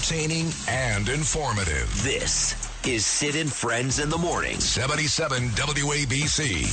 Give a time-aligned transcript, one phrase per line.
[0.00, 2.02] Entertaining and informative.
[2.02, 2.56] This
[2.86, 4.58] is Sid and Friends in the Morning.
[4.58, 6.64] 77 WABC.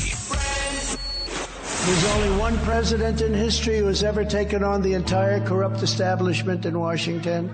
[1.86, 6.66] There's only one president in history who has ever taken on the entire corrupt establishment
[6.66, 7.50] in Washington.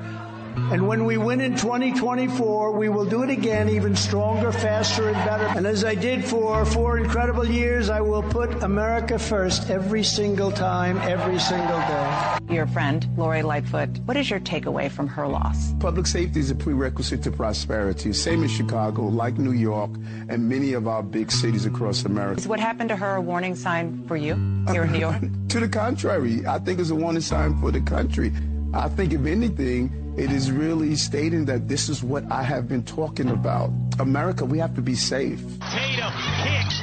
[0.55, 5.15] And when we win in 2024, we will do it again, even stronger, faster, and
[5.25, 5.45] better.
[5.57, 10.51] And as I did for four incredible years, I will put America first every single
[10.51, 12.37] time, every single day.
[12.49, 15.73] Your friend, Lori Lightfoot, what is your takeaway from her loss?
[15.79, 18.13] Public safety is a prerequisite to prosperity.
[18.13, 19.91] Same in Chicago, like New York,
[20.29, 22.39] and many of our big cities across America.
[22.39, 24.35] Is what happened to her a warning sign for you
[24.71, 25.21] here in New York?
[25.49, 28.31] to the contrary, I think it's a warning sign for the country.
[28.73, 32.83] I think, if anything, it is really stating that this is what I have been
[32.83, 33.71] talking about.
[33.99, 35.39] America, we have to be safe.
[35.71, 36.11] Tatum
[36.43, 36.82] kicks.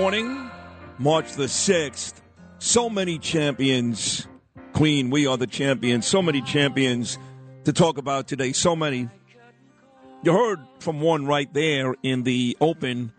[0.00, 0.50] morning,
[0.96, 2.22] March the 6th.
[2.58, 4.26] So many champions.
[4.72, 6.06] Queen, we are the champions.
[6.06, 7.18] So many champions
[7.64, 8.54] to talk about today.
[8.54, 9.10] So many.
[10.22, 13.12] You heard from one right there in the open,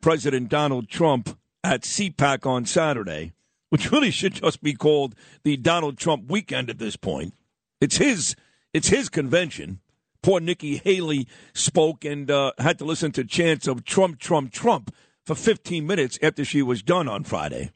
[0.00, 3.32] President Donald Trump at CPAC on Saturday,
[3.70, 7.32] which really should just be called the Donald Trump weekend at this point.
[7.80, 8.34] It's his,
[8.72, 9.78] it's his convention.
[10.20, 14.92] Poor Nikki Haley spoke and uh, had to listen to chants of Trump, Trump, Trump
[15.24, 17.70] for 15 minutes after she was done on Friday.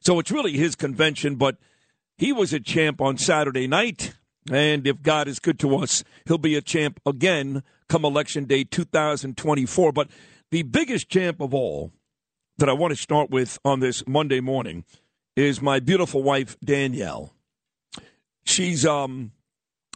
[0.00, 1.56] So it's really his convention, but
[2.18, 4.14] he was a champ on Saturday night.
[4.50, 8.64] And if God is good to us, he'll be a champ again come election day
[8.64, 9.92] 2024.
[9.92, 10.08] But
[10.50, 11.92] the biggest champ of all
[12.58, 14.84] that I want to start with on this Monday morning
[15.36, 17.34] is my beautiful wife, Danielle.
[18.44, 19.32] She's, um,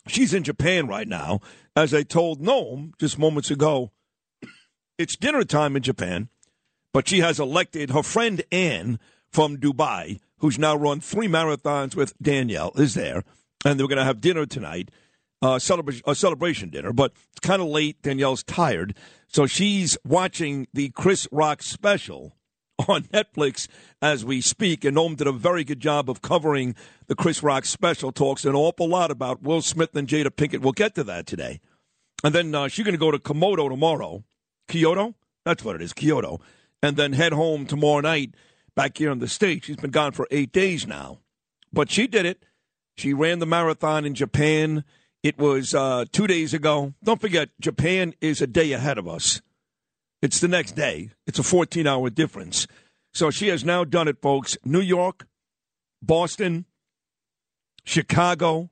[0.07, 1.41] she's in Japan right now.
[1.75, 3.93] As I told Noam just moments ago,
[4.99, 6.29] it's dinner time in Japan,
[6.97, 8.99] but she has elected her friend Anne
[9.31, 13.23] from Dubai, who's now run three marathons with Danielle, is there.
[13.67, 14.91] And they're going to have dinner tonight,
[15.43, 16.95] uh, celebra- a celebration dinner.
[16.95, 18.01] But it's kind of late.
[18.01, 18.97] Danielle's tired.
[19.29, 22.35] So she's watching the Chris Rock special
[22.89, 23.69] on Netflix
[24.01, 24.83] as we speak.
[24.83, 26.75] And Noam did a very good job of covering
[27.09, 28.11] the Chris Rock special.
[28.11, 30.63] Talks an awful lot about Will Smith and Jada Pinkett.
[30.63, 31.61] We'll get to that today.
[32.25, 34.25] And then uh, she's going to go to Komodo tomorrow.
[34.67, 35.15] Kyoto?
[35.45, 36.41] That's what it is, Kyoto.
[36.87, 38.37] And then head home tomorrow night
[38.77, 39.67] back here in the States.
[39.67, 41.19] She's been gone for eight days now.
[41.73, 42.45] But she did it.
[42.97, 44.85] She ran the marathon in Japan.
[45.21, 46.95] It was uh, two days ago.
[47.03, 49.43] Don't forget, Japan is a day ahead of us.
[50.23, 51.11] It's the next day.
[51.27, 52.69] It's a 14 hour difference.
[53.13, 54.57] So she has now done it, folks.
[54.65, 55.27] New York,
[56.01, 56.67] Boston,
[57.83, 58.71] Chicago,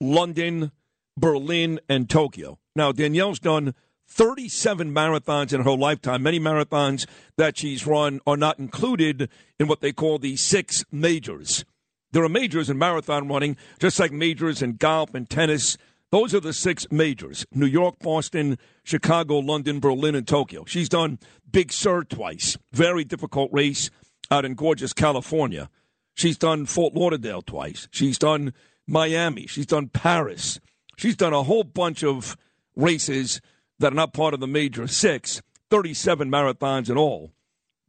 [0.00, 0.72] London,
[1.14, 2.58] Berlin, and Tokyo.
[2.74, 3.74] Now, Danielle's done
[4.08, 6.22] 37 marathons in her lifetime.
[6.22, 7.06] Many marathons
[7.36, 9.28] that she's run are not included
[9.60, 11.64] in what they call the six majors.
[12.12, 15.76] There are majors in marathon running, just like majors in golf and tennis.
[16.10, 20.64] Those are the six majors New York, Boston, Chicago, London, Berlin, and Tokyo.
[20.64, 21.18] She's done
[21.50, 22.56] Big Sur twice.
[22.72, 23.90] Very difficult race
[24.30, 25.68] out in gorgeous California.
[26.14, 27.88] She's done Fort Lauderdale twice.
[27.90, 28.54] She's done
[28.86, 29.46] Miami.
[29.46, 30.58] She's done Paris.
[30.96, 32.36] She's done a whole bunch of
[32.74, 33.40] races
[33.78, 37.32] that are not part of the major six, 37 marathons in all.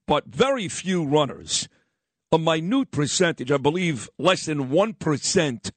[0.06, 1.68] But very few runners,
[2.32, 5.72] a minute percentage, I believe less than 1%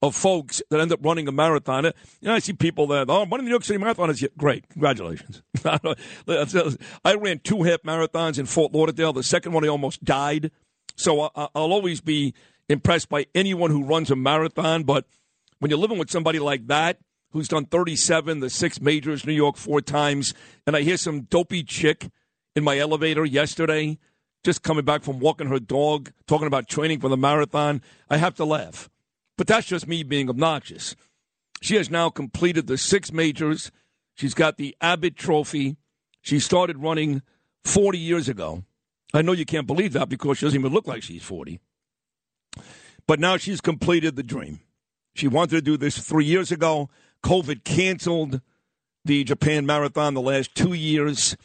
[0.00, 1.84] of folks that end up running a marathon.
[1.84, 1.92] You
[2.22, 4.68] know, I see people that, oh, running the New York City Marathon is great.
[4.68, 5.42] Congratulations.
[5.64, 9.12] I ran two half marathons in Fort Lauderdale.
[9.12, 10.50] The second one, I almost died.
[10.94, 12.34] So I'll always be
[12.68, 14.84] impressed by anyone who runs a marathon.
[14.84, 15.06] But
[15.58, 16.98] when you're living with somebody like that,
[17.30, 20.34] who's done 37, the six majors, New York four times,
[20.66, 22.08] and I hear some dopey chick
[22.56, 23.98] in my elevator yesterday,
[24.44, 28.34] just coming back from walking her dog, talking about training for the marathon, I have
[28.36, 28.88] to laugh.
[29.36, 30.96] But that's just me being obnoxious.
[31.60, 33.70] She has now completed the six majors.
[34.14, 35.76] She's got the Abbott Trophy.
[36.20, 37.22] She started running
[37.64, 38.64] 40 years ago.
[39.14, 41.60] I know you can't believe that because she doesn't even look like she's 40.
[43.06, 44.60] But now she's completed the dream.
[45.14, 46.90] She wanted to do this three years ago.
[47.22, 48.40] COVID canceled
[49.04, 51.36] the Japan Marathon the last two years.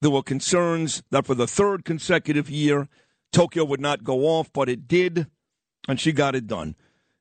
[0.00, 2.88] There were concerns that for the third consecutive year,
[3.32, 5.26] Tokyo would not go off, but it did,
[5.88, 6.76] and she got it done.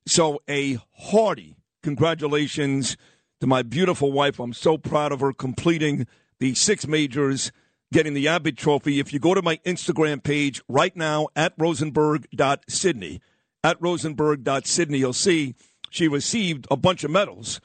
[0.07, 2.97] So, a hearty congratulations
[3.39, 4.39] to my beautiful wife.
[4.39, 6.07] I'm so proud of her completing
[6.39, 7.51] the six majors,
[7.93, 8.99] getting the Abbott Trophy.
[8.99, 13.21] If you go to my Instagram page right now at rosenberg.sydney,
[13.63, 15.55] at rosenberg.sydney, you'll see
[15.89, 17.61] she received a bunch of medals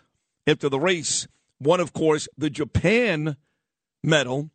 [0.46, 1.26] after the race.
[1.58, 3.36] One, of course, the Japan
[4.02, 4.50] medal,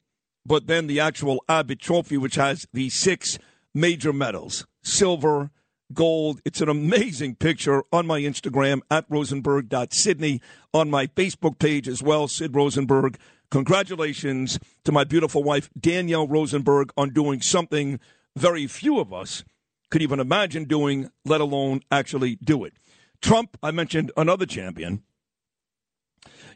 [0.45, 3.39] but then the actual Abbott Trophy, which has the six
[3.73, 5.51] major medals silver,
[5.93, 6.41] gold.
[6.45, 10.41] It's an amazing picture on my Instagram at rosenberg.sydney,
[10.73, 13.17] on my Facebook page as well, Sid Rosenberg.
[13.51, 17.99] Congratulations to my beautiful wife, Danielle Rosenberg, on doing something
[18.35, 19.43] very few of us
[19.91, 22.73] could even imagine doing, let alone actually do it.
[23.21, 25.03] Trump, I mentioned another champion.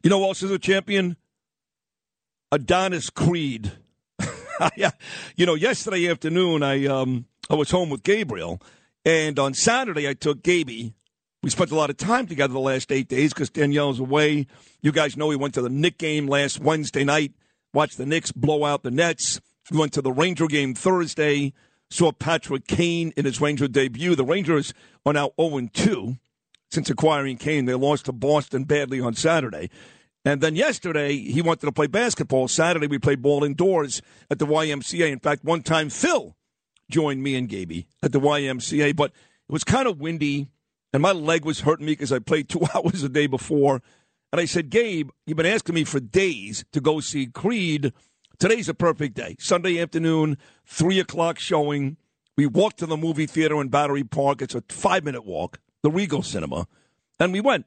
[0.06, 1.18] You know who else is a champion?
[2.52, 3.72] Adonis Creed.
[5.36, 8.62] You know, yesterday afternoon, I um, I was home with Gabriel,
[9.04, 10.94] and on Saturday I took Gaby.
[11.44, 14.48] We spent a lot of time together the last eight days because Danielle's away.
[14.82, 17.34] You guys know we went to the Knick game last Wednesday night,
[17.74, 19.42] watched the Knicks blow out the Nets.
[19.72, 21.52] We went to the Ranger game Thursday,
[21.90, 24.16] saw Patrick Kane in his Ranger debut.
[24.16, 24.74] The Rangers
[25.04, 26.16] are now 0 2
[26.70, 27.66] since acquiring Kane.
[27.66, 29.70] They lost to Boston badly on Saturday.
[30.26, 32.48] And then yesterday, he wanted to play basketball.
[32.48, 34.02] Saturday, we played ball indoors
[34.32, 35.12] at the YMCA.
[35.12, 36.36] In fact, one time, Phil
[36.90, 40.48] joined me and Gaby at the YMCA, but it was kind of windy,
[40.92, 43.84] and my leg was hurting me because I played two hours a day before.
[44.32, 47.94] And I said, Gabe, you've been asking me for days to go see Creed.
[48.40, 49.36] Today's a perfect day.
[49.40, 51.98] Sunday afternoon, 3 o'clock showing.
[52.36, 54.42] We walked to the movie theater in Battery Park.
[54.42, 56.68] It's a five minute walk, the Regal Cinema.
[57.18, 57.66] And we went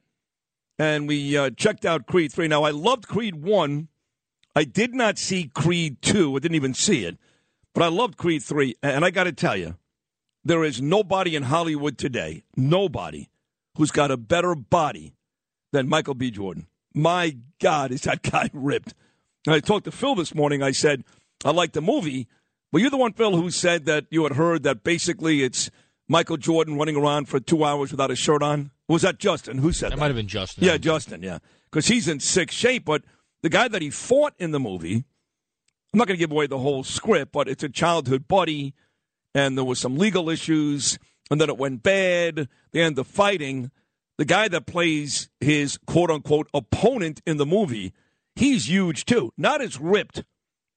[0.78, 2.48] and we uh, checked out Creed 3.
[2.48, 3.88] Now, I loved Creed 1.
[4.54, 6.36] I did not see Creed 2.
[6.36, 7.18] I didn't even see it.
[7.74, 8.76] But I loved Creed 3.
[8.82, 9.76] And I got to tell you,
[10.44, 13.28] there is nobody in Hollywood today, nobody,
[13.76, 15.14] who's got a better body
[15.72, 16.30] than Michael B.
[16.30, 16.66] Jordan.
[16.94, 18.94] My God, is that guy ripped.
[19.46, 20.62] And I talked to Phil this morning.
[20.62, 21.04] I said,
[21.44, 22.28] I like the movie.
[22.72, 25.70] Were you're the one, Phil, who said that you had heard that basically it's
[26.08, 28.70] Michael Jordan running around for two hours without a shirt on?
[28.88, 29.58] Was that Justin?
[29.58, 29.96] Who said that?
[29.96, 30.64] That might have been Justin.
[30.64, 31.38] Yeah, Justin, yeah.
[31.70, 32.86] Because he's in sick shape.
[32.86, 33.02] But
[33.42, 35.04] the guy that he fought in the movie,
[35.92, 38.74] I'm not going to give away the whole script, but it's a childhood buddy,
[39.34, 40.98] and there was some legal issues,
[41.30, 42.48] and then it went bad.
[42.72, 43.70] They end up fighting.
[44.16, 47.92] The guy that plays his quote unquote opponent in the movie,
[48.34, 49.32] he's huge too.
[49.36, 50.24] Not as ripped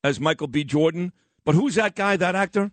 [0.03, 0.63] as Michael B.
[0.63, 1.13] Jordan,
[1.45, 2.71] but who's that guy, that actor?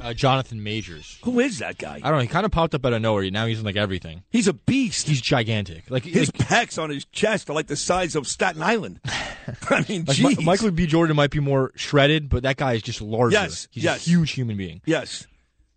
[0.00, 1.18] Uh, Jonathan Majors.
[1.24, 1.96] Who is that guy?
[1.96, 2.18] I don't know.
[2.20, 3.30] He kind of popped up out of nowhere.
[3.30, 4.22] Now he's in like everything.
[4.30, 5.08] He's a beast.
[5.08, 5.90] He's gigantic.
[5.90, 9.00] Like His like, pecs on his chest are like the size of Staten Island.
[9.70, 10.40] I mean, like.
[10.40, 10.86] Michael B.
[10.86, 13.34] Jordan might be more shredded, but that guy is just larger.
[13.34, 14.06] Yes, he's yes.
[14.06, 14.80] a huge human being.
[14.86, 15.26] Yes.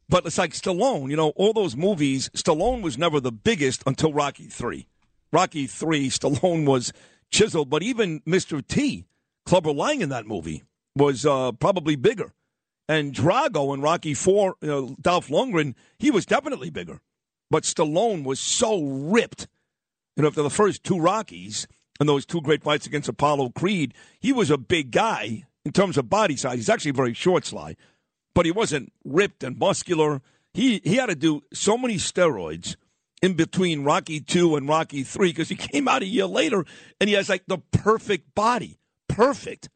[0.10, 4.14] But it's like Stallone, you know, all those movies, Stallone was never the biggest until
[4.14, 4.88] Rocky 3.
[5.32, 6.94] Rocky 3, Stallone was
[7.32, 8.66] chiseled, but even Mr.
[8.66, 9.06] T,
[9.46, 10.64] Clubber Lang in that movie,
[10.96, 12.34] was uh, probably bigger.
[12.94, 17.02] And Drago in Rocky 4, you know, Dolph Lundgren, he was definitely bigger.
[17.50, 19.48] But Stallone was so ripped.
[20.16, 21.68] You know, after the first two Rockies
[22.00, 25.98] and those two great fights against Apollo Creed, he was a big guy in terms
[25.98, 26.56] of body size.
[26.56, 27.76] He's actually very short, Sly
[28.34, 30.22] but he wasn't ripped and muscular.
[30.54, 32.76] He he had to do so many steroids
[33.22, 36.66] in between Rocky 2 and Rocky 3 because he came out a year later
[37.00, 38.80] and he has like the perfect body.
[39.08, 39.70] Perfect.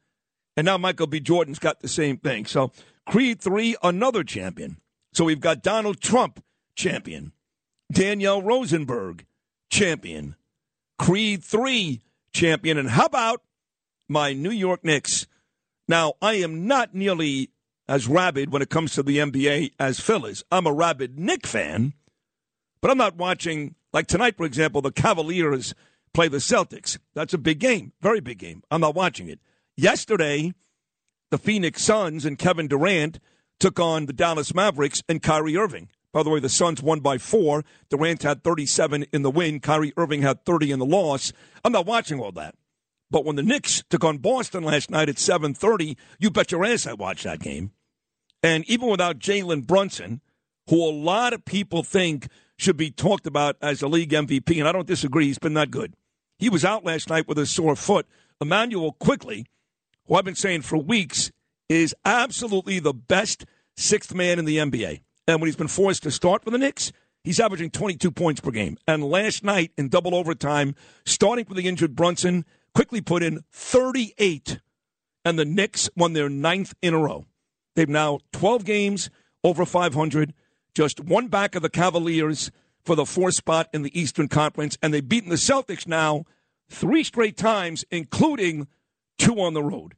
[0.56, 1.20] And now Michael B.
[1.20, 2.44] Jordan's got the same thing.
[2.44, 2.72] So
[3.08, 4.76] Creed 3, another champion.
[5.14, 7.32] So we've got Donald Trump, champion.
[7.90, 9.24] Danielle Rosenberg,
[9.70, 10.36] champion.
[10.98, 12.02] Creed 3,
[12.34, 12.76] champion.
[12.76, 13.40] And how about
[14.10, 15.26] my New York Knicks?
[15.88, 17.50] Now, I am not nearly
[17.88, 20.44] as rabid when it comes to the NBA as Phil is.
[20.52, 21.94] I'm a rabid Knick fan,
[22.82, 25.74] but I'm not watching, like tonight, for example, the Cavaliers
[26.12, 26.98] play the Celtics.
[27.14, 28.62] That's a big game, very big game.
[28.70, 29.40] I'm not watching it.
[29.78, 30.52] Yesterday,
[31.30, 33.18] the Phoenix Suns and Kevin Durant
[33.60, 35.88] took on the Dallas Mavericks and Kyrie Irving.
[36.12, 37.64] By the way, the Suns won by four.
[37.90, 39.60] Durant had 37 in the win.
[39.60, 41.32] Kyrie Irving had 30 in the loss.
[41.64, 42.54] I'm not watching all that.
[43.10, 46.86] But when the Knicks took on Boston last night at 7:30, you bet your ass
[46.86, 47.72] I watched that game.
[48.42, 50.20] And even without Jalen Brunson,
[50.68, 54.68] who a lot of people think should be talked about as a league MVP, and
[54.68, 55.94] I don't disagree, he's been that good.
[56.38, 58.06] He was out last night with a sore foot.
[58.40, 59.46] Immanuel Quickley,
[60.08, 61.30] who I've been saying for weeks,
[61.68, 63.44] is absolutely the best
[63.76, 65.02] sixth man in the NBA.
[65.26, 66.90] And when he's been forced to start for the Knicks,
[67.22, 68.78] he's averaging 22 points per game.
[68.86, 70.74] And last night in double overtime,
[71.04, 74.60] starting for the injured Brunson, Quickley put in 38.
[75.24, 77.26] And the Knicks won their ninth in a row.
[77.76, 79.10] They've now 12 games
[79.44, 80.32] over 500,
[80.74, 82.50] just one back of the Cavaliers
[82.84, 84.78] for the fourth spot in the Eastern Conference.
[84.82, 86.24] And they've beaten the Celtics now
[86.70, 88.68] three straight times, including
[89.18, 89.94] two on the road.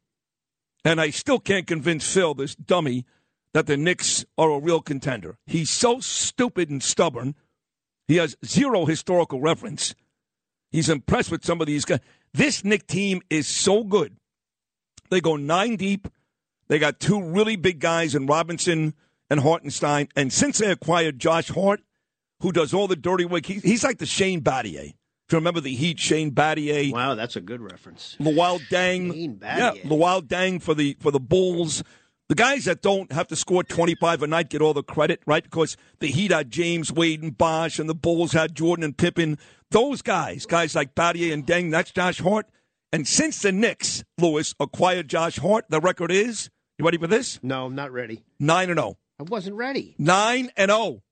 [0.84, 3.04] And I still can't convince Phil, this dummy,
[3.52, 5.38] that the Knicks are a real contender.
[5.46, 7.34] He's so stupid and stubborn.
[8.08, 9.94] He has zero historical reference.
[10.70, 12.00] He's impressed with some of these guys.
[12.32, 14.16] This Knick team is so good.
[15.10, 16.08] They go nine deep.
[16.68, 18.94] They got two really big guys in Robinson
[19.28, 20.08] and Hartenstein.
[20.14, 21.80] And since they acquired Josh Hart,
[22.40, 24.94] who does all the dirty work, he, he's like the Shane Battier.
[25.30, 26.92] If you remember the Heat, Shane Battier.
[26.92, 28.16] Wow, that's a good reference.
[28.18, 29.12] Luol Deng.
[29.12, 29.76] Shane Battier.
[29.76, 29.82] Yeah.
[29.84, 31.84] Luol Deng for the for the Bulls.
[32.28, 35.44] The guys that don't have to score 25 a night get all the credit, right?
[35.44, 39.38] Because the Heat had James Wade and Bosh, and the Bulls had Jordan and Pippen.
[39.70, 42.46] Those guys, guys like Battier and Deng, that's Josh Hart.
[42.92, 47.38] And since the Knicks, Lewis, acquired Josh Hart, the record is, you ready for this?
[47.40, 48.24] No, I'm not ready.
[48.40, 48.98] 9 and 0.
[49.20, 49.94] I wasn't ready.
[49.96, 51.04] 9 and 0.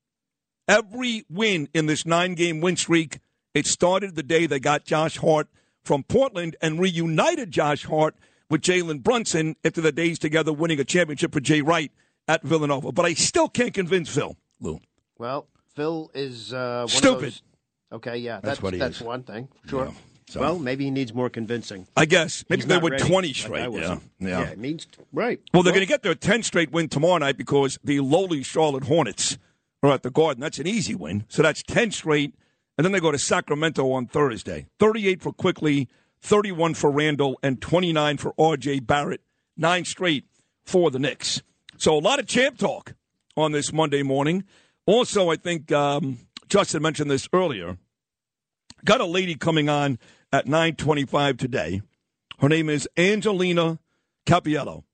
[0.67, 3.21] Every win in this nine game win streak,
[3.55, 5.49] it started the day they got Josh Hart
[5.83, 8.15] from Portland and reunited Josh Hart
[8.51, 11.91] with Jalen Brunson after the days together winning a championship for Jay Wright
[12.27, 12.93] at Villanova.
[12.93, 14.81] But I still can't convince Phil, Lou.
[15.19, 17.15] Well, Phil is uh, one Stupid.
[17.15, 17.43] Of those...
[17.91, 19.07] Okay, yeah, That's that's what he that's is.
[19.07, 19.49] one thing.
[19.67, 19.87] Sure.
[19.87, 19.93] Yeah,
[20.29, 21.87] so- Well, maybe he needs more convincing.
[21.97, 22.45] I guess.
[22.51, 23.73] Maybe He's they not win ready, 20 like I straight.
[23.73, 23.99] yeah.
[24.19, 24.43] yeah.
[24.43, 25.41] it means right.
[25.55, 28.85] Well, they're going to get their 10 straight win tomorrow night because the lowly Charlotte
[28.85, 29.39] Hornets
[29.83, 30.41] are at the Garden.
[30.43, 31.25] That's an easy win.
[31.29, 32.35] So that's 10 straight.
[32.79, 34.67] And then they go to Sacramento on Thursday.
[34.79, 35.89] 38 for Quickley,
[36.23, 38.81] 31 for Randle, and 29 for R.J.
[38.81, 39.21] Barrett.
[39.57, 40.27] Nine straight
[40.65, 41.43] for the Knicks.
[41.77, 42.95] So a lot of champ talk
[43.37, 44.45] on this Monday morning.
[44.87, 46.19] Also, I think um,
[46.49, 47.79] Justin mentioned this earlier.
[48.85, 49.99] Got a lady coming on
[50.33, 51.83] at 925 today.
[52.39, 53.81] Her name is Angelina
[54.25, 54.85] Capiello.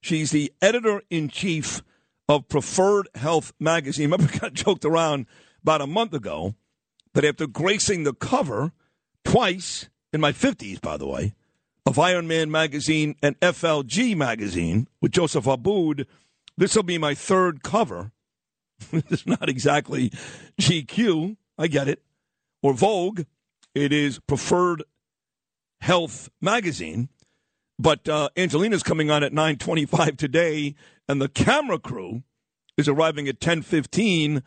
[0.00, 1.82] She's the editor in chief
[2.26, 4.10] of Preferred Health magazine.
[4.10, 5.26] Remember, I joked around
[5.62, 6.54] about a month ago
[7.14, 8.72] that after gracing the cover
[9.24, 11.34] twice in my 50s, by the way,
[11.86, 16.06] of Iron Man magazine and FLG magazine with Joseph Abboud,
[16.56, 18.12] this will be my third cover.
[18.92, 20.12] it's not exactly
[20.60, 22.02] GQ, I get it,
[22.62, 23.22] or Vogue.
[23.74, 24.82] It is Preferred
[25.80, 27.08] Health magazine.
[27.78, 30.74] But uh, Angelina's coming on at 9:25 today,
[31.08, 32.22] and the camera crew
[32.76, 34.42] is arriving at 10:15,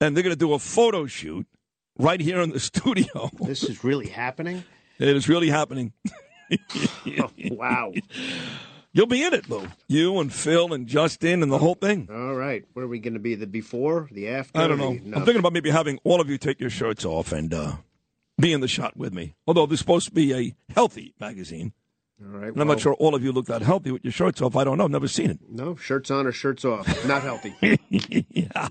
[0.00, 1.46] and they're going to do a photo shoot
[1.98, 3.30] right here in the studio.
[3.40, 4.64] This is really happening.
[4.98, 5.92] It is really happening.
[7.50, 7.92] wow.
[8.92, 9.66] You'll be in it, Lou.
[9.88, 12.08] You and Phil and Justin and the whole thing.
[12.10, 12.64] All right.
[12.72, 13.34] What are we going to be?
[13.34, 14.60] The before, the after?
[14.60, 14.92] I don't know.
[14.92, 15.16] no.
[15.18, 17.72] I'm thinking about maybe having all of you take your shirts off and uh,
[18.38, 19.34] be in the shot with me.
[19.46, 21.72] Although this is supposed to be a healthy magazine.
[22.22, 22.48] All right.
[22.48, 24.54] And I'm well, not sure all of you look that healthy with your shirts off.
[24.54, 24.86] I don't know.
[24.86, 25.38] Never seen it.
[25.50, 26.86] No, shirts on or shirts off.
[27.06, 27.54] Not healthy.
[27.90, 28.68] yeah.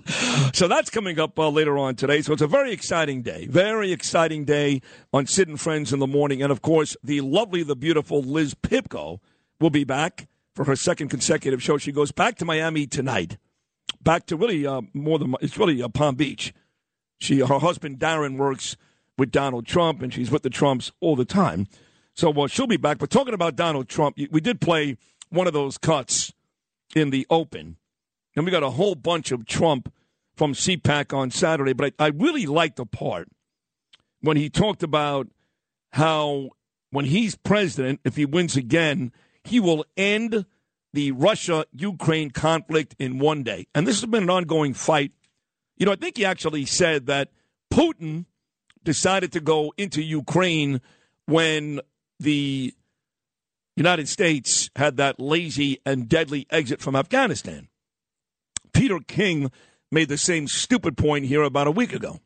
[0.54, 2.22] So that's coming up uh, later on today.
[2.22, 3.46] So it's a very exciting day.
[3.46, 4.80] Very exciting day
[5.12, 6.42] on Sid and Friends in the morning.
[6.42, 9.20] And of course, the lovely, the beautiful Liz Pipko
[9.60, 11.76] will be back for her second consecutive show.
[11.76, 13.36] She goes back to Miami tonight.
[14.02, 16.54] Back to really uh, more than it's really uh, Palm Beach.
[17.18, 18.76] She her husband Darren works
[19.16, 21.66] with Donald Trump, and she's with the Trumps all the time.
[22.14, 22.98] So well, she'll be back.
[22.98, 24.96] But talking about Donald Trump, we did play
[25.30, 26.32] one of those cuts
[26.94, 27.76] in the Open,
[28.36, 29.92] and we got a whole bunch of Trump
[30.36, 33.28] from CPAC on Saturday, but I, I really liked the part
[34.20, 35.28] when he talked about
[35.92, 36.50] how
[36.90, 40.46] when he's president, if he wins again, he will end
[40.92, 43.66] the Russia Ukraine conflict in one day.
[43.74, 45.12] And this has been an ongoing fight.
[45.76, 47.30] You know, I think he actually said that
[47.72, 48.26] Putin
[48.84, 50.80] decided to go into Ukraine
[51.26, 51.80] when
[52.20, 52.74] the
[53.76, 57.68] United States had that lazy and deadly exit from Afghanistan.
[58.72, 59.50] Peter King
[59.90, 62.20] made the same stupid point here about a week ago.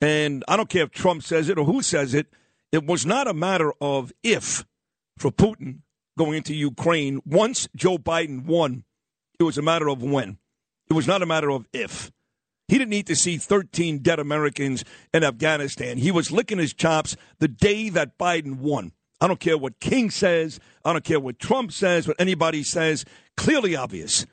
[0.00, 2.28] And I don't care if Trump says it or who says it,
[2.70, 4.64] it was not a matter of if
[5.18, 5.80] for Putin
[6.16, 7.20] going into Ukraine.
[7.24, 8.84] Once Joe Biden won,
[9.40, 10.38] it was a matter of when.
[10.88, 12.10] It was not a matter of if.
[12.68, 15.96] He didn't need to see 13 dead Americans in Afghanistan.
[15.96, 18.92] He was licking his chops the day that Biden won.
[19.20, 20.60] I don't care what King says.
[20.84, 23.04] I don't care what Trump says, what anybody says.
[23.36, 24.26] Clearly obvious.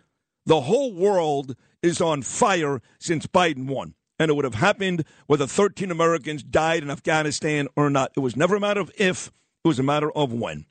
[0.46, 3.96] The whole world is on fire since Biden won.
[4.20, 8.12] And it would have happened whether 13 Americans died in Afghanistan or not.
[8.16, 9.28] It was never a matter of if,
[9.64, 10.66] it was a matter of when.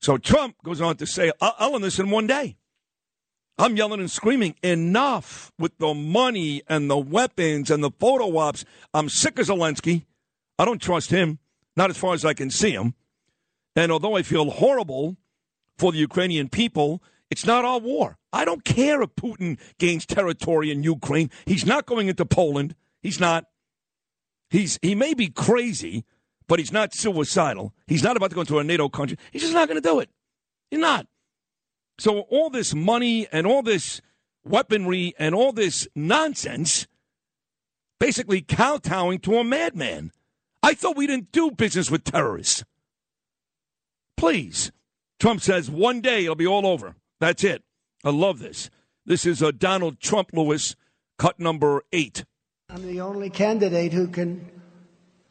[0.00, 2.56] So Trump goes on to say, I'll, end this in one day.
[3.60, 8.64] I'm yelling and screaming, enough with the money and the weapons and the photo ops.
[8.94, 10.06] I'm sick of Zelensky.
[10.58, 11.40] I don't trust him,
[11.76, 12.94] not as far as I can see him.
[13.76, 15.18] And although I feel horrible
[15.76, 18.16] for the Ukrainian people, it's not our war.
[18.32, 21.30] I don't care if Putin gains territory in Ukraine.
[21.44, 22.74] He's not going into Poland.
[23.02, 23.44] He's not.
[24.48, 26.06] He's he may be crazy,
[26.48, 27.74] but he's not suicidal.
[27.86, 29.18] He's not about to go into a NATO country.
[29.32, 30.08] He's just not going to do it.
[30.70, 31.06] He's not.
[32.00, 34.00] So all this money and all this
[34.42, 36.86] weaponry and all this nonsense
[37.98, 40.10] basically kowtowing to a madman.
[40.62, 42.64] I thought we didn't do business with terrorists.
[44.16, 44.72] Please.
[45.18, 46.94] Trump says one day it'll be all over.
[47.20, 47.62] That's it.
[48.02, 48.70] I love this.
[49.04, 50.76] This is a Donald Trump Lewis
[51.18, 52.24] cut number eight.
[52.70, 54.50] I'm the only candidate who can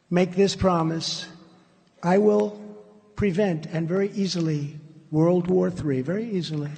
[0.08, 1.26] make this promise.
[2.00, 2.60] I will
[3.16, 4.79] prevent and very easily
[5.10, 6.70] World War III, very easily.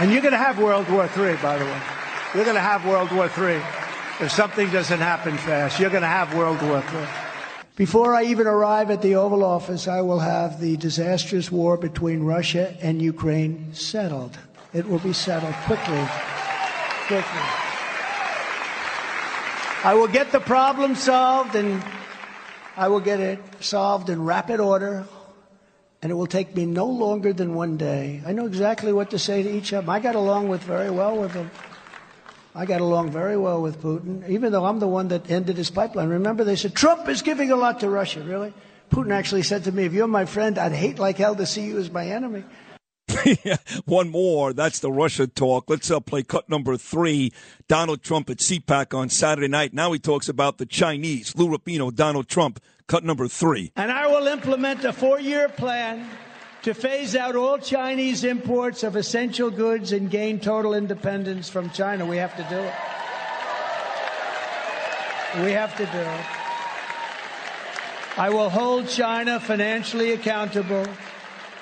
[0.00, 1.80] And you're going to have World War III, by the way.
[2.34, 3.60] You're going to have World War III.
[4.20, 7.08] If something doesn't happen fast, you're going to have World War III.
[7.74, 12.22] Before I even arrive at the Oval Office, I will have the disastrous war between
[12.22, 14.38] Russia and Ukraine settled.
[14.72, 16.06] It will be settled quickly.
[17.06, 17.67] Quickly.
[19.88, 21.82] I will get the problem solved and
[22.76, 25.06] I will get it solved in rapid order.
[26.02, 28.20] And it will take me no longer than one day.
[28.26, 29.88] I know exactly what to say to each of them.
[29.88, 31.50] I got along with very well with them.
[32.54, 35.70] I got along very well with Putin, even though I'm the one that ended his
[35.70, 36.10] pipeline.
[36.10, 38.20] Remember, they said, Trump is giving a lot to Russia.
[38.20, 38.52] Really?
[38.90, 41.64] Putin actually said to me, if you're my friend, I'd hate like hell to see
[41.64, 42.44] you as my enemy.
[43.84, 44.52] One more.
[44.52, 45.68] That's the Russia talk.
[45.68, 47.32] Let's uh, play cut number three.
[47.68, 49.74] Donald Trump at CPAC on Saturday night.
[49.74, 51.36] Now he talks about the Chinese.
[51.36, 53.72] Lou Rapino, Donald Trump, cut number three.
[53.76, 56.08] And I will implement a four year plan
[56.62, 62.04] to phase out all Chinese imports of essential goods and gain total independence from China.
[62.04, 62.74] We have to do it.
[65.44, 66.26] We have to do it.
[68.18, 70.84] I will hold China financially accountable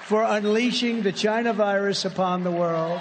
[0.07, 3.01] for unleashing the China virus upon the world.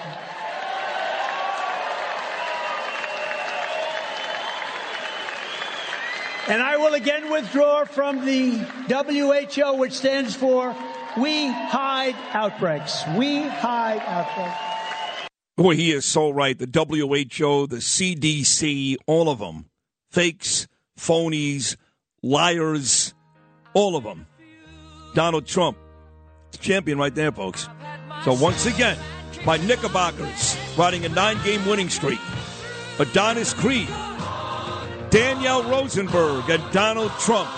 [6.48, 10.76] And I will again withdraw from the WHO, which stands for
[11.16, 13.04] We Hide Outbreaks.
[13.16, 15.30] We Hide Outbreaks.
[15.58, 16.58] Boy, he is so right.
[16.58, 19.66] The WHO, the CDC, all of them.
[20.10, 20.68] Fakes,
[21.00, 21.78] phonies,
[22.24, 23.14] liars,
[23.76, 24.26] all of them.
[25.14, 25.78] Donald Trump,
[26.66, 27.70] champion right there, folks.
[28.24, 28.98] So once again,
[29.46, 32.20] my Knickerbockers riding a nine-game winning streak.
[32.98, 33.88] Adonis Creed,
[35.12, 37.50] Danielle Rosenberg, and Donald Trump,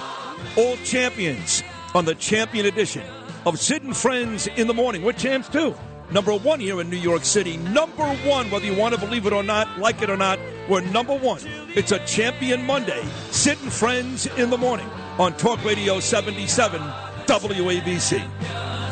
[0.57, 1.63] all champions
[1.95, 3.03] on the champion edition
[3.45, 5.03] of and Friends in the Morning.
[5.03, 5.73] We're champs too.
[6.11, 7.57] Number one here in New York City.
[7.57, 10.39] Number one, whether you want to believe it or not, like it or not,
[10.69, 11.41] we're number one.
[11.75, 13.01] It's a champion Monday.
[13.01, 16.81] And Friends in the Morning on Talk Radio 77
[17.25, 18.86] WABC.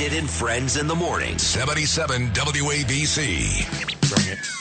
[0.00, 1.36] Sid and Friends in the Morning.
[1.36, 4.08] 77 WABC.
[4.08, 4.59] Bring it.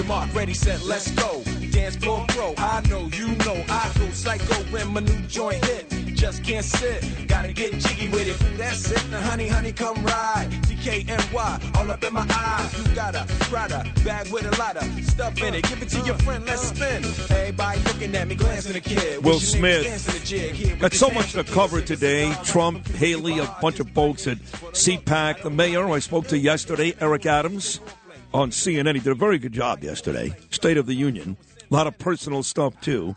[0.00, 1.42] Your mark, ready, set, let's go.
[1.70, 5.88] Dance floor pro, I know, you know, I go psycho when my new joint hit.
[6.16, 8.58] Just can't sit, gotta get jiggy with it.
[8.58, 10.48] That's it, now honey, honey, come ride.
[10.62, 12.78] DKNY, all up in my eyes.
[12.78, 15.64] You got a Prada bag with a lot of stuff in it.
[15.68, 17.04] Give it to your friend, let's spin.
[17.36, 19.22] Everybody looking at me, glancing at the kid.
[19.24, 19.84] Will Wishing they was Smith.
[19.84, 20.54] dancing the jig.
[20.54, 22.34] Here with Got so much to cover today.
[22.44, 24.38] Trump, Haley, a bunch of folks at
[24.72, 27.80] CPAC, the mayor I spoke to yesterday, Eric Adams,
[28.32, 28.94] on CNN.
[28.94, 30.32] He did a very good job yesterday.
[30.50, 31.36] State of the Union.
[31.70, 33.14] A lot of personal stuff, too.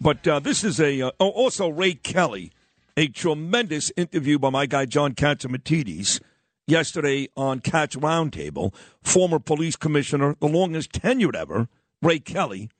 [0.00, 1.00] But uh, this is a.
[1.02, 2.52] Uh, oh, also, Ray Kelly,
[2.96, 6.20] a tremendous interview by my guy, John Catsimatidis,
[6.66, 8.74] yesterday on Cats Roundtable.
[9.02, 11.68] Former police commissioner, the longest tenured ever,
[12.00, 12.70] Ray Kelly,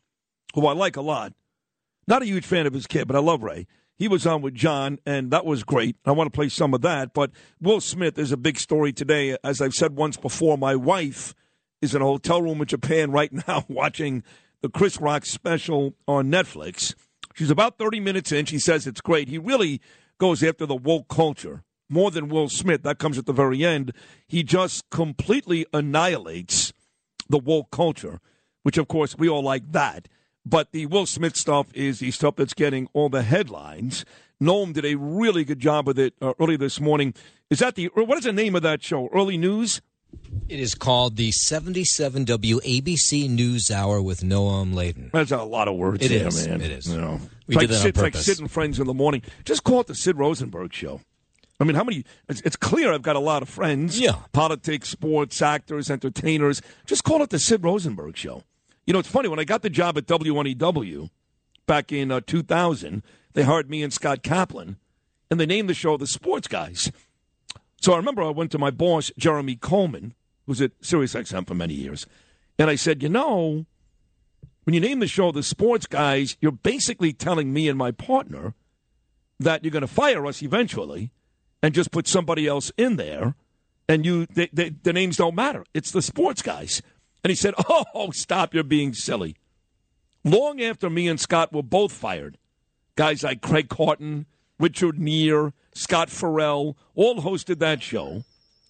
[0.55, 1.33] who I like a lot.
[2.09, 3.66] Not a huge fan of his kid, but I love Ray.
[3.96, 5.96] He was on with John, and that was great.
[6.05, 7.14] I want to play some of that.
[7.14, 9.37] But Will Smith is a big story today.
[9.44, 11.37] As I've said once before, my wife
[11.83, 14.23] is in a hotel room in Japan right now watching
[14.62, 16.95] the Chris Rock special on Netflix.
[17.35, 18.47] She's about 30 minutes in.
[18.47, 19.29] She says it's great.
[19.29, 19.81] He really
[20.18, 22.83] goes after the woke culture more than Will Smith.
[22.85, 23.92] That comes at the very end.
[24.27, 26.73] He just completely annihilates
[27.29, 28.21] the woke culture,
[28.62, 30.09] which, of course, we all like that.
[30.45, 34.05] But the Will Smith stuff is the stuff that's getting all the headlines.
[34.42, 37.14] Noam did a really good job with it uh, early this morning.
[37.49, 39.09] Is that the what is the name of that show?
[39.12, 39.81] Early News.
[40.48, 45.11] It is called the 77 WABC News Hour with Noam Laden.
[45.12, 46.46] That's a lot of words It there, is.
[46.46, 46.61] man.
[46.61, 46.88] It is.
[46.88, 47.20] You know.
[47.46, 49.22] We it's like, Sid- it's like sitting friends in the morning.
[49.44, 51.01] Just call it the Sid Rosenberg show.
[51.61, 52.05] I mean, how many?
[52.29, 53.98] It's, it's clear I've got a lot of friends.
[54.01, 54.16] Yeah.
[54.33, 56.61] Politics, sports, actors, entertainers.
[56.87, 58.42] Just call it the Sid Rosenberg show.
[58.87, 59.29] You know, it's funny.
[59.29, 61.09] When I got the job at WNEW
[61.66, 63.03] back in uh, 2000,
[63.35, 64.77] they hired me and Scott Kaplan,
[65.31, 66.90] and they named the show The Sports Guys.
[67.83, 70.14] So I remember I went to my boss, Jeremy Coleman,
[70.47, 72.07] who's at SiriusXM for many years,
[72.59, 73.66] and I said, you know,
[74.64, 78.55] when you name the show The Sports Guys, you're basically telling me and my partner
[79.40, 81.11] that you're going to fire us eventually
[81.61, 83.35] and just put somebody else in there,
[83.88, 85.64] and you they, they, the names don't matter.
[85.75, 86.83] It's the Sports Guys.
[87.25, 89.37] And he said, oh, stop, you're being silly.
[90.25, 92.38] Long after me and Scott were both fired,
[92.95, 94.27] guys like Craig Horton,
[94.62, 98.22] Richard Neer, Scott Ferrall, all hosted that show,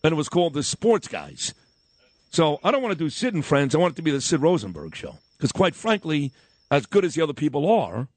[0.03, 1.53] and it was called The Sports Guys.
[2.31, 3.75] So I don't want to do Sid and Friends.
[3.75, 5.19] I want it to be the Sid Rosenberg show.
[5.37, 6.33] Because quite frankly,
[6.71, 8.09] as good as the other people are,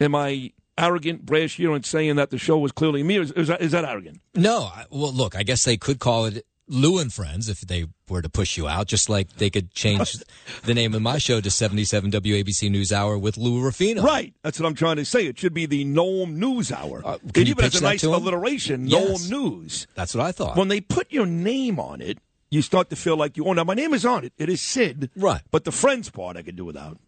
[0.00, 3.18] am I arrogant, brash here in saying that the show was clearly me?
[3.18, 4.20] Is, is, that, is that arrogant?
[4.34, 7.86] No, I- well, look, I guess they could call it Lou and Friends if they
[8.08, 10.16] were to push you out, just like they could change
[10.64, 14.02] the name of my show to 77 WABC News Hour with Lou Rafino.
[14.02, 14.34] Right.
[14.42, 15.26] That's what I'm trying to say.
[15.26, 17.02] It should be the Noam News Hour.
[17.04, 19.26] Uh, it can you even has pitch a nice alliteration, Yes.
[19.26, 19.86] Noam News.
[19.94, 20.56] That's what I thought.
[20.56, 22.18] When they put your name on it,
[22.50, 23.56] you start to feel like you own.
[23.56, 24.32] Now, my name is on it.
[24.38, 25.10] It is Sid.
[25.16, 25.40] Right.
[25.50, 26.98] But the friends part I could do without.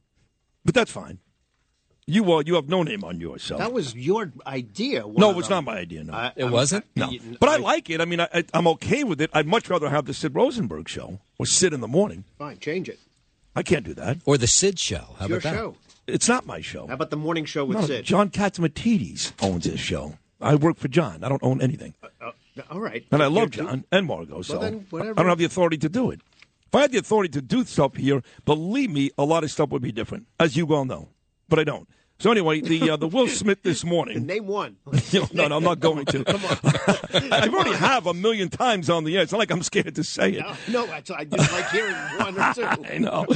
[0.64, 1.18] But that's fine.
[2.06, 5.04] You uh, you have no name on yours, so That was your idea.
[5.16, 6.04] no, it was not my idea.
[6.04, 6.84] No, I- It I'm- wasn't?
[6.94, 7.10] no.
[7.40, 8.00] But I like it.
[8.02, 9.30] I mean, I, I, I'm okay with it.
[9.32, 12.24] I'd much rather have the Sid Rosenberg show or Sid in the morning.
[12.38, 12.98] Fine, change it.
[13.56, 14.18] I can't do that.
[14.26, 15.14] Or the Sid Show.
[15.18, 15.54] How Your about that?
[15.58, 15.76] show.
[16.06, 16.86] It's not my show.
[16.86, 18.04] How about the morning show with No, Sid?
[18.04, 20.18] John Catsimatidis owns this show.
[20.40, 21.24] I work for John.
[21.24, 21.94] I don't own anything.
[22.20, 22.32] Uh,
[22.70, 23.04] all right.
[23.12, 25.88] And I love You're- John and Margot, so then, I don't have the authority to
[25.88, 26.20] do it.
[26.66, 29.70] If I had the authority to do stuff here, believe me, a lot of stuff
[29.70, 31.08] would be different, as you well know.
[31.48, 31.88] But I don't.
[32.18, 34.24] So anyway, the uh, the Will Smith this morning.
[34.26, 34.76] Name one.
[35.32, 36.24] no, no, I'm not going to.
[36.24, 36.58] Come on.
[37.32, 39.22] I already have a million times on the air.
[39.22, 40.44] It's not like I'm scared to say it.
[40.68, 42.64] No, I, I just like hearing one or two.
[42.64, 43.26] I know.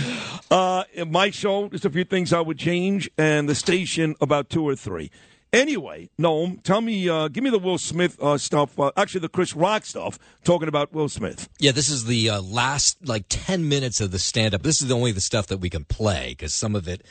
[0.50, 4.48] Uh, in my show, just a few things I would change, and the station about
[4.48, 5.10] two or three.
[5.52, 8.78] Anyway, Noam, tell me, uh, give me the Will Smith uh, stuff.
[8.78, 10.18] Uh, actually, the Chris Rock stuff.
[10.44, 11.48] Talking about Will Smith.
[11.58, 14.62] Yeah, this is the uh, last like 10 minutes of the stand up.
[14.62, 17.02] This is the only the stuff that we can play because some of it,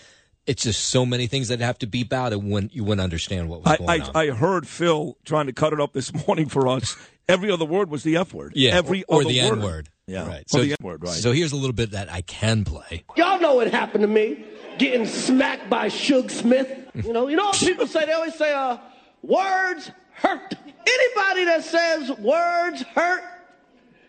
[0.48, 3.50] it's just so many things that have to beep out and when you wouldn't understand
[3.50, 4.12] what was I, going on.
[4.16, 6.96] I, I heard Phil trying to cut it up this morning for us.
[7.28, 8.54] Every other word was the F word.
[8.56, 9.58] yeah, every or, or other the word.
[9.58, 9.90] N word.
[10.08, 10.46] Yeah, right.
[10.54, 11.04] or the N word.
[11.04, 11.12] Right.
[11.12, 13.04] So here's a little bit that I can play.
[13.18, 14.46] Y'all know what happened to me.
[14.78, 16.72] Getting smacked by Suge Smith.
[16.96, 18.06] You know, you know what people say?
[18.06, 18.78] They always say, uh,
[19.22, 20.54] words hurt.
[20.88, 23.24] Anybody that says words hurt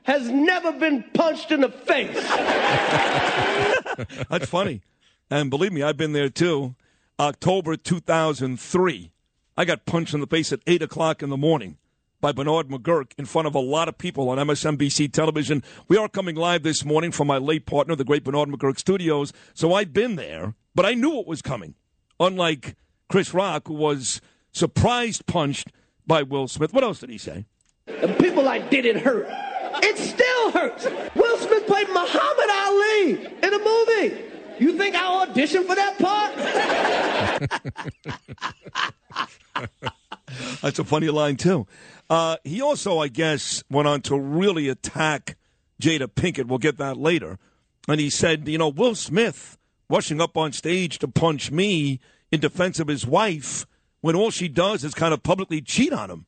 [0.04, 2.14] has never been punched in the face.
[4.30, 4.80] That's funny.
[5.30, 6.74] And believe me, I've been there too.
[7.20, 9.10] October 2003,
[9.56, 11.76] I got punched in the face at 8 o'clock in the morning
[12.20, 15.62] by Bernard McGuirk in front of a lot of people on MSNBC television.
[15.88, 19.32] We are coming live this morning from my late partner, the great Bernard McGuirk Studios.
[19.54, 21.74] So I've been there, but I knew it was coming.
[22.20, 22.76] Unlike
[23.08, 24.20] Chris Rock, who was
[24.52, 25.72] surprised punched
[26.06, 26.72] by Will Smith.
[26.72, 27.46] What else did he say?
[27.86, 29.26] And people like, did it hurt?
[29.82, 30.86] It still hurts.
[31.14, 34.24] Will Smith played Muhammad Ali in a movie.
[34.58, 36.34] You think I auditioned for that part?
[40.62, 41.66] That's a funny line, too.
[42.10, 45.36] Uh, he also, I guess, went on to really attack
[45.80, 46.46] Jada Pinkett.
[46.46, 47.38] We'll get that later.
[47.86, 52.40] And he said, you know, Will Smith rushing up on stage to punch me in
[52.40, 53.66] defense of his wife
[54.00, 56.26] when all she does is kind of publicly cheat on him.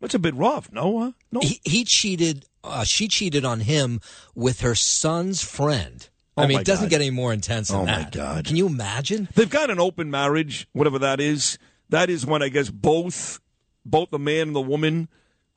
[0.00, 0.98] That's a bit rough, no?
[0.98, 1.40] Uh, no.
[1.40, 2.46] He, he cheated.
[2.62, 4.00] Uh, she cheated on him
[4.34, 6.08] with her son's friend.
[6.36, 6.90] Oh, I mean, it doesn't God.
[6.90, 8.12] get any more intense than Oh, my that.
[8.12, 8.44] God.
[8.44, 9.28] Can you imagine?
[9.34, 11.56] They've got an open marriage, whatever that is.
[11.88, 13.40] That is when I guess both
[13.84, 15.08] both the man and the woman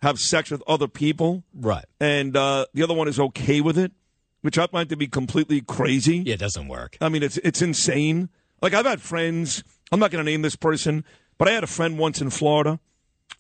[0.02, 1.44] have sex with other people.
[1.54, 1.84] Right.
[2.00, 3.92] And uh, the other one is okay with it,
[4.42, 6.18] which I find to be completely crazy.
[6.18, 6.98] Yeah, it doesn't work.
[7.02, 8.30] I mean, it's it's insane.
[8.62, 9.64] Like I've had friends.
[9.92, 11.04] I'm not going to name this person,
[11.38, 12.80] but I had a friend once in Florida,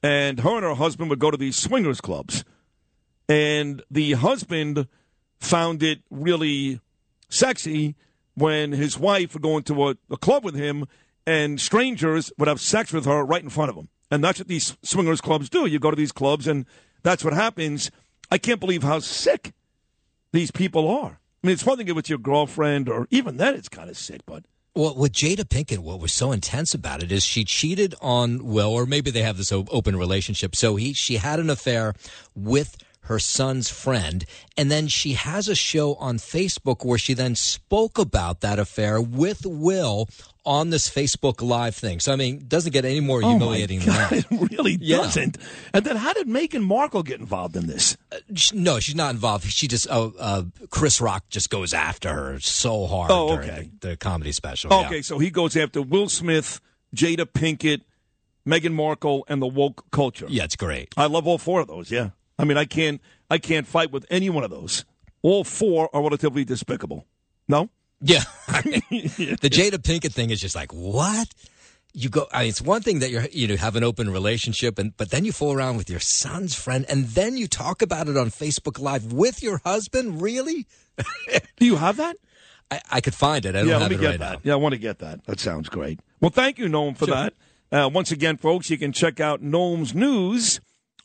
[0.03, 2.43] and her and her husband would go to these swingers clubs,
[3.29, 4.87] and the husband
[5.39, 6.81] found it really
[7.29, 7.95] sexy
[8.35, 10.85] when his wife would go into a, a club with him,
[11.25, 13.89] and strangers would have sex with her right in front of him.
[14.11, 15.65] And that's what these swingers clubs do.
[15.65, 16.65] You go to these clubs, and
[17.03, 17.91] that's what happens.
[18.31, 19.53] I can't believe how sick
[20.31, 21.19] these people are.
[21.43, 23.97] I mean, it's one thing if it's your girlfriend, or even then, it's kind of
[23.97, 24.21] sick.
[24.25, 24.43] But
[24.75, 28.69] Well, with Jada Pinkett, what was so intense about it is she cheated on Will,
[28.69, 30.55] or maybe they have this open relationship.
[30.55, 31.93] So he, she had an affair
[32.35, 32.77] with
[33.09, 34.23] her son's friend,
[34.55, 39.01] and then she has a show on Facebook where she then spoke about that affair
[39.01, 40.07] with Will
[40.45, 41.99] on this Facebook Live thing.
[41.99, 44.11] So I mean, doesn't get any more humiliating than that.
[44.31, 44.97] it really Yeah.
[44.97, 45.37] doesn't.
[45.73, 47.97] And then, how did Meghan Markle get involved in this?
[48.33, 49.43] Sh- No, she's not involved.
[49.51, 53.69] She just, uh, uh, Chris Rock just goes after her so hard Oh, during okay.
[53.81, 54.71] the, the comedy special.
[54.71, 54.85] yeah.
[54.87, 56.61] Okay, so he goes after Will Smith,
[56.95, 57.81] Jada Pinkett,
[58.47, 60.25] Meghan Markle, and the woke culture.
[60.29, 60.93] Yeah, it's great.
[60.97, 61.91] I love all four of those.
[61.91, 64.85] Yeah, I mean, I can't, I can't fight with any one of those.
[65.21, 67.05] All four are relatively despicable.
[67.47, 67.69] No.
[68.01, 68.23] Yeah.
[68.47, 71.27] the Jada Pinkett thing is just like, what?
[71.93, 74.77] You go, I mean, it's one thing that you're, you know, have an open relationship,
[74.77, 78.07] and but then you fool around with your son's friend, and then you talk about
[78.07, 80.21] it on Facebook Live with your husband.
[80.21, 80.67] Really?
[81.57, 82.15] Do you have that?
[82.69, 83.55] I, I could find it.
[83.55, 84.33] I don't yeah, have let me it get right that.
[84.33, 84.39] now.
[84.43, 85.25] Yeah, I want to get that.
[85.25, 85.99] That sounds great.
[86.21, 87.33] Well, thank you, Noam, for that.
[87.71, 90.59] Uh, once again, folks, you can check out Noam's News.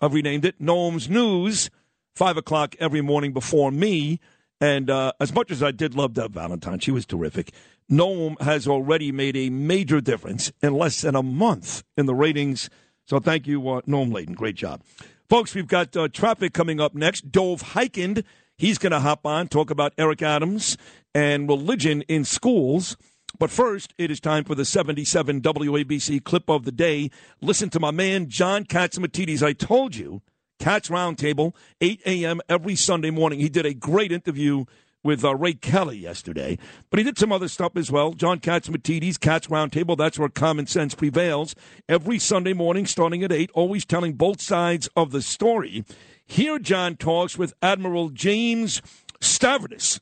[0.05, 1.71] I've renamed it Gnomes News,
[2.14, 4.21] 5 o'clock every morning before me.
[4.61, 7.53] And uh, as much as I did love Deb Valentine, she was terrific.
[7.88, 12.69] Gnome has already made a major difference in less than a month in the ratings.
[13.07, 14.35] So thank you, uh, Noam Laden.
[14.35, 14.83] Great job.
[15.31, 17.33] Folks, we've got uh, traffic coming up next.
[17.33, 18.25] Dov Hikind,
[18.59, 20.77] he's going to hop on, talk about Eric Adams
[21.14, 22.99] and religion in schools.
[23.38, 27.11] But first, it is time for the 77 WABC clip of the day.
[27.40, 29.42] Listen to my man, John Catsimatidis.
[29.42, 30.23] I told you,
[30.59, 32.40] Cats Roundtable, 8 a.m.
[32.49, 33.40] every Sunday morning.
[33.40, 34.64] He did a great interview
[35.03, 38.12] with uh, Ray Kelly yesterday, but he did some other stuff as well.
[38.12, 41.55] John Catsimatidis, Cats Roundtable, that's where common sense prevails.
[41.88, 45.85] Every Sunday morning, starting at 8, always telling both sides of the story.
[46.25, 48.81] Here, John talks with Admiral James
[49.20, 50.01] Stavridis.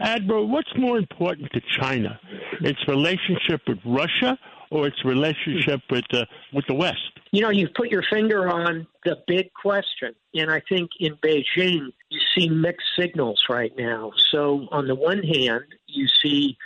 [0.00, 2.18] Admiral, what's more important to China?
[2.60, 4.38] Its relationship with Russia
[4.70, 6.04] or its relationship with
[6.52, 6.98] with the West?
[7.32, 10.14] You know, you've put your finger on the big question.
[10.34, 14.12] And I think in Beijing, you see mixed signals right now.
[14.30, 16.56] So, on the one hand, you see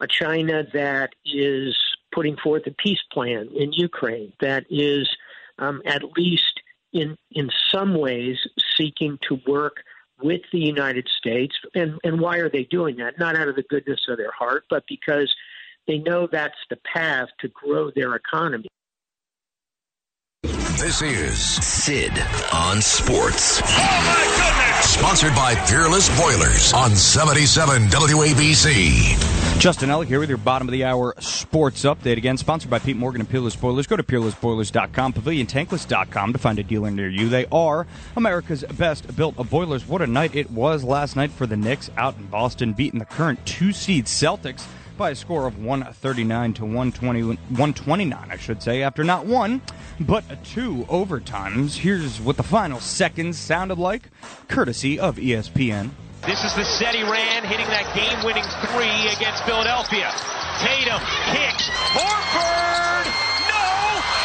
[0.00, 1.76] a China that is
[2.12, 5.08] putting forth a peace plan in Ukraine that is
[5.58, 6.60] um, at least
[6.92, 8.36] in, in some ways
[8.76, 9.76] seeking to work
[10.22, 11.54] with the United States.
[11.74, 13.18] And, and why are they doing that?
[13.18, 15.34] Not out of the goodness of their heart, but because
[15.86, 18.68] they know that's the path to grow their economy.
[20.42, 22.12] This is Sid
[22.52, 23.62] on Sports.
[23.64, 24.90] Oh my goodness!
[24.90, 29.41] Sponsored by Peerless Boilers on 77 WABC.
[29.62, 32.16] Justin Ellick here with your bottom of the hour sports update.
[32.16, 33.86] Again, sponsored by Pete Morgan and Peerless Boilers.
[33.86, 37.28] Go to peerlessboilers.com, paviliontankless.com to find a dealer near you.
[37.28, 39.86] They are America's best built boilers.
[39.86, 43.04] What a night it was last night for the Knicks out in Boston, beating the
[43.04, 44.66] current two seed Celtics
[44.98, 49.62] by a score of 139 to 120, 129, I should say, after not one,
[50.00, 51.76] but two overtimes.
[51.76, 54.10] Here's what the final seconds sounded like,
[54.48, 55.90] courtesy of ESPN.
[56.22, 60.06] This is the set he ran, hitting that game-winning three against Philadelphia.
[60.62, 61.02] Tatum
[61.34, 61.66] kicks.
[61.98, 63.10] Horford!
[63.50, 63.66] No!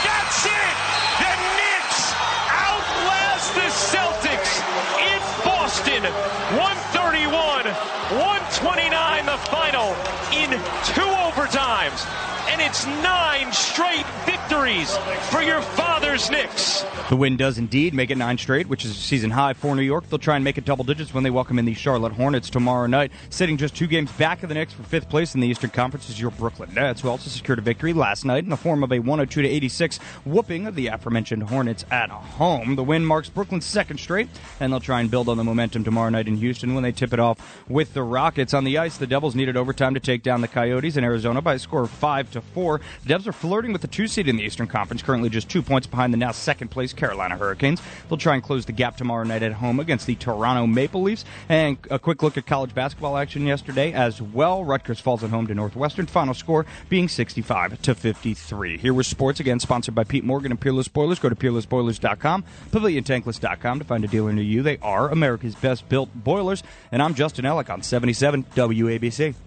[0.06, 0.76] That's it!
[1.18, 2.14] The Knicks
[2.54, 4.62] outlast the Celtics
[5.02, 6.06] in Boston.
[6.54, 9.90] 131, 129 the final
[10.38, 10.54] in
[10.94, 12.06] two overtimes.
[12.50, 14.96] And it's nine straight victories
[15.30, 16.86] for your father's Knicks.
[17.10, 19.82] The win does indeed make it nine straight, which is a season high for New
[19.82, 20.10] York.
[20.10, 22.88] They'll try and make it double digits when they welcome in the Charlotte Hornets tomorrow
[22.88, 23.12] night.
[23.30, 26.10] Sitting just two games back of the Knicks for fifth place in the Eastern Conference
[26.10, 28.92] is your Brooklyn Nets, who also secured a victory last night in the form of
[28.92, 32.76] a 102 to 86 whooping of the aforementioned Hornets at home.
[32.76, 34.30] The win marks Brooklyn's second straight,
[34.60, 37.14] and they'll try and build on the momentum tomorrow night in Houston when they tip
[37.14, 38.98] it off with the Rockets on the ice.
[38.98, 41.92] The Devils needed overtime to take down the Coyotes in Arizona by a score of
[41.92, 42.82] five to four.
[43.06, 45.62] The Devs are flirting with the two seed in the Eastern Conference, currently just two
[45.62, 47.82] points behind the now second place Carolina Hurricanes.
[48.10, 51.26] They'll try and close the gap tomorrow night at home against the Toronto Maple Leafs.
[51.50, 54.64] And a quick look at college basketball action yesterday as well.
[54.64, 56.06] Rutgers falls at home to Northwestern.
[56.06, 58.78] Final score being 65 to 53.
[58.78, 61.20] Here was sports again, sponsored by Pete Morgan and Peerless Boilers.
[61.20, 64.62] Go to peerlessboilers.com, paviliontankless.com to find a dealer near you.
[64.62, 66.64] They are America's best built boilers.
[66.92, 69.47] And I'm Justin Ellick on 77 WABC.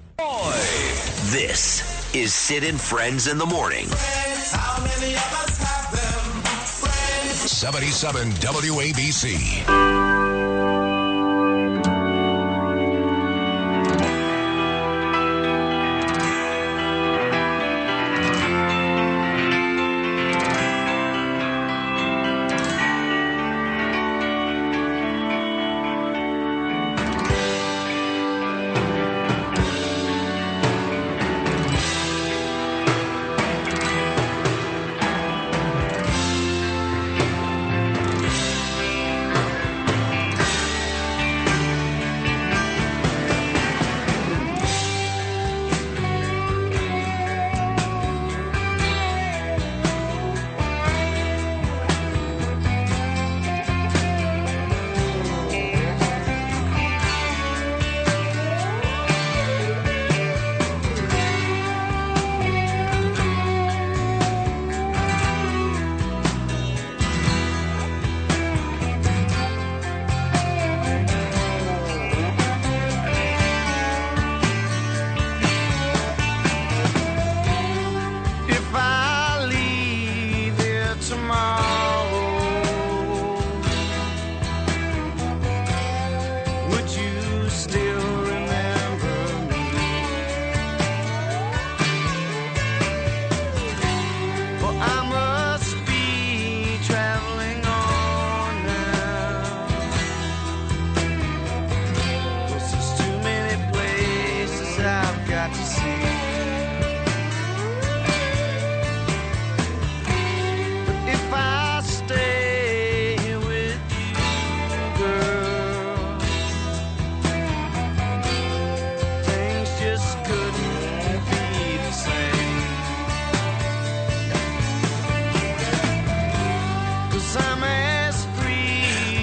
[1.31, 1.81] This
[2.15, 3.87] is Sid and Friends in the Morning.
[7.47, 9.65] 77 WABC.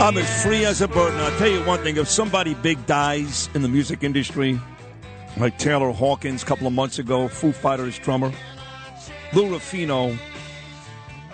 [0.08, 1.12] I'm as free as a bird.
[1.12, 4.58] And I'll tell you one thing if somebody big dies in the music industry,
[5.36, 8.32] like Taylor Hawkins a couple of months ago, Foo Fighters drummer,
[9.34, 10.14] Lou Rufino,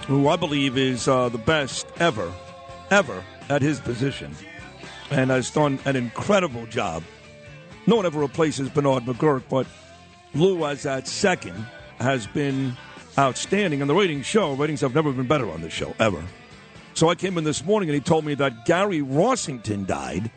[0.08, 2.34] who I believe is uh, the best ever,
[2.90, 4.36] ever at his position,
[5.12, 7.04] and has done an incredible job.
[7.86, 9.68] No one ever replaces Bernard McGuirk, but
[10.34, 11.64] Lou, as that second,
[12.00, 12.76] has been
[13.20, 13.82] outstanding.
[13.82, 16.24] And the ratings show, ratings have never been better on this show, ever.
[16.96, 20.30] So I came in this morning and he told me that Gary Rossington died.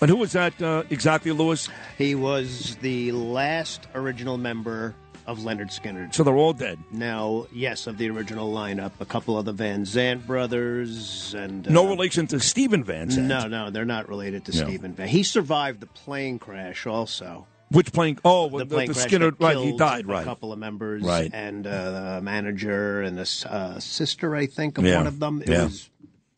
[0.00, 1.68] And who was that uh, exactly, Lewis?
[1.98, 4.94] He was the last original member
[5.26, 6.12] of Lynyrd Skynyrd.
[6.14, 6.78] So they're all dead.
[6.90, 11.70] Now, yes, of the original lineup, a couple of the Van Zant brothers, and uh,
[11.70, 13.26] No relation to Stephen Van Zandt.
[13.28, 14.64] No, no, they're not related to No.
[14.66, 15.08] Stephen Van.
[15.08, 17.46] He survived the plane crash, also.
[17.70, 18.18] Which plane?
[18.24, 19.32] Oh, the, plane the Skinner.
[19.40, 20.06] Right, he died.
[20.06, 20.22] died.
[20.22, 21.30] A couple of members, Right.
[21.32, 24.98] and uh, the manager and the uh, sister, I think, of Yeah.
[24.98, 25.40] one of them.
[25.42, 25.64] It Yeah.
[25.64, 25.88] was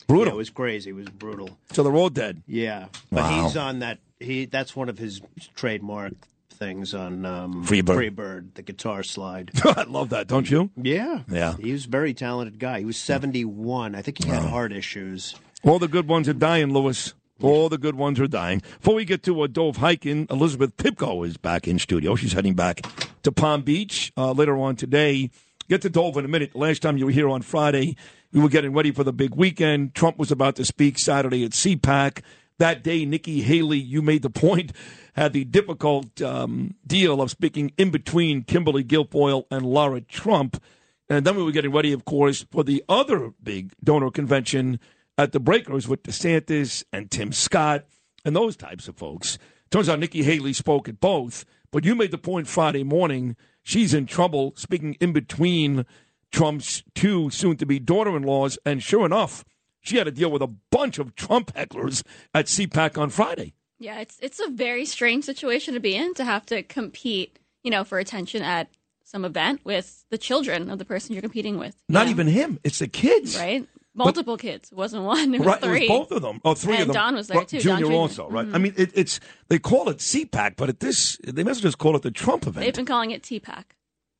[0.06, 0.26] Brutal.
[0.26, 0.90] yeah, it was crazy.
[0.90, 1.50] It was brutal.
[1.72, 2.42] So they're all dead.
[2.46, 3.44] Yeah, but Wow.
[3.44, 3.98] he's on that.
[4.20, 5.20] He that's one of his
[5.54, 6.12] trademark
[6.50, 8.14] things on um, Freebird.
[8.14, 9.50] Freebird, the guitar slide.
[9.64, 10.70] I love that, don't you?
[10.80, 11.54] Yeah, Yeah.
[11.56, 12.78] He was a very talented guy.
[12.78, 13.94] He was seventy one.
[13.94, 15.34] I think he had heart issues.
[15.62, 17.14] All the good ones are dying, Lewis.
[17.42, 18.62] All the good ones are dying.
[18.78, 22.14] Before we get to uh, Dov Hikind, Elizabeth Pipko is back in studio.
[22.16, 22.80] She's heading back
[23.24, 25.30] to Palm Beach uh, later on today.
[25.68, 26.54] Get to Dov in a minute.
[26.56, 27.96] Last time you were here on Friday,
[28.32, 29.94] we were getting ready for the big weekend.
[29.94, 32.22] Trump was about to speak Saturday at CPAC.
[32.58, 34.72] That day, Nikki Haley, you made the point,
[35.14, 40.62] had the difficult um, deal of speaking in between Kimberly Guilfoyle and Laura Trump.
[41.08, 44.80] And then we were getting ready, of course, for the other big donor convention
[45.16, 47.84] at the Breakers with DeSantis and Tim Scott
[48.24, 49.38] and those types of folks.
[49.70, 53.36] Turns out Nikki Haley spoke at both, but you made the point Friday morning.
[53.62, 54.52] she's in trouble.
[54.56, 55.86] Speaking in between
[56.32, 59.44] Trump's two soon-to-be daughter-in-laws, and sure enough,
[59.80, 62.02] she had to deal with a bunch of Trump hecklers
[62.34, 63.54] at CPAC on Friday.
[63.78, 67.70] Yeah, it's it's a very strange situation to be in to have to compete, you
[67.70, 68.68] know, for attention at
[69.04, 71.76] some event with the children of the person you're competing with.
[71.88, 72.10] you Not know?
[72.10, 73.36] even him; it's the kids.
[73.38, 73.66] right.
[73.94, 74.70] Multiple kids.
[74.72, 75.34] It wasn't one.
[75.34, 75.86] It was right, three.
[75.86, 76.38] it was both of them.
[76.44, 76.94] Oh, three and of them.
[76.94, 77.60] Don was there too.
[77.60, 77.92] Junior, Jr.
[77.92, 78.46] also, right?
[78.46, 78.54] Mhm.
[78.54, 81.96] I mean, it, it's they call it CPAC, but at this they must just call
[81.96, 82.64] it the Trump event.
[82.66, 83.64] They've been calling it TPAC.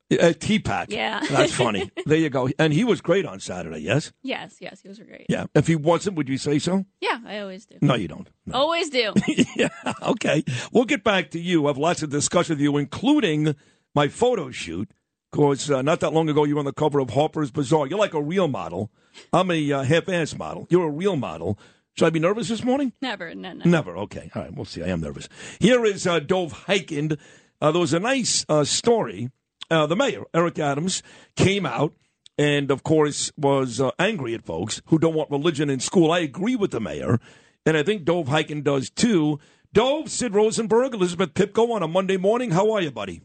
[0.09, 0.89] Uh, T-Pack.
[0.89, 1.21] Yeah.
[1.29, 1.91] That's funny.
[2.05, 2.49] there you go.
[2.57, 4.13] And he was great on Saturday, yes?
[4.23, 5.25] Yes, yes, he was great.
[5.27, 5.47] Yeah.
[5.53, 6.85] If he wasn't, would you say so?
[7.01, 7.77] Yeah, I always do.
[7.81, 8.29] No, you don't.
[8.53, 9.13] Always do.
[9.55, 9.67] yeah.
[10.01, 10.43] Okay.
[10.71, 11.65] We'll get back to you.
[11.65, 13.55] I have lots of discussion with you, including
[13.93, 14.89] my photo shoot.
[15.29, 17.87] Because uh, not that long ago, you were on the cover of Harper's Bazaar.
[17.87, 18.89] You're like a real model.
[19.33, 20.67] I'm a uh, half-ass model.
[20.69, 21.59] You're a real model.
[21.97, 22.93] Should I be nervous this morning?
[23.01, 23.65] Never, no, no.
[23.65, 23.97] Never.
[23.97, 24.31] Okay.
[24.33, 24.55] All right.
[24.55, 24.83] We'll see.
[24.83, 25.27] I am nervous.
[25.59, 27.17] Here is uh, Dov Hikind.
[27.59, 29.31] Uh, there was a nice uh, story.
[29.69, 31.03] Uh, the mayor, Eric Adams,
[31.35, 31.93] came out
[32.37, 36.11] and, of course, was uh, angry at folks who don't want religion in school.
[36.11, 37.19] I agree with the mayor,
[37.65, 39.39] and I think Dov Hikind does too.
[39.73, 42.51] Dov, Sid Rosenberg, Elizabeth Pipko on a Monday morning.
[42.51, 43.21] How are you, buddy?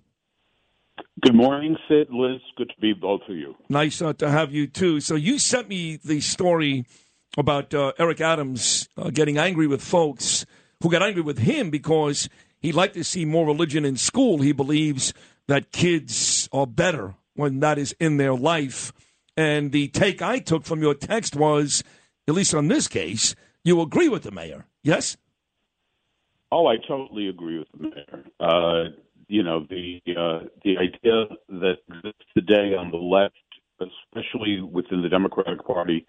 [1.20, 2.40] Good morning, Sid, Liz.
[2.56, 3.54] Good to be both of you.
[3.68, 5.00] Nice uh, to have you too.
[5.00, 6.84] So you sent me the story
[7.38, 10.44] about uh, Eric Adams uh, getting angry with folks
[10.82, 12.28] who got angry with him because
[12.60, 14.42] he'd like to see more religion in school.
[14.42, 15.14] He believes
[15.48, 18.92] that kids are better when that is in their life.
[19.36, 21.82] And the take I took from your text was,
[22.28, 23.34] at least on this case,
[23.64, 24.66] you agree with the mayor.
[24.82, 25.16] Yes?
[26.50, 28.24] Oh, I totally agree with the mayor.
[28.38, 28.90] Uh,
[29.28, 33.34] you know, the uh, the idea that exists today on the left,
[33.80, 36.04] especially within the Democratic Party,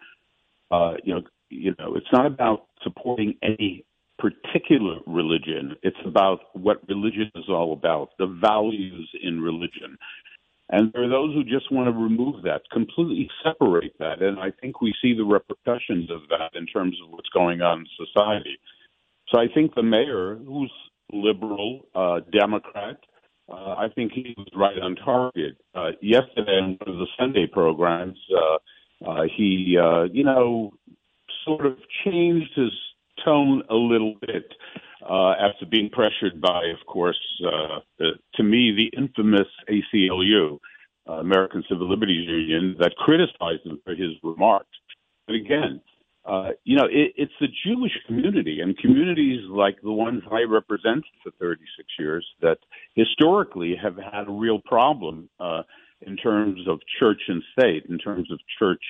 [0.71, 3.85] uh, you know, you know, it's not about supporting any
[4.19, 5.75] particular religion.
[5.83, 9.97] It's about what religion is all about, the values in religion.
[10.69, 14.21] And there are those who just want to remove that, completely separate that.
[14.21, 17.79] And I think we see the repercussions of that in terms of what's going on
[17.79, 18.57] in society.
[19.29, 20.71] So I think the mayor, who's
[21.11, 22.97] liberal, uh, Democrat,
[23.51, 25.57] uh, I think he was right on target.
[25.75, 30.71] Uh, yesterday on one of the Sunday programs, uh, uh, he, uh, you know,
[31.45, 32.71] sort of changed his
[33.23, 34.53] tone a little bit
[35.07, 40.59] uh, after being pressured by, of course, uh, the, to me, the infamous ACLU,
[41.09, 44.77] uh, American Civil Liberties Union, that criticized him for his remarks.
[45.27, 45.81] But again,
[46.25, 51.03] uh, you know, it, it's the Jewish community and communities like the ones I represent
[51.21, 52.59] for 36 years that
[52.95, 55.63] historically have had a real problem uh,
[56.01, 58.83] in terms of church and state, in terms of church,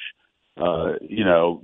[0.56, 1.62] uh, you know,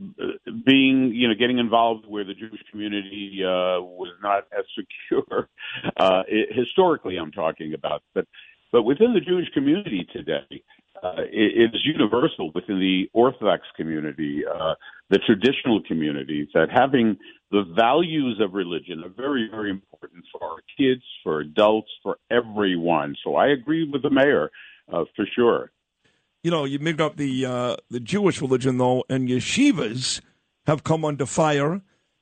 [0.65, 5.49] being, you know, getting involved where the Jewish community uh, was not as secure.
[5.97, 8.25] Uh, it, historically, I'm talking about, but
[8.71, 10.63] but within the Jewish community today,
[11.03, 14.73] uh, it, it is universal within the Orthodox community, uh,
[15.09, 17.17] the traditional communities, that having
[17.51, 23.15] the values of religion are very, very important for our kids, for adults, for everyone.
[23.23, 24.51] So I agree with the mayor
[24.91, 25.71] uh, for sure.
[26.43, 30.21] You know, you made up the uh, the Jewish religion though, and yeshivas
[30.65, 31.81] have come under fire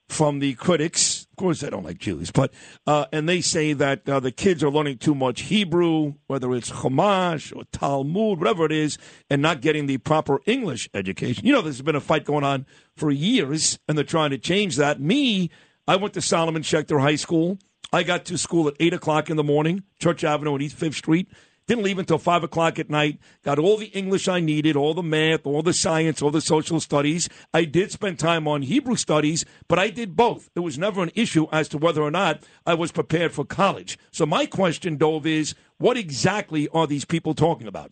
[0.10, 1.28] from the critics.
[1.30, 2.52] Of course, they don't like Jews, but
[2.88, 6.72] uh, and they say that uh, the kids are learning too much Hebrew, whether it's
[6.72, 8.98] Chumash or Talmud, whatever it is,
[9.30, 11.46] and not getting the proper English education.
[11.46, 12.66] You know, there's been a fight going on
[12.96, 15.00] for years, and they're trying to change that.
[15.00, 15.52] Me,
[15.88, 17.60] I went to Solomon Schechter High School.
[17.94, 20.96] I got to school at eight o'clock in the morning, Church Avenue and East Fifth
[20.96, 21.30] Street.
[21.68, 23.20] Didn't leave until five o'clock at night.
[23.44, 26.80] Got all the English I needed, all the math, all the science, all the social
[26.80, 27.28] studies.
[27.54, 30.50] I did spend time on Hebrew studies, but I did both.
[30.56, 34.00] It was never an issue as to whether or not I was prepared for college.
[34.12, 37.92] So my question, Dov, is what exactly are these people talking about?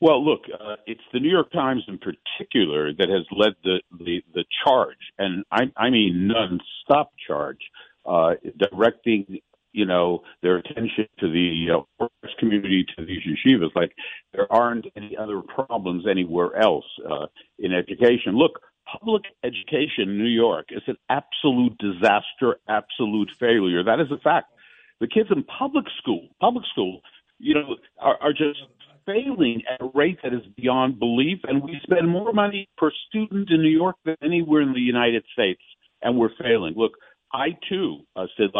[0.00, 4.22] Well, look, uh, it's the New York Times in particular that has led the the,
[4.34, 7.58] the charge, and I, I mean non-stop charge,
[8.06, 8.34] uh,
[8.70, 9.40] directing
[9.72, 12.06] you know their attention to the uh,
[12.38, 13.74] community, to these yeshivas.
[13.74, 13.92] Like
[14.32, 17.26] there aren't any other problems anywhere else uh,
[17.58, 18.36] in education.
[18.36, 18.60] Look,
[18.90, 23.84] public education in New York is an absolute disaster, absolute failure.
[23.84, 24.52] That is a fact.
[25.00, 27.00] The kids in public school, public school,
[27.38, 28.58] you know, are, are just
[29.06, 31.38] failing at a rate that is beyond belief.
[31.44, 35.24] And we spend more money per student in New York than anywhere in the United
[35.32, 35.62] States,
[36.02, 36.74] and we're failing.
[36.76, 36.92] Look,
[37.32, 38.50] I too uh, said.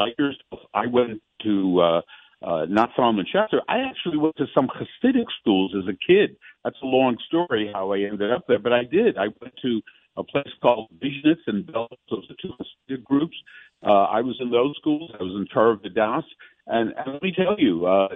[0.74, 2.00] I went to uh,
[2.42, 3.60] uh, not Solomon Schechter.
[3.68, 6.36] I actually went to some Hasidic schools as a kid.
[6.64, 9.18] That's a long story how I ended up there, but I did.
[9.18, 9.80] I went to
[10.16, 11.88] a place called Vizhnitz and Belz.
[12.10, 13.36] Those are two Hasidic groups.
[13.84, 15.10] Uh, I was in those schools.
[15.18, 16.24] I was in Torah Vodaas.
[16.66, 18.08] And, and let me tell you, uh,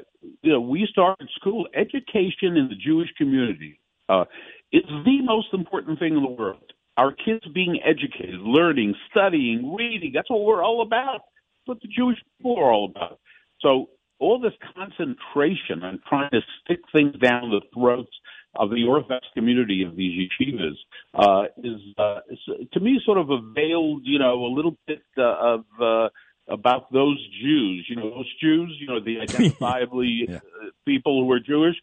[0.42, 4.24] you know, we started school education in the Jewish community uh,
[4.72, 6.72] is the most important thing in the world.
[6.96, 10.12] Our kids being educated, learning, studying, reading.
[10.14, 11.22] That's what we're all about.
[11.22, 13.18] That's what the Jewish people are all about.
[13.60, 13.88] So
[14.20, 18.12] all this concentration on trying to stick things down the throats
[18.56, 20.76] of the Orthodox community of these yeshivas
[21.14, 22.38] uh, is, uh, is,
[22.72, 26.08] to me, sort of a veiled, you know, a little bit uh, of uh,
[26.48, 27.86] about those Jews.
[27.88, 30.36] You know, those Jews, you know, the identifiably Yeah.
[30.36, 31.74] uh, people who are Jewish.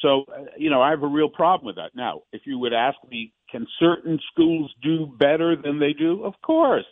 [0.00, 1.90] So, uh, you know, I have a real problem with that.
[1.94, 6.24] Now, if you would ask me, can certain schools do better than they do?
[6.24, 6.84] Of course.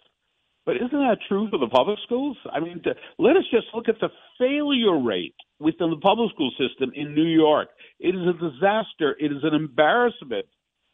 [0.66, 2.36] But isn't that true for the public schools?
[2.52, 6.50] I mean, to, let us just look at the failure rate within the public school
[6.50, 7.68] system in New York.
[7.98, 9.16] It is a disaster.
[9.18, 10.46] It is an embarrassment.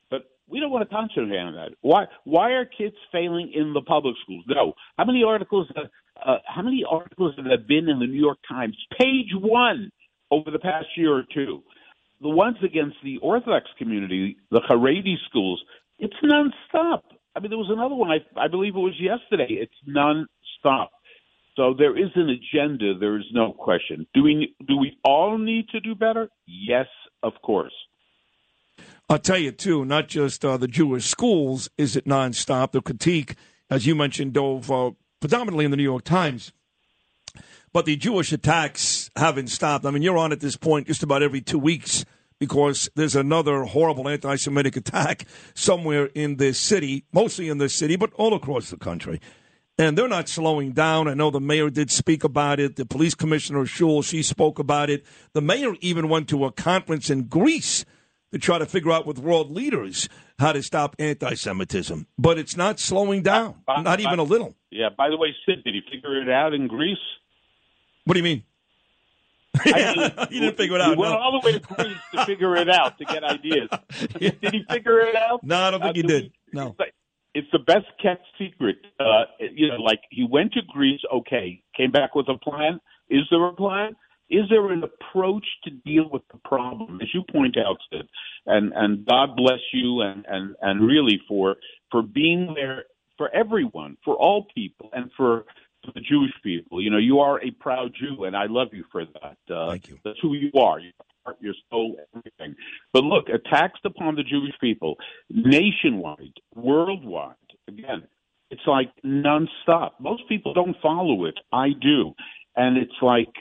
[0.09, 1.71] But we don't want to concentrate on that.
[1.83, 2.07] Why?
[2.25, 4.45] Why are kids failing in the public schools?
[4.49, 4.75] No.
[4.97, 5.67] How many articles?
[5.77, 5.83] Uh,
[6.25, 8.77] uh, how many articles have there been in the New York Times?
[8.99, 9.91] Page one
[10.31, 11.62] over the past year or two.
[12.21, 15.62] The ones against the Orthodox community, the Haredi schools,
[15.99, 17.03] it's nonstop.
[17.35, 18.11] I mean, there was another one.
[18.11, 19.49] I, I believe it was yesterday.
[19.51, 20.89] It's nonstop.
[21.57, 22.99] So there is an agenda.
[22.99, 24.07] There is no question.
[24.14, 26.29] Do we do we all need to do better?
[26.47, 26.87] Yes,
[27.23, 27.73] of course.
[29.09, 29.85] I'll tell you too.
[29.85, 32.73] Not just uh, the Jewish schools is it nonstop.
[32.73, 33.37] The critique,
[33.71, 34.91] as you mentioned, Dov, uh,
[35.21, 36.53] predominantly in the New York Times.
[37.73, 39.85] But the Jewish attacks haven't stopped.
[39.85, 42.05] I mean, you're on at this point just about every two weeks
[42.39, 47.97] because there's another horrible anti Semitic attack somewhere in this city, mostly in this city,
[47.97, 49.21] but all across the country.
[49.79, 51.07] And they're not slowing down.
[51.07, 52.77] I know the mayor did speak about it.
[52.77, 55.05] The police commissioner, Sewell, she spoke about it.
[55.35, 57.85] The mayor even went to a conference in Greece
[58.33, 60.09] to try to figure out with world leaders
[60.39, 62.07] how to stop anti Semitism.
[62.19, 64.57] But it's not slowing down, not even a little.
[64.71, 64.89] Yeah.
[64.97, 66.99] By the way, Sid, did he figure it out in Greece?
[68.07, 68.43] What do you mean?
[69.59, 71.19] I mean, He didn't figure it He out, went no.
[71.19, 73.69] all the way to Greece to figure it out to get ideas.
[74.19, 75.43] Did, did he figure it out?
[75.45, 76.23] No, I don't think Uh, he did.
[76.25, 76.69] we- No.
[76.69, 76.95] It's, like-
[77.35, 78.77] it's the best kept secret.
[78.99, 82.81] Uh, you know, like he went to Greece, okay, came back with a plan.
[83.11, 83.95] Is there a plan?
[84.31, 88.09] Is there an approach to deal with the problem, as you point out, Sid?
[88.47, 91.57] And and God bless you, and and and really for
[91.91, 92.85] for being there
[93.19, 95.45] for everyone, for all people, and for
[95.87, 96.82] for the Jewish people.
[96.82, 99.55] You know, you are a proud Jew, and I love you for that.
[99.55, 99.99] Uh, Thank you.
[100.05, 100.78] That's who you are.
[100.78, 100.93] Your
[101.24, 102.57] heart, your soul, everything.
[102.93, 104.97] But look, attacks upon the Jewish people,
[105.30, 107.34] nationwide, worldwide.
[107.68, 108.05] Again,
[108.51, 109.93] it's like nonstop.
[109.99, 111.39] Most people don't follow it.
[111.53, 112.12] I do,
[112.55, 113.32] and it's like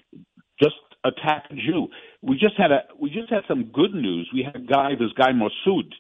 [0.61, 1.87] just attack a Jew.
[2.21, 4.29] We just had a we just had some good news.
[4.33, 5.91] We had a guy, this guy Masood,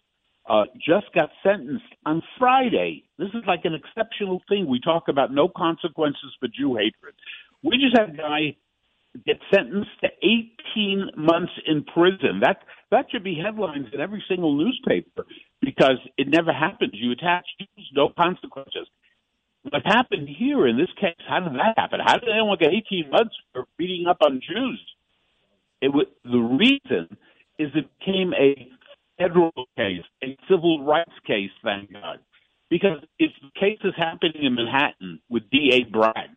[0.47, 3.03] uh, just got sentenced on Friday.
[3.17, 4.67] This is like an exceptional thing.
[4.67, 7.15] We talk about no consequences for Jew hatred.
[7.63, 8.55] We just had a guy
[9.25, 10.09] get sentenced to
[10.75, 12.41] 18 months in prison.
[12.41, 12.57] That
[12.91, 15.25] that should be headlines in every single newspaper
[15.61, 16.91] because it never happens.
[16.93, 18.87] You attach Jews, no consequences.
[19.63, 21.15] What happened here in this case?
[21.27, 21.99] How did that happen?
[22.05, 24.79] How did anyone get 18 months for beating up on Jews?
[25.81, 27.17] It was, the reason
[27.57, 28.69] is it became a
[29.17, 31.51] federal case, a civil rights case.
[31.63, 32.19] Thank God,
[32.69, 35.83] because if the case is happening in Manhattan with D.A.
[35.91, 36.29] Bragg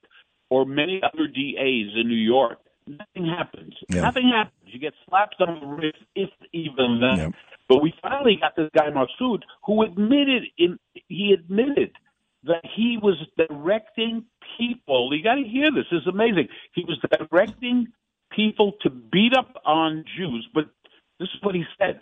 [0.51, 3.74] or many other DAs in New York, nothing happens.
[3.91, 4.55] Nothing happens.
[4.64, 7.35] You get slapped on the wrist, if even then.
[7.68, 11.93] But we finally got this guy Masood, who admitted in he admitted
[12.45, 14.24] that he was directing
[14.57, 15.14] people.
[15.14, 15.85] You got to hear this.
[15.91, 16.49] This is amazing.
[16.72, 17.89] He was directing
[18.35, 20.64] people to beat up on Jews, but
[21.18, 22.01] this is what he said: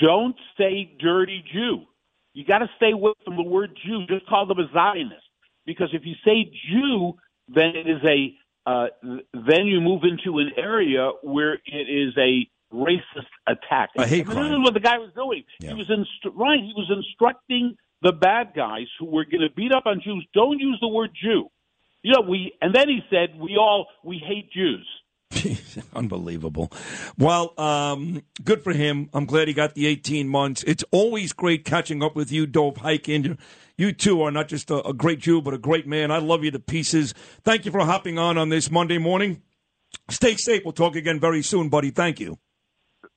[0.00, 1.86] "Don't say dirty Jew.
[2.32, 4.06] You got to stay away from the word Jew.
[4.06, 5.22] Just call them a Zionist,
[5.66, 7.14] because if you say Jew,
[7.48, 8.34] then it is a
[8.66, 13.90] uh, then you move into an area where it is a racist attack.
[13.96, 15.44] A hate I mean, This is what the guy was doing.
[15.60, 16.60] He was instru- right.
[16.60, 20.26] He was instructing the bad guys who were going to beat up on Jews.
[20.34, 21.50] Don't use the word Jew.
[22.02, 24.86] You know, we and then he said we all we hate Jews.
[25.94, 26.72] Unbelievable.
[27.18, 29.08] Well, um, good for him.
[29.14, 30.62] I'm glad he got the 18 months.
[30.64, 33.38] It's always great catching up with you, Dov Hikind.
[33.76, 36.10] You too are not just a, a great Jew, but a great man.
[36.10, 37.14] I love you to pieces.
[37.44, 39.42] Thank you for hopping on on this Monday morning.
[40.10, 40.62] Stay safe.
[40.64, 41.90] We'll talk again very soon, buddy.
[41.90, 42.38] Thank you.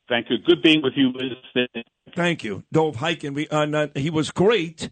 [0.08, 0.38] Thank you.
[0.38, 1.68] Good being with you, Liz.
[2.16, 3.34] Thank you, Dov Hikind.
[3.34, 4.90] We, uh, not- he was great.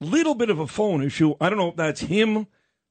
[0.00, 1.34] Little bit of a phone issue.
[1.40, 2.46] I don't know if that's him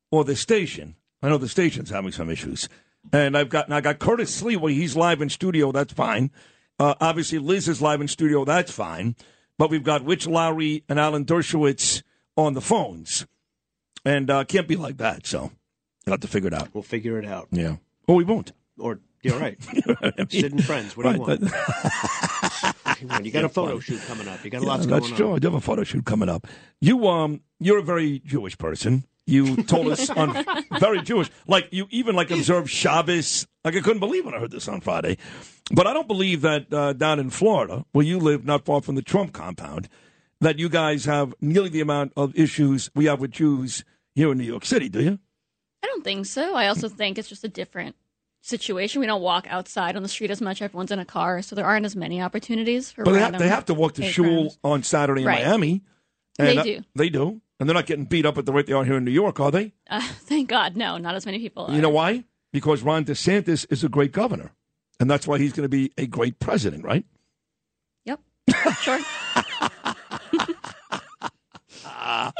[0.09, 0.95] or the station.
[1.21, 2.67] I know the station's having some issues.
[3.11, 4.71] And I've got I got Curtis Sliwa.
[4.71, 5.71] He's live in studio.
[5.71, 6.31] That's fine.
[6.79, 8.45] Uh, obviously, Liz is live in studio.
[8.45, 9.15] That's fine.
[9.57, 12.01] But we've got Rich Lowry and Alan Dershowitz
[12.35, 13.27] on the phones,
[14.03, 15.27] and uh, can't be like that.
[15.27, 15.51] So
[16.05, 16.69] you'll have to figure it out.
[16.73, 17.49] We'll figure it out.
[17.51, 17.75] Yeah.
[18.07, 18.51] Oh, we won't.
[18.79, 19.61] Or You're right.
[20.29, 20.97] Sid and friends.
[20.97, 21.49] What do you
[23.03, 23.25] Right, want?
[23.25, 24.43] you got a photo shoot coming up.
[24.43, 25.17] You got a lot Yeah, going that's on.
[25.17, 25.35] true.
[25.35, 26.47] I do have a photo shoot coming up.
[26.81, 29.05] You um, you're a very Jewish person.
[29.25, 30.43] You told us on
[30.79, 33.47] very Jewish, like you even like observe Shabbos.
[33.63, 35.17] Like I couldn't believe when I heard this on Friday,
[35.71, 38.95] but I don't believe that uh, down in Florida, where you live, not far from
[38.95, 39.87] the Trump compound,
[40.41, 44.37] that you guys have nearly the amount of issues we have with Jews here in
[44.37, 44.89] New York City.
[44.89, 45.19] Do you?
[45.81, 46.53] I don't think so.
[46.55, 47.95] I also think it's just a different
[48.43, 48.99] situation.
[48.99, 50.61] We don't walk outside on the street as much.
[50.61, 53.03] Everyone's in a car, so there aren't as many opportunities for.
[53.03, 55.43] But they have, they have to walk to shul on Saturday in Right.
[55.43, 55.81] Miami.
[56.37, 56.81] They uh, do.
[56.95, 59.05] They do, and they're not getting beat up at the rate they are here in
[59.05, 59.73] New York, are they?
[59.89, 61.69] Uh, thank God, no, not as many people.
[61.71, 62.25] You know why?
[62.51, 64.51] Because Ron DeSantis is a great governor,
[64.99, 67.05] and that's why he's going to be a great president, right?
[68.05, 68.19] Yep.
[68.81, 68.99] Sure.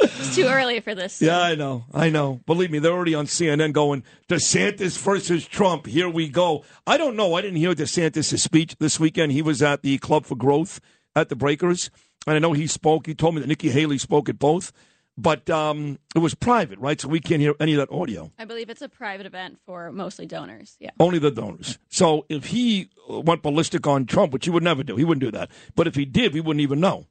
[0.00, 1.20] it's too early for this.
[1.20, 1.84] Yeah, I know.
[1.92, 2.40] I know.
[2.46, 5.86] Believe me, they're already on CNN going, DeSantis versus Trump.
[5.86, 6.64] Here we go.
[6.86, 7.34] I don't know.
[7.34, 9.32] I didn't hear DeSantis' speech this weekend.
[9.32, 10.80] He was at the Club for Growth
[11.16, 11.90] at the Breakers,
[12.26, 13.06] and I know he spoke.
[13.06, 14.72] He told me that Nikki Haley spoke at both,
[15.16, 17.00] but um, it was private, right?
[17.00, 18.32] So we can't hear any of that audio.
[18.38, 20.76] I believe it's a private event for mostly donors.
[20.80, 20.90] Yeah.
[20.98, 21.78] Only the donors.
[21.88, 25.30] So if he went ballistic on Trump, which he would never do, he wouldn't do
[25.38, 25.50] that.
[25.74, 27.06] But if he did, we wouldn't even know.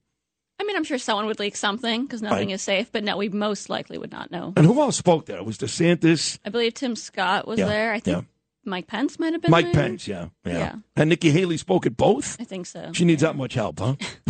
[0.63, 2.53] I mean, I'm sure someone would leak something because nothing Right.
[2.55, 4.53] is safe, but no, we most likely would not know.
[4.55, 5.37] And who else spoke there?
[5.37, 7.91] It was DeSantis, I believe Tim Scott was Yeah, there.
[7.91, 8.23] I think yeah.
[8.65, 9.73] Mike Pence might have been Mike there.
[9.73, 10.75] Pence, yeah, yeah, Yeah.
[10.95, 12.39] And Nikki Haley spoke at both.
[12.39, 12.91] I think so.
[12.93, 13.95] She needs that much help, huh?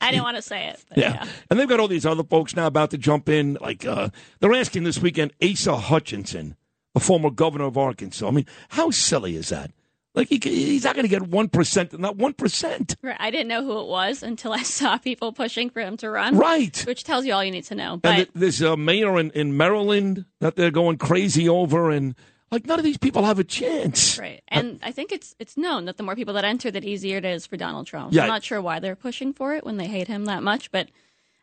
[0.00, 0.82] I didn't want to say it.
[0.88, 1.12] But Yeah.
[1.14, 1.26] yeah.
[1.50, 3.58] And they've got all these other folks now about to jump in.
[3.60, 4.08] Like uh,
[4.40, 6.56] they're asking this weekend Asa Hutchinson,
[6.94, 8.26] a former governor of Arkansas.
[8.26, 9.72] I mean, how silly is that?
[10.14, 12.96] Like he, he's not going to get one percent, not one percent.
[13.02, 13.16] Right.
[13.18, 16.36] I didn't know who it was until I saw people pushing for him to run.
[16.36, 16.76] Right.
[16.86, 17.94] Which tells you all you need to know.
[17.94, 22.14] And But th- there's a mayor in, in Maryland that they're going crazy over, and
[22.50, 24.18] like none of these people have a chance.
[24.18, 24.42] right.
[24.48, 27.24] And I think it's it's known that the more people that enter, the easier it
[27.24, 28.12] is for Donald Trump.
[28.12, 28.22] Yeah.
[28.22, 30.88] I'm not sure why they're pushing for it when they hate him that much, but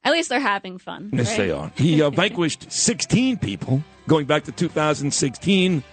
[0.04, 1.10] at least they're having fun.
[1.12, 1.38] Yes, right?
[1.38, 1.72] they are.
[1.76, 5.84] He uh, vanquished 16 people going back to 2016.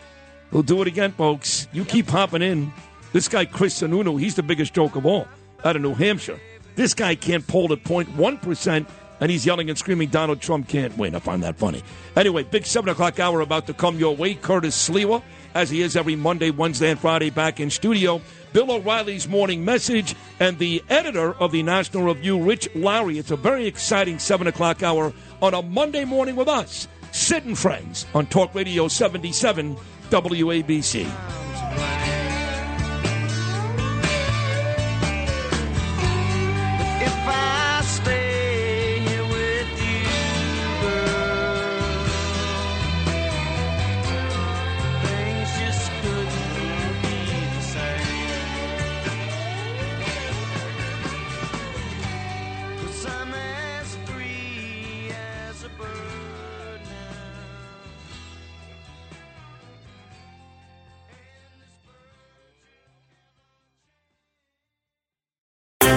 [0.56, 1.68] He'll do it again, folks.
[1.74, 2.72] You keep hopping in.
[3.12, 5.28] This guy, Chris Sununu, he's the biggest joke of all
[5.62, 6.40] out of New Hampshire.
[6.76, 8.86] This guy can't poll at 0.1%,
[9.20, 11.14] and he's yelling and screaming, Donald Trump can't win.
[11.14, 11.82] I find that funny.
[12.16, 14.32] Anyway, big 7 o'clock hour about to come your way.
[14.32, 15.22] Curtis Sliwa,
[15.54, 18.22] as he is every Monday, Wednesday, and Friday, back in studio.
[18.54, 23.18] Bill O'Reilly's morning message, and the editor of the National Review, Rich Lowry.
[23.18, 27.58] It's a very exciting 7 o'clock hour on a Monday morning with us, Sid and
[27.58, 29.76] Friends, on Talk Radio 77
[30.10, 31.06] WABC.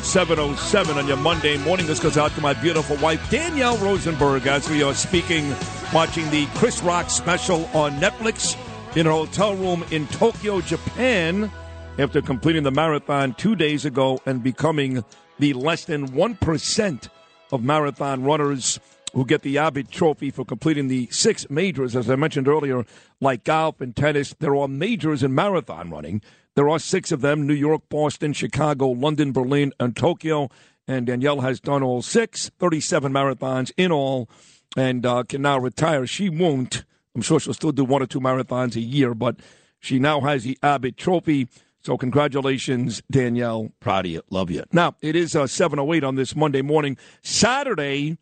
[0.00, 1.86] At 7.07 on your Monday morning.
[1.86, 5.54] This goes out to my beautiful wife, Danielle Rosenberg, as we are speaking,
[5.92, 8.56] watching the Chris Rock special on Netflix
[8.96, 11.50] in a hotel room in Tokyo, Japan.
[11.98, 15.04] after completing the marathon two days ago and becoming
[15.38, 17.08] the less than 1%
[17.52, 18.80] of marathon runners
[19.12, 22.86] who get the Abbott Trophy for completing the six majors, as I mentioned earlier,
[23.20, 24.34] like golf and tennis.
[24.38, 26.22] There are majors in marathon running.
[26.56, 30.50] There are six of them New York, Boston, Chicago, London, Berlin, and Tokyo.
[30.86, 34.28] And Danielle has done all six, 37 marathons in all,
[34.76, 36.06] and uh, can now retire.
[36.06, 36.84] She won't.
[37.14, 39.36] I'm sure she'll still do one or two marathons a year, but
[39.78, 41.48] she now has the Abbott Trophy.
[41.82, 43.70] So congratulations, Danielle.
[43.80, 44.22] Proud of you.
[44.30, 44.64] Love you.
[44.72, 46.96] Now, it is uh, 7.08 on this Monday morning.
[47.22, 48.18] Saturday,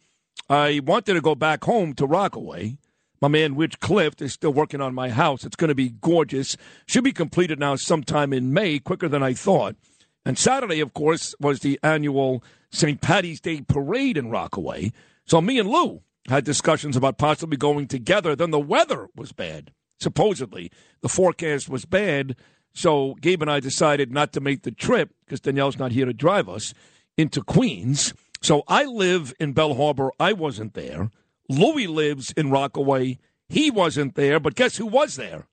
[0.49, 2.77] I wanted to go back home to Rockaway.
[3.21, 5.45] My man Rich Clift is still working on my house.
[5.45, 6.57] It's going to be gorgeous.
[6.87, 9.77] Should be completed now sometime in May, quicker than I thought.
[10.25, 13.01] And Saturday, of course, was the annual St.
[13.01, 14.93] Patty's Day parade in Rockaway.
[15.25, 18.37] So me and Lou had discussions about possibly going together.
[18.37, 19.73] Then the weather was bad.
[19.99, 22.37] Supposedly, the forecast was bad.
[22.73, 26.13] So Gabe and I decided not to make the trip because Danielle's not here to
[26.13, 26.75] drive us
[27.17, 28.15] into Queens.
[28.41, 30.13] So I live in Belle Harbor.
[30.21, 31.11] I wasn't there.
[31.49, 33.19] Louis lives in Rockaway.
[33.49, 34.39] He wasn't there.
[34.41, 35.47] But guess who was there?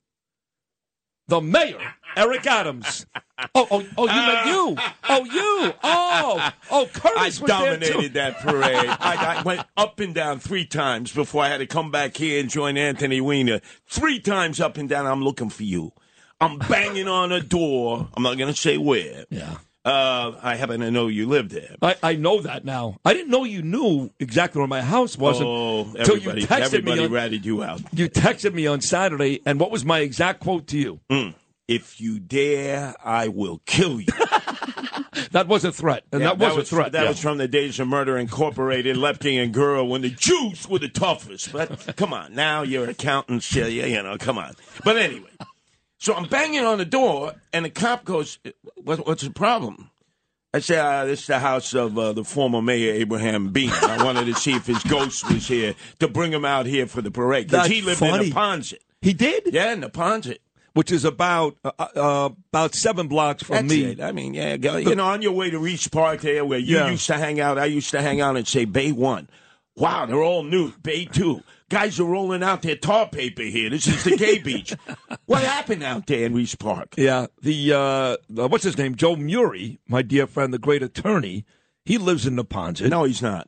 [1.27, 1.79] The mayor,
[2.15, 3.07] Eric Adams.
[3.55, 4.77] Oh, oh, oh, you meant you.
[5.09, 5.73] Oh, you.
[5.83, 7.85] Oh, oh, Curtis I was there too.
[7.87, 8.87] dominated that parade.
[8.87, 12.39] I, I went up and down three times before I had to come back here
[12.39, 13.59] and join Anthony Weiner.
[13.87, 15.07] Three times up and down.
[15.07, 15.93] I'm looking for you.
[16.39, 18.07] I'm banging on a door.
[18.13, 19.25] I'm not going to say where.
[19.29, 19.55] Yeah.
[19.85, 21.75] Uh, I happen to know you lived there.
[21.81, 22.97] I, I know that now.
[23.05, 26.61] I didn't know you knew exactly where my house was Oh, until you everybody, texted
[26.61, 27.05] everybody me.
[27.05, 27.81] On, ratted you out.
[27.93, 30.99] you texted me on Saturday, and what was my exact quote to you?
[31.11, 31.35] Mm.
[31.67, 34.07] If you dare, I will kill you.
[35.31, 36.91] That was a threat, and Yeah, that was a threat.
[36.93, 37.09] That yeah.
[37.09, 40.87] was from the days of Murder Incorporated, Lepke and Gurrah, when the Jews were the
[40.89, 41.51] toughest.
[41.51, 44.53] But come on, now you're accountants, you know, come on.
[44.83, 45.29] But anyway,
[45.97, 48.39] so I'm banging on the door, and the cop goes,
[48.75, 49.89] what, "What's the problem?"
[50.53, 53.71] I say, uh, "This is the house of uh, the former mayor Abraham Beame.
[53.83, 57.01] I wanted to see if his ghost was here to bring him out here for
[57.01, 58.27] the parade because he lived funny.
[58.27, 58.77] in Neponset.
[59.01, 60.37] He did, yeah, in Neponset."
[60.73, 63.83] which is about uh, uh, about seven blocks from That's me.
[63.85, 64.01] it.
[64.01, 66.75] I mean, yeah, go, you know, on your way to Riis Park there, where you
[66.75, 66.89] Yeah.
[66.91, 69.29] used to hang out, I used to hang out and say Bay One.
[69.77, 70.73] Wow, they're all new.
[70.83, 71.43] Bay Two.
[71.69, 73.69] Guys are rolling out their tar paper here.
[73.71, 74.75] This is the gay beach.
[75.25, 76.93] What happened out there in Riis Park?
[76.97, 78.95] Yeah, the uh, uh, what's his name?
[78.95, 81.43] Joe Murray, my dear friend, the great attorney.
[81.83, 82.89] He lives in Neponset.
[82.89, 83.47] No, he's not.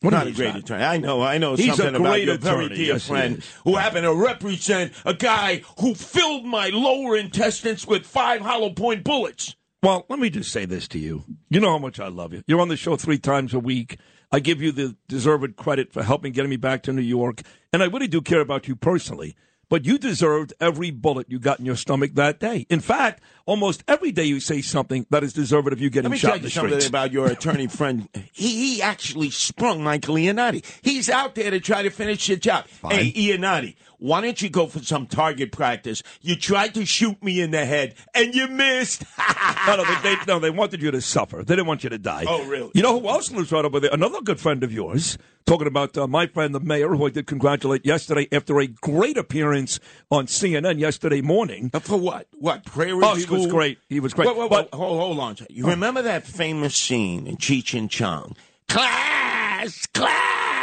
[0.00, 0.58] What not a great not?
[0.58, 0.84] attorney.
[0.84, 2.76] I know, I know He's a something about great your very attorney.
[2.76, 8.04] dear Yes, friend who happened to represent a guy who filled my lower intestines with
[8.04, 9.54] five hollow point bullets.
[9.82, 11.24] Well, let me just say this to you.
[11.50, 12.42] You know how much I love you.
[12.46, 13.98] You're on the show three times a week.
[14.34, 17.84] I give you the deserved credit for helping getting me back to New York, and
[17.84, 19.36] I really do care about you personally.
[19.68, 22.66] But you deserved every bullet you got in your stomach that day.
[22.68, 26.16] In fact, almost every day you say something that is deserved of you getting Let
[26.16, 28.08] me shot tell you something about your attorney friend.
[28.32, 30.64] He, he actually sprung Michael Yannotti.
[30.82, 32.66] He's out there to try to finish the job.
[32.88, 36.02] Hey, Iannotti, why don't you go for some target practice?
[36.20, 39.02] You tried to shoot me in the head, and you missed.
[39.66, 41.38] no, no, they, they, no, they wanted you to suffer.
[41.38, 42.26] They didn't want you to die.
[42.28, 42.70] Oh, really?
[42.74, 43.88] You know who else lives right over there?
[43.94, 45.16] Another good friend of yours.
[45.46, 49.16] Talking about uh, my friend, the mayor, who I did congratulate yesterday after a great
[49.16, 49.80] appearance
[50.10, 51.70] on CNN yesterday morning.
[51.70, 52.26] For what?
[52.34, 52.66] What?
[52.66, 53.78] Prairie Oh, he was great.
[53.88, 54.28] He was great.
[54.28, 55.36] Wait, wait, But- wait, hold, hold on.
[55.48, 58.36] You remember that famous scene in Cheech and Chong?
[58.68, 59.86] Class!
[59.86, 60.53] Class!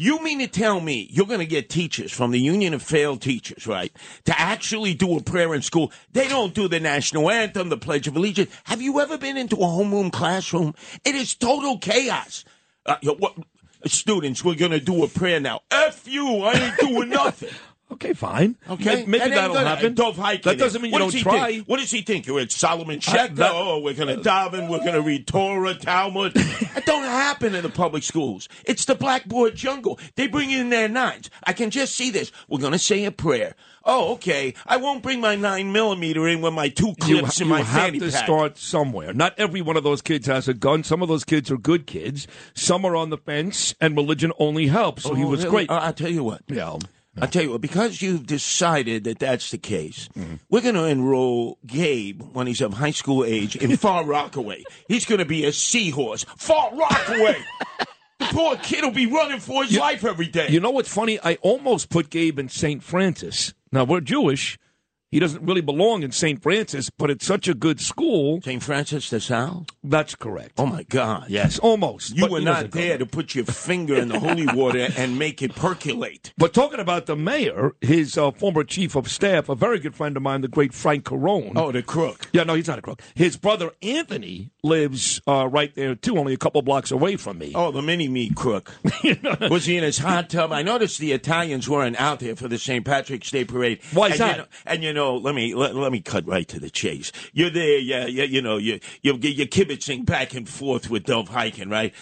[0.00, 3.20] You mean to tell me you're going to get teachers from the Union of Failed
[3.20, 3.92] Teachers, right,
[4.26, 5.90] to actually do a prayer in school?
[6.12, 8.48] They don't do the national anthem, the Pledge of Allegiance.
[8.62, 10.76] Have you ever been into a homeroom classroom?
[11.04, 12.44] It is total chaos.
[12.86, 13.34] Uh, what,
[13.86, 15.62] students, we're going to do a prayer now.
[15.68, 17.50] F you, I ain't doing nothing.
[17.90, 18.56] Okay, fine.
[18.68, 19.94] Okay, Maybe that that'll gonna- happen.
[19.94, 20.42] Dov Hikind.
[20.42, 21.52] That doesn't mean you What don't try.
[21.52, 21.66] think?
[21.68, 22.26] What does he think?
[22.26, 23.48] You're at Solomon Schechter.
[23.50, 24.68] oh, we're going to daven.
[24.68, 26.34] We're going to read Torah, Talmud.
[26.34, 28.46] that don't happen in the public schools.
[28.66, 29.98] It's the blackboard jungle.
[30.16, 31.30] They bring in their nines.
[31.44, 32.30] I can just see this.
[32.46, 33.54] We're going to say a prayer.
[33.84, 34.52] Oh, okay.
[34.66, 37.62] I won't bring my nine millimeter in with my two You, clips in you my
[37.62, 38.24] have to pack.
[38.24, 39.14] start somewhere.
[39.14, 40.84] Not every one of those kids has a gun.
[40.84, 42.26] Some of those kids are good kids.
[42.52, 45.04] Some are on the fence, and religion only helps.
[45.04, 45.50] So he Oh, was really?
[45.50, 45.70] great.
[45.70, 46.42] Uh, I'll tell you what.
[46.48, 46.76] Yeah.
[47.20, 50.34] I'll tell you what, because you've decided that that's the case, Mm-hmm.
[50.50, 54.64] we're going to enroll Gabe when he's of high school age in Far Rockaway.
[54.88, 56.24] He's going to be a seahorse.
[56.36, 57.36] Far Rockaway!
[58.18, 60.48] the poor kid will be running for his life every day.
[60.48, 61.18] You know what's funny?
[61.22, 62.82] I almost put Gabe in St.
[62.82, 63.54] Francis.
[63.70, 64.58] Now, we're Jewish,
[65.10, 66.42] He doesn't really belong in St.
[66.42, 68.42] Francis, but it's such a good school.
[68.42, 68.62] St.
[68.62, 69.64] Francis de Sales?
[69.82, 70.52] That's correct.
[70.58, 71.24] Oh, my God.
[71.28, 72.14] Yes, almost.
[72.14, 75.54] You were not there to put your finger in the holy water and make it
[75.54, 76.34] percolate.
[76.36, 80.14] But talking about the mayor, his uh, former chief of staff, a very good friend
[80.14, 81.52] of mine, the great Frank Carone.
[81.56, 82.28] Oh, the crook.
[82.34, 83.00] Yeah, no, he's not a crook.
[83.14, 87.52] His brother Anthony lives uh, right there too, only a couple blocks away from me.
[87.54, 88.72] Oh, the mini me crook.
[89.50, 90.52] was he in his hot tub?
[90.52, 92.84] I noticed the Italians weren't out there for the St.
[92.84, 93.80] Patrick's Day parade.
[93.92, 94.36] Why is and that?
[94.36, 97.10] You know, and you know, let me let, let me cut right to the chase.
[97.32, 98.24] You're there, yeah, yeah.
[98.24, 101.94] You know, you you you're kibitzing back and forth with Dov Hikind, right?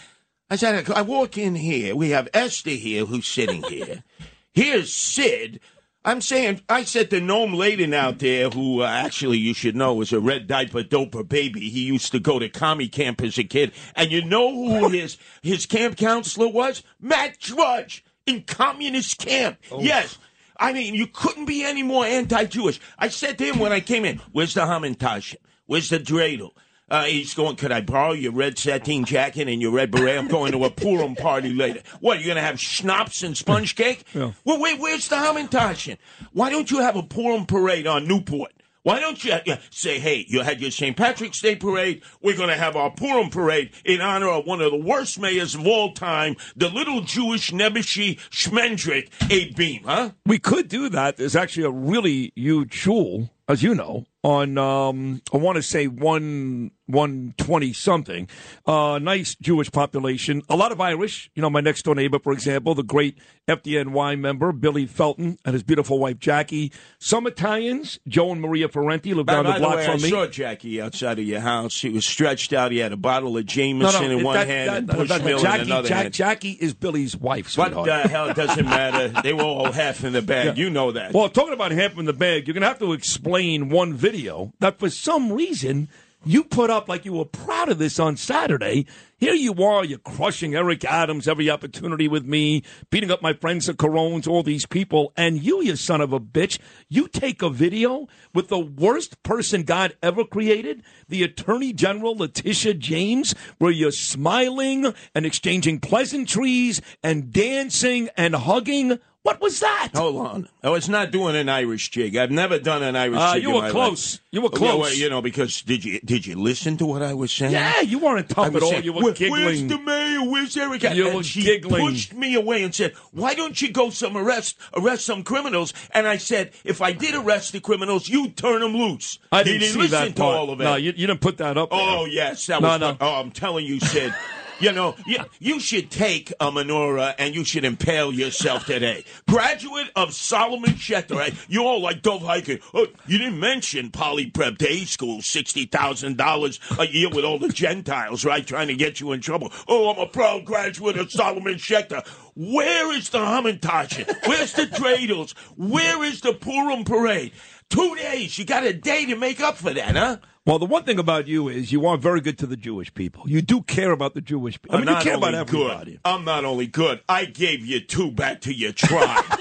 [0.48, 1.96] I said, I walk in here.
[1.96, 4.04] We have Esther here, who's sitting here.
[4.54, 5.60] Here's Sid.
[6.06, 9.92] I'm saying, I said to Noam Laden out there, who uh, actually you should know
[9.92, 11.68] was a red diaper doper baby.
[11.68, 13.72] He used to go to commie camp as a kid.
[13.96, 16.84] And you know who his, his camp counselor was?
[17.00, 19.58] Matt Drudge in communist camp.
[19.80, 20.16] Yes.
[20.56, 22.78] I mean, you couldn't be any more anti-Jewish.
[22.96, 25.34] I said to him when I came in, where's the Hamantash?
[25.66, 26.52] Where's the dreidel?
[26.88, 30.18] Uh, he's going, could I borrow your red sateen jacket and your red beret?
[30.18, 31.82] I'm going to a Purim party later.
[32.00, 34.04] What, you're going to have schnapps and sponge cake?
[34.14, 34.32] Yeah.
[34.44, 35.98] Well, wait, where's the Hamantashen?
[36.32, 38.52] Why don't you have a Purim parade on Newport?
[38.86, 39.34] Why don't you
[39.70, 40.96] say, hey, you had your St.
[40.96, 42.02] Patrick's Day parade.
[42.22, 45.56] We're going to have our Purim parade in honor of one of the worst mayors
[45.56, 50.10] of all time, the little Jewish Nebuchadnezzar Schmendrick, Abe Beame, huh?
[50.24, 51.16] We could do that.
[51.16, 55.88] There's actually a really huge shul, as you know, on um, I want to say
[55.88, 58.28] one one twenty something.
[58.64, 60.42] Uh, nice Jewish population.
[60.48, 61.30] A lot of Irish.
[61.34, 63.18] You know, my next door neighbor, for example, the great
[63.48, 66.72] FDNY member Billy Felton and his beautiful wife Jackie.
[66.98, 70.10] Some Italians, Joe and Maria Ferrenti, live down the the block way, from I me.
[70.10, 71.80] saw Jackie outside of your house.
[71.80, 72.72] He was stretched out.
[72.72, 75.66] He had a bottle of Jameson in one that- hand that- and Bushmill Jackie, in
[75.68, 76.14] another Jack- hand.
[76.14, 77.56] Jackie is Billy's wife.
[77.56, 78.28] What the hell?
[78.28, 79.08] It doesn't matter.
[79.22, 80.56] They were all half in the bag.
[80.58, 81.12] You know that.
[81.12, 84.52] Well, talking about half in the bag, you're going to have to explain one video
[84.60, 85.88] that for some reason
[86.26, 88.86] you put up like you were proud of this on Saturday.
[89.16, 93.68] Here you are, you're crushing Eric Adams every opportunity with me, beating up my friends
[93.68, 96.58] at Carones, all these people, and you, you son of a bitch,
[96.88, 102.74] you take a video with the worst person God ever created, the Attorney General Letitia
[102.74, 108.98] James, where you're smiling and exchanging pleasantries and dancing and hugging.
[109.26, 109.88] What was that?
[109.96, 110.48] Hold on.
[110.62, 112.16] I was not doing an Irish jig.
[112.16, 113.42] I've never done an Irish Uh, jig.
[113.42, 114.14] you in were my close.
[114.14, 114.20] life.
[114.30, 114.78] You were Okay, close.
[114.80, 117.50] well, you know, because did you did you listen to what I was saying?
[117.50, 118.70] Yeah, you weren't tough at all.
[118.70, 119.44] saying, You were "Where- giggling.
[119.44, 120.22] Where's the mayor?
[120.30, 120.82] Where's Eric?
[120.84, 121.86] You and were she giggling.
[121.88, 126.06] pushed me away and said, "Why don't you go some arrest arrest some criminals?" And
[126.06, 129.62] I said, "If I did arrest the criminals, you'd turn them loose." I You didn't,
[129.72, 130.64] see listen that to all of it.
[130.64, 131.70] No, you, you didn't put that up.
[131.70, 131.80] there.
[131.82, 132.80] Oh yes, that No, was.
[132.80, 132.86] no.
[132.94, 132.96] fun.
[133.00, 134.14] Oh, I'm telling you, Sid.
[134.58, 139.04] You know, you, you should take a menorah and you should impale yourself today.
[139.28, 141.34] Graduate of Solomon Schechter, right?
[141.48, 142.62] You all like Dov Hikind.
[142.72, 147.38] Oh, you didn't mention Poly Prep Day School, sixty thousand dollars a year with all
[147.38, 148.46] the Gentiles, right?
[148.46, 149.52] Trying to get you in trouble.
[149.68, 152.06] Oh, I'm a proud graduate of Solomon Schechter.
[152.34, 154.14] Where is the Hamantashen?
[154.26, 155.32] Where's the dreidels?
[155.56, 157.32] Where is the Purim parade?
[157.70, 158.38] Two days.
[158.38, 160.18] You got a day to make up for that, huh?
[160.44, 163.24] Well, the one thing about you is you are very good to the Jewish people.
[163.28, 164.76] You do care about the Jewish people.
[164.78, 165.92] I mean, you care about everybody.
[165.92, 166.00] Good.
[166.04, 167.00] I'm not only good.
[167.08, 169.24] I gave you two back to your tribe.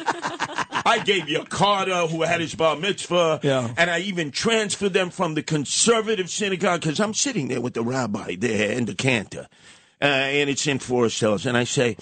[0.87, 3.71] I gave you Carter, who had his bar mitzvah, Yeah.
[3.77, 7.83] and I even transferred them from the conservative synagogue because I'm sitting there with the
[7.83, 9.47] rabbi there in the cantor,
[10.01, 11.97] uh, and it's in Forest Hills, and I say.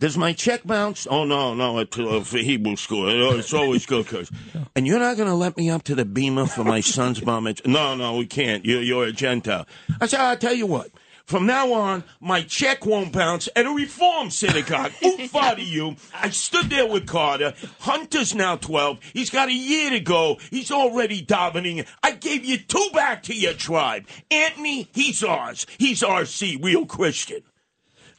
[0.00, 1.06] Does my check bounce?
[1.10, 3.06] Oh no, no, it's uh, for Hebrew school.
[3.38, 4.30] It's always good, cause.
[4.74, 7.40] And you're not going to let me up to the bimah for my son's bar
[7.42, 7.68] mitzvah?
[7.68, 8.64] No, no, we can't.
[8.64, 9.66] You're, you're a Gentile.
[10.00, 10.90] I said, I'll tell you what.
[11.26, 14.92] From now on, my check won't bounce at a reform synagogue.
[15.04, 15.96] Oof to you.
[16.14, 17.52] I stood there with Carter.
[17.80, 19.00] Hunter's now 12.
[19.12, 20.38] He's got a year to go.
[20.50, 21.86] He's already davening.
[22.02, 24.06] I gave you two back to your tribe.
[24.30, 25.66] Anthony, he's ours.
[25.78, 27.42] He's RC, real Christian.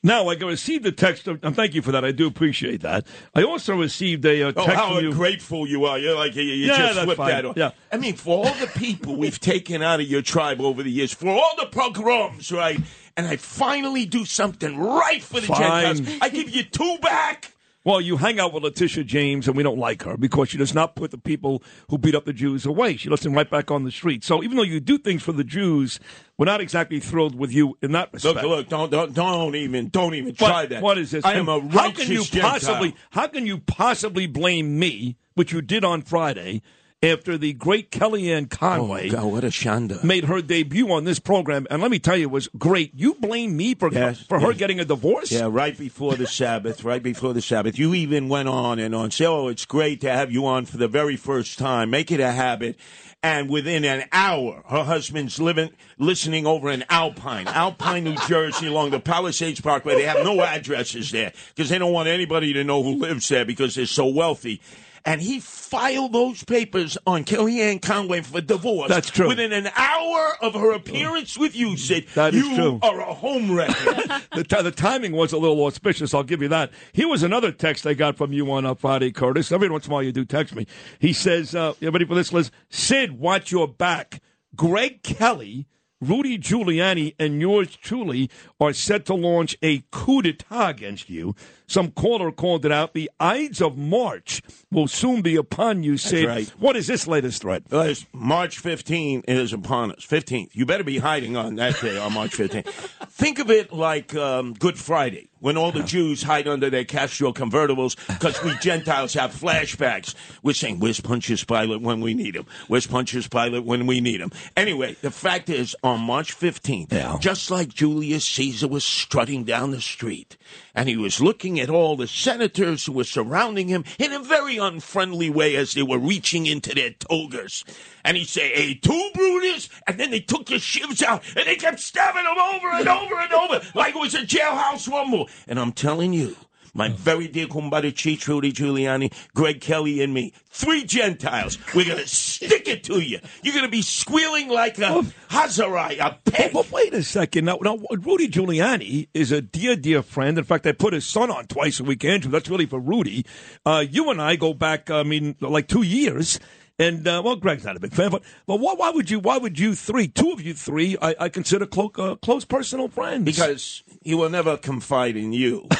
[0.04, 2.04] Now, I received a text, of, and thank you for that.
[2.04, 3.06] I do appreciate that.
[3.36, 5.12] I also received a uh, Oh, text how from you.
[5.12, 6.00] ungrateful you are.
[6.00, 7.30] You're like, you, you Yeah, just flipped fine.
[7.30, 7.58] that off.
[7.58, 7.72] Yeah.
[7.92, 11.14] I mean, for all the people we've taken out of your tribe over the years,
[11.14, 12.80] for all the pogroms, right?
[13.16, 15.96] And I finally do something right for the Fine.
[15.98, 16.18] Gentiles.
[16.22, 17.54] I give you two back.
[17.84, 20.74] Well, you hang out with Letitia James, and we don't like her because she does
[20.76, 22.96] not put the people who beat up the Jews away.
[22.96, 24.24] She lets them right back on the street.
[24.24, 26.00] So even though you do things for the Jews,
[26.42, 28.38] we're not exactly thrilled with you in that respect.
[28.38, 30.82] Look, look, don't, don't, don't even, don't even But try that.
[30.82, 31.24] What is this?
[31.24, 32.50] I am a righteous how can you Gentile.
[32.50, 36.64] possibly how can you possibly blame me, which you did on Friday,
[37.04, 40.04] after the great Kellyanne Conway Oh, God, what a shanda.
[40.04, 41.68] made her debut on this program.
[41.70, 42.92] And let me tell you, it was great.
[42.96, 45.32] You blame me for, Yes, for her getting a divorce?
[45.32, 47.78] Yeah, right before the Sabbath, right before the Sabbath.
[47.78, 49.12] You even went on and on.
[49.12, 51.92] Say, oh, it's great to have you on for the very first time.
[51.92, 52.78] Make it a habit.
[53.24, 55.70] And within an hour, her husband's living,
[56.00, 59.94] listening over in Alpine, Alpine, New Jersey, along the Palisades Parkway.
[59.94, 63.46] They have no addresses there because they don't want anybody to know who lives there
[63.46, 64.60] because they're so wealthy.
[65.04, 68.90] And he filed those papers on Kellyanne Conway for divorce.
[68.90, 69.28] That's true.
[69.28, 72.80] Within an hour of her appearance with you, Sid, That is you true.
[72.84, 73.74] are a home wrecker.
[74.36, 76.14] the, t- the timing was a little auspicious.
[76.14, 76.72] I'll give you that.
[76.94, 79.52] Here was another text I got from you on uh, Friday, Curtis.
[79.52, 80.68] Every once in a while you do text me.
[81.00, 82.52] He says, uh, you ready for this, Liz?
[82.70, 84.22] Sid, watch your back.
[84.56, 85.66] Greg Kelly,
[86.02, 88.30] Rudy Giuliani, and yours truly
[88.60, 91.36] are set to launch a coup d'etat against you.
[91.68, 92.94] Some caller called it out.
[92.94, 94.42] The Ides of March
[94.72, 96.26] will soon be upon you, Sid.
[96.26, 96.48] right.
[96.60, 97.64] What is this latest threat?
[98.12, 100.06] March 15 is upon us.
[100.06, 100.50] 15th.
[100.54, 102.66] You better be hiding on that day, on March 15th.
[103.10, 107.32] Think of it like um, Good Friday, when all the Jews hide under their Castro
[107.32, 110.14] convertibles because we Gentiles have flashbacks.
[110.44, 112.46] We're saying, where's Pontius Pilate when we need him?
[112.68, 114.32] Where's Pontius Pilate when we need him?
[114.58, 119.82] Anyway, the fact is, on March 15th, just like Julius Caesar was strutting down the
[119.82, 120.38] street,
[120.74, 124.58] and he was looking at all the senators who were surrounding him in a very
[124.58, 127.64] unfriendly way as they were reaching into their togas.
[128.04, 131.56] And he'd say, Hey, two Brutus, and then they took the shivs out and they
[131.56, 135.30] kept stabbing him over and over and over like it was a jailhouse rumble.
[135.48, 136.36] And I'm telling you,
[136.74, 141.98] my very dear Kumbada Cheech, Rudy Giuliani, Greg Kelly, and me, three Gentiles, we're going
[141.98, 143.20] to stick it to you.
[143.44, 146.54] You're going to be squealing like a Hazarai, a pig.
[146.54, 147.46] But wait a second.
[147.46, 150.38] Now, now, Rudy Giuliani is a dear, dear friend.
[150.38, 152.32] In fact, I put his son on twice a week, Andrew.
[152.32, 153.26] That's really for Rudy.
[153.66, 156.40] Uh, you and I go back, I mean, like two years.
[156.80, 159.20] And uh, well, Greg's not a big fan, but but why, why would you?
[159.20, 162.88] Why would you three, two of you three, I, I consider clo- uh, close personal
[162.88, 163.24] friends?
[163.24, 165.68] Because he will never confide in you.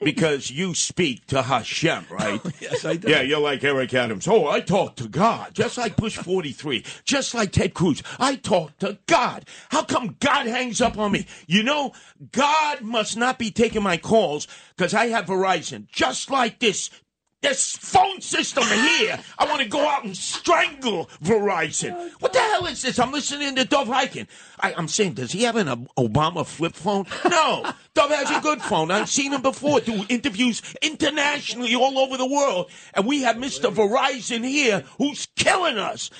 [0.00, 2.40] because you speak to Hashem, right?
[2.60, 3.08] yes, I do.
[3.10, 4.28] Yeah, you're like Eric Adams.
[4.28, 8.02] Oh, I talk to God, just like Bush 43, just like Ted Cruz.
[8.18, 9.46] I talk to God.
[9.70, 11.26] How come God hangs up on me?
[11.46, 11.92] You know,
[12.32, 14.46] God must not be taking my calls
[14.76, 16.90] because I have Verizon, just like this.
[17.40, 22.10] This phone system here, I want to go out and strangle Verizon.
[22.18, 22.98] What the hell is this?
[22.98, 24.26] I'm listening to Dov Hikind.
[24.58, 27.06] I, I'm saying, does he have an Obama flip phone?
[27.30, 27.70] No.
[27.94, 28.90] Dove has a good phone.
[28.90, 32.70] I've seen him before do interviews internationally all over the world.
[32.94, 33.72] And we have Mr.
[33.72, 36.10] Verizon here who's killing us.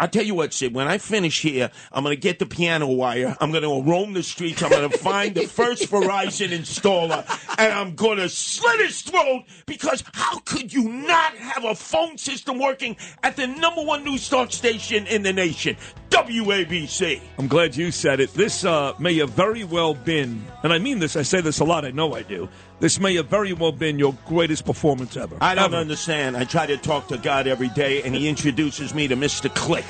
[0.00, 2.86] I'll tell you what, Sid, when I finish here, I'm going to get the piano
[2.86, 3.36] wire.
[3.40, 4.62] I'm going to roam the streets.
[4.62, 7.26] I'm going to find the first Verizon installer,
[7.58, 12.16] and I'm going to slit his throat because how could you not have a phone
[12.16, 15.76] system working at the number one news talk station in the nation,
[16.10, 17.20] WABC?
[17.36, 18.32] I'm glad you said it.
[18.34, 21.16] This uh, may have very well been, and I mean this.
[21.16, 21.84] I say this a lot.
[21.84, 22.48] I know I do.
[22.80, 25.36] This may have very well been your greatest performance ever.
[25.40, 25.76] I don't Ever.
[25.78, 26.36] understand.
[26.36, 29.52] I try to talk to God every day, and He introduces me to Mr.
[29.52, 29.84] Click.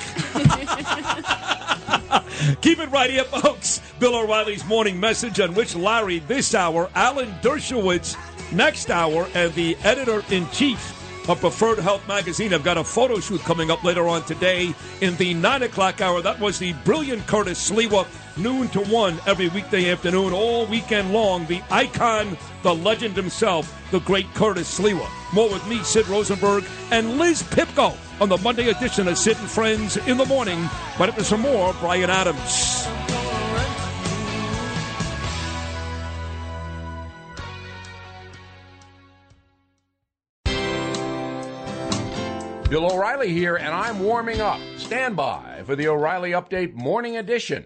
[2.61, 3.79] Keep it right here, folks.
[3.99, 8.15] Bill O'Reilly's morning message on which Larry this hour, Alan Dershowitz
[8.51, 10.95] next hour, and the editor in chief
[11.29, 12.53] of Preferred Health Magazine.
[12.55, 16.21] I've got a photo shoot coming up later on today in the nine o'clock hour.
[16.23, 18.07] That was the brilliant Curtis Sliwa,
[18.39, 21.45] noon to one every weekday afternoon, all weekend long.
[21.45, 25.07] The icon, the legend himself, the great Curtis Sliwa.
[25.33, 29.49] More with me, Sid Rosenberg, and Liz Pipko on the Monday edition of Sid and
[29.49, 30.67] Friends in the morning.
[30.97, 32.87] But for some more, Bryan Adams.
[42.69, 44.59] Bill O'Reilly here, and I'm warming up.
[44.77, 47.65] Stand by for the O'Reilly Update Morning Edition.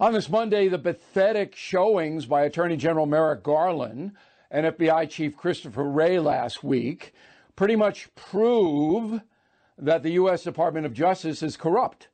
[0.00, 4.12] On this Monday, the pathetic showings by Attorney General Merrick Garland
[4.50, 7.12] and FBI Chief Christopher Wray last week
[7.54, 9.20] pretty much prove
[9.76, 10.42] that the U.S.
[10.42, 12.08] Department of Justice is corrupt.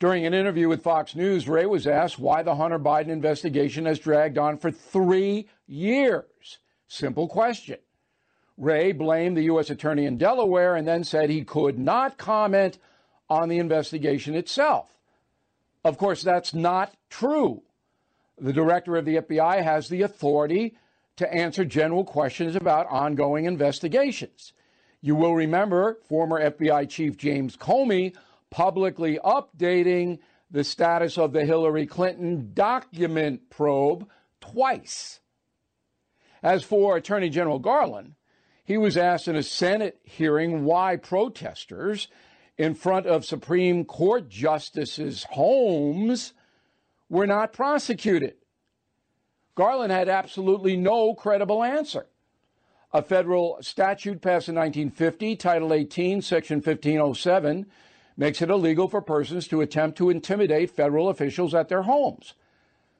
[0.00, 4.00] During an interview with Fox News, Wray was asked why the Hunter Biden investigation has
[4.00, 6.58] dragged on for three years.
[6.88, 7.78] Simple question.
[8.56, 9.70] Wray blamed the U.S.
[9.70, 12.78] Attorney in Delaware and then said he could not comment
[13.28, 14.99] on the investigation itself.
[15.84, 17.62] Of course, that's not true.
[18.38, 20.76] The director of the FBI has the authority
[21.16, 24.52] to answer general questions about ongoing investigations.
[25.00, 28.14] You will remember former FBI Chief James Comey
[28.50, 30.18] publicly updating
[30.50, 34.08] the status of the Hillary Clinton document probe
[34.40, 35.20] twice.
[36.42, 38.14] As for Attorney General Garland,
[38.64, 42.08] he was asked in a Senate hearing why protesters
[42.60, 46.34] in front of Supreme Court justices' homes
[47.08, 48.34] were not prosecuted.
[49.54, 52.06] Garland had absolutely no credible answer.
[52.92, 57.64] A federal statute passed in 1950, Title 18, Section 1507,
[58.18, 62.34] makes it illegal for persons to attempt to intimidate federal officials at their homes,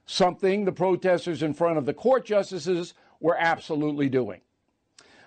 [0.07, 4.41] something the protesters in front of the court justices were absolutely doing.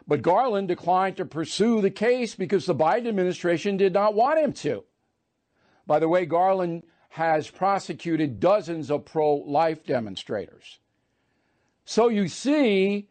[0.06, 4.52] But Garland declined to pursue the case because the Biden administration did not want him
[4.54, 4.84] to.
[5.86, 10.80] By the way, Garland has prosecuted dozens of pro life demonstrators.
[11.84, 13.08] So you see,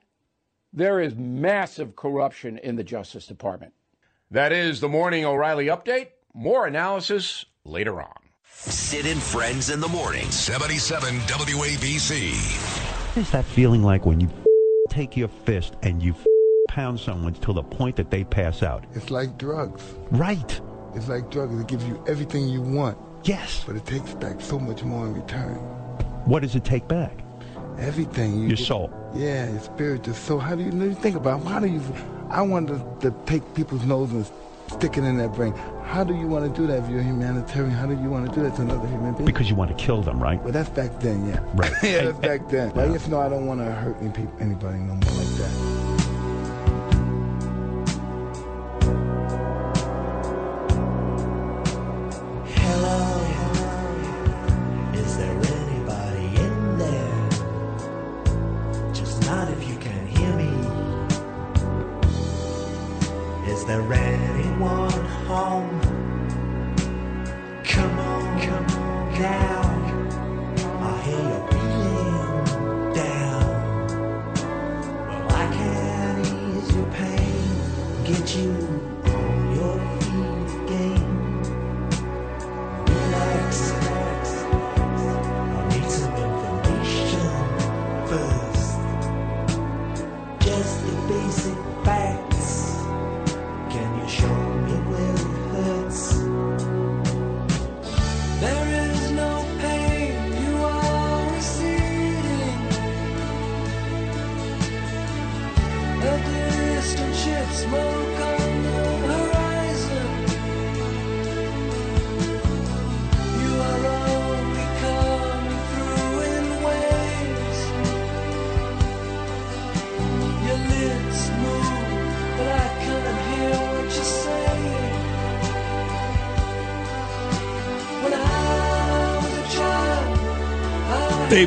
[0.71, 3.73] there is massive corruption in the Justice Department.
[4.31, 6.09] That is the Morning O'Reilly Update.
[6.33, 8.13] More analysis later on.
[8.43, 10.29] Sid and Friends in the morning.
[10.31, 12.33] 77 WABC.
[13.13, 14.29] What is that feeling like when you
[14.89, 16.15] take your fist and you
[16.73, 18.83] pound someone till the point that they pass out?
[18.95, 19.83] It's like drugs.
[20.09, 20.59] Right.
[20.95, 21.59] It's like drugs.
[21.61, 22.97] It gives you everything you want.
[23.23, 23.63] Yes.
[23.67, 25.57] But it takes back so much more in return.
[26.25, 27.13] What does it take back?
[27.77, 28.33] Everything.
[28.35, 28.91] You Your get- soul.
[29.13, 30.39] Yeah, your spirit, your soul.
[30.39, 31.47] How do you, think about it?
[31.47, 31.79] how do you?
[32.31, 34.25] I want to, to take people's nose and
[34.71, 35.53] stick it in their brain.
[35.83, 37.69] How do you want to do that if you're a humanitarian?
[37.69, 39.25] How do you want to do that to another human being?
[39.25, 40.41] Because you want to kill them, right?
[40.41, 41.43] Well, that's back then, yeah.
[41.53, 41.71] Right.
[41.83, 42.71] yeah, that's back then.
[42.71, 45.62] But I guess no, I don't want to hurt any anybody no more like that.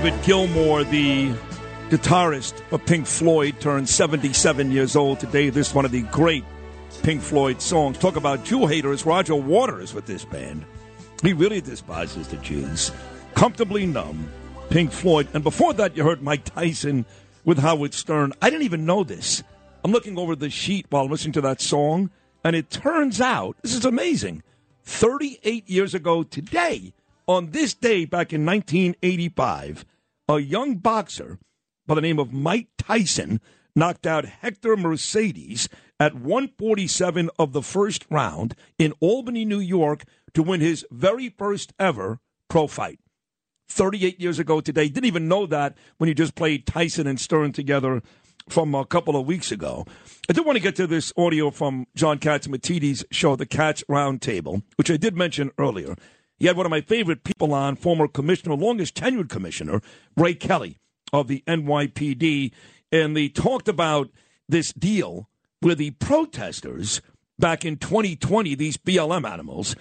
[0.07, 1.33] David Gilmour, the
[1.91, 5.51] guitarist of Pink Floyd, turned 77 years old today.
[5.51, 6.45] This is one of the great
[7.03, 7.99] Pink Floyd songs.
[7.99, 9.05] Talk about Jew haters.
[9.05, 10.65] Roger Waters with this band.
[11.23, 12.93] He really despises the Jews.
[13.35, 14.31] Comfortably numb,
[14.71, 15.27] Pink Floyd.
[15.35, 17.05] And before that, you heard Mike Tyson
[17.45, 18.33] with Howard Stern.
[18.41, 19.43] I didn't even know this.
[19.83, 22.11] I'm looking over the sheet while I'm listening to that song,
[22.45, 24.45] and it turns out this is amazing.
[24.85, 26.93] 38 years ago today,
[27.27, 29.85] on this day back in 1985,
[30.29, 31.39] a young boxer
[31.87, 33.41] by the name of Mike Tyson
[33.75, 35.69] knocked out Hector Mercedes
[36.01, 40.05] at 147 of the first round in Albany, New York
[40.35, 42.99] to win his very first ever pro fight.
[43.69, 44.89] 38 years ago today.
[44.89, 48.03] Didn't even know that when you just played Tyson and Stern together
[48.49, 49.85] from a couple of weeks ago.
[50.29, 54.63] I do want to get to this audio from John Catsimatidis show, The Cats Roundtable,
[54.77, 55.97] which I did mention earlier.
[56.39, 59.81] He had one of my favorite people on, former commissioner, longest tenured commissioner,
[60.17, 60.79] Ray Kelly
[61.13, 62.53] of the NYPD,
[62.93, 64.11] and they talked about
[64.49, 65.29] this deal
[65.61, 67.01] where the protesters
[67.39, 69.75] back in 2020, these BLM animals,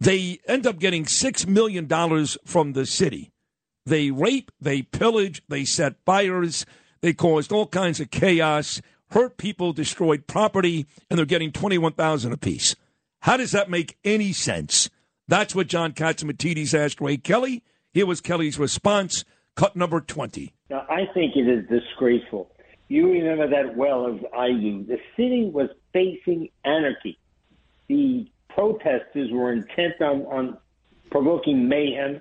[0.00, 1.88] they end up getting $6 million
[2.44, 3.30] from the city.
[3.86, 6.64] They rape, they pillage, they set fires,
[7.00, 12.74] they caused all kinds of chaos, hurt people, destroyed property, and they're getting 21000 apiece.
[13.20, 14.90] How does that make any sense?
[15.26, 17.62] That's what John Catsimatidis asked Ray Kelly.
[17.92, 19.24] Here was Kelly's response,
[19.54, 20.52] cut number 20.
[20.68, 22.50] Now, I think it is disgraceful.
[22.88, 24.84] You remember that well as I do.
[24.84, 27.18] The city was facing anarchy.
[27.88, 30.58] The protesters were intent on, on
[31.10, 32.20] provoking mayhem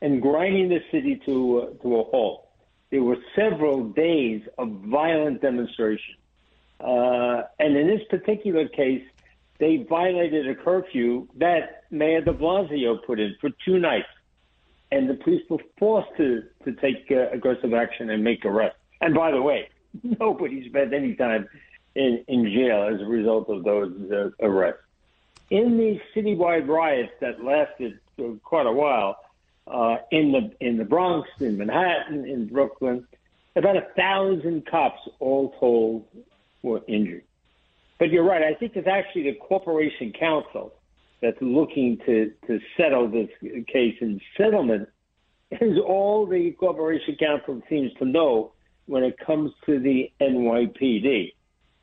[0.00, 2.48] and grinding the city to, uh, to a halt.
[2.90, 6.14] There were several days of violent demonstration.
[6.80, 9.02] Uh, and in this particular case,
[9.60, 14.08] they violated a curfew that Mayor de Blasio put in for two nights.
[14.90, 18.78] And the police were forced to, to take uh, aggressive action and make arrests.
[19.00, 19.68] And by the way,
[20.02, 21.48] nobody spent any time
[21.94, 24.82] in, in jail as a result of those uh, arrests.
[25.50, 29.16] in these citywide riots that lasted for quite a while
[29.66, 33.06] uh, in the in the Bronx, in Manhattan, in Brooklyn,
[33.54, 36.06] about a thousand cops, all told,
[36.62, 37.24] were injured.
[38.00, 38.42] But you're right.
[38.42, 40.72] I think it's actually the Corporation Counsel
[41.20, 43.28] that's looking to to settle this
[43.68, 43.94] case.
[44.00, 44.88] And settlement
[45.50, 48.52] is all the Corporation Counsel seems to know
[48.86, 51.34] when it comes to the NYPD.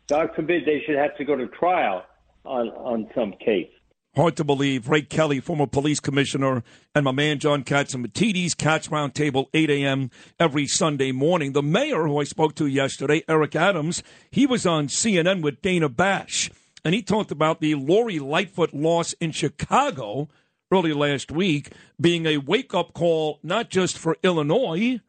[0.09, 2.03] God forbid they should have to go to trial
[2.43, 3.69] on on some case.
[4.15, 4.89] Hard to believe.
[4.89, 6.63] Ray Kelly, former police commissioner,
[6.95, 10.09] and my man John Catsimatidis, Cats Roundtable, 8 a.m.
[10.39, 11.53] every Sunday morning.
[11.53, 14.01] The mayor, who I spoke to yesterday, Eric Adams,
[14.31, 16.49] he was on CNN with Dana Bash,
[16.83, 20.29] and he talked about the Lori Lightfoot loss in Chicago
[20.71, 24.99] early last week being a wake up call not just for Illinois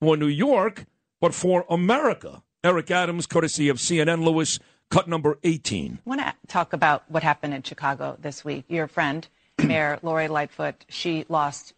[0.00, 0.86] or New York,
[1.20, 2.42] but for America.
[2.62, 4.58] Eric Adams, courtesy of CNN Lewis,
[4.94, 5.98] cut number 18.
[6.06, 8.64] I want to talk about what happened in Chicago this week.
[8.68, 9.26] Your friend,
[9.58, 11.74] Mayor Lori Lightfoot, she lost,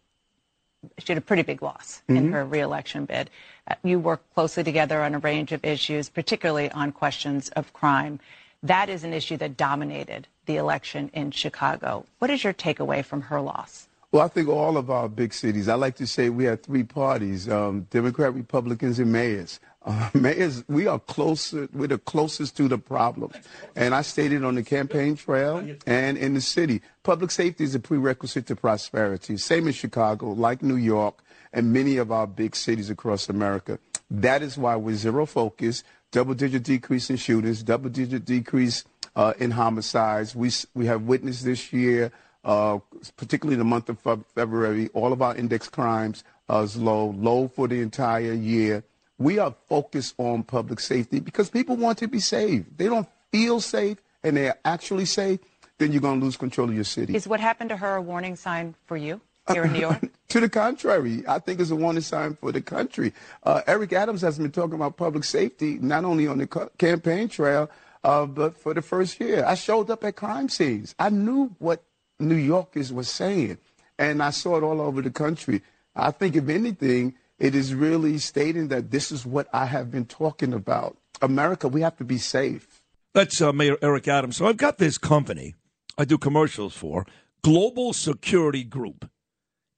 [0.99, 2.31] she had a pretty big loss in Mhm.
[2.33, 3.31] her reelection bid.
[3.67, 8.19] Uh, You work closely together on a range of issues, particularly on questions of crime.
[8.61, 12.05] That is an issue that dominated the election in Chicago.
[12.19, 13.87] What is your takeaway from her loss?
[14.11, 16.83] Well, I think all of our big cities, I like to say we have three
[16.83, 19.59] parties, um, Democrat, Republicans, and mayors.
[19.87, 23.31] Uh, mayors, we are closer, we're the closest to the problem.
[23.75, 27.79] And I stated on the campaign trail and in the city, public safety is a
[27.79, 29.37] prerequisite to prosperity.
[29.37, 31.23] Same in Chicago, like New York,
[31.53, 33.79] and many of our big cities across America.
[34.11, 38.83] That is why we're zero focus, double digit decrease in shootings, double digit decrease
[39.15, 40.35] uh, in homicides.
[40.35, 42.11] We, we have witnessed this year,
[42.43, 42.79] uh,
[43.15, 47.69] particularly the month of February, all of our index crimes uh, is low, low for
[47.69, 48.83] the entire year.
[49.17, 52.65] We are focused on public safety because people want to be safe.
[52.75, 55.39] They don't feel safe and they're actually safe,
[55.77, 57.15] then you're going to lose control of your city.
[57.15, 59.21] Is what happened to her a warning sign for you
[59.51, 60.01] here in New York?
[60.29, 63.13] to the contrary, I think it's a warning sign for the country.
[63.43, 67.29] Uh, Eric Adams has been talking about public safety not only on the co- campaign
[67.29, 67.69] trail,
[68.03, 69.43] uh, but for the first year.
[69.45, 70.95] I showed up at crime scenes.
[70.99, 71.83] I knew what
[72.19, 73.57] New Yorkers were saying,
[73.97, 75.61] and I saw it all over the country.
[75.95, 80.05] I think, if anything, it is really stating that this is what I have been
[80.05, 80.97] talking about.
[81.21, 82.81] America, we have to be safe.
[83.13, 84.37] That's uh, Mayor Eric Adams.
[84.37, 85.55] So I've got this company
[85.97, 87.05] I do commercials for,
[87.43, 89.09] Global Security Group.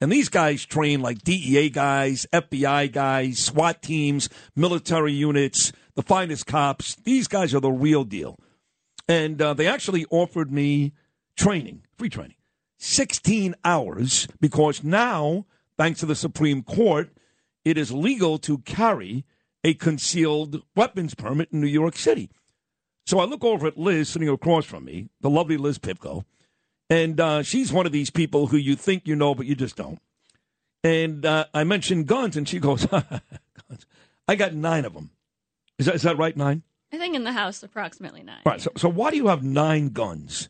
[0.01, 6.45] And these guys train like DEA guys, FBI guys, SWAT teams, military units, the finest
[6.45, 6.95] cops.
[6.95, 8.37] These guys are the real deal.
[9.07, 10.93] And uh, they actually offered me
[11.35, 12.35] training, free training,
[12.77, 15.45] 16 hours, because now,
[15.77, 17.09] thanks to the Supreme Court,
[17.69, 19.25] it is legal to carry
[19.63, 22.29] a concealed weapons permit in New York City.
[23.05, 26.25] So I look over at Liz sitting across from me, the lovely Liz Pipko,
[26.89, 29.75] and uh, she's one of these people who you think you know, but you just
[29.75, 29.99] don't.
[30.83, 33.85] And uh, I mentioned guns, and she goes, guns.
[34.27, 35.11] I got nine of them.
[35.77, 36.63] Is that, is that right, nine?
[36.91, 38.41] I think in the house, approximately nine.
[38.45, 40.49] All right, so, so why do you have nine guns?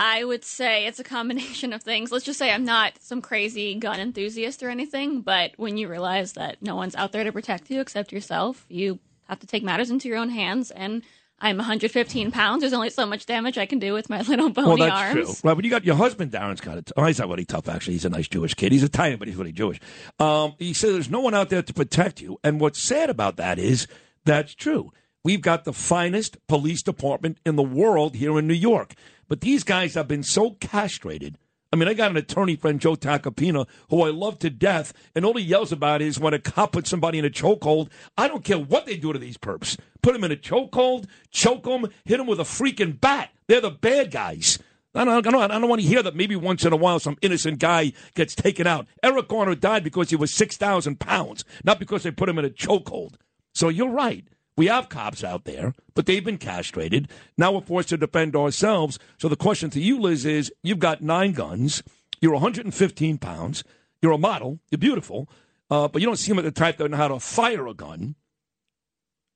[0.00, 2.12] I would say it's a combination of things.
[2.12, 6.34] Let's just say I'm not some crazy gun enthusiast or anything, but when you realize
[6.34, 9.90] that no one's out there to protect you except yourself, you have to take matters
[9.90, 10.70] into your own hands.
[10.70, 11.02] And
[11.40, 12.60] I'm 115 pounds.
[12.60, 15.40] There's only so much damage I can do with my little bony well, that's arms.
[15.40, 15.48] true.
[15.48, 16.92] Right, but you got your husband, Darren's got it.
[16.96, 17.94] Oh, he's not really tough, actually.
[17.94, 18.70] He's a nice Jewish kid.
[18.70, 19.80] He's Italian, but he's really Jewish.
[20.20, 22.38] Um, he said there's no one out there to protect you.
[22.44, 23.88] And what's sad about that is
[24.24, 24.92] that's true.
[25.24, 28.94] We've got the finest police department in the world here in New York.
[29.28, 31.38] But these guys have been so castrated.
[31.70, 35.24] I mean, I got an attorney friend, Joe Tacopina, who I love to death, and
[35.24, 37.90] all he yells about is when a cop puts somebody in a chokehold.
[38.16, 39.78] I don't care what they do to these perps.
[40.00, 43.30] Put them in a chokehold, choke them, hit them with a freaking bat.
[43.48, 44.58] They're the bad guys.
[44.94, 46.98] I don't, I, don't, I don't want to hear that maybe once in a while
[46.98, 48.86] some innocent guy gets taken out.
[49.02, 52.50] Eric Garner died because he was 6,000 pounds, not because they put him in a
[52.50, 53.14] chokehold.
[53.52, 54.26] So you're right.
[54.58, 57.08] We have cops out there, but they've been castrated.
[57.36, 58.98] Now we're forced to defend ourselves.
[59.16, 61.80] So the question to you, Liz, is you've got nine guns.
[62.20, 63.62] You're 115 pounds.
[64.02, 64.58] You're a model.
[64.68, 65.28] You're beautiful.
[65.70, 68.16] Uh, but you don't seem like the type that know how to fire a gun.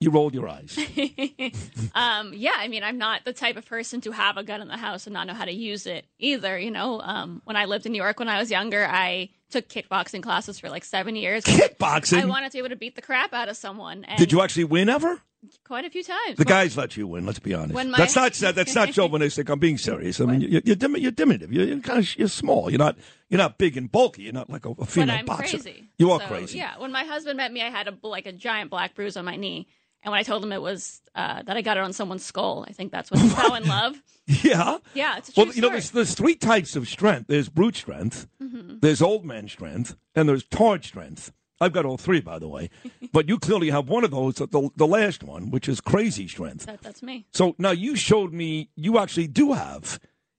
[0.01, 0.77] You rolled your eyes.
[1.95, 4.67] um, yeah, I mean, I'm not the type of person to have a gun in
[4.67, 6.59] the house and not know how to use it either.
[6.59, 9.69] You know, um, when I lived in New York when I was younger, I took
[9.69, 11.45] kickboxing classes for like seven years.
[11.45, 12.21] Kickboxing?
[12.23, 14.05] I wanted to be able to beat the crap out of someone.
[14.05, 15.21] And Did you actually win ever?
[15.65, 16.37] Quite a few times.
[16.37, 17.27] The guys let you win.
[17.27, 17.75] Let's be honest.
[17.75, 19.49] When my- that's not that's not chauvinistic.
[19.49, 20.21] I'm being serious.
[20.21, 21.53] I mean, you're, you're, dim- you're diminutive.
[21.53, 22.71] You're, you're kind of you're small.
[22.71, 22.97] You're not
[23.29, 24.23] you're not big and bulky.
[24.23, 25.59] You're not like a, a but female I'm boxer.
[25.59, 25.89] crazy.
[25.99, 26.59] You are So, crazy.
[26.59, 26.79] Yeah.
[26.79, 29.35] When my husband met me, I had a like a giant black bruise on my
[29.35, 29.67] knee,
[30.03, 32.65] And when I told him it was uh, that I got it on someone's skull,
[32.69, 34.01] I think that's what he fell in love.
[34.27, 34.79] Yeah.
[34.95, 37.27] Yeah, it's Well, you know, there's, there's three types of strength.
[37.27, 38.81] There's brute strength, Mhm.
[38.81, 41.33] there's old man strength, and there's tard strength.
[41.61, 42.71] I've got all three, by the way.
[43.13, 46.67] but you clearly have one of those, the, the last one, which is crazy strength.
[46.67, 47.27] That, that's me.
[47.33, 49.99] So now you showed me you actually do have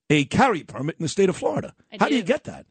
[0.10, 1.73] a carry permit in the state of Florida.
[1.91, 2.65] I How do you get that?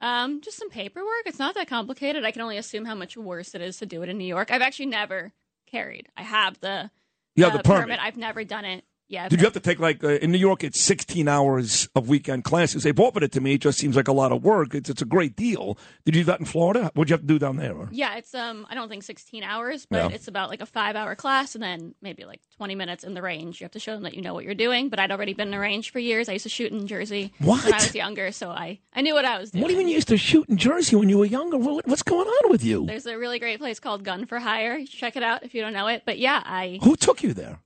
[0.00, 1.26] Um, just some paperwork.
[1.26, 2.24] It's not that complicated.
[2.24, 4.50] I can only assume how much worse it is to do it in New York.
[4.50, 5.32] I've actually never
[5.72, 6.08] carried.
[6.16, 6.90] I have the
[7.36, 7.98] have uh, the permit.
[8.00, 8.84] I've never done it.
[9.12, 9.28] Yeah.
[9.28, 10.64] Did you have to take like uh, in New York?
[10.64, 12.82] It's 16 hours of weekend classes.
[12.82, 13.52] They've offered it to me.
[13.54, 14.74] It just seems like a lot of work.
[14.74, 15.76] It's it's a great deal.
[16.06, 16.90] Did you do that in Florida?
[16.94, 17.74] What'd you have to do down there?
[17.76, 17.88] Or?
[17.92, 20.14] Yeah, it's um I don't think 16 hours, but Yeah.
[20.16, 23.60] it's about like a 5-hour class and then maybe like 20 minutes in the range.
[23.60, 25.48] You have to show them that you know what you're doing, but I'd already been
[25.48, 26.30] in the range for years.
[26.30, 29.26] I used to shoot in Jersey when I was younger, so I I knew what
[29.26, 29.60] I was doing.
[29.60, 31.58] What do you mean you used to shoot in Jersey when you were younger?
[31.58, 32.86] What, what's going on with you?
[32.86, 34.82] There's a really great place called Gun for Hire.
[34.86, 36.02] Check it out if you don't know it.
[36.06, 37.58] But yeah, I Who took you there?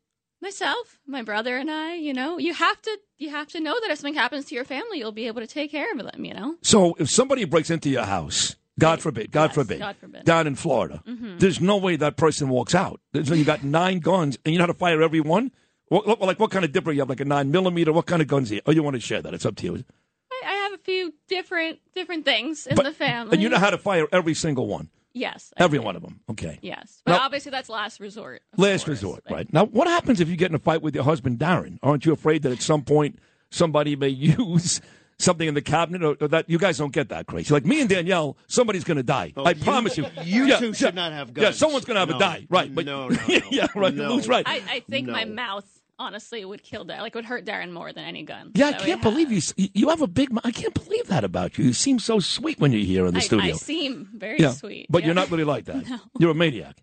[0.46, 3.90] Myself, my brother and I, you know, you have to you have to know that
[3.90, 6.34] if something happens to your family, you'll be able to take care of them, you
[6.34, 6.56] know?
[6.62, 10.24] So if somebody breaks into your house, God forbid, God forbid, God forbid.
[10.24, 11.40] down in Florida, Mhm.
[11.40, 13.00] there's no way that person walks out.
[13.24, 15.50] So you got nine guns, and you know how to fire every one.
[15.88, 17.08] What, like what kind of dipper you have?
[17.08, 17.92] Like a nine millimeter?
[17.92, 18.50] What kind of guns?
[18.52, 19.32] You, oh, you want to share that?
[19.34, 19.84] It's up to you.
[20.32, 23.32] I, I have a few different different things in But- the family.
[23.34, 24.90] And you know how to fire every single one.
[25.16, 25.52] Yes.
[25.58, 25.84] I Every do.
[25.84, 26.20] one of them.
[26.30, 26.58] Okay.
[26.60, 27.00] Yes.
[27.04, 28.42] But Now- obviously that's last resort.
[28.56, 28.88] Last course.
[29.02, 29.50] resort, right?
[29.52, 31.78] Now, what happens if you get in a fight with your husband, Darren?
[31.82, 33.18] Aren't you afraid that at some point
[33.50, 34.80] somebody may use
[35.18, 37.52] something in the cabinet, or, or that you guys don't get that crazy?
[37.54, 39.32] Like me and Danielle, somebody's going to die.
[39.36, 40.04] Oh, I you- promise you.
[40.22, 41.42] you Yeah, two yeah, should not have guns.
[41.44, 42.16] Yeah, someone's going to have No.
[42.16, 42.72] a die, right?
[42.74, 43.16] But No, no,
[43.50, 43.94] yeah, right.
[43.94, 44.10] no.
[44.14, 44.46] Lou's right.
[44.46, 45.64] I, I think my mouth
[45.98, 47.00] honestly it would kill Darren.
[47.00, 48.52] Like would hurt Darren more than any gun.
[48.54, 49.40] yeah, I can't believe you.
[49.56, 50.28] You have a big.
[50.44, 51.64] I can't believe that about you.
[51.66, 53.54] You seem so sweet when you're here in the I, studio.
[53.54, 55.06] I seem very yeah, sweet, but yeah.
[55.06, 55.84] you're not really like that.
[55.88, 55.98] No.
[56.18, 56.76] You're a maniac,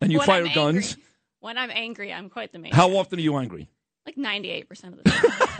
[0.00, 0.92] and you fire I'm guns.
[0.92, 1.04] angry-
[1.40, 2.72] when I'm angry, I'm quite the man.
[2.72, 3.70] How often are you angry?
[4.06, 5.48] Like 98 percent of the time.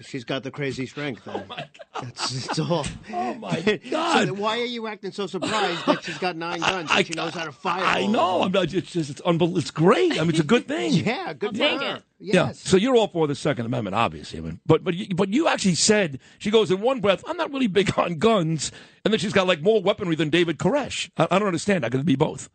[0.00, 1.22] She's got the crazy strength.
[1.26, 1.66] Oh, then.
[2.00, 2.86] That's, that's all.
[3.12, 4.28] Oh my God.
[4.28, 6.88] then why are you acting so surprised that she's got nine guns?
[6.92, 7.82] and she knows how to fire.
[7.84, 8.36] I know.
[8.40, 8.72] of I'm not.
[8.72, 9.10] It's just.
[9.10, 9.58] It's unbelievable.
[9.58, 10.12] It's great.
[10.12, 10.92] I mean, it's a good thing.
[11.08, 11.96] Yeah, good for take her.
[11.96, 12.02] it.
[12.20, 12.52] Yeah.
[12.52, 14.38] So you're all for the Second Amendment, obviously.
[14.38, 17.22] I mean, but but you, but you actually said she goes in one breath.
[17.26, 18.70] I'm not really big on guns,
[19.04, 21.10] and then she's got like more weaponry than David Koresh.
[21.16, 21.84] I, I don't understand.
[21.84, 22.48] I could be both.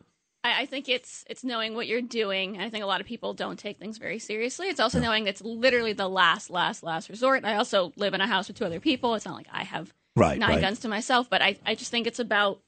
[0.44, 2.60] I, I think it's it's knowing what you're doing.
[2.60, 4.68] I think a lot of people don't take things very seriously.
[4.68, 7.44] It's also knowing it's literally the last, last, last resort.
[7.44, 9.14] I also live in a house with two other people.
[9.14, 10.60] It's not like I have Right, nine right.
[10.60, 12.60] guns to myself, but I, I just think it's about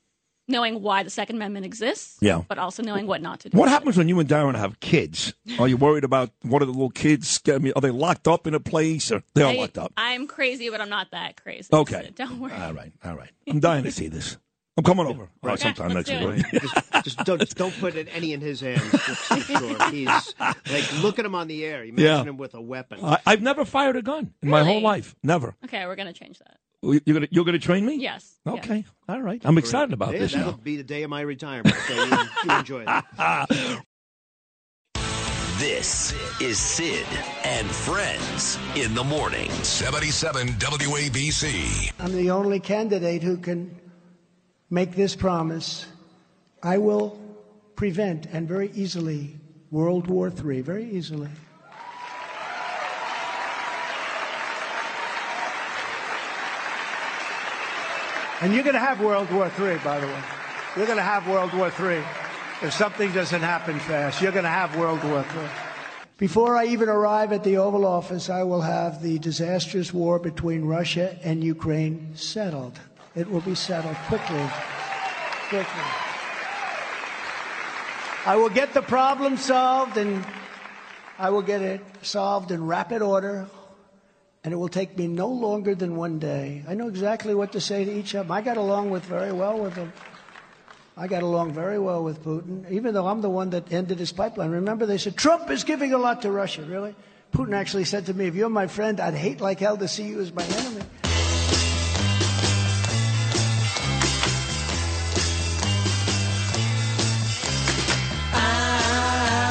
[0.49, 2.17] knowing why the Second Amendment exists.
[2.21, 2.43] Yeah.
[2.49, 3.57] But also knowing what not to do.
[3.59, 5.33] What happens when you and Darren have kids?
[5.59, 7.41] Are you worried about what are the little kids?
[7.47, 9.93] I mean, are they locked up in a place or they're I, locked up?
[9.97, 11.69] I'm crazy, but I'm not that crazy.
[11.73, 12.07] Okay.
[12.07, 12.53] So don't worry.
[12.53, 12.93] All right.
[13.05, 13.31] All right.
[13.47, 14.39] I'm dying to see this.
[14.79, 15.23] Oh, I'm coming over.
[15.23, 16.45] All right, Okay, sometime let's next do week.
[16.53, 16.75] it.
[16.93, 17.05] right?
[17.05, 18.83] Just don't, don't put it, any in his hands.
[18.91, 19.91] Just for sure.
[19.91, 21.83] He's like look at him on the air.
[21.83, 22.23] Imagine Yeah.
[22.25, 22.99] him with a weapon.
[23.03, 24.83] I, I've never fired a gun in my whole Really?
[24.85, 25.17] life.
[25.23, 25.55] Never.
[25.65, 26.59] Okay, we're gonna change that.
[26.83, 27.97] You're gonna you're gonna train me?
[27.97, 28.35] Yes.
[28.47, 28.85] Okay.
[29.09, 29.41] All right.
[29.47, 30.59] I'm excited about Yeah, this that'll now.
[30.59, 31.75] be the day of my retirement.
[31.89, 33.83] So you, you enjoy that.
[35.59, 37.07] This is Sid
[37.45, 39.51] and Friends in the morning.
[39.51, 41.93] 77 WABC.
[41.99, 43.75] I'm the only candidate who can
[44.71, 45.87] make this promise.
[46.63, 47.19] I will
[47.77, 49.37] prevent and very easily
[49.71, 51.29] World War III, very easily.
[58.43, 60.23] And you're going to have World War III, by the way.
[60.77, 62.03] You're going to have World War III.
[62.63, 65.49] If something doesn't happen fast, you're going to have World War III.
[66.19, 70.65] Before I even arrive at the Oval Office, I will have the disastrous war between
[70.65, 72.79] Russia and Ukraine settled.
[73.17, 74.45] It will be settled quickly.
[75.49, 75.83] Quickly.
[78.27, 80.25] I will get the problem solved and
[81.19, 83.47] I will get it solved in rapid order.
[84.45, 86.63] And it will take me no longer than one day.
[86.69, 88.33] I know exactly what to say to each of them.
[88.33, 89.93] I got along with very well with them.
[90.97, 94.13] I got along very well with Putin, even though I'm the one that ended his
[94.13, 94.51] pipeline.
[94.51, 96.63] Remember, they said Trump is giving a lot to Russia.
[96.63, 96.95] Really?
[97.33, 100.05] Putin actually said to me, "If you're my friend, I'd hate like hell to see
[100.05, 100.83] you as my enemy."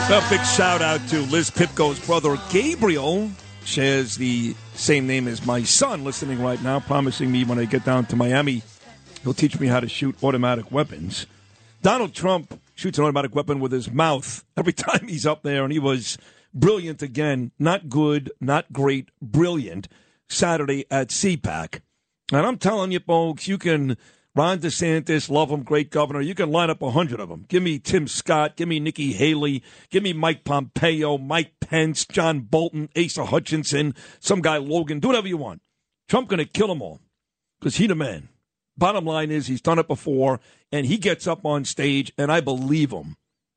[0.07, 3.31] A big shout out to Liz Pipko's brother Gabriel.
[3.63, 7.83] Shares the same name as my son, listening right now, promising me when I get
[7.83, 8.61] down to Miami,
[9.23, 11.25] he'll teach me how to shoot automatic weapons.
[11.81, 15.73] Donald Trump shoots an automatic weapon with his mouth every time he's up there, and
[15.73, 16.19] he was
[16.53, 17.51] brilliant again.
[17.57, 19.87] Not good, not great, brilliant.
[20.29, 21.79] Saturday at CPAC.
[22.31, 23.97] And I'm telling you, folks, you can
[24.35, 26.19] Ron DeSantis, love him, great governor.
[26.19, 27.45] You can line up a hundred of them.
[27.47, 28.57] Give me Tim Scott.
[28.57, 29.63] Give me Nikki Haley.
[29.89, 34.99] Give me Mike Pompeo, Mike Pence, John Bolton, Asa Hutchinson, some guy Logan.
[34.99, 35.61] Do whatever you want.
[36.09, 36.99] Trump going to kill them all
[37.59, 38.27] because he the man.
[38.77, 42.41] Bottom line is he's done it before, and he gets up on stage, and I
[42.41, 43.15] believe him.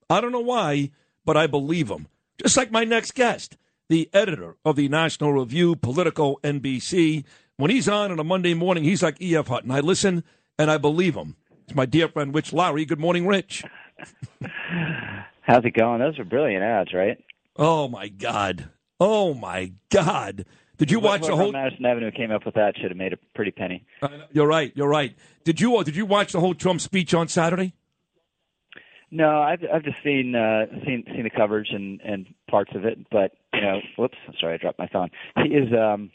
[0.09, 0.93] I don't know why,
[1.25, 2.07] but I believe him.
[2.41, 3.57] Just like my next guest,
[3.89, 7.25] the editor of the National Review, Politico NBC.
[7.57, 9.49] When he's on on a Monday morning, he's like E.F.
[9.49, 9.73] Hutton.
[9.73, 10.23] I listen
[10.59, 11.36] and I believe him.
[11.64, 12.85] It's my dear friend Rich Lowry.
[12.85, 13.64] Good morning, Rich.
[15.43, 16.01] How's it going?
[16.01, 17.22] Those are brilliant ads, right?
[17.56, 18.68] Oh my God!
[19.01, 20.44] Oh my God!
[20.76, 21.52] Did you watch the whole?
[21.52, 23.85] Madison Avenue came up with that should have made a pretty penny.
[24.32, 24.72] You're right.
[24.74, 25.16] You're right.
[25.44, 25.76] Did you?
[25.76, 27.72] uh, Did you watch the whole Trump speech on Saturday?
[29.10, 32.98] No, I've I've just seen uh, seen seen the coverage and and parts of it,
[33.10, 35.09] but you know, whoops, sorry, I dropped my phone.
[35.43, 36.10] He is um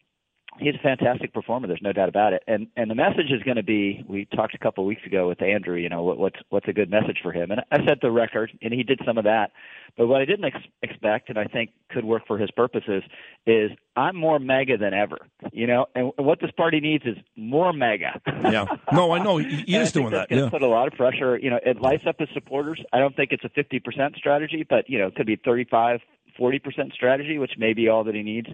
[0.59, 1.67] he's a fantastic performer.
[1.67, 2.43] There's no doubt about it.
[2.47, 4.03] And and the message is going to be.
[4.07, 5.75] We talked a couple of weeks ago with Andrew.
[5.75, 7.51] You know what, what's what's a good message for him?
[7.51, 9.51] And I set the record, and he did some of that.
[9.97, 13.03] But what I didn't ex- expect, and I think could work for his purposes,
[13.45, 15.19] is I'm more mega than ever.
[15.51, 18.19] You know, and what this party needs is more mega.
[18.27, 18.65] Yeah.
[18.91, 19.38] No, I know.
[19.38, 20.31] He, he is doing that.
[20.31, 20.49] Yeah.
[20.49, 21.38] put a lot of pressure.
[21.38, 22.81] You know, it lights up his supporters.
[22.91, 25.99] I don't think it's a 50% strategy, but you know, it could be 35,
[26.39, 28.47] 40% strategy, which may be all that he needs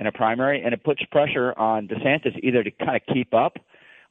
[0.00, 3.56] in a primary, and it puts pressure on DeSantis either to kind of keep up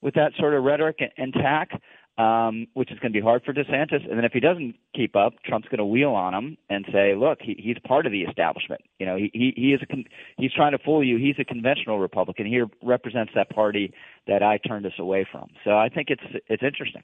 [0.02, 1.70] with that sort of rhetoric and, and tack,
[2.18, 4.08] um, which is going to be hard for DeSantis.
[4.08, 7.16] And then if he doesn't keep up, Trump's going to wheel on him and say,
[7.16, 8.82] "Look, he, he's part of the establishment.
[9.00, 10.06] You know, he he, he is a con-
[10.38, 11.18] he's trying to fool you.
[11.18, 12.46] He's a conventional Republican.
[12.46, 13.94] He represents that party
[14.28, 15.50] that I turned us away from.
[15.64, 17.04] So I think it's it's interesting.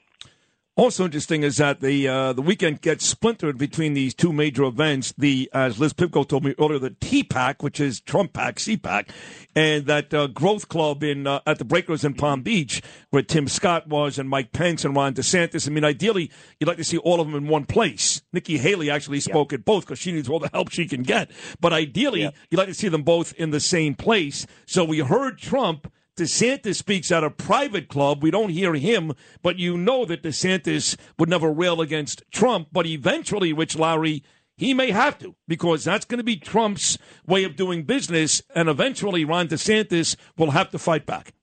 [0.77, 5.11] Also interesting is that the uh, the weekend gets splintered between these two major events.
[5.17, 8.77] The as Liz Pipko told me earlier, the T PAC, which is Trump PAC, C
[8.77, 9.09] PAC,
[9.55, 13.47] and that uh, Growth Club in uh, at the Breakers in Palm Beach, where Tim
[13.47, 15.67] Scott was and Mike Pence and Ron DeSantis.
[15.67, 16.29] I mean, ideally,
[16.59, 18.21] you'd like to see all of them in one place.
[18.31, 21.31] Nikki Haley actually spoke at both because she needs all the help she can get.
[21.59, 24.45] But ideally, you'd like to see them both in the same place.
[24.67, 25.91] So we heard Trump.
[26.17, 28.21] DeSantis speaks at a private club.
[28.21, 32.69] We don't hear him, but you know that DeSantis would never rail against Trump.
[32.71, 34.23] But eventually, Rich Lowry,
[34.57, 38.41] he may have to because that's going to be Trump's way of doing business.
[38.53, 41.33] And eventually, Ron DeSantis will have to fight back.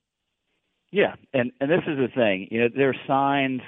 [0.91, 2.49] Yeah, and and this is the thing.
[2.51, 3.63] You know, there are signs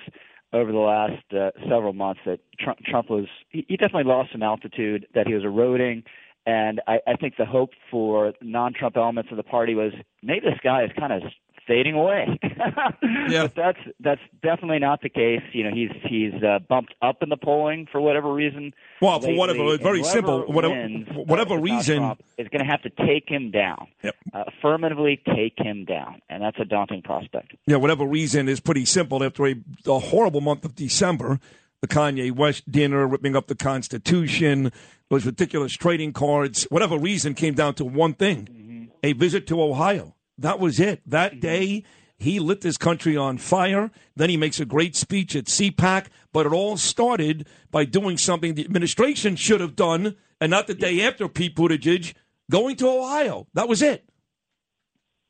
[0.52, 4.42] over the last uh, several months that Trump, Trump was he, he definitely lost some
[4.42, 6.04] altitude, that he was eroding,
[6.46, 9.92] and I, I think the hope for non-Trump elements of the party was
[10.22, 11.22] maybe this guy is kind of
[11.66, 12.38] fading away.
[13.28, 13.42] yeah.
[13.42, 15.42] But that's that's definitely not the case.
[15.52, 18.72] You know, he's he's uh, bumped up in the polling for whatever reason.
[19.02, 22.90] Well, for whatever, very simple, whatever- wins, whatever reason- Trump, is going to have to
[22.90, 23.88] take him down.
[24.02, 24.14] Yep.
[24.32, 27.54] Uh, affirmatively take him down, and that's a daunting prospect.
[27.66, 29.22] Yeah, whatever reason is pretty simple.
[29.22, 29.54] After a,
[29.86, 31.40] a horrible month of December,
[31.80, 34.72] the Kanye West dinner, ripping up the Constitution,
[35.10, 38.84] those ridiculous trading cards, whatever reason came down to one thing mm-hmm.
[39.02, 40.14] a visit to Ohio.
[40.38, 41.02] That was it.
[41.06, 41.40] That mm-hmm.
[41.40, 41.84] day,
[42.18, 43.90] he lit this country on fire.
[44.14, 48.54] Then he makes a great speech at CPAC, but it all started by doing something
[48.54, 52.14] the administration should have done, and not the day after Pete Buttigieg
[52.50, 53.46] going to Ohio.
[53.54, 54.08] That was it.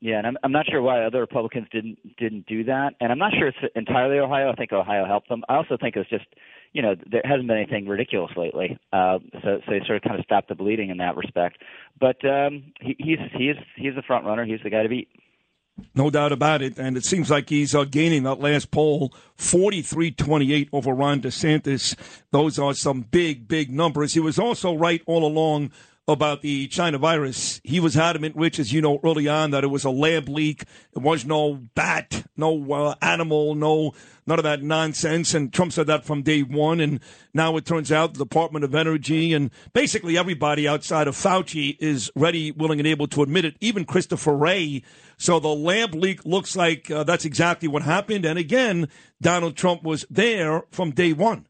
[0.07, 3.19] Yeah, and I'm, I'm not sure why other Republicans didn't didn't do that, and I'm
[3.19, 4.53] not sure it's entirely Ohio.
[4.53, 5.43] I think Ohio helped them.
[5.49, 6.27] I also think it was just,
[6.73, 10.17] you know, there hasn't been anything ridiculous lately, uh, so so they sort of kind
[10.17, 11.61] of stopped the bleeding in that respect.
[11.99, 14.45] But um, he, he's he's he's the front runner.
[14.45, 15.09] He's the guy to beat.
[15.93, 16.79] No doubt about it.
[16.79, 21.97] And it seems like he's uh, gaining that last poll 43 28 over Ron DeSantis.
[22.31, 24.15] Those are some big, big numbers.
[24.15, 25.73] He was also right all along
[26.09, 27.61] about the China virus.
[27.65, 30.63] He was adamant, Rich, as you know, early on, that it was a lab leak.
[30.95, 33.93] It was no bat, no uh, animal, no
[34.27, 35.35] none of that nonsense.
[35.35, 36.81] And Trump said that from day one.
[36.81, 37.01] And
[37.35, 42.11] now it turns out the Department of Energy and basically everybody outside of Fauci is
[42.15, 43.57] ready, willing, and able to admit it.
[43.61, 44.83] Even Christopher Wray.
[45.17, 48.25] So the lab leak looks like uh, that's exactly what happened.
[48.25, 48.89] And again,
[49.21, 51.47] Donald Trump was there from day one.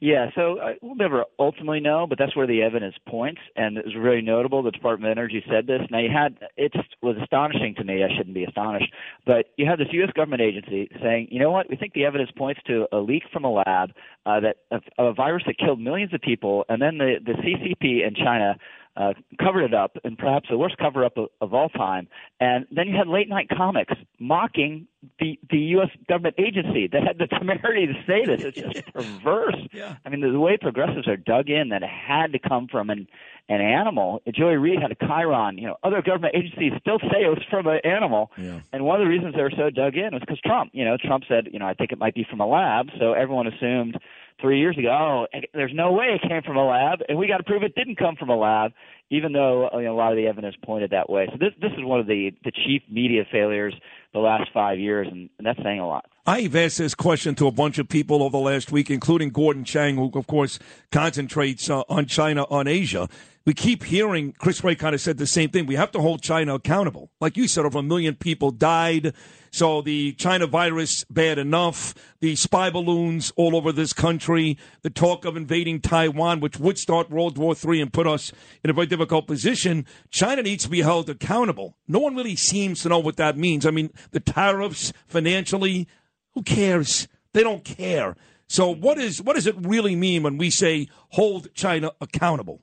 [0.00, 3.84] Yeah, so uh, we'll never ultimately know, but that's where the evidence points, and it
[3.84, 4.62] was very notable.
[4.62, 5.80] The Department of Energy said this.
[5.90, 6.72] Now, you had it
[7.02, 8.04] was astonishing to me.
[8.04, 8.92] I shouldn't be astonished,
[9.26, 10.10] but you have this U.S.
[10.14, 11.68] government agency saying, you know what?
[11.68, 13.90] We think the evidence points to a leak from a lab
[14.24, 18.06] uh, that of a virus that killed millions of people, and then the the CCP
[18.06, 18.56] in China
[18.98, 22.08] uh, covered it up, and perhaps the worst cover up of, of all time.
[22.40, 24.88] And then you had late night comics mocking
[25.20, 25.90] the the U.S.
[26.08, 28.42] government agency that had the temerity to say this.
[28.42, 29.54] It's just perverse.
[29.72, 29.96] Yeah.
[30.04, 32.90] I mean, the, the way progressives are dug in that it had to come from
[32.90, 33.06] an
[33.48, 34.20] an animal.
[34.34, 35.60] Joy Reid had a chyron.
[35.60, 38.32] You know, other government agencies still say it was from an animal.
[38.36, 38.60] Yeah.
[38.72, 40.72] And one of the reasons they were so dug in was because Trump.
[40.74, 42.88] You know, Trump said, you know, I think it might be from a lab.
[42.98, 43.98] So everyone assumed
[44.40, 47.38] three years ago, oh, there's no way it came from a lab, and we got
[47.38, 48.72] to prove it didn't come from a lab,
[49.10, 51.26] even though you know, a lot of the evidence pointed that way.
[51.30, 53.74] So this this is one of the the chief media failures
[54.12, 56.06] the last five years, and, and that's saying a lot.
[56.26, 59.64] I've asked this question to a bunch of people over the last week, including Gordon
[59.64, 60.58] Chang, who, of course,
[60.92, 63.08] concentrates uh, on China, on Asia.
[63.48, 65.64] We keep hearing Chris Wray kind of said the same thing.
[65.64, 67.10] We have to hold China accountable.
[67.18, 69.14] Like you said, over a million people died.
[69.50, 71.94] So the China virus, bad enough.
[72.20, 74.58] The spy balloons all over this country.
[74.82, 78.68] The talk of invading Taiwan, which would start World War III and put us in
[78.68, 79.86] a very difficult position.
[80.10, 81.78] China needs to be held accountable.
[81.88, 83.64] No one really seems to know what that means.
[83.64, 85.88] I mean, the tariffs financially,
[86.34, 87.08] who cares?
[87.32, 88.14] They don't care.
[88.46, 92.60] So what is what does it really mean when we say hold China accountable?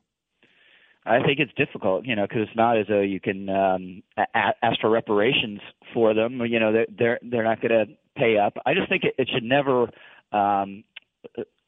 [1.06, 4.54] I think it's difficult, you know, because it's not as though you can um, a-
[4.64, 5.60] ask for reparations
[5.94, 6.42] for them.
[6.46, 8.58] You know, they're they're, they're not going to pay up.
[8.66, 9.90] I just think it, it should never.
[10.32, 10.84] Um,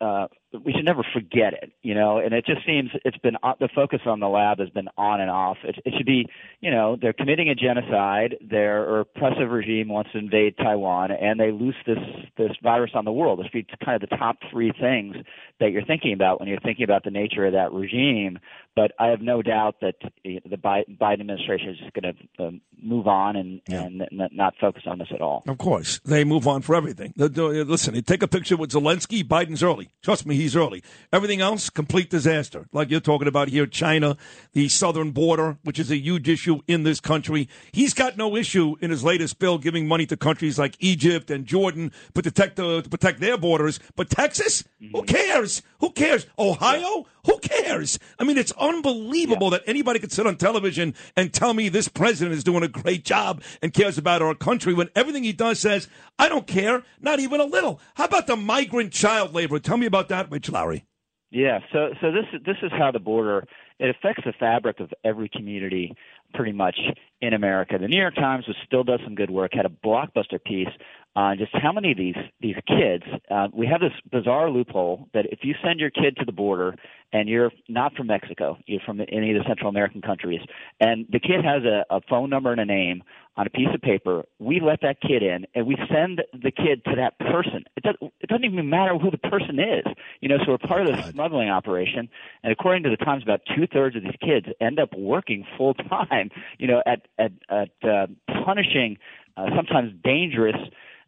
[0.02, 2.20] uh, we should never forget it, you know.
[2.20, 5.20] And it just seems it's been uh, the focus on the lab has been on
[5.20, 5.58] and off.
[5.64, 6.28] It, it should be,
[6.62, 8.36] you know, they're committing a genocide.
[8.42, 12.00] Their oppressive regime wants to invade Taiwan, and they loose this
[12.38, 13.40] this virus on the world.
[13.40, 15.18] Those be kind of the top three things
[15.60, 18.40] that you're thinking about when you're thinking about the nature of that regime.
[18.76, 23.08] But I have no doubt that the Biden administration is just going to um, move
[23.08, 25.44] on and, and not focus on this at all.
[25.48, 27.12] Of course, they move on for everything.
[27.18, 29.24] Listen, take a picture with Zelensky.
[29.24, 29.90] Biden's early.
[30.04, 30.84] Trust me, he's early.
[31.12, 32.68] Everything else, complete disaster.
[32.72, 34.18] Like you're talking about here, China,
[34.54, 37.50] the southern border, which is a huge issue in this country.
[37.72, 41.46] He's got no issue in his latest bill giving money to countries like Egypt and
[41.46, 43.80] Jordan to protect, uh, to protect their borders.
[43.96, 45.62] But Texas, who cares?
[45.80, 46.28] Who cares?
[46.38, 48.00] Ohio, who cares?
[48.18, 52.36] I mean, it's unbelievable that anybody could sit on television and tell me this president
[52.36, 55.88] is doing a great job and cares about our country when everything he does says,
[56.18, 57.80] I don't care, not even a little.
[57.96, 59.60] How about the migrant child labor?
[59.60, 60.86] Tell me about that, Rich Lowry.
[61.30, 63.44] Yeah, so so this this is how the border
[63.80, 65.94] it affects the fabric of every community
[66.34, 66.80] pretty much
[67.22, 67.78] in America.
[67.80, 70.70] The New York Times was, still does some good work, had a blockbuster piece
[71.18, 73.04] on just how many of these these kids.
[73.30, 76.76] Uh, we have this bizarre loophole that if you send your kid to the border
[77.12, 80.42] and you're not from Mexico, you're from any of the Central American countries,
[80.80, 83.02] and the kid has a, a phone number and a name
[83.36, 86.84] on a piece of paper, we let that kid in and we send the kid
[86.86, 87.64] to that person.
[87.76, 89.86] It, does, it doesn't even matter who the person is,
[90.22, 90.38] you know.
[90.44, 92.10] So we're part of the smuggling operation,
[92.44, 95.74] and according to the Times, about two thirds of these kids end up working full
[95.74, 96.30] time,
[96.60, 98.08] you know, at at at uh,
[98.46, 98.98] punishing,
[99.36, 100.58] uh, sometimes dangerous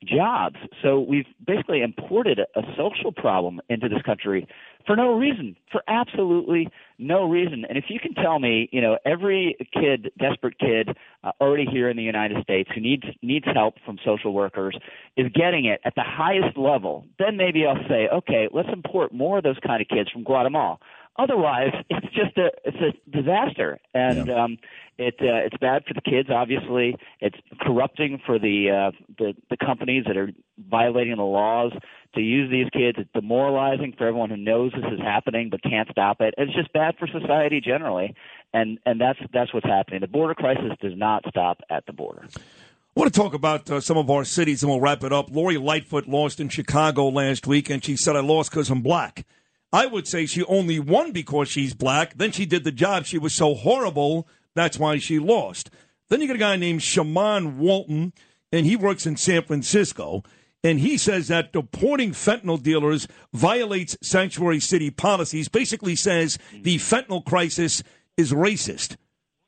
[0.04, 0.56] jobs.
[0.82, 4.48] So we've basically imported a, social problem into this country
[4.86, 7.66] for no reason, for absolutely no reason.
[7.68, 11.90] And if you can tell me, you know, every kid, desperate kid, uh, already here
[11.90, 14.78] in the United States who needs needs help from social workers
[15.18, 19.40] is getting it at the highest level, then maybe I'll say, okay, let's import more
[19.40, 20.80] of those kind of kids from Guatemala.
[21.20, 24.58] Otherwise, it's just a it's a disaster, and um,
[24.98, 26.30] it uh, it's bad for the kids.
[26.32, 31.74] Obviously, it's corrupting for the uh, the the companies that are violating the laws
[32.16, 32.98] to use these kids.
[32.98, 36.34] It's demoralizing for everyone who knows this is happening but can't stop it.
[36.38, 38.16] It's just bad for society generally,
[38.54, 40.00] and and that's that's what's happening.
[40.00, 42.28] The border crisis does not stop at the border.
[42.36, 45.30] I want to talk about uh, some of our cities and we'll wrap it up.
[45.32, 49.26] Lori Lightfoot lost in Chicago last week, and she said, I lost because I'm black.
[49.72, 52.18] I would say she only won because she's black.
[52.18, 53.06] Then she did the job.
[53.06, 54.28] She was so horrible.
[54.56, 55.70] That's why she lost.
[56.10, 58.14] Then you got a guy named Shamann Walton,
[58.52, 60.24] and he works in San Francisco.
[60.64, 67.24] And he says that deporting fentanyl dealers violates sanctuary city policies, basically says the fentanyl
[67.24, 67.84] crisis
[68.18, 68.98] is racist.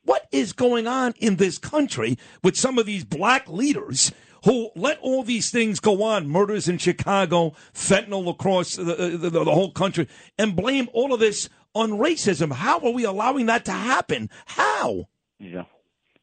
[0.04, 4.10] What is going on in this country with some of these black leaders
[4.44, 9.44] who let all these things go on, murders in Chicago, fentanyl across the, the, the,
[9.44, 10.08] whole country,
[10.38, 12.52] and blame all of this on racism.
[12.52, 14.30] How are we allowing that to happen?
[14.46, 15.08] How?
[15.38, 15.64] Yeah.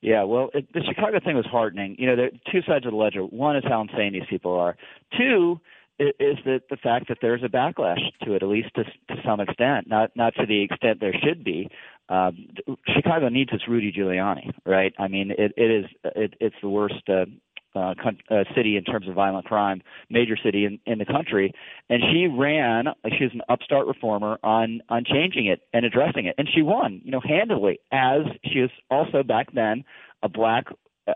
[0.02, 1.98] Yeah, well, it, the Chicago thing was heartening.
[2.00, 3.22] You know, there are two sides of the ledger.
[3.22, 4.78] One is how insane these people are.
[5.18, 5.60] Two
[6.00, 9.42] is that the fact that there's a backlash to it, at least to to some
[9.42, 9.88] extent.
[9.88, 11.70] Not not to the extent there should be.
[12.08, 12.48] Um,
[12.96, 14.94] Chicago needs its Rudy Giuliani, right?
[14.98, 15.86] I mean, it it is
[16.16, 17.08] it, it's the worst.
[17.10, 17.26] Uh,
[17.76, 17.94] uh,
[18.30, 21.54] uh, city in terms of violent crime, major city in, in the country,
[21.90, 22.86] and she ran.
[23.18, 27.02] She was an upstart reformer on on changing it and addressing it, and she won,
[27.04, 27.80] you know, handily.
[27.92, 29.84] As she was also back then
[30.24, 30.66] a black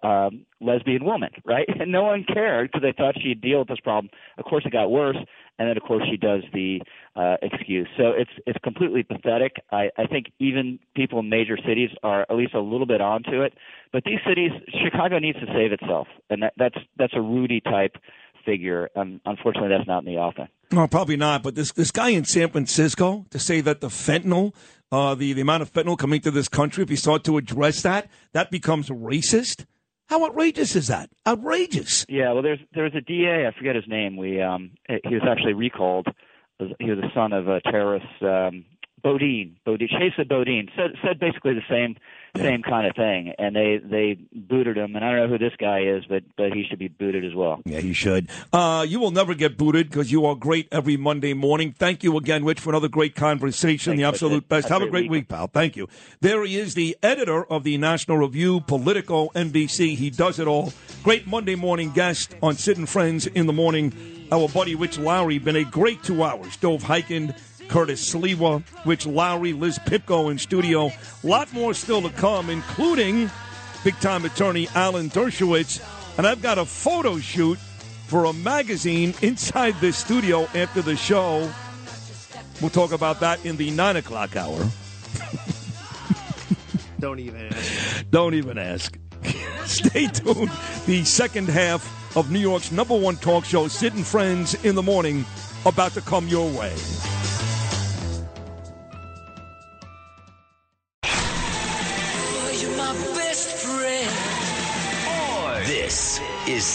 [0.03, 1.67] um, lesbian woman, right?
[1.79, 4.09] And no one cared because they thought she'd deal with this problem.
[4.37, 5.17] Of course, it got worse,
[5.59, 6.79] and then of course she does the
[7.15, 7.87] uh, excuse.
[7.97, 9.57] So it's it's completely pathetic.
[9.71, 13.41] I, I think even people in major cities are at least a little bit onto
[13.41, 13.53] it,
[13.91, 14.51] but these cities,
[14.83, 17.97] Chicago needs to save itself, and that, that's that's a Rudy type
[18.45, 18.89] figure.
[18.95, 20.47] Um, unfortunately, that's not in the offing.
[20.71, 21.43] No, probably not.
[21.43, 24.53] But this this guy in San Francisco to say that the fentanyl,
[24.91, 27.81] uh, the the amount of fentanyl coming to this country, if he sought to address
[27.83, 29.65] that, that becomes racist.
[30.07, 31.09] How outrageous is that?
[31.27, 32.05] Outrageous.
[32.09, 33.47] Yeah, well, there's there's a DA.
[33.47, 34.17] I forget his name.
[34.17, 36.07] We um, he was actually recalled.
[36.79, 38.05] He was the son of a terrorist.
[38.21, 38.65] Um,
[39.03, 41.97] Boudin, Boudin, Chesa Boudin said said basically the same
[42.37, 44.95] same kind of thing, and they they booted him.
[44.95, 47.35] And I don't know who this guy is, but but he should be booted as
[47.35, 47.61] well.
[47.65, 48.29] Yeah, he should.
[48.51, 51.73] Uh, you will never get booted because you are great every Monday morning.
[51.77, 53.97] Thank you again, Rich, for another great conversation.
[53.97, 54.69] the absolute best.
[54.69, 55.47] Have Have a great great week, pal.
[55.47, 55.87] Thank you.
[56.21, 59.95] There he is, the editor of the National Review, Politico, NBC.
[59.95, 60.71] He does it all.
[61.03, 63.93] Great Monday morning guest on Sid and Friends in the morning.
[64.31, 65.37] Our buddy Rich Lowry.
[65.37, 66.55] Been a great two hours.
[66.57, 67.37] Dov Hikind.
[67.67, 70.87] Curtis Sliwa, Rich Lowry, Liz Pipko in studio.
[70.87, 73.29] A lot more still to come, including
[73.83, 75.81] big time attorney Alan Dershowitz.
[76.17, 77.57] And I've got a photo shoot
[78.07, 81.51] for a magazine inside this studio after the show.
[82.61, 84.59] We'll talk about that in the nine o'clock hour.
[86.99, 88.09] Don't even ask.
[88.09, 88.97] Don't even ask.
[89.65, 90.51] Stay tuned.
[90.85, 94.83] The second half of New York's number one talk show, Sid and Friends in the
[94.83, 95.25] Morning,
[95.65, 96.73] about to come your way.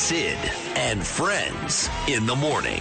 [0.09, 0.39] Sid
[0.74, 2.80] and Friends in the morning.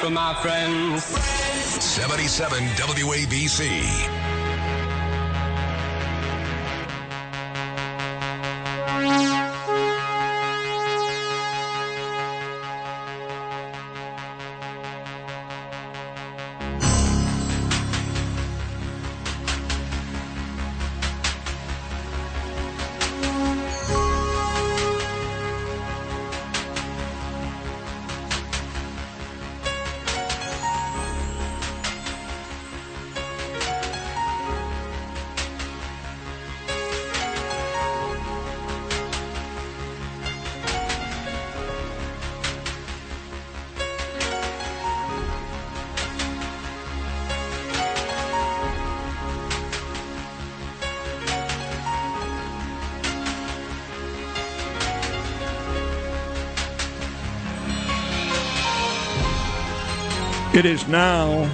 [0.00, 1.04] For my friends.
[1.04, 4.31] 77 WABC.
[60.54, 61.46] It is now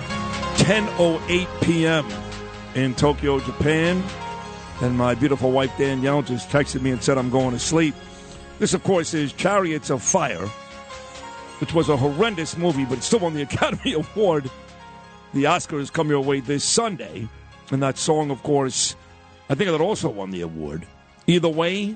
[0.57, 2.05] 10:08 p.m.
[2.75, 4.03] in Tokyo, Japan,
[4.83, 7.95] and my beautiful wife Danielle just texted me and said I'm going to sleep.
[8.59, 10.45] This, of course, is Chariots of Fire,
[11.61, 14.51] which was a horrendous movie, but it still won the Academy Award.
[15.33, 17.29] The Oscars come your way this Sunday,
[17.71, 18.97] and that song, of course,
[19.49, 20.85] I think that also won the award.
[21.29, 21.95] Either way,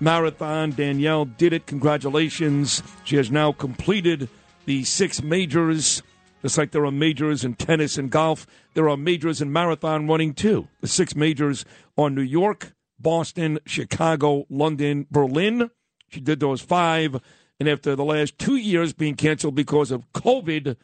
[0.00, 1.66] marathon Danielle did it.
[1.66, 2.82] Congratulations!
[3.04, 4.30] She has now completed
[4.64, 6.02] the six majors.
[6.42, 10.32] Just like there are majors in tennis and golf, there are majors in marathon running
[10.32, 10.68] too.
[10.80, 11.64] The six majors
[11.98, 15.70] are New York, Boston, Chicago, London, Berlin.
[16.08, 17.20] She did those five.
[17.58, 20.76] And after the last two years being canceled because of COVID,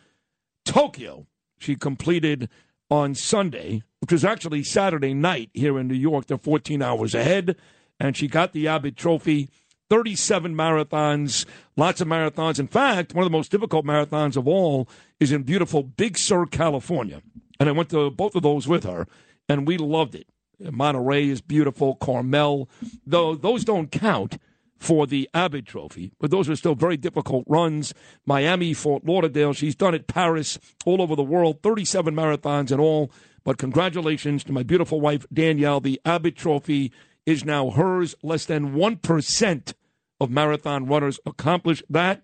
[0.67, 1.27] Tokyo,
[1.59, 2.51] she completed
[2.91, 6.27] on Sunday, which was actually Saturday night here in New York.
[6.27, 7.57] They're 14 hours ahead.
[7.99, 9.49] And she got the Abbott Trophy.
[9.89, 11.45] 37 marathons,
[11.77, 12.59] lots of marathons.
[12.59, 14.89] In fact, one of the most difficult marathons of all
[15.21, 17.23] is in beautiful Big Sur, California.
[17.59, 19.07] And I went to both of those with her,
[19.49, 20.27] and we loved it.
[20.59, 22.69] Monterey is beautiful, Carmel,
[23.07, 24.39] though those don't count
[24.79, 27.95] for the Abbott Trophy, but those are still very difficult runs.
[28.27, 33.11] Miami, Fort Lauderdale, she's done it, Paris, all over the world, 37 marathons in all.
[33.45, 35.81] But congratulations to my beautiful wife, Danielle.
[35.81, 36.93] The Abbott Trophy
[37.27, 38.15] is now hers.
[38.23, 39.75] Less than 1%
[40.21, 42.23] of marathon runners accomplish that.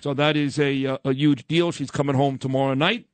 [0.00, 1.72] So that is a, uh, a huge deal.
[1.72, 3.06] She's coming home tomorrow night.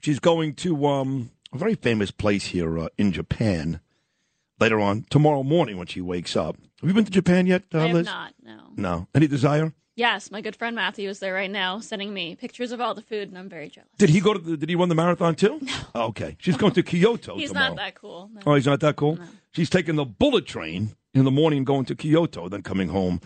[0.00, 3.80] She's going to um, a very famous place here uh, in Japan
[4.60, 6.56] later on tomorrow morning when she wakes up.
[6.80, 8.06] Have you been to Japan yet, uh, I have Liz?
[8.06, 8.60] not, no.
[8.76, 9.08] No.
[9.14, 9.72] Any desire?
[9.96, 13.00] Yes, my good friend Matthew is there right now, sending me pictures of all the
[13.00, 13.88] food, and I'm very jealous.
[13.96, 14.38] Did he go to?
[14.38, 15.58] The, did he run the marathon too?
[15.62, 16.06] No.
[16.08, 16.36] okay.
[16.38, 17.68] She's going to Kyoto He's tomorrow.
[17.68, 18.30] not that cool.
[18.34, 18.42] no.
[18.46, 19.18] Oh, he's not that cool.
[19.52, 23.22] She's taking the bullet train in the morning, going to Kyoto, then coming home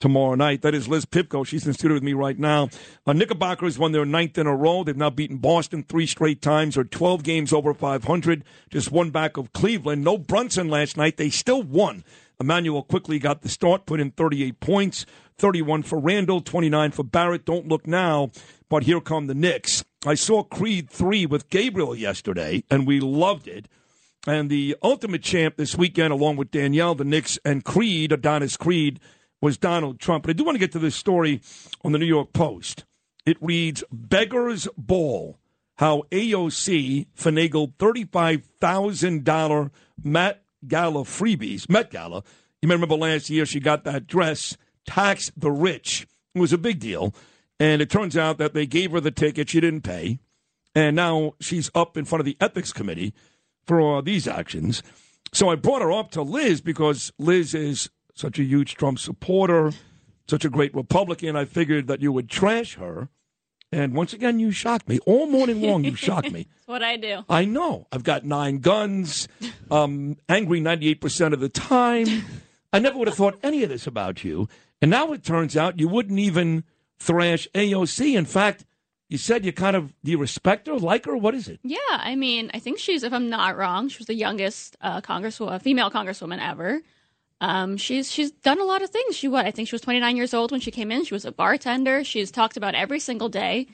[0.00, 0.62] tomorrow night.
[0.62, 1.46] That is Liz Pipko.
[1.46, 2.70] She's in the studio with me right now.
[3.06, 4.82] Uh, Knickerbockers won their ninth in a row.
[4.82, 9.36] They've now beaten Boston three straight times, or 12 games over 500, just one back
[9.36, 10.02] of Cleveland.
[10.02, 11.18] No Brunson last night.
[11.18, 12.02] They still won.
[12.40, 15.06] Immanuel Quickley got the start, put in 38 points,
[15.38, 17.44] 31 for Randle, 29 for Barrett.
[17.44, 18.30] Don't look now,
[18.68, 19.84] but here come the Knicks.
[20.06, 23.68] I saw Creed 3 with Gabriel yesterday, and we loved it.
[24.26, 29.00] And the ultimate champ this weekend, along with Danielle, the Knicks, and Creed, Adonis Creed,
[29.40, 30.24] was Donald Trump.
[30.24, 31.40] But I do want to get to this story
[31.84, 32.84] on the New York Post.
[33.26, 35.38] It reads Beggar's Ball
[35.76, 39.70] How AOC finagled $35,000
[40.02, 41.68] Met Gala freebies.
[41.68, 42.22] Met Gala.
[42.62, 46.06] You may remember last year she got that dress, Tax the Rich.
[46.34, 47.14] It was a big deal.
[47.60, 49.50] And it turns out that they gave her the ticket.
[49.50, 50.18] She didn't pay.
[50.74, 53.14] And now she's up in front of the ethics committee
[53.66, 54.82] for these actions.
[55.32, 59.72] So I brought her up to Liz because Liz is such a huge Trump supporter,
[60.28, 61.36] such a great Republican.
[61.36, 63.08] I figured that you would trash her.
[63.74, 65.00] And once again, you shocked me.
[65.00, 66.46] All morning long, you shocked me.
[66.48, 67.24] That's what I do.
[67.28, 67.88] I know.
[67.90, 69.26] I've got nine guns,
[69.68, 72.06] um, angry 98% of the time.
[72.72, 74.48] I never would have thought any of this about you.
[74.80, 76.62] And now it turns out you wouldn't even
[77.00, 78.16] thrash AOC.
[78.16, 78.64] In fact,
[79.08, 81.16] you said you kind of, do you respect her, like her?
[81.16, 81.58] What is it?
[81.64, 85.00] Yeah, I mean, I think she's, if I'm not wrong, she was the youngest uh,
[85.00, 86.80] congresswoman, female congresswoman ever.
[87.40, 89.16] Um, she's she's done a lot of things.
[89.16, 91.04] She what I think she was 29 years old when she came in.
[91.04, 92.04] She was a bartender.
[92.04, 93.66] She's talked about every single day.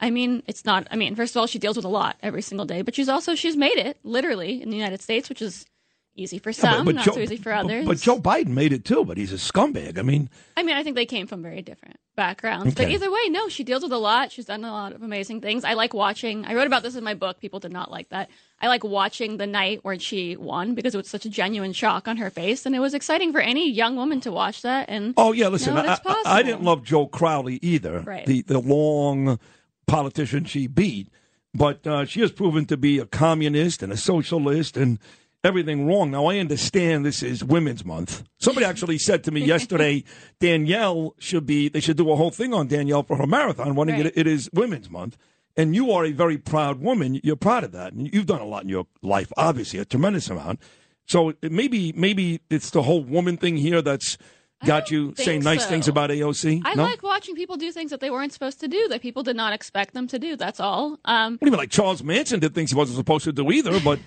[0.00, 0.86] I mean, it's not.
[0.90, 3.08] I mean, first of all, she deals with a lot every single day, but she's
[3.08, 5.66] also she's made it literally in the United States, which is
[6.14, 7.86] easy for some, not so easy for others.
[7.86, 9.98] But, Joe Biden made it too, but he's a scumbag.
[9.98, 12.74] I mean, I mean, I think they came from very different backgrounds.
[12.74, 14.32] But either way, no, she deals with a lot.
[14.32, 15.64] She's done a lot of amazing things.
[15.64, 16.44] I like watching.
[16.44, 17.40] I wrote about this in my book.
[17.40, 18.28] People did not like that.
[18.60, 22.08] I like watching the night where she won because it was such a genuine shock
[22.08, 24.88] on her face, and it was exciting for any young woman to watch that.
[24.88, 25.98] And Oh yeah, listen, I.
[26.04, 28.00] I, I didn't love Joe Crowley either.
[28.00, 28.26] Right.
[28.26, 29.38] The the long
[29.86, 31.08] politician she beat,
[31.54, 34.98] but uh, she has proven to be a communist and a socialist and
[35.44, 36.10] everything wrong.
[36.10, 38.24] Now I understand this is Women's Month.
[38.38, 40.04] Somebody actually said to me yesterday,
[40.40, 41.68] Danielle should be.
[41.68, 43.74] They should do a whole thing on Danielle for her marathon.
[43.74, 44.06] Wanting Right.
[44.06, 45.16] it, it is Women's Month.
[45.56, 47.20] And you are a very proud woman.
[47.24, 49.32] You're proud of that, and you've done a lot in your life.
[49.36, 50.60] Obviously, a tremendous amount.
[51.06, 54.16] So maybe, maybe it's the whole woman thing here that's
[54.64, 55.68] got you saying nice so.
[55.68, 56.62] things about AOC.
[56.64, 56.84] I no?
[56.84, 59.52] like watching people do things that they weren't supposed to do, that people did not
[59.52, 60.36] expect them to do.
[60.36, 60.98] That's all.
[61.04, 63.50] Um, What do you mean, like Charles Manson did things he wasn't supposed to do
[63.50, 63.78] either?
[63.80, 63.98] But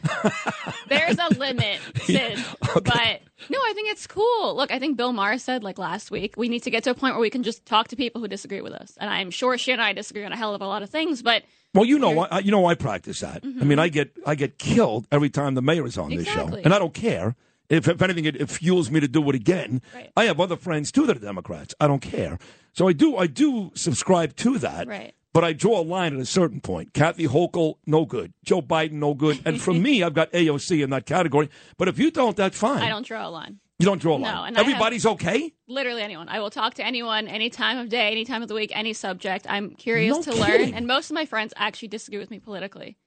[0.87, 2.39] there's a limit, Sid.
[2.61, 4.55] But no, I think it's cool.
[4.55, 6.95] Look, I think Bill Maher said like last week, we need to get to a
[6.95, 8.97] point where we can just talk to people who disagree with us.
[8.99, 11.21] And I'm sure she and I disagree on a hell of a lot of things,
[11.21, 11.43] but
[11.73, 13.43] well, you know, I, you know, I practice that.
[13.43, 16.47] I mean, I get I get killed every time the mayor is on this show,
[16.63, 17.35] and I don't care.
[17.73, 19.81] If, if anything, it, it fuels me to do it again.
[20.15, 21.73] I have other friends too that are Democrats.
[21.79, 22.37] I don't care.
[22.73, 24.87] So I do I do subscribe to that.
[24.87, 25.13] Right.
[25.33, 26.93] But I draw a line at a certain point.
[26.93, 28.33] Kathy Hochul, no good.
[28.45, 29.41] Joe Biden, no good.
[29.45, 31.49] And for me, I've got AOC in that category.
[31.77, 32.83] But if you don't, that's fine.
[32.83, 33.59] I don't draw a line.
[33.79, 34.47] You don't draw a No, line.
[34.49, 35.51] and Everybody's okay.
[35.67, 36.29] Literally anyone.
[36.29, 38.93] I will talk to anyone, any time of day, any time of the week, any
[38.93, 39.47] subject.
[39.49, 40.67] I'm curious No to kidding.
[40.67, 40.73] learn.
[40.75, 42.97] And most of my friends actually disagree with me politically,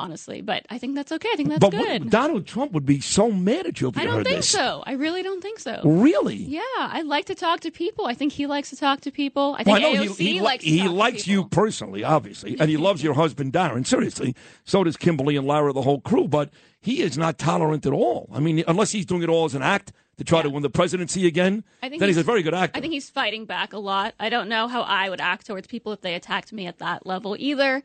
[0.00, 0.40] honestly.
[0.40, 1.28] But I think that's okay.
[1.32, 2.02] I think that's but good.
[2.04, 4.48] what- Donald Trump would be so mad at you if I don't heard think this.
[4.48, 4.82] so.
[4.86, 5.80] I really don't think so.
[5.84, 6.36] Really?
[6.36, 8.06] Yeah, I like to talk to people.
[8.06, 9.56] I think he likes to talk to people.
[9.58, 12.04] I Well, think know AOC he, he, likes to he talk to likes you personally,
[12.04, 13.86] obviously, and he loves your husband Darren.
[13.86, 16.26] Seriously, so does Kimberly and Lara, the whole crew.
[16.28, 16.50] But
[16.80, 18.28] he is not tolerant at all.
[18.32, 20.68] I mean, unless he's doing it all as an act to try to win the
[20.70, 22.76] presidency again, I think then he's, a very good actor.
[22.76, 24.14] I think he's fighting back a lot.
[24.20, 27.06] I don't know how I would act towards people if they attacked me at that
[27.06, 27.82] level either.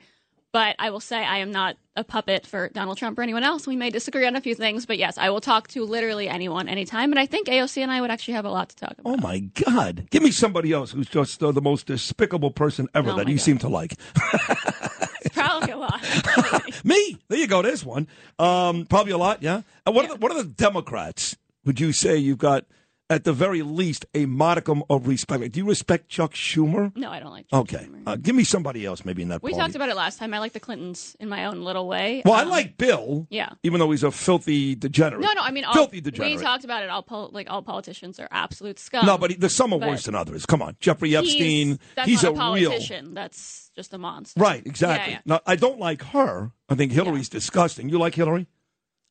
[0.55, 3.67] But I will say I am not a puppet for Donald Trump or anyone else.
[3.67, 6.69] We may disagree on a few things, but yes, I will talk to literally anyone,
[6.69, 7.11] anytime.
[7.11, 9.03] And I think AOC and I would actually have a lot to talk about.
[9.05, 10.07] Oh my God!
[10.11, 13.35] Give me somebody else who's just uh, the most despicable person ever Oh that you
[13.35, 13.41] God.
[13.41, 13.95] seem to like.
[15.33, 16.01] Probably a lot.
[16.85, 17.17] Me?
[17.27, 17.61] There you go.
[17.61, 18.07] There's one.
[18.39, 19.43] Um, probably a lot.
[19.43, 19.63] Yeah.
[19.85, 21.35] And what are the what are the Democrats?
[21.65, 22.63] Would you say you've got
[23.09, 25.51] at the very least a modicum of respect?
[25.51, 26.95] Do you respect Chuck Schumer?
[26.97, 27.45] No, I don't like.
[27.53, 27.87] Okay.
[28.07, 29.61] Uh, give me somebody else maybe in that We party.
[29.61, 30.33] talked about it last time.
[30.33, 32.23] I like the Clintons in my own little way.
[32.25, 33.27] well, I Um, like Bill.
[33.29, 33.49] Yeah.
[33.63, 35.21] Even though he's a filthy degenerate.
[35.21, 35.41] No, no.
[35.41, 36.37] I mean, all, filthy degenerate.
[36.37, 36.89] we talked about it.
[36.89, 39.05] All pol- like all politicians are absolute scum.
[39.05, 40.45] no, but he, there's some are worse than others.
[40.45, 41.67] Come on, Jeffrey Epstein.
[41.67, 42.37] He's, that's he's a, a real
[42.71, 43.13] politician.
[43.13, 44.39] That's just a monster.
[44.39, 44.65] right.
[44.65, 45.11] Exactly.
[45.13, 45.33] Yeah, yeah.
[45.35, 46.51] Now, I don't like her.
[46.69, 47.89] I think Hillary's disgusting.
[47.89, 48.47] You like Hillary?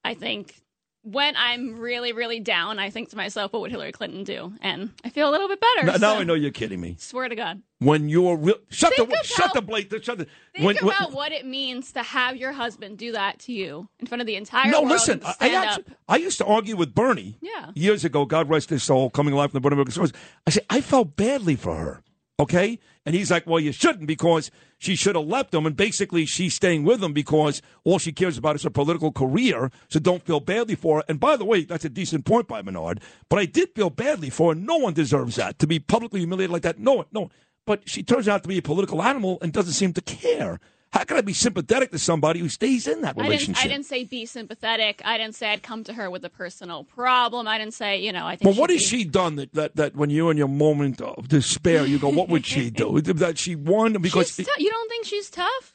[0.03, 0.57] I think
[1.05, 4.55] when I'm really, really down, I think to myself, what would Hillary Clinton do?
[4.63, 5.87] And I feel a little bit better.
[5.87, 6.97] Now, now I know you're kidding me.
[6.99, 7.61] Swear to God.
[7.79, 9.93] When you're real, shut Think the of shut the blade.
[10.03, 10.25] Shut the.
[10.55, 13.89] Think when- when- about what it means to have your husband do that to you
[14.01, 15.21] in front of the entire no, listen.
[15.25, 15.85] I, I actually.
[16.09, 17.37] I used to argue with Bernie.
[17.43, 17.71] Yeah.
[17.75, 20.13] Years ago, God rest his soul, coming alive from the Border American Stores.
[20.47, 22.03] I said I felt badly for her.
[22.41, 24.51] Okay, and he's like, "Well, you shouldn't because
[24.85, 28.37] she should have left him, and basically she's staying with him because all she cares
[28.37, 29.71] about is her political career.
[29.89, 31.05] So don't feel badly for her.
[31.09, 33.01] And by the way, that's a decent point by Menard.
[33.29, 34.61] But I did feel badly for her.
[34.61, 36.79] No one deserves that to be publicly humiliated like that.
[36.79, 37.21] No one, no.
[37.23, 37.31] one.
[37.67, 40.61] But she turns out to be a political animal and doesn't seem to care.
[40.95, 43.65] How can I be sympathetic to somebody who stays in that I didn't, relationship?
[43.65, 45.03] I didn't say be sympathetic.
[45.05, 47.49] I didn't say I'd come to her with a personal problem.
[47.49, 48.49] I didn't say, you know, I think.
[48.49, 51.01] Well, what she'd has be- she done that, that, that when you're in your moment
[51.01, 53.01] of despair, you go, what would she do?
[53.01, 53.95] that she won?
[53.95, 55.75] Because tou- you don't think she's tough?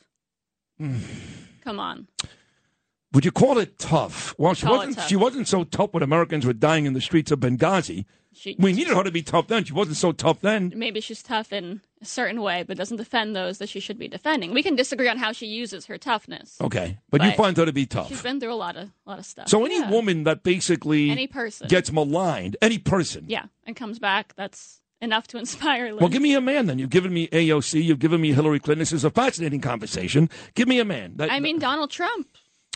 [0.81, 1.01] Mm.
[1.65, 2.07] Come on.
[3.14, 4.36] Would you call it tough?
[4.38, 4.99] Well, she Call wasn't.
[5.07, 8.06] She wasn't so tough when Americans were dying in the streets of Benghazi.
[8.31, 9.64] She- we needed her to be tough then.
[9.65, 10.72] She wasn't so tough then.
[10.76, 14.07] Maybe she's tough in a certain way, but doesn't defend those that she should be
[14.07, 14.53] defending.
[14.53, 16.56] We can disagree on how she uses her toughness.
[16.61, 18.07] Okay, but, you find her to be tough.
[18.07, 19.49] She's been through a lot of lot of stuff.
[19.49, 19.90] So any Yeah.
[19.90, 21.68] woman that basically Any person.
[21.68, 23.26] gets maligned, any person.
[23.27, 25.88] yeah, and comes back, that's enough to inspire.
[25.88, 25.98] Lynn.
[25.98, 26.77] Well, give me a man then.
[26.80, 27.84] You've given me AOC.
[27.84, 28.80] You've given me Hillary Clinton.
[28.80, 30.30] This is a fascinating conversation.
[30.53, 31.14] Give me a man.
[31.18, 32.27] That- I mean, Donald Trump.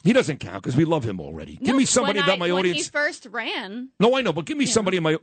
[0.03, 1.55] He doesn't count because we love him already.
[1.55, 2.85] Give me somebody when that I- my when audience.
[2.85, 3.89] he first ran.
[3.99, 5.17] No, I know, but give me somebody in my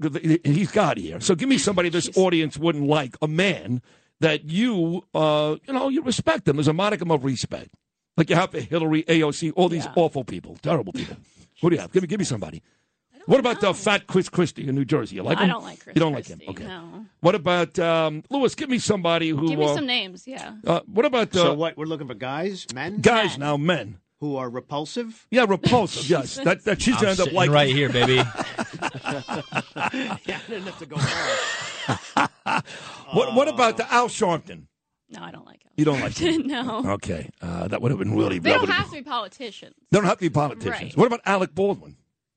[0.44, 1.20] he's got here.
[1.20, 3.82] So give me somebody this audience wouldn't like, a man
[4.20, 6.56] that you uh you know, you respect them.
[6.56, 7.70] There's a modicum of respect.
[8.16, 11.16] Like you have for Hillary, AOC, all these awful people, terrible people.
[11.60, 11.92] Who do you have?
[11.92, 12.62] Give me give me somebody.
[13.26, 15.16] What about the fat Chris Christie in New Jersey?
[15.16, 15.50] You like I him?
[15.50, 16.66] I don't like Chris You don't Christie, like him.
[16.66, 16.66] Okay.
[16.66, 17.04] no.
[17.20, 20.54] What about um Lewis, give me somebody who Give me uh, some names, yeah.
[20.66, 21.76] uh, what about uh, so what?
[21.76, 23.98] We're looking for guys, men, guys now, men.
[24.20, 25.26] Who are repulsive.
[25.30, 26.36] Yeah, repulsive, yes.
[26.36, 28.14] That that she's I'm gonna end up like right here, baby.
[28.14, 28.24] yeah,
[29.82, 32.28] I didn't have to go far.
[33.12, 34.66] What what about the Al Sharpton?
[35.08, 35.72] No, I don't like him.
[35.76, 36.46] You don't like him?
[36.46, 36.92] no.
[36.92, 38.38] Okay, uh, that would have been really.
[38.38, 39.74] They that don't would've have to be politicians.
[39.90, 40.80] They don't have to be politicians.
[40.80, 40.96] Right.
[40.96, 41.96] What about Alec Baldwin?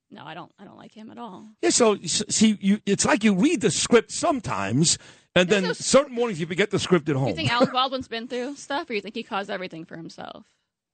[0.09, 0.51] No, I don't.
[0.57, 1.49] I don't like him at all.
[1.61, 4.97] Yeah, so see, you, it's like you read the script sometimes,
[5.35, 7.27] and then certain mornings you forget the script at home.
[7.27, 10.45] You think Alec Baldwin's been through stuff, or you think he caused everything for himself?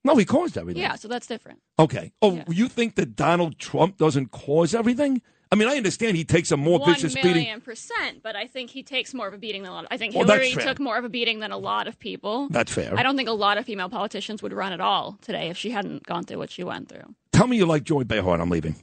[0.03, 0.81] No, he caused everything.
[0.81, 1.59] Yeah, so that's different.
[1.77, 2.11] Okay.
[2.21, 5.21] Oh, you think that Donald Trump doesn't cause everything?
[5.51, 7.61] I mean, I understand he takes a more One vicious million beating.
[7.61, 9.85] percent, but I think he takes more of a beating than a lot.
[9.85, 11.97] Of, I think oh, Well, Hillary took more of a beating than a lot of
[11.97, 12.49] people.
[12.49, 12.93] That's fair.
[12.95, 15.71] I don't think a lot of female politicians would run at all today if she
[15.71, 17.15] hadn't gone through what she went through.
[17.33, 18.39] Tell me you like Joy Behar.
[18.39, 18.75] I'm leaving.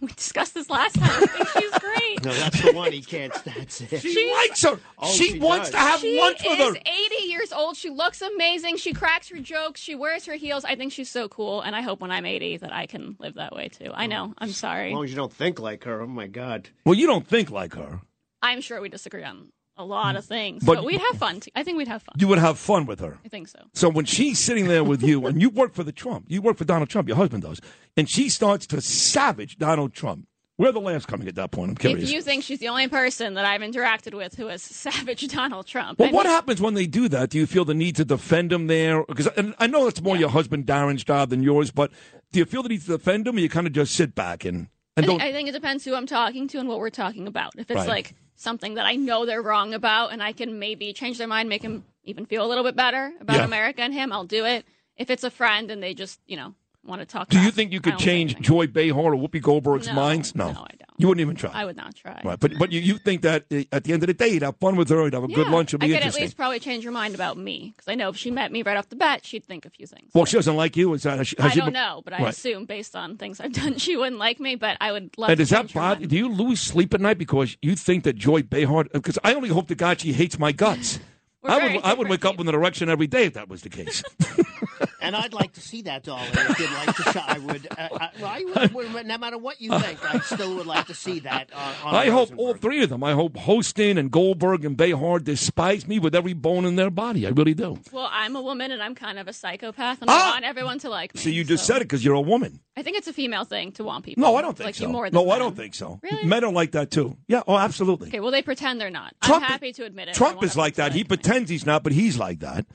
[0.06, 1.10] We discussed this last time.
[1.10, 2.24] I think she's great.
[2.24, 3.32] No, that's the one he can't.
[3.44, 4.00] That's it.
[4.00, 4.80] She likes her.
[4.98, 5.74] Oh, she, she wants does.
[5.74, 7.76] to have she lunch with is 80 years old.
[7.76, 8.78] She looks amazing.
[8.78, 9.78] She cracks her jokes.
[9.78, 10.64] She wears her heels.
[10.64, 13.34] I think she's so cool, and I hope when I'm 80 that I can live
[13.34, 13.90] that way too.
[13.92, 14.32] I know.
[14.38, 14.88] I'm sorry.
[14.88, 16.00] As long as you don't think like her.
[16.00, 16.70] Oh my God.
[16.86, 18.00] Well, you don't think like her.
[18.40, 19.48] I'm sure we disagree on
[19.80, 21.40] a lot of things, But- but, we'd have fun.
[21.40, 22.14] T- I think we'd have fun.
[22.18, 23.18] You would have fun with her.
[23.24, 23.58] I think so.
[23.74, 26.56] So when she's sitting there with you, and you work for the Trump, you work
[26.56, 27.60] for Donald Trump, your husband does,
[27.96, 30.26] and she starts to savage Donald Trump.
[30.56, 31.70] Where are the laughs coming at that point?
[31.70, 32.02] I'm curious.
[32.10, 35.66] If you think she's the only person that I've interacted with who has savaged Donald
[35.66, 37.30] Trump, well, what happens when they do that?
[37.30, 39.02] Do you feel the need to defend him there?
[39.08, 41.90] Because and I know it's more your husband Darren's job than yours, but
[42.32, 44.44] do you feel the need to defend him, or you kind of just sit back
[44.44, 45.22] and I think, don't?
[45.22, 47.52] I think it depends who I'm talking to and what we're talking about.
[47.56, 47.88] If it's Right.
[47.88, 51.48] like something that I know they're wrong about and I can maybe change their mind,
[51.48, 53.44] make them even feel a little bit better about Yeah.
[53.44, 54.64] America and him, I'll do it.
[54.96, 56.54] If it's a friend and they just, you know,
[56.84, 58.38] want to talk do you think you could change.
[58.40, 60.34] Joy Behar or Whoopi Goldberg's No, minds?
[60.34, 60.90] No, no, I don't.
[60.98, 61.50] You wouldn't even try.
[61.52, 62.20] I would not try.
[62.24, 64.42] Right, but but you, you think that uh, at the end of the day, you'd
[64.42, 66.36] have fun with her, you'd have a good lunch, it'd I be could at least
[66.36, 68.88] probably change your mind about me because I know if she met me right off
[68.88, 70.10] the bat, she'd think a few things.
[70.14, 70.92] Well, she doesn't like you.
[70.94, 71.18] Is that?
[71.18, 72.28] Has she, has I don't know, but I Right.
[72.28, 74.56] assume based on things I've done, she wouldn't like me.
[74.56, 75.30] But I would love.
[75.30, 76.06] And to does that her bother?
[76.06, 78.84] Do you lose sleep at night because you think that Joy Behar?
[78.92, 80.98] Because I only hope to God she hates my guts.
[81.42, 83.70] I would I would wake up with an erection every day if that was the
[83.70, 84.02] case.
[85.02, 86.28] And I'd like to see that, darling.
[86.32, 87.66] If you'd like to, show, I would.
[87.70, 90.86] Uh, I, well, I would, would- no matter what you think, I still would like
[90.88, 91.50] to see that.
[91.52, 93.02] Uh, on I hope all three of them.
[93.02, 97.26] I hope Hostin and Goldberg and Behar despise me with every bone in their body.
[97.26, 97.78] I really do.
[97.92, 100.28] Well, I'm a woman and I'm kind of a psychopath, and Ah!
[100.28, 101.20] I want everyone to like me.
[101.20, 102.60] So you just said it because you're a woman.
[102.76, 104.22] I think it's a female thing to want people.
[104.22, 104.84] No, I don't think like so.
[104.86, 105.38] You more than no, I men.
[105.40, 105.98] don't think so.
[106.02, 106.24] Really?
[106.24, 107.16] Men are like that too.
[107.26, 107.42] Yeah.
[107.46, 108.08] Oh, absolutely.
[108.08, 109.14] Okay, well they pretend they're not.
[109.22, 110.14] Trump- I'm happy to admit it.
[110.14, 110.92] Trump is like that.
[110.92, 112.66] He pretends he's not, but he's like that.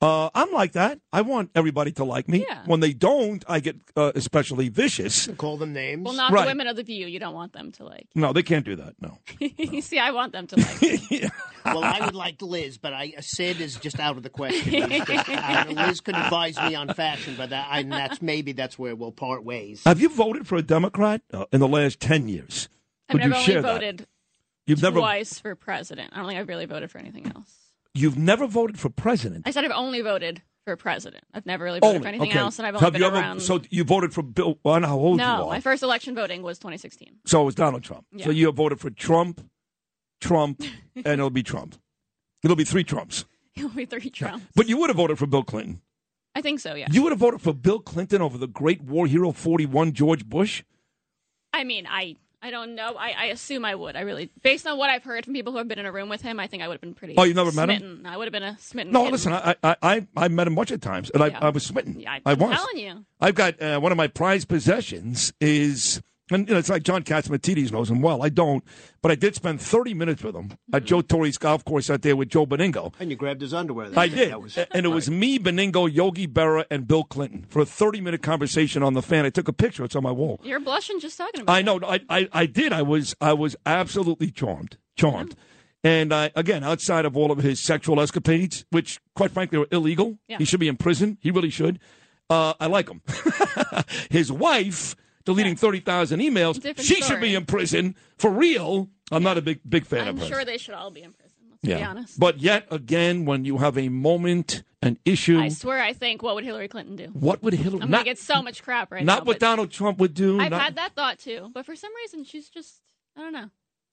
[0.00, 1.00] Uh, I'm like that.
[1.12, 2.44] I want everybody to like me.
[2.48, 2.62] Yeah.
[2.66, 5.26] When they don't, I get uh, especially vicious.
[5.36, 6.04] Call them names.
[6.04, 6.42] Well, not Right.
[6.44, 7.06] the women of the View.
[7.06, 8.06] You don't want them to like.
[8.14, 8.94] No, they can't do that.
[9.00, 9.18] No.
[9.40, 10.82] you see, I want them to like.
[10.82, 11.28] me.
[11.64, 14.88] well, I would like Liz, but I Sid is just out of the question.
[14.88, 18.94] Just- uh, Liz could advise me on fashion, but that, I, that's maybe that's where
[18.94, 19.82] we'll part ways.
[19.84, 22.68] Have you voted for a Democrat uh, in the last 10 years?
[23.08, 23.72] I've Would never you only share that?
[23.74, 24.06] voted
[24.66, 26.10] You've never twice for president.
[26.12, 27.50] I don't think I've really voted for anything else.
[27.94, 29.46] You've never voted for president.
[29.46, 31.24] I said I've only voted for president.
[31.32, 32.38] I've never really voted Only, for anything okay.
[32.38, 33.40] else, and I've only Have been you ever, around.
[33.40, 34.58] So you voted for Bill?
[34.62, 35.48] Well, I know how old you no, are.
[35.48, 37.20] my first election voting was 2016.
[37.24, 38.04] So it was Donald Trump.
[38.22, 39.44] So you have voted for Trump,
[40.20, 40.62] Trump,
[40.94, 41.76] and it'll be Trump.
[42.44, 43.24] It'll be three Trumps.
[43.56, 44.44] It'll be three Trump.
[44.54, 45.80] But you would have voted for Bill Clinton.
[46.36, 46.74] I think so.
[46.74, 46.86] Yeah.
[46.92, 50.62] You would have voted for Bill Clinton over the great war hero 41 George Bush.
[51.52, 52.94] I mean, I I don't know.
[52.96, 53.96] I, I assume I would.
[53.96, 56.08] I really, based on what I've heard from people who have been in a room
[56.08, 57.14] with him, I think I would have been pretty.
[57.18, 58.02] Oh, you never met him?
[58.06, 58.92] I would have been a smitten.
[58.92, 59.12] No, kitten.
[59.12, 61.38] listen, I, I I I met him a bunch of times, and Yeah.
[61.42, 61.98] I, I was smitten.
[61.98, 62.56] Yeah, I- I I'm was.
[62.56, 63.04] telling you.
[63.20, 67.02] I've got uh, one of my prized possessions is, and you know, it's like John
[67.02, 68.22] Catsimatidis knows him well.
[68.22, 68.62] I don't,
[69.02, 72.16] but I did spend 30 minutes with him at Joe Torre's golf course out there
[72.16, 72.92] with Joe Benigno.
[73.00, 73.90] And you grabbed his underwear.
[73.90, 74.14] That I day.
[74.16, 77.66] did, That was, and it was me, Benigno, Yogi Berra, and Bill Clinton for a
[77.66, 79.24] 30 minute conversation on the fan.
[79.24, 80.40] I took a picture; it's on my wall.
[80.42, 81.52] You're blushing just talking about.
[81.52, 81.56] It.
[81.58, 81.80] I know.
[81.82, 82.72] I, I, I did.
[82.72, 85.34] I was I was absolutely charmed, charmed.
[85.84, 90.18] And uh, again, outside of all of his sexual escapades, which quite frankly were illegal,
[90.26, 90.38] Yeah.
[90.38, 91.18] he should be in prison.
[91.20, 91.78] He really should.
[92.28, 93.00] Uh, I like him.
[94.10, 94.96] his wife
[95.28, 96.54] deleting thirty thousand emails.
[96.60, 98.88] Different she should be in prison for real.
[99.12, 100.24] I'm not a big big fan I'm of her.
[100.24, 101.36] I'm sure they should all be in prison.
[101.50, 101.90] Let's be yeah.
[101.90, 102.18] honest.
[102.18, 106.34] But yet again, when you have a moment, an issue, I swear, I think what
[106.34, 107.06] would Hillary Clinton do?
[107.12, 107.82] what would Hillary?
[107.82, 109.16] I'm not gonna get so much crap right now.
[109.16, 110.40] not what Donald Trump would do.
[110.40, 112.80] I've not- had that thought too, but for some reason, she's just
[113.16, 113.50] I don't know.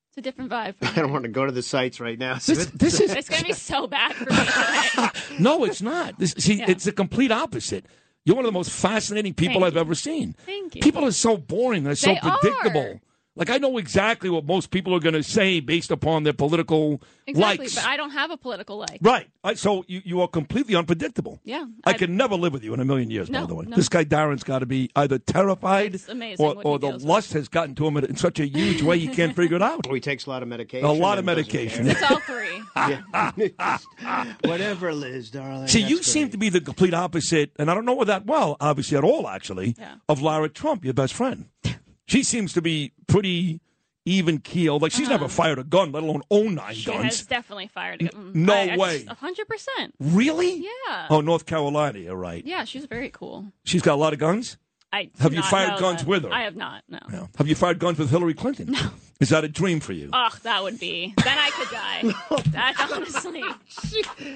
[0.09, 0.75] It's a different vibe.
[0.81, 2.35] I don't want to go to the sites right now.
[2.35, 5.09] This- this is- it's gonna be so bad for me.
[5.39, 6.17] No, it's not.
[6.17, 6.69] This, see, Yeah.
[6.69, 7.85] it's the complete opposite.
[8.25, 9.79] You're one of the most fascinating people Thank I've you.
[9.81, 10.35] ever seen.
[10.45, 10.81] Thank you.
[10.81, 11.83] People are so boring.
[11.83, 12.81] They're so They predictable.
[12.81, 13.01] are.
[13.37, 17.01] Like I know exactly what most people are going to say based upon their political
[17.27, 17.75] Exactly, likes.
[17.75, 18.99] but I don't have a political like.
[19.01, 19.27] right.
[19.43, 21.39] I, so you, you are completely unpredictable.
[21.43, 23.29] Yeah, I, I- could never live with you in a million years.
[23.29, 23.75] by the way, no.
[23.75, 27.47] this guy Darren's got to be either terrified, amazing or, or the deals lust has
[27.49, 29.85] gotten to him in such a huge way he can't figure it out.
[29.89, 30.85] Or he takes a lot of medication.
[30.87, 31.87] A lot of medication.
[31.87, 32.61] It's all three.
[34.45, 35.67] Whatever, Liz, darling.
[35.67, 36.05] See, you great.
[36.05, 39.03] seem to be the complete opposite, and I don't know her that well, obviously at
[39.03, 39.95] all, actually, Yeah.
[40.07, 41.45] of Lara Trump, your best friend.
[42.07, 43.61] She seems to be pretty
[44.07, 44.81] even keeled.
[44.83, 46.73] Like she's never fired a gun, let alone own nine Uh-huh.
[46.73, 47.03] She guns.
[47.03, 48.31] has definitely fired a gun.
[48.35, 49.05] no I- I- way.
[49.07, 49.95] A hundred percent.
[49.99, 50.57] Really?
[50.87, 51.07] Yeah.
[51.09, 52.45] Oh, North Carolina, you're right.
[52.45, 53.45] Yeah, she's very cool.
[53.63, 54.57] She's got a lot of guns.
[54.93, 56.07] I Have you fired know guns that.
[56.07, 56.31] with her?
[56.31, 56.83] I have not.
[56.87, 56.99] No.
[57.11, 57.27] Yeah.
[57.37, 58.71] Have you fired guns with Hillary Clinton?
[58.71, 58.91] No.
[59.19, 60.09] Is that a dream for you?
[60.13, 61.13] Ugh, that would be.
[61.23, 62.41] Then I could die.
[62.51, 63.43] That's honestly.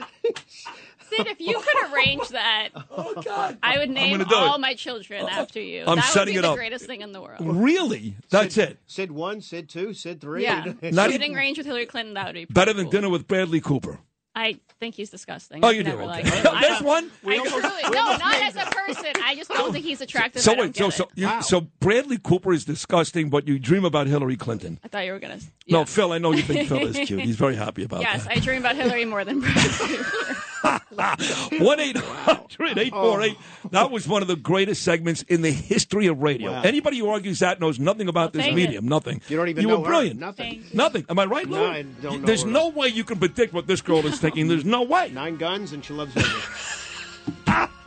[1.09, 3.57] Sid, if you could arrange that, oh, God.
[3.61, 5.83] I would name all my children after you.
[5.87, 6.57] I'm that setting would be it the up.
[6.57, 7.39] greatest thing in the world.
[7.41, 8.15] Really?
[8.29, 8.77] That's Sid, it.
[8.87, 10.43] Sid one, Sid two, Sid three.
[10.43, 10.73] Yeah.
[10.81, 12.13] Not Shooting even, range with Hillary Clinton.
[12.13, 12.91] That would be better than cool.
[12.91, 13.99] dinner with Bradley Cooper.
[14.35, 15.65] I think he's disgusting.
[15.65, 15.91] Oh, you do.
[15.99, 16.21] Okay.
[16.61, 17.11] There's one.
[17.25, 19.11] I almost, truly, no, not as a person.
[19.21, 20.41] I just don't think he's attractive.
[20.41, 21.41] So wait, so so, you, wow.
[21.41, 24.79] so Bradley Cooper is disgusting, but you dream about Hillary Clinton.
[24.83, 25.39] I thought you were gonna.
[25.65, 25.79] Yeah.
[25.79, 26.13] No, Phil.
[26.13, 27.21] I know you think Phil is cute.
[27.21, 28.35] He's very happy about yes, that.
[28.35, 30.37] Yes, I dream about Hillary more than Bradley Cooper.
[30.61, 33.37] 1 800 848.
[33.71, 36.51] That was one of the greatest segments in the history of radio.
[36.51, 36.61] Wow.
[36.63, 38.87] Anybody who argues that knows nothing about well, this medium.
[38.87, 39.21] Nothing.
[39.27, 40.19] You don't even You were brilliant.
[40.19, 40.27] Her.
[40.27, 40.63] Nothing.
[40.73, 41.05] Nothing.
[41.09, 41.57] Am I right, Lou?
[41.57, 42.49] No, I don't know There's her.
[42.49, 44.47] no way you can predict what this girl is thinking.
[44.47, 45.11] There's no way.
[45.11, 46.23] Nine guns and she loves me.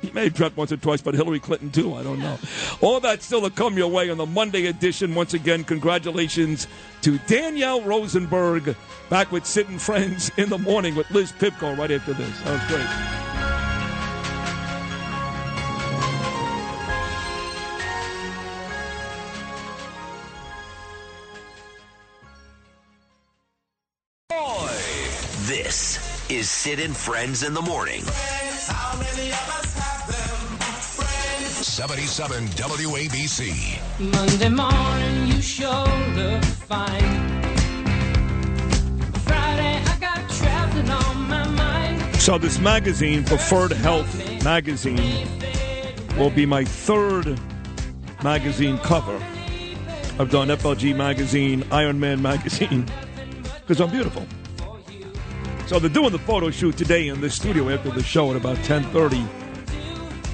[0.00, 1.94] he may have dreamt once or twice, but Hillary Clinton too.
[1.94, 2.38] I don't know.
[2.80, 5.14] All that's still to come your way on the Monday edition.
[5.14, 6.68] Once again, congratulations
[7.02, 8.76] to Danielle Rosenberg.
[9.10, 12.40] Back with Sid and Friends in the morning with Liz Pipko right after this.
[12.42, 12.86] That was great.
[25.48, 28.02] This is Sid and Friends in the Morning.
[31.62, 33.80] 77 WABC.
[33.98, 37.00] Monday morning, you showed up fine.
[39.24, 42.16] Friday, I got traveling on my mind.
[42.16, 44.08] So this magazine, Preferred Health
[44.44, 45.28] magazine,
[46.16, 47.40] will be my third
[48.22, 49.16] magazine cover.
[50.20, 52.86] I've done FLG magazine, Iron Man magazine,
[53.60, 54.26] because I'm beautiful.
[55.66, 58.56] So they're doing the photo shoot today in the studio after the show at about
[58.58, 59.26] 10:30.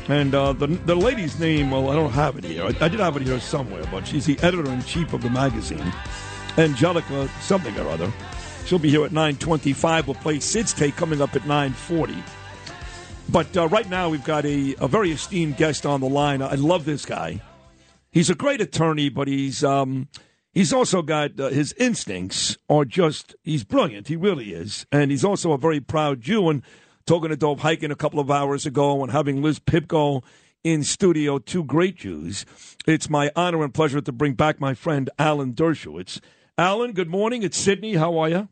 [0.09, 2.65] And uh, the the lady's name, well, I don't have it here.
[2.65, 5.31] I, I did have it here somewhere, but she's the editor in chief of the
[5.31, 5.93] magazine,
[6.59, 8.13] Angelica something or other.
[8.67, 10.07] She'll be here at 9:25.
[10.07, 12.23] We'll play Sid's take coming up at 9:40.
[13.31, 16.43] But uh, right now, we've got a, a very esteemed guest on the line.
[16.43, 17.41] I love this guy.
[18.11, 20.09] He's a great attorney, but he's um,
[20.53, 24.09] he's also got uh, his instincts are just he's brilliant.
[24.09, 26.49] He really is, and he's also a very proud Jew.
[26.49, 26.63] And
[27.07, 30.23] talking to Dov Hikind a couple of hours ago, and having Liz Pipko
[30.63, 32.47] in studio, two great Jews.
[32.87, 36.21] It's my honor and pleasure to bring back my friend Alan Dershowitz.
[36.57, 37.43] Alan, good morning.
[37.43, 37.95] It's Sydney.
[37.95, 38.49] How are you?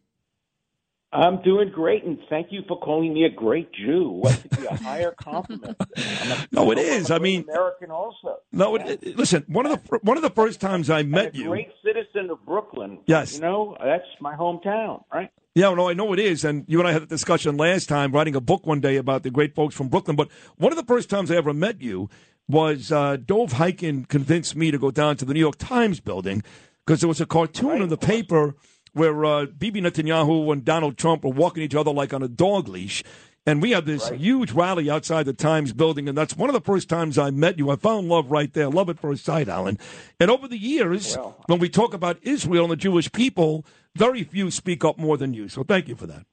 [1.15, 4.09] I'm doing great, and thank you for calling me a great Jew.
[4.09, 5.77] What could be a higher compliment?
[5.79, 7.11] I'm a, No, it is.
[7.11, 8.39] I mean- American also.
[8.51, 9.45] No, it, it- listen.
[9.47, 11.49] One of the one of the first times I met a you.
[11.49, 12.99] great citizen of Brooklyn.
[13.07, 13.35] Yes.
[13.35, 15.31] you know that's my hometown, right?
[15.55, 16.45] Yeah, no, I know it is.
[16.45, 19.23] And you and I had a discussion last time, writing a book one day about
[19.23, 20.17] the great folks from Brooklyn.
[20.17, 22.09] But one of the first times I ever met you
[22.49, 26.43] was uh, Dov Hikind convinced me to go down to the New York Times building
[26.87, 28.55] because there was a cartoon in the paper
[28.95, 32.69] where uh, Bibi Netanyahu and Donald Trump were walking each other like on a dog
[32.69, 33.03] leash.
[33.45, 36.61] And we had this huge rally outside the Times building, and that's one of the
[36.61, 37.71] first times I met you.
[37.71, 39.79] I found love right there, love at first sight, Alan.
[40.21, 41.17] And over the years,
[41.47, 43.67] when we talk about Israel and the Jewish people,
[43.97, 45.49] very few speak up more than you.
[45.49, 46.27] So thank you for that.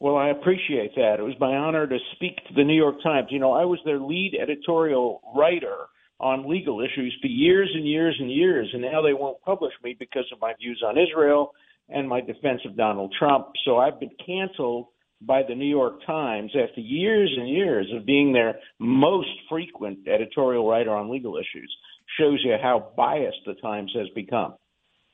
[0.00, 1.16] Well, I appreciate that.
[1.18, 3.28] It was my honor to speak to the New York Times.
[3.30, 5.86] You know, I was their lead editorial writer
[6.20, 9.96] on legal issues for years and years and years, and now they won't publish me
[9.98, 11.52] because of my views on Israel
[11.88, 13.48] and my defense of Donald Trump.
[13.64, 14.88] So I've been canceled
[15.20, 20.68] by the New York Times after years and years of being their most frequent editorial
[20.68, 21.74] writer on legal issues.
[22.18, 24.54] Shows you how biased the Times has become.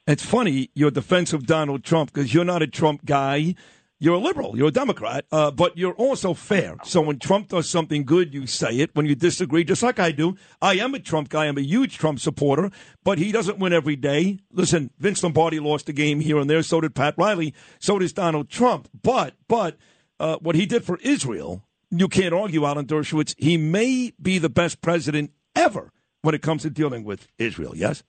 [0.07, 3.55] It's funny your defense of Donald Trump because you're not a Trump guy.
[4.03, 4.57] You're a liberal.
[4.57, 6.77] You're a Democrat, uh, but you're also fair.
[6.85, 8.91] So when Trump does something good, you say it.
[8.95, 11.47] When you disagree, just like I do, I am a Trump guy.
[11.47, 12.71] I'm a huge Trump supporter,
[13.05, 14.39] but he doesn't win every day.
[14.51, 16.63] Listen, Vince Lombardi lost a game here and there.
[16.63, 17.53] So did Pat Riley.
[17.79, 18.89] So does Donald Trump.
[19.03, 19.77] But but
[20.19, 23.35] uh, what he did for Israel, you can't argue, Alan Dershowitz.
[23.37, 27.77] He may be the best president ever when it comes to dealing with Israel.
[27.77, 28.03] Yes.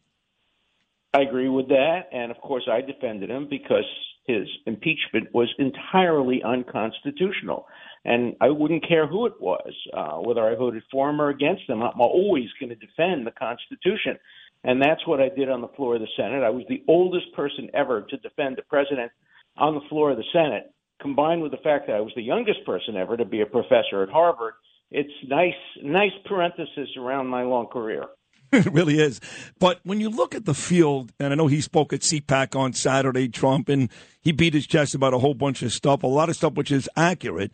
[1.13, 3.83] I agree with that, and of course, I defended him because
[4.25, 7.67] his impeachment was entirely unconstitutional,
[8.05, 11.63] and I wouldn't care who it was, uh, whether I voted for him or against
[11.67, 11.81] him.
[11.83, 14.17] I'm always going to defend the Constitution,
[14.63, 16.43] and that's what I did on the floor of the Senate.
[16.43, 19.11] I was the oldest person ever to defend the president
[19.57, 20.71] on the floor of the Senate,
[21.01, 24.01] combined with the fact that I was the youngest person ever to be a professor
[24.01, 24.53] at Harvard.
[24.91, 28.05] It's nice, nice parenthesis around my long career.
[28.53, 29.21] it really is.
[29.59, 32.73] But when you look at the field, and I know he spoke at CPAC on
[32.73, 36.29] Saturday, Trump, and he beat his chest about a whole bunch of stuff, a lot
[36.29, 37.51] of stuff which is accurate.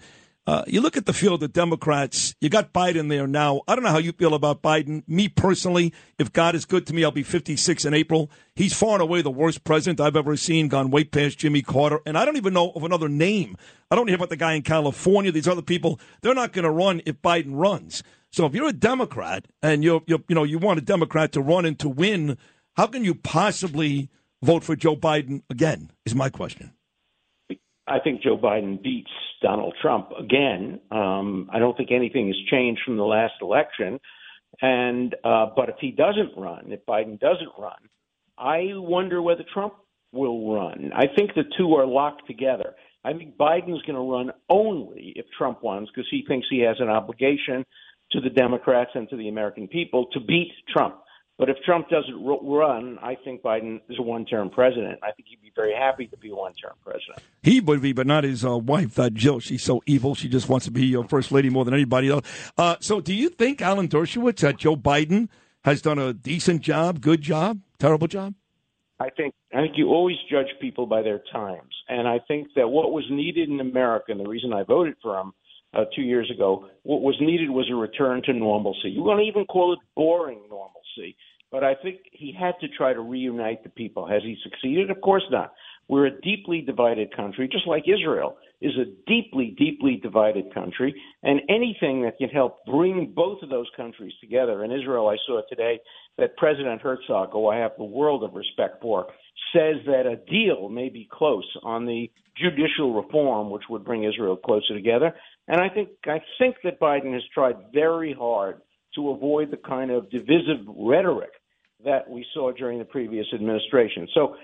[0.47, 3.61] Uh, you look at the field of Democrats, you got Biden there now.
[3.67, 5.03] I don't know how you feel about Biden.
[5.05, 8.31] Me personally, if God is good to me, I'll be 56 in April.
[8.55, 11.99] He's far and away the worst president I've ever seen, gone way past Jimmy Carter.
[12.05, 13.57] And I don't even know of another name.
[13.91, 15.99] I don't hear about the guy in California, these other people.
[16.21, 18.01] They're not going to run if Biden runs.
[18.31, 21.41] So if you're a Democrat and you're, you're, you know, you want a Democrat to
[21.41, 22.37] run and to win,
[22.75, 24.09] how can you possibly
[24.41, 25.91] vote for Joe Biden again?
[26.05, 26.73] Is my question.
[27.87, 29.09] I think Joe Biden beats
[29.41, 30.79] Donald Trump again.
[30.91, 33.99] Um, I don't think anything has changed from the last election.
[34.61, 37.77] And uh, but if he doesn't run, if Biden doesn't run,
[38.37, 39.73] I wonder whether Trump
[40.11, 40.91] will run.
[40.95, 42.75] I think the two are locked together.
[43.03, 46.77] I think Biden's going to run only if Trump wins because he thinks he has
[46.79, 47.63] an obligation
[48.11, 50.95] to the Democrats and to the American people to beat Trump.
[51.37, 54.97] But if Trump doesn't run, I think Biden is a one-term president.
[55.03, 57.19] I think he'd be very happy to be a one-term president.
[57.43, 59.39] He would be, but not his uh, wife, that Jill.
[59.39, 60.15] She's so evil.
[60.15, 62.25] She just wants to be your first lady more than anybody else.
[62.57, 65.29] Uh, so, do you think, Alan Dershowitz, that Joe Biden
[65.63, 68.33] has done a decent job, good job, terrible job?
[68.99, 72.67] I think I think you always judge people by their times, and I think that
[72.67, 75.33] what was needed in America, and the reason I voted for him
[75.77, 78.89] uh, two years ago, what was needed was a return to normalcy.
[78.89, 81.15] You want to even call it boring normalcy,
[81.51, 84.07] but I think he had to try to reunite the people.
[84.07, 84.89] Has he succeeded?
[84.89, 85.53] Of course not.
[85.87, 90.93] We're a deeply divided country, just like Israel is a deeply, deeply divided country,
[91.23, 94.63] and anything that can help bring both of those countries together.
[94.63, 95.79] In Israel, I saw today
[96.17, 99.07] that President Herzog, who I have the world of respect for,
[99.53, 104.37] says that a deal may be close on the judicial reform, which would bring Israel
[104.37, 105.13] closer together.
[105.47, 108.61] And I think I think that Biden has tried very hard
[108.95, 111.29] to avoid the kind of divisive rhetoric
[111.85, 114.07] that we saw during the previous administration.
[114.13, 114.35] So,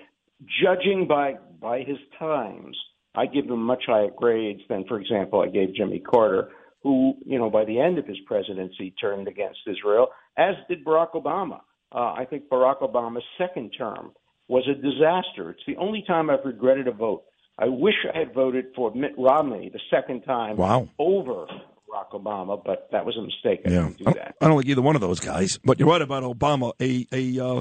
[0.62, 2.76] judging by by his times,
[3.14, 6.50] I give him much higher grades than, for example, I gave Jimmy Carter,
[6.82, 11.12] who, you know, by the end of his presidency turned against Israel, as did Barack
[11.12, 11.60] Obama.
[11.92, 14.12] Uh, I think Barack Obama's second term
[14.48, 15.50] was a disaster.
[15.50, 17.24] It's the only time I've regretted a vote.
[17.58, 20.88] I wish I had voted for Mitt Romney the second time Wow.
[20.98, 21.46] over
[21.88, 23.60] Barack Obama, but that was a mistake.
[23.66, 24.34] I Yeah, do I that.
[24.40, 25.58] I don't like either one of those guys.
[25.64, 26.72] But you're right about Obama.
[26.80, 27.60] A a uh,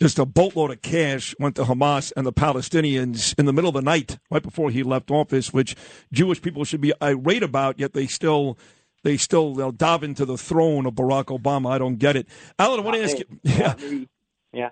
[0.00, 3.74] just a boatload of cash went to Hamas and the Palestinians in the middle of
[3.74, 5.74] the night, right before he left office, which
[6.12, 7.78] Jewish people should be irate about.
[7.80, 8.56] Yet they still
[9.02, 11.70] they still they'll dive into the throne of Barack Obama.
[11.72, 12.28] I don't get it.
[12.60, 13.24] Alan, I want to ask you.
[13.42, 13.74] Yeah.
[14.52, 14.70] Yeah.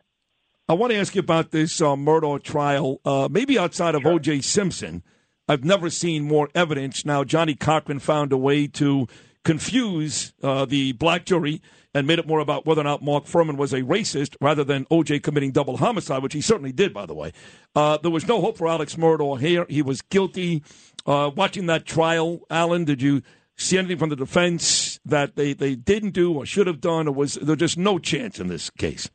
[0.70, 3.00] I want to ask you about this uh, Murdaugh trial.
[3.04, 4.42] Uh, maybe outside of O.J.
[4.42, 5.02] Simpson,
[5.48, 7.04] I've never seen more evidence.
[7.04, 9.08] Now, Johnnie Cochran found a way to
[9.44, 11.60] confuse uh, the black jury
[11.92, 14.86] and made it more about whether or not Mark Fuhrman was a racist rather than
[14.92, 15.18] O.J.
[15.18, 17.32] committing double homicide, which he certainly did, by the way.
[17.74, 19.66] Uh, there was no hope for Alex Murdaugh here.
[19.68, 20.62] He was guilty.
[21.04, 23.22] Uh, watching that trial, Alan, did you
[23.56, 27.12] see anything from the defense that they, they didn't do or should have done, or
[27.12, 29.10] was there just no chance in this case?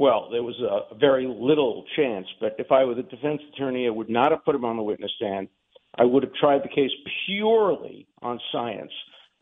[0.00, 3.90] Well, there was a very little chance, but if I were the defense attorney, I
[3.90, 5.48] would not have put him on the witness stand.
[5.98, 6.90] I would have tried the case
[7.26, 8.92] purely on science.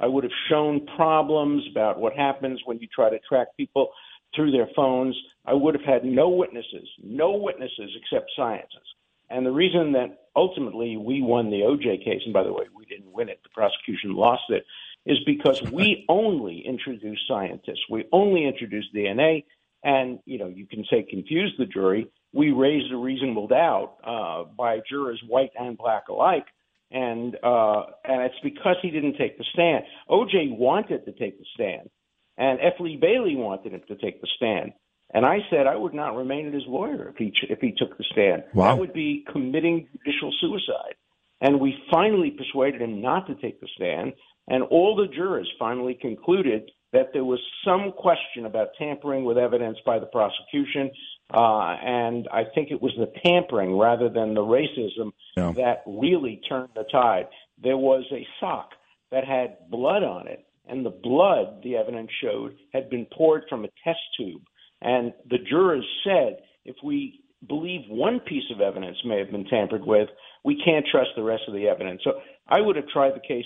[0.00, 3.90] I would have shown problems about what happens when you try to track people
[4.34, 5.16] through their phones.
[5.46, 8.94] I would have had no witnesses, no witnesses except scientists.
[9.30, 12.84] And the reason that ultimately we won the OJ case, and by the way, we
[12.86, 14.64] didn't win it, the prosecution lost it,
[15.06, 17.84] is because we only introduced scientists.
[17.88, 19.44] We only introduced DNA,
[19.82, 22.08] and you know you can say confuse the jury.
[22.32, 26.46] We raised a reasonable doubt uh, by jurors, white and black alike,
[26.90, 29.84] and uh, and it's because he didn't take the stand.
[30.10, 31.88] OJ wanted to take the stand,
[32.36, 32.74] and F.
[32.80, 34.72] Lee Bailey wanted him to take the stand.
[35.14, 37.96] And I said I would not remain as his lawyer if he if he took
[37.96, 38.44] the stand.
[38.52, 38.74] Wow.
[38.74, 40.94] That would be committing judicial suicide.
[41.40, 44.12] And we finally persuaded him not to take the stand.
[44.48, 49.78] And all the jurors finally concluded that there was some question about tampering with evidence
[49.84, 50.90] by the prosecution.
[51.32, 55.52] Uh, and I think it was the tampering rather than the racism Yeah.
[55.56, 57.28] that really turned the tide.
[57.62, 58.74] There was a sock
[59.10, 63.64] that had blood on it, and the blood, the evidence showed, had been poured from
[63.64, 64.42] a test tube.
[64.80, 69.84] And the jurors said if we believe one piece of evidence may have been tampered
[69.84, 70.08] with,
[70.44, 72.00] we can't trust the rest of the evidence.
[72.04, 73.44] So I would have tried the case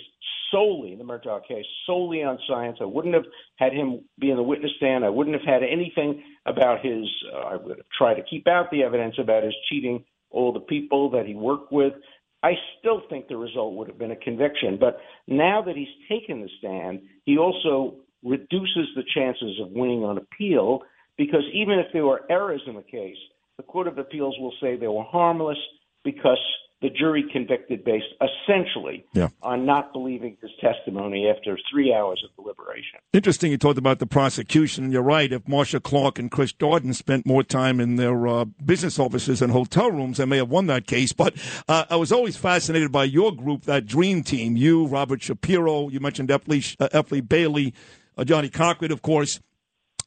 [0.52, 2.78] solely, the Murdaugh case, solely on science.
[2.80, 3.24] I wouldn't have
[3.56, 5.04] had him be in the witness stand.
[5.04, 7.04] I wouldn't have had anything about his,
[7.34, 10.60] uh, I would have tried to keep out the evidence about his cheating all the
[10.60, 11.94] people that he worked with.
[12.42, 14.76] I still think the result would have been a conviction.
[14.78, 20.18] But now that he's taken the stand, he also reduces the chances of winning on
[20.18, 20.82] appeal
[21.16, 23.16] because even if there were errors in the case,
[23.58, 25.58] the Court of Appeals will say they were harmless
[26.04, 26.38] because
[26.82, 29.28] the jury convicted based essentially Yeah.
[29.42, 32.98] on not believing his testimony after three hours of deliberation.
[33.12, 33.52] Interesting.
[33.52, 34.90] You talked about the prosecution.
[34.90, 35.32] You're right.
[35.32, 39.52] If Marcia Clark and Chris Darden spent more time in their uh, business offices and
[39.52, 41.12] hotel rooms, they may have won that case.
[41.12, 41.34] But
[41.68, 44.56] uh, I was always fascinated by your group, that dream team.
[44.56, 45.88] You, Robert Shapiro.
[45.88, 46.30] You mentioned.
[46.46, 47.02] Lee, uh.
[47.02, 47.74] Bailey,
[48.18, 49.40] uh, Johnnie Cochran, of course.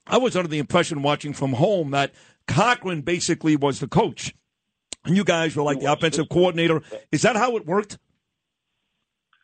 [0.08, 2.12] I was under the impression watching from home that
[2.48, 4.36] Cochran basically was the coach,
[5.08, 6.82] you guys were like the offensive coordinator.
[7.12, 7.98] Is that how it worked?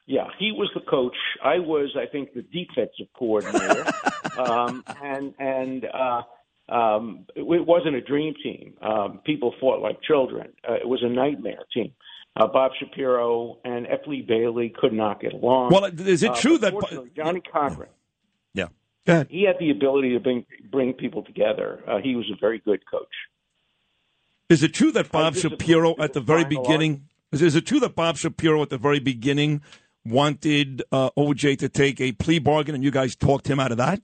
[0.07, 1.15] Yeah, he was the coach.
[1.43, 3.85] I was, I think, the defensive coordinator,
[4.37, 6.21] um, and and uh,
[6.73, 8.73] um, it, it wasn't a dream team.
[8.81, 10.51] Um, people fought like children.
[10.67, 11.93] Uh, it was a nightmare team.
[12.35, 14.01] Uh, Bob Shapiro and F.
[14.07, 15.69] Lee Bailey could not get along.
[15.71, 17.89] Well, is it Uh, true that- Johnnie Cochran?
[18.53, 18.67] Yeah.
[19.05, 19.27] Go ahead.
[19.29, 21.83] He had the ability to bring bring people together.
[21.87, 23.13] Uh, he was a very good coach.
[24.51, 27.07] Is it true that Bob Shapiro at the very beginning?
[27.31, 29.61] Is, is it true that Bob Shapiro at the very beginning
[30.05, 33.77] wanted uh, OJ to take a plea bargain, and you guys talked him out of
[33.77, 34.01] that?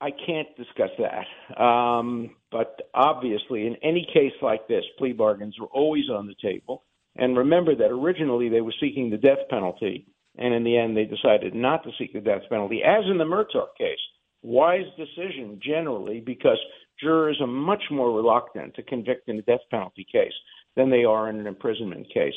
[0.00, 1.62] I can't discuss that.
[1.62, 6.82] Um, but obviously, in any case like this, plea bargains were always on the table.
[7.14, 11.04] And remember that originally they were seeking the death penalty, and in the end they
[11.04, 14.00] decided not to seek the death penalty, as in the Murdaugh case.
[14.42, 16.58] Wise decision generally because
[17.02, 20.32] jurors are much more reluctant to convict in a death penalty case
[20.76, 22.34] than they are in an imprisonment case.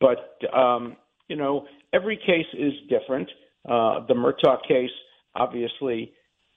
[0.00, 0.96] But um,
[1.28, 3.28] you know, every case is different.
[3.68, 4.90] Uh, the Murdaugh case
[5.34, 6.12] obviously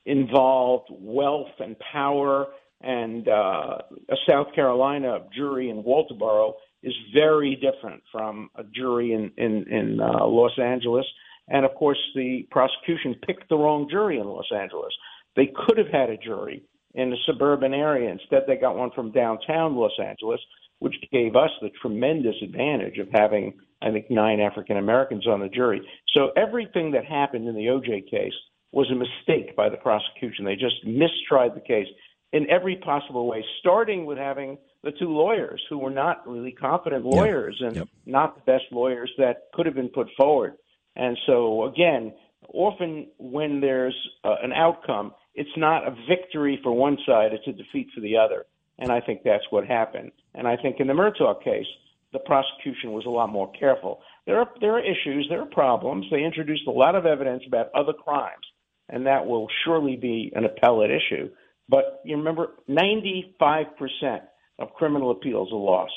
[0.05, 2.47] involved wealth and power,
[2.81, 3.77] and uh,
[4.09, 6.53] a South Carolina jury in Walterboro
[6.83, 11.05] is very different from a jury in in, in uh, Los Angeles.
[11.49, 14.93] And of course, the prosecution picked the wrong jury in Los Angeles.
[15.35, 16.63] They could have had a jury
[16.97, 18.11] in a suburban area.
[18.11, 20.41] Instead, they got one from downtown Los Angeles,
[20.79, 25.47] which gave us the tremendous advantage of having, I think, nine African Americans on the
[25.47, 25.81] jury.
[26.15, 28.33] So everything that happened in the OJ case
[28.71, 30.43] was a mistake by the prosecution.
[30.43, 31.87] They just mistried the case
[32.33, 37.05] in every possible way, starting with having the two lawyers who were not really competent
[37.05, 40.53] lawyers and not the best lawyers that could have been put forward.
[40.95, 42.13] And so, again,
[42.53, 47.51] often when there's uh, an outcome, it's not a victory for one side, it's a
[47.51, 48.45] defeat for the other.
[48.79, 50.11] And I think that's what happened.
[50.33, 51.67] And I think in the Murdaugh case,
[52.11, 54.01] the prosecution was a lot more careful.
[54.25, 56.05] There are there are issues, there are problems.
[56.09, 58.45] They introduced a lot of evidence about other crimes,
[58.89, 61.29] and that will surely be an appellate issue.
[61.69, 64.21] But you remember, 95%
[64.59, 65.93] of criminal appeals are lost.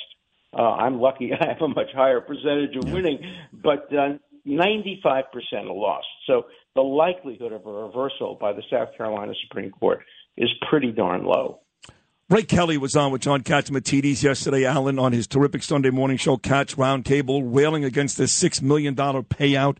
[0.52, 3.20] Uh, I'm lucky I have a much higher percentage of winning,
[3.52, 6.06] but uh, 95% are lost.
[6.26, 10.00] So the likelihood of a reversal by the South Carolina Supreme Court
[10.36, 11.60] is pretty darn low.
[12.28, 16.36] Ray Kelly was on with John Catsimatidis yesterday, Alan, on his terrific Sunday morning show,
[16.36, 19.78] Cats Roundtable, railing against this $6 million payout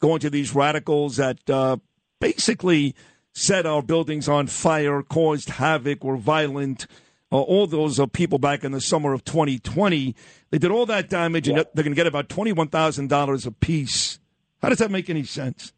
[0.00, 1.76] going to these radicals that uh,
[2.20, 2.94] basically
[3.32, 6.88] set our buildings on fire, caused havoc, were violent.
[7.30, 10.14] Uh, all those uh, people back in the summer of 2020,
[10.50, 14.18] they did all that damage, and they're going to get about $21,000 apiece.
[14.60, 15.72] How does that make any sense?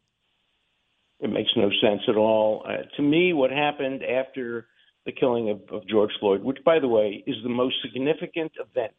[1.25, 2.63] It makes no sense at all.
[2.69, 4.67] Uh, to me, what happened after
[5.07, 8.93] the killing of, of George Floyd, which, by the way, is the most significant event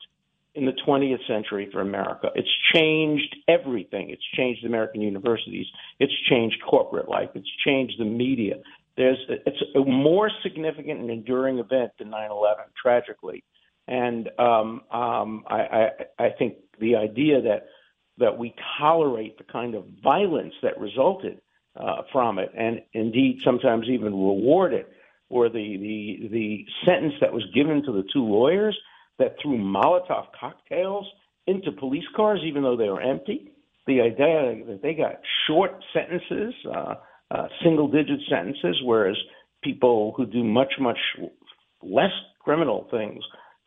[0.57, 2.31] in the 20th century for America.
[2.35, 4.11] It's changed everything.
[4.11, 5.67] It's changed American universities.
[6.01, 7.29] It's changed corporate life.
[7.37, 8.57] It's changed the media.
[8.97, 13.45] There's it's a more significant and enduring event than 9/11, tragically.
[13.87, 15.89] And um, um, I, I,
[16.19, 17.67] I think the idea that
[18.19, 21.41] that we tolerate the kind of violence that resulted
[21.79, 24.89] uh, from it, and indeed sometimes even reward it,
[25.29, 28.77] or the, the the sentence that was given to the two lawyers
[29.19, 31.07] that threw Molotov cocktails
[31.47, 33.53] into police cars, even though they were empty.
[33.87, 36.95] The idea that they got short sentences, uh,
[37.31, 39.17] uh, single digit sentences, whereas
[39.63, 40.99] people who do much, much
[41.83, 43.23] less criminal things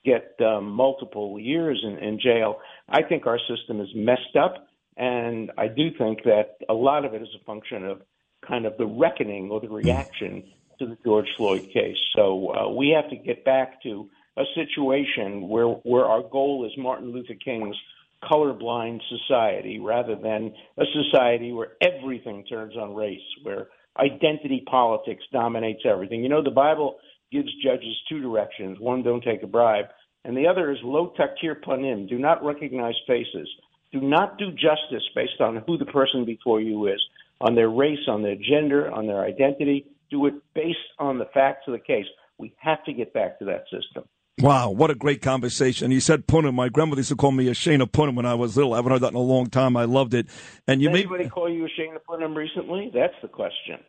[0.05, 2.57] get um, multiple years in, in jail.
[2.89, 4.67] I think our system is messed up,
[4.99, 8.01] and I do think that a lot of it is a function of
[8.45, 10.43] kind of the reckoning or the reaction
[10.77, 11.97] to the George Floyd case.
[12.15, 16.71] So uh, we have to get back to a situation where where our goal is
[16.77, 17.77] Martin Luther King's
[18.23, 25.83] colorblind society rather than a society where everything turns on race, where identity politics dominates
[25.85, 26.21] everything.
[26.21, 26.97] You know, the Bible
[27.31, 28.77] gives judges two directions.
[28.79, 29.85] One, don't take a bribe,
[30.25, 33.47] and the other is lo takir panim, do not recognize faces.
[33.91, 37.01] Do not do justice based on who the person before you is,
[37.41, 39.85] on their race, on their gender, on their identity.
[40.11, 42.05] Do it based on the facts of the case.
[42.37, 44.03] We have to get back to that system.
[44.39, 45.91] Wow, what a great conversation.
[45.91, 46.53] You said Punim.
[46.53, 48.73] My grandmother used to call me a Shana Punim when I was little.
[48.73, 49.75] I haven't heard that in a long time.
[49.75, 50.27] I loved it.
[50.65, 52.89] And you Did made anybody call you a Shane of Punim recently?
[52.93, 53.79] That's the question.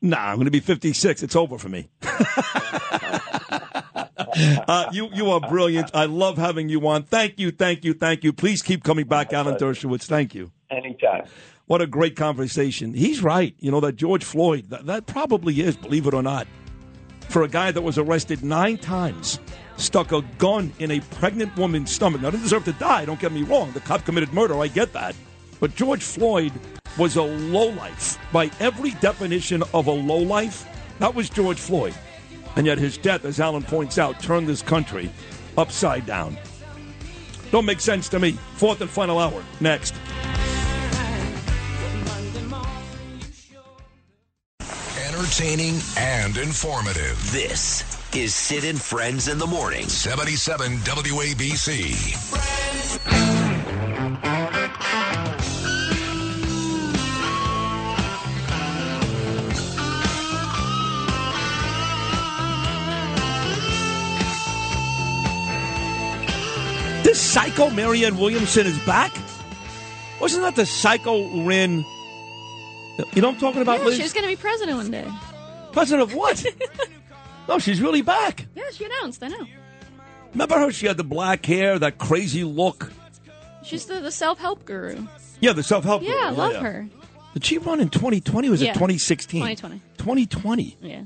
[0.00, 1.22] Nah, I'm going to be 56.
[1.22, 1.90] It's over for me.
[4.68, 5.90] uh, you you are brilliant.
[5.94, 7.04] I love having you on.
[7.04, 8.32] Thank you, thank you, thank you.
[8.32, 10.04] Please keep coming back, Alan Dershowitz.
[10.04, 10.50] Thank you.
[10.70, 11.24] Anytime.
[11.66, 12.94] What a great conversation.
[12.94, 13.54] He's right.
[13.58, 16.46] You know, that George Floyd, that, that probably is, believe it or not,
[17.28, 19.38] for a guy that was arrested nine times,
[19.76, 22.22] stuck a gun in a pregnant woman's stomach.
[22.22, 23.72] Now, didn't deserve to die, don't get me wrong.
[23.72, 25.14] The cop committed murder, I get that.
[25.60, 26.52] But George Floyd
[26.96, 28.18] was a lowlife.
[28.32, 30.66] By every definition of a lowlife,
[31.00, 31.94] that was George Floyd.
[32.58, 35.10] And yet his death, as Alan points out, turned this country
[35.56, 36.36] upside down.
[37.52, 38.32] Don't make sense to me.
[38.32, 39.94] Fourth and final hour, next.
[45.06, 47.16] Entertaining and informative.
[47.30, 47.84] This
[48.16, 49.86] is Sid and Friends in the Morning.
[49.86, 51.92] 77 WABC.
[52.72, 53.47] This
[67.28, 69.14] psycho Marianne Williamson is back?
[70.20, 71.84] Wasn't that the psycho Rin?
[73.12, 73.96] You know what I'm talking about, Yeah, Liz?
[73.96, 75.06] she was going to be president one day.
[75.72, 76.44] President of what?
[77.48, 78.46] no, she's really back.
[78.56, 79.22] Yeah, she announced.
[79.22, 79.46] I know.
[80.32, 80.72] Remember her?
[80.72, 82.90] She had the black hair, that crazy look.
[83.62, 85.06] She's the, the self help guru.
[85.40, 86.02] Yeah, the self help.
[86.02, 86.88] Yeah, I love her.
[87.34, 88.48] Did she run in 2020?
[88.48, 88.70] Or was Yeah.
[88.70, 89.40] it 2016?
[89.42, 89.82] 2020.
[89.98, 90.76] 2020.
[90.80, 91.02] Yeah.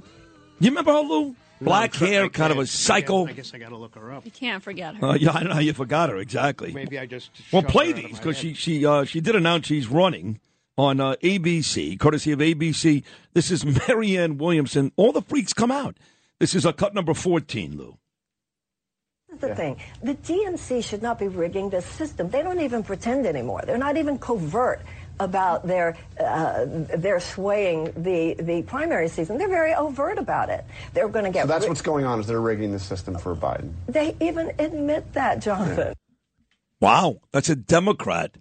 [0.60, 1.34] You remember her, Lou?
[1.64, 3.26] Black No, hair, I kind of a can't- psycho.
[3.26, 4.24] I guess I got to look her up.
[4.24, 5.06] You can't forget her.
[5.06, 6.72] Uh, yeah, I know how you forgot her exactly.
[6.72, 9.88] Maybe I just Well, play her these because she she uh, she did announce she's
[9.88, 10.40] running
[10.78, 13.02] on uh, ABC, courtesy of ABC.
[13.34, 14.92] This is Marianne Williamson.
[14.96, 15.96] All the freaks come out.
[16.38, 17.98] This is a cut number fourteen, Lou.
[19.28, 19.76] This is the thing.
[20.02, 22.28] The DNC should not be rigging the system.
[22.28, 23.62] They don't even pretend anymore.
[23.64, 24.82] They're not even covert
[25.20, 29.38] about their uh, their swaying the the primary season.
[29.38, 30.64] They're very overt about it.
[30.94, 31.42] They're going to get.
[31.42, 33.72] So that's ri- what's going on is they're rigging the system for Biden.
[33.86, 35.94] They even admit that, Jonathan.
[36.80, 38.36] Wow, that's a Democrat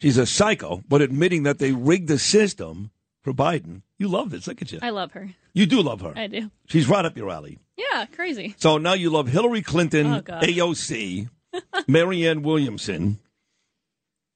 [0.00, 2.90] she's a psycho, but admitting that they rigged the system
[3.22, 3.82] for Biden.
[3.98, 4.46] You love this.
[4.46, 4.78] Look at you.
[4.80, 5.28] I love her.
[5.52, 6.14] You do love her.
[6.16, 6.50] I do.
[6.66, 7.58] She's right up your alley.
[7.76, 8.54] Yeah, crazy.
[8.58, 11.28] So now you love Hillary Clinton, Oh, AOC,
[11.86, 13.18] Marianne Williamson.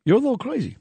[0.05, 0.77] You're a little crazy.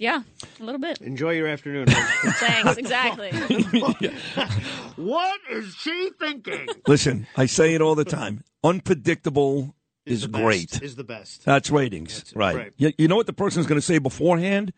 [0.00, 0.22] Yeah,
[0.58, 0.98] a little bit.
[1.02, 1.86] Enjoy your afternoon.
[1.90, 3.30] Thanks, exactly.
[4.96, 6.68] what is she thinking?
[6.86, 8.42] Listen, I say it all the time.
[8.64, 9.74] Unpredictable
[10.06, 10.82] is, the best, great.
[10.82, 11.44] Is the best.
[11.44, 12.56] That's ratings, right?
[12.56, 12.72] right.
[12.78, 14.72] You, you know what the person's going to say beforehand?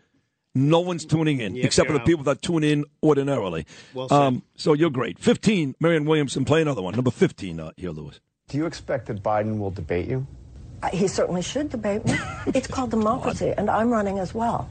[0.57, 2.07] No one's tuning in Yep, except for the out.
[2.07, 3.65] people that tune in ordinarily.
[3.94, 4.16] Well said.
[4.16, 5.20] um, so you're great.
[5.20, 6.94] 15, Marianne Williamson, play another one.
[6.97, 8.19] Number 15 uh, here, Lewis.
[8.49, 10.27] Do you expect that Biden will debate you?
[10.82, 12.19] Uh, He certainly should debate me.
[12.49, 14.69] It's called democracy, and I'm running as well.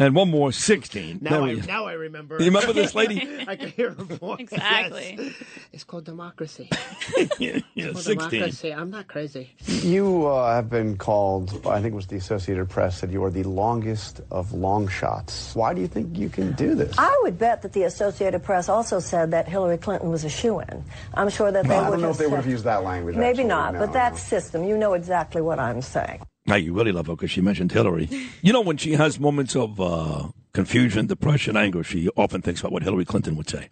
[0.00, 1.18] And one more, 16.
[1.20, 2.38] Now I, now I remember.
[2.38, 3.20] You remember this lady?
[3.46, 4.40] I can hear her voice.
[4.40, 5.16] Exactly.
[5.18, 5.34] Yes.
[5.74, 6.70] It's called democracy.
[7.38, 8.30] yeah, It's called 16.
[8.30, 8.70] democracy.
[8.70, 9.54] I'm not crazy.
[9.66, 13.30] You uh, have been called, I think it was the Associated Press, that you are
[13.30, 15.54] the longest of long shots.
[15.54, 16.98] Why do you think you can do this?
[16.98, 20.82] I would bet that the Associated Press also said that Hillary Clinton was a shoe-in.
[21.12, 22.84] I'm sure that they I would don't know if have they would have used that
[22.84, 23.16] language.
[23.16, 23.44] Maybe actually.
[23.44, 23.92] not, No, but no.
[23.92, 24.64] that's system.
[24.64, 26.22] You know exactly what I'm saying.
[26.50, 28.08] Now, you really love her because she mentioned Hillary.
[28.42, 32.72] You know, when she has moments of uh, confusion, depression, anger, she often thinks about
[32.72, 33.68] what Hillary Clinton would say.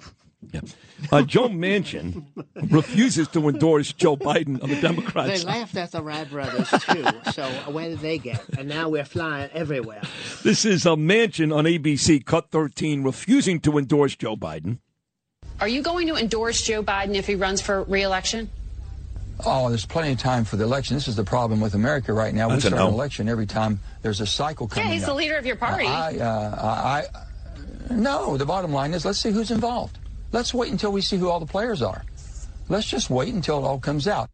[0.52, 0.60] Yeah.
[1.10, 2.24] Uh, Joe Manchin
[2.70, 5.42] refuses to endorse Joe Biden on the Democrats.
[5.42, 7.06] They laughed at the Wright Brothers too.
[7.32, 8.44] so where did they get?
[8.58, 10.02] And now we're flying everywhere.
[10.44, 14.78] This is a Manchin on ABC, cut 13, refusing to endorse Joe Biden.
[15.60, 18.50] Are you going to endorse Joe Biden if he runs for reelection?
[19.44, 20.96] Oh, there's plenty of time for the election.
[20.96, 22.48] This is the problem with America right now.
[22.48, 24.88] That's we start an election every time there's a cycle coming.
[24.88, 25.10] Yeah, he's up.
[25.10, 25.86] the leader of your party.
[25.86, 29.98] I, uh, I, I, no, the bottom line is let's see who's involved.
[30.32, 32.04] Let's wait until we see who all the players are.
[32.68, 34.28] Let's just wait until it all comes out.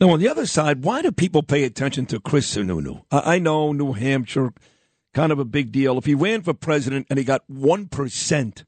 [0.00, 3.02] Now, on the other side, why do people pay attention to Chris Sununu?
[3.10, 4.52] I, I know New Hampshire,
[5.12, 5.98] kind of a big deal.
[5.98, 8.64] If he ran for president and he got 1%,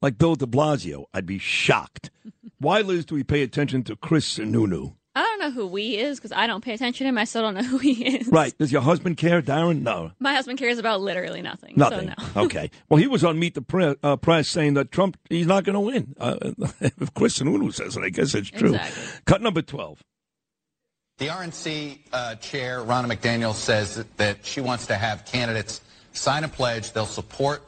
[0.00, 2.10] like Bill de Blasio, I'd be shocked.
[2.58, 4.94] Why, Liz, do we pay attention to Chris Sununu?
[5.14, 7.18] I don't know who we is because I don't pay attention to him.
[7.18, 8.28] I still don't know who he is.
[8.28, 8.56] Right.
[8.56, 9.82] Does your husband care, Darren?
[9.82, 10.12] No.
[10.20, 11.74] My husband cares about literally nothing.
[11.76, 12.12] Nothing.
[12.16, 12.42] So no.
[12.44, 12.70] okay.
[12.88, 15.74] Well, he was on Meet the Pre- uh, Press saying that Trump, he's not going
[15.74, 16.14] to win.
[16.18, 16.36] Uh,
[16.80, 18.74] if Chris Sununu says it, I guess it's true.
[18.74, 19.02] Exactly.
[19.24, 20.02] Cut number 12.
[21.18, 25.82] The RNC uh, chair, Ronna McDaniel, says that, that she wants to have candidates
[26.12, 26.92] sign a pledge.
[26.92, 27.62] They'll support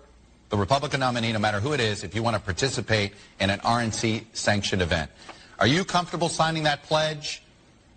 [0.49, 3.59] the Republican nominee, no matter who it is, if you want to participate in an
[3.61, 5.11] RNC sanctioned event.
[5.63, 7.41] Are you comfortable signing that pledge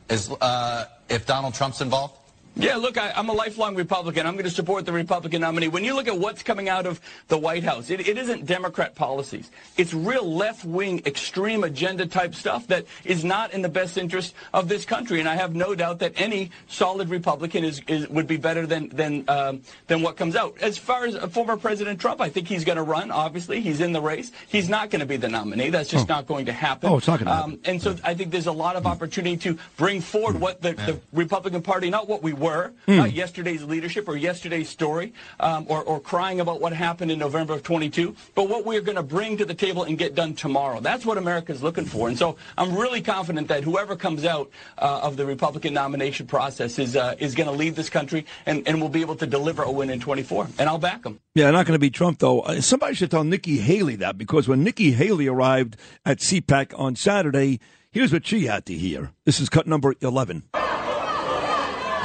[0.08, 2.14] as, uh, if Donald Trump's involved?
[2.56, 4.26] Yeah, look, I, I'm a lifelong Republican.
[4.26, 5.68] I'm going to support the Republican nominee.
[5.68, 8.96] When you look at what's coming out of the White House, it, it isn't Democrat
[8.96, 9.52] policies.
[9.78, 14.70] It's real left-wing, extreme agenda type stuff that is not in the best interest of
[14.70, 15.20] this country.
[15.20, 18.90] And I have no doubt that any solid Republican is, is would be better than
[18.90, 20.58] than um, than what comes out.
[20.62, 23.12] As far as uh, former President Trump, I think he's going to run.
[23.12, 24.32] Obviously, he's in the race.
[24.48, 25.72] He's not going to be the nominee.
[25.72, 26.90] That's just not going to happen.
[26.90, 29.58] Oh, it's not gonna Um, and so I think there's a lot of opportunity to
[29.76, 32.98] bring forward what the, the Republican Party, not what we were, Hmm.
[33.02, 35.08] not yesterday's leadership or yesterday's story,
[35.40, 39.00] um, or, or crying about what happened in November of 22, but what we're going
[39.04, 40.80] to bring to the table and get done tomorrow.
[40.90, 42.08] That's what America's looking for.
[42.10, 42.28] And so
[42.58, 44.48] I'm really confident that whoever comes out
[44.78, 48.58] uh, of the Republican nomination process is uh, is going to lead this country and,
[48.68, 50.48] and will be able to deliver a win in 24.
[50.60, 51.20] And I'll back them.
[51.34, 52.42] Yeah, not going to be Trump, though.
[52.42, 56.96] Uh, Somebody should tell Nikki Haley that because when Nikki Haley arrived at CPAC on
[56.96, 57.60] Saturday,
[57.92, 59.12] here's what she had to hear.
[59.26, 60.44] This is cut number 11.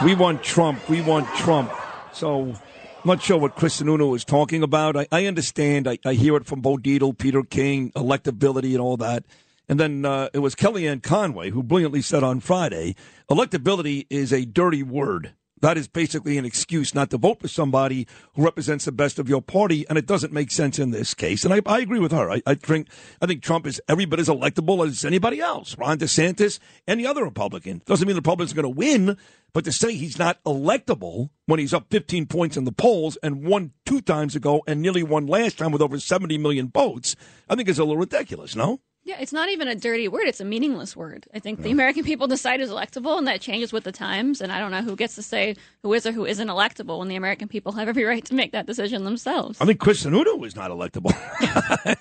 [0.03, 0.87] We want Trump.
[0.87, 1.73] We want Trump.
[2.13, 2.57] So I'm
[3.03, 4.95] not sure what Chris Sununu is talking about.
[4.95, 5.89] I, I understand.
[5.89, 9.25] I, I hear it from Bo Dietl, Peter King, electability and all that.
[9.67, 12.95] And then uh, it was Kellyanne Conway who brilliantly said on Friday,
[13.29, 15.33] electability is a dirty word.
[15.61, 19.27] That is basically an excuse not to vote for somebody who represents the best of
[19.27, 21.43] your party, and it doesn't make sense in this case.
[21.43, 22.31] And I, I agree with her.
[22.31, 22.87] I, I think
[23.21, 25.77] I think Trump is every bit as electable as anybody else.
[25.77, 27.81] Ron DeSantis, any other Republican.
[27.85, 29.17] Doesn't mean the Republican's are going to win,
[29.53, 33.45] but to say he's not electable when he's up 15 points in the polls and
[33.45, 37.15] won two times ago and nearly won last time with over 70 million votes,
[37.49, 38.55] I think is a little ridiculous.
[38.55, 38.79] No.
[39.03, 40.27] Yeah, it's not even a dirty word.
[40.27, 41.25] It's a meaningless word.
[41.33, 44.39] I think the American people decide who's electable, and that changes with the times.
[44.41, 47.07] And I don't know who gets to say who is or who isn't electable when
[47.07, 49.59] the American people have every right to make that decision themselves.
[49.61, 51.11] I think Chris Sununu is not electable.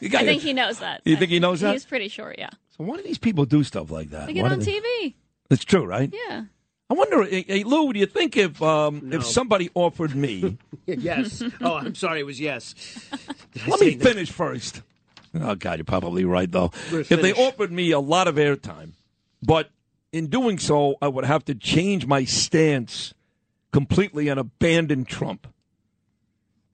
[0.03, 1.01] I got- think he knows that.
[1.05, 1.73] You think he knows that?
[1.73, 2.51] He's pretty sure, yeah.
[2.77, 4.27] So why do these people do stuff like that?
[4.27, 5.15] They get Why on they- TV.
[5.51, 6.13] It's true, right?
[6.13, 6.45] Yeah.
[6.91, 10.57] I wonder, hey, hey, Lou, do you think if um, if somebody offered me,
[10.87, 11.43] yes.
[11.61, 12.21] Oh, I'm sorry.
[12.21, 12.75] It was yes.
[13.67, 14.05] Let me no?
[14.05, 14.81] finish first.
[15.35, 16.71] Oh God, you're probably right though.
[16.93, 18.93] We're if they offered me a lot of airtime,
[19.43, 19.71] but
[20.13, 23.15] in doing so, I would have to change my stance
[23.73, 25.47] completely and abandon Trump.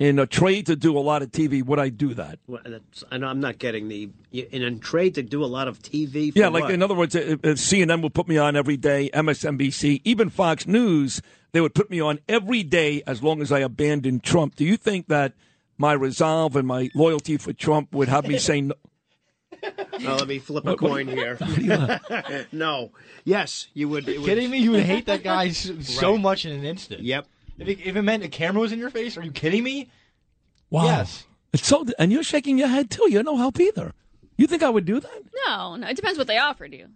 [0.01, 2.40] In a trade to do a lot of TV, would I do that?
[2.48, 5.68] Well, that's, I know I'm not getting the in a trade to do a lot
[5.68, 6.32] of TV.
[6.32, 6.72] For Yeah, like what?
[6.72, 10.66] in other words, if, if CNN would put me on every day, MSNBC, even Fox
[10.66, 11.22] News,
[11.52, 14.56] they would put me on every day as long as I abandoned Trump.
[14.56, 15.32] Do you think that
[15.78, 18.74] my resolve and my loyalty for Trump would have me saying no?
[20.05, 21.36] Well, let me flip a What- what- coin here.
[21.38, 22.46] what you want?
[22.52, 22.90] no.
[23.24, 24.06] Yes, you would.
[24.09, 24.59] It would kidding me?
[24.59, 26.20] You would hate that guy so Right.
[26.20, 27.02] much in an instant.
[27.02, 27.26] Yep.
[27.59, 29.88] If it, if it meant a camera was in your face, are you kidding me?
[30.70, 30.84] Wow.
[30.86, 31.24] Yes.
[31.52, 33.06] It's so, and you're shaking your head too.
[33.10, 33.92] You're no help either.
[34.36, 35.22] You think I would do that?
[35.46, 35.86] No, no.
[35.86, 36.88] It depends what they offered you.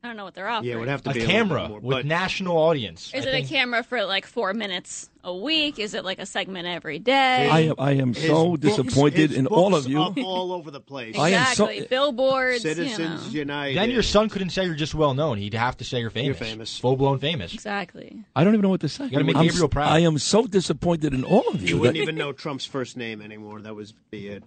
[0.00, 0.68] I don't know what they're offering.
[0.70, 3.12] Yeah, it would have to a be camera little bit with but- national audience.
[3.12, 5.80] Is I it think- a camera for like four minutes a week?
[5.80, 7.48] Is it like a segment every day?
[7.50, 10.00] I am, I am His so books- disappointed his in all of you.
[10.00, 11.18] up all over the place.
[11.18, 11.88] I am so- exactly.
[11.88, 12.62] Billboards.
[12.62, 13.54] Citizens you know.
[13.54, 13.76] United.
[13.76, 15.36] Then your son couldn't say you're just well known.
[15.36, 16.38] He'd have to say you're famous.
[16.38, 16.78] You're famous.
[16.78, 17.52] Full blown famous.
[17.52, 18.22] Exactly.
[18.36, 19.04] I don't even know what to say.
[19.06, 19.90] You gotta make I'm Gabriel s- proud.
[19.92, 21.66] I am so disappointed in all of you.
[21.68, 23.60] You that- wouldn't even know Trump's first name anymore.
[23.62, 24.44] That was be it.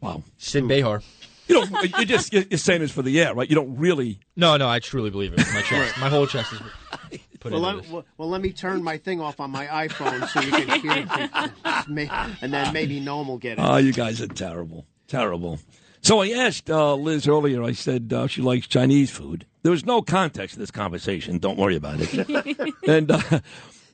[0.00, 0.22] Wow.
[0.38, 1.02] Sid Behar.
[1.48, 3.48] You know, you're just you're you're saying this for the air, right?
[3.48, 4.18] You don't really.
[4.34, 5.38] No, no, I truly believe it.
[5.54, 6.60] My chest, my whole chest is
[7.50, 10.40] put Well let, well, well, let me turn my thing off on my iPhone so
[10.40, 12.34] you can hear it.
[12.42, 13.62] And then maybe Noam will get it.
[13.62, 15.58] Oh, you guys are terrible, terrible.
[16.02, 17.62] So I asked uh, Liz earlier.
[17.62, 19.46] I said uh, she likes Chinese food.
[19.62, 21.38] There was no context to this conversation.
[21.38, 22.74] Don't worry about it.
[22.86, 23.40] and uh,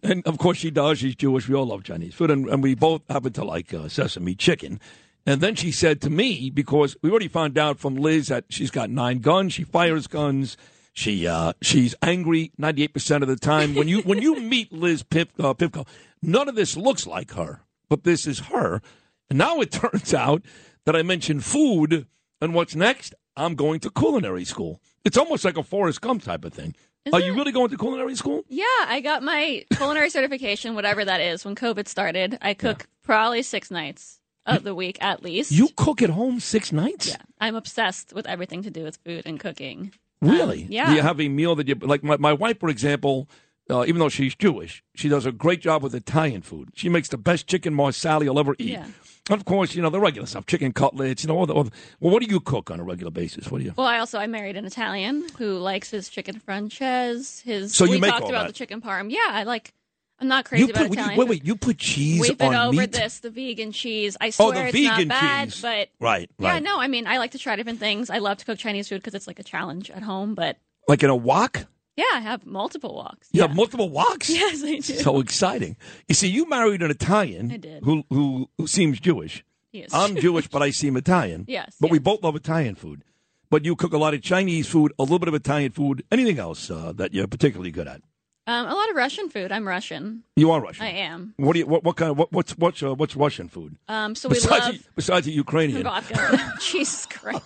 [0.03, 0.99] and of course she does.
[0.99, 1.49] She's Jewish.
[1.49, 4.81] We all love Chinese food, and, and we both happen to like uh, sesame chicken.
[5.25, 8.71] And then she said to me, because we already found out from Liz that she's
[8.71, 9.53] got nine guns.
[9.53, 10.57] She fires guns.
[10.93, 13.75] She uh, she's angry ninety eight percent of the time.
[13.75, 15.87] When you when you meet Liz Pip, uh, Pipko,
[16.21, 18.83] none of this looks like her, but this is her.
[19.31, 20.43] And now it turns out
[20.85, 22.07] that I mentioned food,
[22.41, 23.15] and what's next?
[23.37, 24.83] I'm going to culinary school.
[25.05, 26.75] It's almost like a Forrest Gump type of thing.
[27.07, 27.25] Is Are it?
[27.25, 28.45] you really going to culinary school?
[28.49, 32.39] Yeah, I got my culinary certification, whatever that is, when COVID started.
[32.43, 35.53] I cook probably six nights of the week at least.
[35.53, 37.09] You cook at home six nights?
[37.09, 39.93] Yeah, I'm obsessed with everything to do with food and cooking.
[40.21, 40.63] Really?
[40.65, 40.87] Um, yeah.
[40.91, 42.03] Do you have a meal that you like?
[42.05, 43.29] My, my wife, for example,
[43.71, 46.71] uh, even though she's Jewish, she does a great job with Italian food.
[46.75, 48.71] She makes the best chicken marsala you'll ever eat.
[48.71, 48.87] Yeah.
[49.31, 51.23] And of course, you know the regular stuff: chicken cutlets.
[51.23, 51.55] You know all the.
[51.55, 51.71] All the
[52.01, 53.51] well, what do you cook on a regular basis?
[53.51, 53.73] What do you?
[53.77, 57.41] Well, I also I married an Italian who likes his chicken francese.
[57.41, 58.47] His So you we make talked all about that?
[58.49, 59.11] the chicken parm.
[59.11, 59.75] Yeah, I like.
[60.23, 61.19] I'm not crazy you about put, Italian.
[61.19, 62.93] wait, wait, you put cheese We've been over meat?
[62.93, 64.17] this, the vegan cheese.
[64.21, 65.61] I Oh, swear the it's vegan not bad, cheese.
[65.63, 68.09] but Right, yeah, no, I mean, I like to try different things.
[68.09, 70.35] I love to cook Chinese food because it's like a challenge at home.
[70.35, 70.57] But
[70.89, 71.67] Like in a wok?
[71.97, 73.27] yeah, I have multiple woks.
[73.33, 74.29] You have multiple woks.
[74.35, 74.81] Yes, I do.
[75.03, 75.77] So exciting.
[76.09, 77.83] You see, you married an Italian I did.
[77.85, 79.45] Who, who who seems Jewish.
[79.73, 79.93] He is.
[79.93, 81.45] I'm Jewish, but I seem Italian.
[81.49, 83.03] Yes, But we both love Italian food.
[83.51, 86.39] But you cook a lot of Chinese food, a little bit of Italian food, anything
[86.39, 88.01] else uh, that you're particularly good at.
[88.47, 89.53] Um, a lot of Russian food.
[89.53, 90.25] I'm Russian.
[90.35, 90.85] You are Russian.
[90.85, 91.33] I am.
[91.37, 91.67] What do you?
[91.67, 92.19] What, what kind of?
[92.19, 93.77] What, what's what's uh, what's Russian food?
[93.89, 95.85] Um, so we besides love the, besides the Ukrainian.
[95.85, 96.53] vodka.
[96.61, 97.45] Jesus Christ!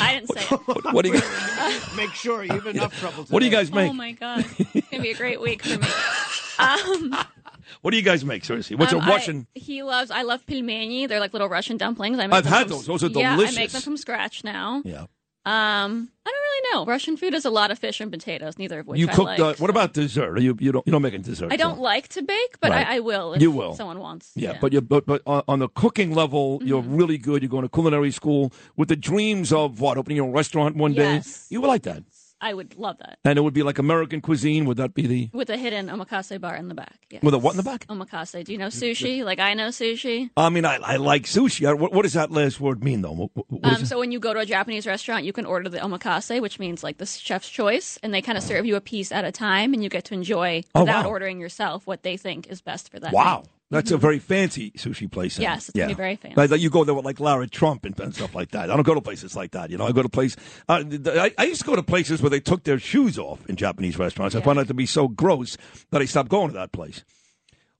[0.00, 0.60] I didn't say it.
[0.68, 1.20] What, what do you?
[1.96, 3.24] Make sure you have enough trouble.
[3.30, 3.88] What do you guys make?
[3.88, 5.86] Oh my god, it's gonna be a great week for me.
[6.58, 7.16] Um,
[7.80, 8.44] What do you guys make?
[8.44, 9.46] Seriously, what's um, a I- Russian?
[9.54, 10.10] he loves.
[10.10, 11.08] I love pelmeni.
[11.08, 12.18] They're like little Russian dumplings.
[12.18, 12.86] I make I've had from- those.
[12.86, 14.82] Those are Yeah, I make them from scratch now.
[14.84, 15.06] Yeah.
[15.46, 16.86] Um, I don't really know.
[16.86, 19.26] Russian food is a lot of fish and potatoes, neither of which you I cook.
[19.26, 19.40] like.
[19.40, 20.40] uh, what about dessert?
[20.40, 21.52] You you don't you don't make a dessert?
[21.52, 22.86] I don't like to bake, but Right.
[22.86, 23.74] I, I will if You will.
[23.74, 24.32] someone wants.
[24.34, 26.96] Yeah, but you but but on, on the cooking level, you're Mm-hmm.
[26.96, 27.42] really good.
[27.42, 30.94] You're going to culinary school with the dreams of what opening your own restaurant one
[30.94, 31.48] Yes.
[31.48, 31.54] day.
[31.54, 32.02] You would like that,
[32.44, 33.18] I would love that.
[33.24, 34.64] and it would be like American cuisine.
[34.66, 36.98] Would that be the With a hidden omakase bar in the back.
[37.10, 37.22] Yes.
[37.22, 37.86] with a what in the back?
[37.88, 38.44] Omakase.
[38.44, 39.24] Do you know sushi?
[39.24, 40.30] Like I know sushi.
[40.36, 41.66] I mean, I, I like sushi.
[41.68, 43.12] I, what, what does that last word mean, though?
[43.12, 45.78] What, what- Um, so when you go to a Japanese restaurant, you can order the
[45.78, 49.10] omakase, which means like the chef's choice, and they kind of serve you a piece
[49.10, 51.10] at a time, and you get to enjoy Oh, without wow.
[51.10, 53.12] ordering yourself what they think is best for that.
[53.12, 53.48] wow, night.
[53.70, 55.38] That's a very fancy sushi place.
[55.38, 56.36] Yes, it's gonna be very fancy.
[56.36, 58.70] Like, you go there with like Lara Trump and, and stuff like that.
[58.70, 59.70] I don't go to places like that.
[59.70, 60.36] You know, I go to place.
[60.68, 63.56] Uh, I, I used to go to places where they took their shoes off in
[63.56, 64.34] Japanese restaurants.
[64.36, 65.56] I found that to be so gross
[65.90, 67.04] that I stopped going to that place.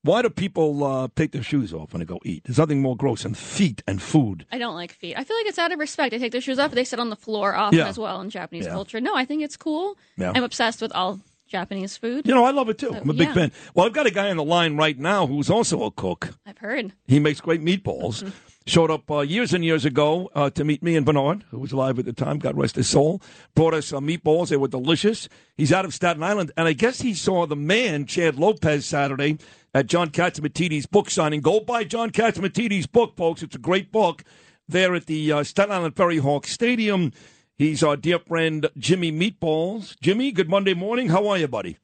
[0.02, 2.44] Why do people uh, take their shoes off when they go eat?
[2.44, 4.44] There's nothing more gross than feet and food.
[4.52, 5.14] I don't like feet.
[5.16, 6.10] I feel like it's out of respect.
[6.10, 6.72] They take their shoes off.
[6.72, 7.88] They sit on the floor often Yeah.
[7.88, 8.72] as well in Japanese Yeah.
[8.72, 9.00] culture.
[9.00, 9.96] No, I think it's cool.
[10.18, 10.32] Yeah.
[10.34, 12.26] I'm obsessed with all Japanese food.
[12.26, 12.94] You know, I love it too.
[12.94, 13.34] I'm a big yeah.
[13.34, 13.52] fan.
[13.74, 16.30] Well, I've got a guy on the line right now who's also a cook.
[16.46, 16.92] I've heard.
[17.06, 18.30] He makes great meatballs.
[18.66, 21.70] Showed up uh, years and years ago uh, to meet me and Bernard, who was
[21.72, 23.20] alive at the time, God rest his soul.
[23.54, 24.48] Brought us uh, meatballs.
[24.48, 25.28] They were delicious.
[25.54, 26.50] He's out of Staten Island.
[26.56, 29.36] And I guess he saw the man, Chad Lopez, Saturday
[29.74, 31.42] at John Catsimatidis book signing.
[31.42, 33.42] Go buy John Catsimatidis book, folks.
[33.42, 34.24] It's a great book.
[34.68, 37.12] there at the uh, Staten Island Ferry Hawk Stadium.
[37.56, 39.96] He's our dear friend Jimmy Meatballs.
[40.00, 41.08] Jimmy, good Monday morning.
[41.08, 41.78] How are you, buddy?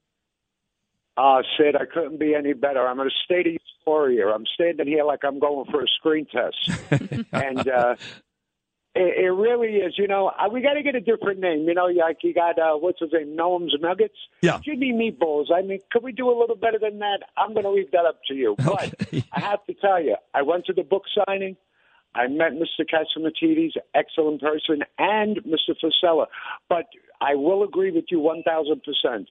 [1.17, 2.85] Uh, Sid, I couldn't be any better.
[2.85, 4.27] I'm in a state of euphoria.
[4.29, 6.57] I'm standing here like I'm going for a screen test.
[7.33, 7.95] and uh,
[8.97, 11.69] it, it really is, you know, we got to get a different name.
[11.69, 14.17] You know, like you got, uh, what's his name, Noam's Nuggets?
[14.43, 14.59] Yeah.
[14.65, 15.53] Jimmy Meatballs.
[15.55, 17.19] I mean, could we do a little better than that?
[17.37, 18.57] I'm going to leave that up to you.
[18.65, 18.93] But
[19.33, 21.57] I have to tell you, I went to the book signing.
[22.15, 22.85] I met Mr.
[22.85, 25.75] Catsimatidis, excellent person, and Mr.
[25.83, 26.27] Fusella.
[26.69, 26.87] But
[27.21, 29.27] I will agree with you 1,000%.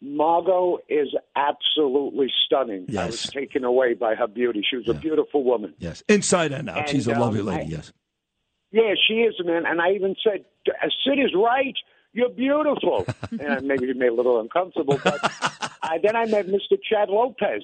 [0.00, 2.86] Margot is absolutely stunning.
[2.96, 4.64] I was taken away by her beauty.
[4.68, 5.74] She was a beautiful woman.
[5.78, 6.02] Yes.
[6.08, 6.78] Inside and out.
[6.78, 7.92] And, She's a um, lovely lady, I- yes.
[8.72, 9.64] Yeah, she is, man.
[9.66, 10.44] And I even said,
[11.04, 11.74] Sid is right.
[12.14, 13.06] You're beautiful.
[13.40, 14.98] and maybe it made a little uncomfortable.
[15.04, 15.20] But
[15.82, 16.78] I, then I met Mr.
[16.82, 17.62] Chad Lopez.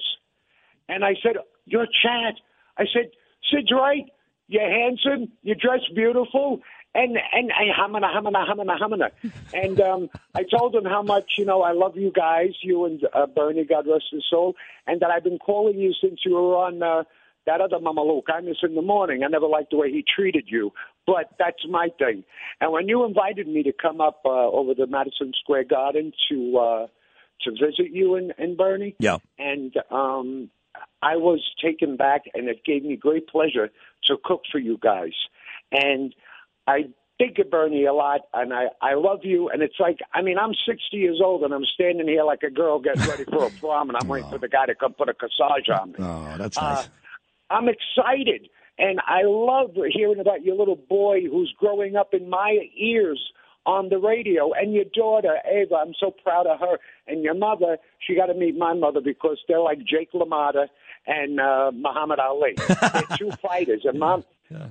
[0.87, 2.35] And I said, You're Chad.
[2.77, 3.09] I said,
[3.51, 4.05] Sid's right.
[4.49, 5.31] You're handsome.
[5.43, 6.59] You dress beautiful.
[6.95, 9.11] And and and hamana hamana hamana hamana,
[9.53, 12.99] and um, I told him how much you know I love you guys, you and
[13.13, 14.55] uh, Bernie, God rest his soul,
[14.87, 17.03] and that I've been calling you since you were on uh,
[17.45, 19.21] that other Mama Imus in the morning.
[19.23, 20.71] I never liked the way he treated you,
[21.05, 22.23] but that's my thing.
[22.59, 26.57] And when you invited me to come up uh, over to Madison Square Garden to
[26.57, 26.87] uh,
[27.43, 29.17] to visit you and, and Bernie, Yeah.
[29.37, 30.49] and um,
[31.01, 33.69] I was taken back, and it gave me great pleasure
[34.05, 35.13] to cook for you guys.
[35.71, 36.13] And
[36.67, 39.49] I think of Bernie a lot, and I I love you.
[39.49, 42.49] And it's like, I mean, I'm 60 years old, and I'm standing here like a
[42.49, 45.09] girl getting ready for a prom, and I'm waiting for the guy to come put
[45.09, 45.97] a corsage on me.
[45.99, 46.89] Oh, that's Uh, nice.
[47.49, 52.59] I'm excited, and I love hearing about your little boy who's growing up in my
[52.77, 53.19] ears
[53.65, 55.75] on the radio, and your daughter Ava.
[55.75, 56.77] I'm so proud of her,
[57.07, 57.77] and your mother.
[57.99, 60.67] She got to meet my mother because they're like Jake LaMotta
[61.07, 62.55] and uh, Muhammad Ali.
[62.57, 64.23] they're two fighters, and mom.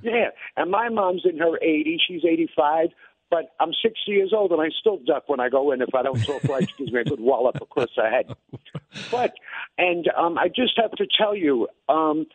[0.03, 1.99] Yeah, and my mom's in her 80s.
[2.05, 2.89] She's 85.
[3.29, 6.01] But I'm 60 years old and I still duck when I go in if I
[6.01, 6.67] don't talk right.
[6.67, 8.35] She gives me a good wallop across the head.
[9.11, 9.33] But
[9.77, 12.25] and um, I just have to tell you, um,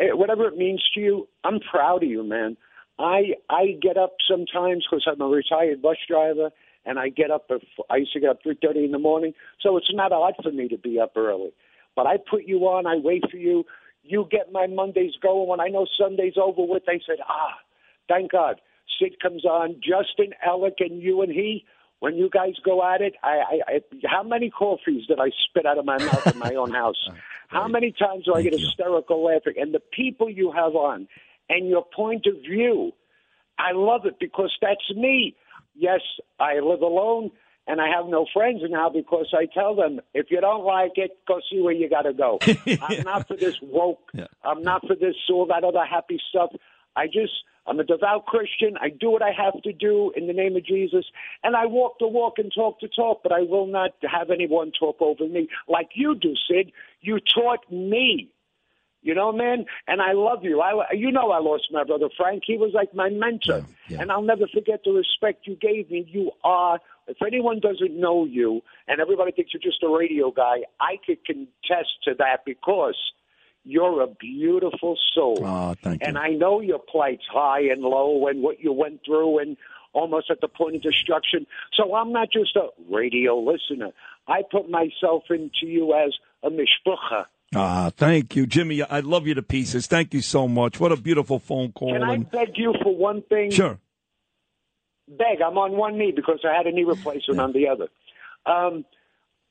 [0.00, 2.56] eh, whatever it means to you, I'm proud of you, man.
[2.98, 6.50] I I get up sometimes because I'm a retired bus driver,
[6.84, 7.46] and I get up.
[7.50, 7.60] At,
[7.90, 10.52] I used to get up three thirty in the morning, so it's not odd for
[10.52, 11.52] me to be up early.
[11.96, 12.86] But I put you on.
[12.86, 13.64] I wait for you.
[14.02, 15.48] You get my Mondays going.
[15.48, 17.54] When I know Sunday's over with, I said, ah,
[18.08, 18.60] thank God.
[18.98, 19.76] Sid comes on.
[19.76, 21.64] Justin Ellick and you and he.
[22.00, 25.66] When you guys go at it, I, I, I how many coffees did I spit
[25.66, 27.08] out of my mouth in my own house?
[27.48, 29.54] How many times do I get hysterical laughing?
[29.58, 31.06] And the people you have on,
[31.52, 32.92] and your point of view,
[33.58, 35.36] I love it because that's me.
[35.74, 36.00] Yes,
[36.40, 37.30] I live alone
[37.66, 41.12] and I have no friends now because I tell them if you don't like it,
[41.28, 42.38] go see where you got to go.
[42.82, 44.10] I'm not for this woke.
[44.42, 46.50] I'm not for this all that other happy stuff.
[46.96, 47.32] I just
[47.66, 48.76] I'm a devout Christian.
[48.80, 51.04] I do what I have to do in the name of Jesus,
[51.44, 53.20] and I walk the walk and talk the talk.
[53.22, 56.72] But I will not have anyone talk over me like you do, Sid.
[57.00, 58.28] You taught me.
[59.02, 60.60] You know, man, and I love you.
[60.60, 62.44] I, you know, I lost my brother Frank.
[62.46, 63.66] He was like my mentor,
[64.00, 66.06] and I'll never forget the respect you gave me.
[66.08, 66.78] You are.
[67.08, 71.24] If anyone doesn't know you, and everybody thinks you're just a radio guy, I could
[71.24, 72.96] contest to that because
[73.64, 75.38] you're a beautiful soul.
[75.42, 76.06] Oh, thank you.
[76.06, 79.56] and I know your plights high and low, and what you went through, and
[79.92, 81.46] almost at the point of destruction.
[81.74, 83.90] So I'm not just a radio listener.
[84.28, 87.26] I put myself into you as a mishpucha.
[87.54, 88.82] Ah, thank you, Jimmy.
[88.82, 89.86] I love you to pieces.
[89.86, 90.80] Thank you so much.
[90.80, 91.92] What a beautiful phone call.
[91.92, 93.50] Can I and- beg you for one thing?
[93.50, 93.78] Sure.
[95.08, 95.42] Beg.
[95.42, 97.88] I'm on one knee because I had a knee replacement on the other.
[98.46, 98.84] Um,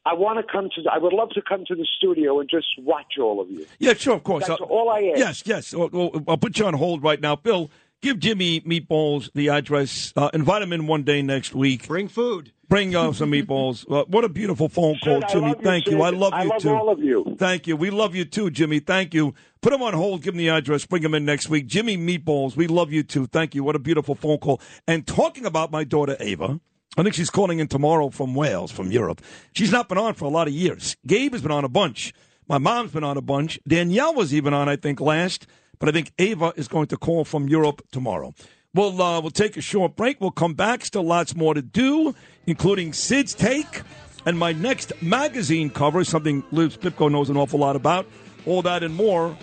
[0.04, 0.92] I want to come to.
[0.92, 3.68] I would love to come to the studio and just watch all of you.
[3.78, 4.48] Yeah, sure, of course.
[4.48, 5.20] That's I'll- all I ask.
[5.20, 5.74] Yes, yes.
[5.76, 7.36] I'll- I'll put you on hold right now.
[7.36, 7.70] Bill,
[8.02, 10.14] give Jimmy Meatballs the address.
[10.16, 11.88] Uh, invite him in one day next week.
[11.88, 12.52] Bring food.
[12.68, 13.86] Bring uh, some meatballs.
[13.92, 15.54] Uh, what a beautiful phone call, Sid, Jimmy.
[15.62, 16.02] Thank you.
[16.02, 16.70] I love I you love too.
[16.70, 17.36] all of you.
[17.38, 17.76] Thank you.
[17.76, 18.80] We love you too, Jimmy.
[18.80, 19.34] Thank you.
[19.62, 20.22] Put him on hold.
[20.22, 20.86] Give him the address.
[20.86, 21.68] Bring him in next week.
[21.68, 22.56] Jimmy Meatballs.
[22.56, 23.26] We love you too.
[23.28, 23.66] Thank you.
[23.66, 24.62] What a beautiful phone call.
[24.88, 26.62] And talking about my daughter Ava.
[26.98, 29.22] I think she's calling in tomorrow from Wales, from Europe.
[29.54, 30.96] She's not been on for a lot of years.
[31.06, 32.14] Gabe has been on a bunch.
[32.48, 33.60] My mom's been on a bunch.
[33.68, 35.48] Danielle was even on, I think, last.
[35.82, 38.34] But I think Ava is going to call from Europe tomorrow.
[38.74, 40.22] We'll uh, we'll take a short break.
[40.22, 40.86] We'll come back.
[40.86, 42.16] Still lots more to do,
[42.48, 43.82] including Sid's take
[44.26, 48.08] and my next magazine cover, something Liz Pipko knows an awful lot about.
[48.46, 49.36] All that and more.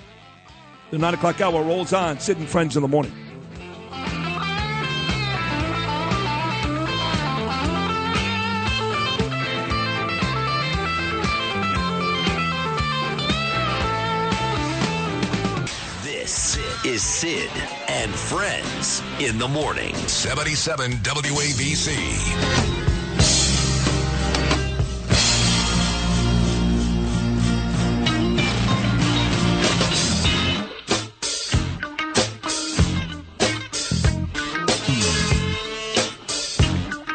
[0.90, 2.20] The nine o'clock hour rolls on.
[2.20, 3.12] Sid and friends in the morning.
[16.88, 17.50] Is Sid
[17.88, 19.94] and friends in the morning.
[19.94, 21.94] 77 WABC.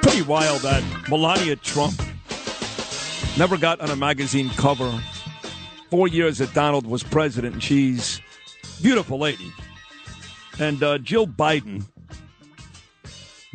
[0.04, 2.00] Pretty wild that Melania Trump
[3.40, 5.02] never got on a magazine cover.
[5.90, 8.23] Four years that Donald was president, and she's a
[8.84, 9.52] beautiful lady.
[10.60, 11.86] And uh, Jill Biden,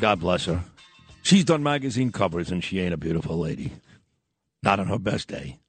[0.00, 0.65] God bless her,
[1.23, 3.73] she's done magazine covers, and she ain't a beautiful lady.
[4.62, 5.60] Not on her best day.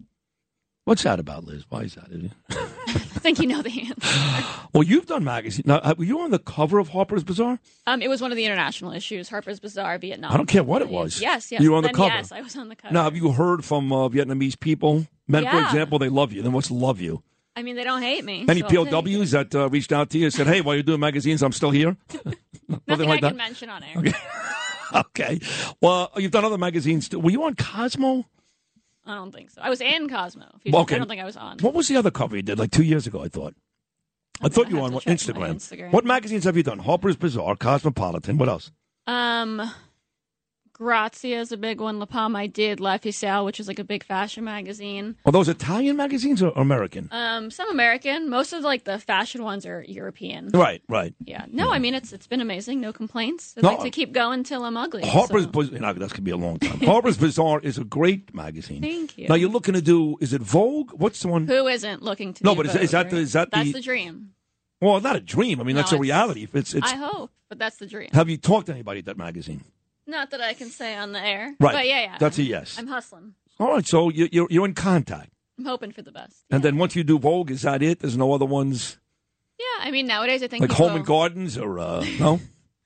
[0.86, 1.66] What's that about, Liz?
[1.70, 2.08] Why is that?
[2.50, 4.46] I think you know the answer.
[4.72, 5.64] Well, you've done magazine.
[5.66, 7.60] Now, uh, were you on the cover of Harper's Bazaar?
[7.88, 10.32] Um, it was one of the international issues, Harper's Bazaar, Vietnam.
[10.32, 11.20] I don't care what it was.
[11.20, 11.60] Yes, yes.
[11.60, 12.14] You were on the cover.
[12.14, 12.94] Yes, I was on the cover.
[12.94, 15.08] Now, have you heard from uh, Vietnamese people?
[15.28, 16.44] Men, for example, they love you.
[16.44, 17.24] Then what's love you?
[17.60, 18.46] I mean, they don't hate me.
[18.48, 19.20] Any so I'll take it.
[19.20, 21.52] POWs that uh, reached out to you and said, "Hey, while you're doing magazines, I'm
[21.52, 21.98] still here."
[22.88, 23.36] Nothing like I can that.
[23.36, 23.98] mention on air.
[23.98, 24.14] Okay.
[24.96, 25.40] okay.
[25.82, 27.10] Well, you've done other magazines.
[27.10, 27.20] Too.
[27.20, 28.26] Were you on Cosmo?
[29.06, 29.62] I don't think so.
[29.62, 30.46] I was in Cosmo.
[30.74, 30.96] Okay.
[30.96, 31.58] I don't think I was on.
[31.60, 33.22] What was the other cover you did like two years ago?
[33.22, 33.56] I thought.
[34.42, 35.56] I thought you were on what, Instagram.
[35.56, 35.92] Instagram.
[35.92, 36.80] What magazines have you done?
[36.80, 38.38] Harper's Bazaar, Cosmopolitan.
[38.38, 38.72] What else?
[39.06, 39.70] Um,
[40.80, 42.00] Grazia is a big one.
[42.00, 42.80] La Palma I did.
[42.80, 45.18] L'Officiel, which is like a big fashion magazine.
[45.26, 47.10] Are those Italian magazines or American?
[47.12, 48.30] Um, some American.
[48.30, 50.48] Most of like the fashion ones are European.
[50.54, 51.14] Right, right.
[51.26, 51.46] Yeah.
[51.52, 52.80] No, I mean it's it's been amazing.
[52.80, 53.54] No complaints.
[53.58, 53.72] I'd No.
[53.74, 55.04] like to keep going till I'm ugly.
[55.06, 55.80] Harper's so- Bazaar.
[55.80, 56.80] No, that's gonna be a long time.
[56.92, 58.82] Harper's Bazaar is a great magazine.
[58.82, 59.28] Thank you.
[59.28, 60.18] Now you're looking to do.
[60.22, 60.92] Is it Vogue?
[60.94, 61.46] What's the one?
[61.48, 62.44] Who isn't looking to?
[62.46, 64.32] No, but is- Vogue, is that the- is that That's the- the dream?
[64.82, 65.60] Well, not a dream.
[65.60, 66.48] I mean, No, that's a reality.
[66.54, 66.90] It's it's.
[66.90, 68.12] I hope, but that's the dream.
[68.14, 69.66] Have you talked to anybody at that magazine?
[70.10, 71.56] Not that I can say on the air.
[71.60, 71.74] Right.
[71.74, 72.18] But yeah, yeah.
[72.20, 72.78] That's a yes.
[72.80, 73.36] I'm hustling.
[73.60, 76.46] All right, so you- you're you're in contact, I'm hoping for the best.
[76.50, 78.00] and then once you do Vogue, is that it?
[78.00, 78.98] There's no other ones
[79.60, 82.40] Yeah, I mean nowadays I think like people, Home and Gardens or uh, no?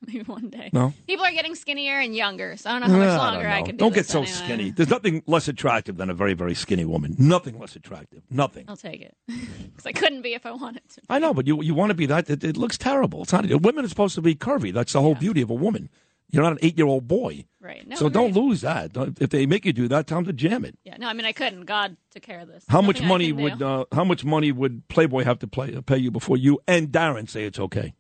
[0.08, 0.70] maybe one day.
[0.74, 0.92] No?
[1.08, 3.62] People are getting skinnier and younger, so I don't know how much longer don't I,
[3.62, 4.34] can do Don't get so anyway.
[4.34, 4.72] skinny.
[4.72, 7.16] There's nothing less attractive than a very very skinny woman.
[7.20, 8.24] Nothing less attractive.
[8.32, 8.66] Nothing.
[8.68, 11.02] I'll take it because I couldn't be if I wanted to.
[11.08, 12.30] I know, but you you want to be that?
[12.30, 13.22] It, it looks terrible.
[13.24, 13.46] It's not.
[13.62, 14.74] Women are supposed to be curvy.
[14.74, 15.90] That's the whole beauty of a woman.
[16.34, 17.46] You're not an eight year old boy.
[17.62, 17.88] Right.
[17.88, 18.92] No, so don't lose that.
[19.22, 20.78] If they make you do that, tell them to jam it.
[20.84, 20.98] Yeah.
[20.98, 21.66] No, I mean I couldn't.
[21.66, 22.66] God took care of this.
[22.68, 25.98] How much Nothing money would uh, how much money would Playboy have to play, pay
[25.98, 27.94] you before you and Darren say it's okay?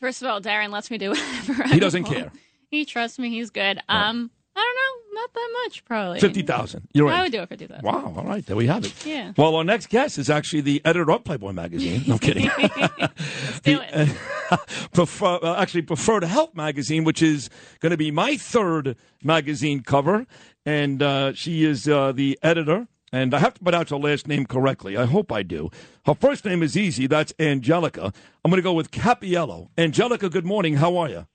[0.00, 1.64] First of all, Darren lets me do whatever.
[1.64, 2.16] I He doesn't want.
[2.16, 2.32] care.
[2.70, 3.28] He trusts me.
[3.30, 3.80] He's good.
[3.88, 5.20] Um, I don't know.
[5.20, 6.20] Not that much, probably.
[6.20, 6.88] Fifty thousand.
[6.92, 7.18] You're right.
[7.20, 7.84] I would do it for two thousand.
[7.84, 8.14] Wow.
[8.16, 8.44] All right.
[8.44, 9.06] There we have it.
[9.06, 9.32] Yeah.
[9.36, 12.02] Well, our next guest is actually the editor of Playboy magazine.
[12.06, 12.50] No I'm kidding.
[12.58, 14.08] Let's do it.
[14.92, 20.26] prefer, uh, actually Preferred Health magazine, which is going to be my third magazine cover,
[20.66, 22.88] and uh, she is uh, the editor.
[23.10, 24.98] And I have to pronounce her last name correctly.
[24.98, 25.70] I hope I do.
[26.04, 27.06] Her first name is easy.
[27.06, 28.12] That's Angelica.
[28.44, 29.68] I'm going to go with Capiello.
[29.78, 30.74] Angelica, good morning.
[30.74, 31.26] How are you?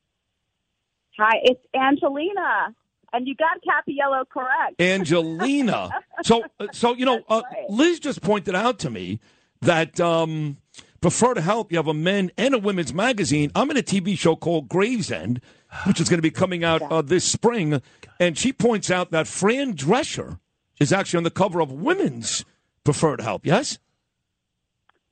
[1.17, 2.75] Hi, it's Angelina,
[3.13, 4.81] and you got Capiello correct.
[4.81, 5.89] Angelina.
[6.23, 6.43] so,
[6.73, 9.19] so you know, uh, Liz just pointed out to me
[9.61, 10.57] that um,
[10.99, 13.51] Preferred Health, you have a men and a women's magazine.
[13.55, 15.41] I'm in a TV show called Gravesend,
[15.85, 17.81] which is going to be coming out uh, this spring,
[18.19, 20.39] and she points out that Fran Drescher
[20.79, 22.43] is actually on the cover of Women's
[22.83, 23.41] Preferred Health.
[23.43, 23.77] Yes.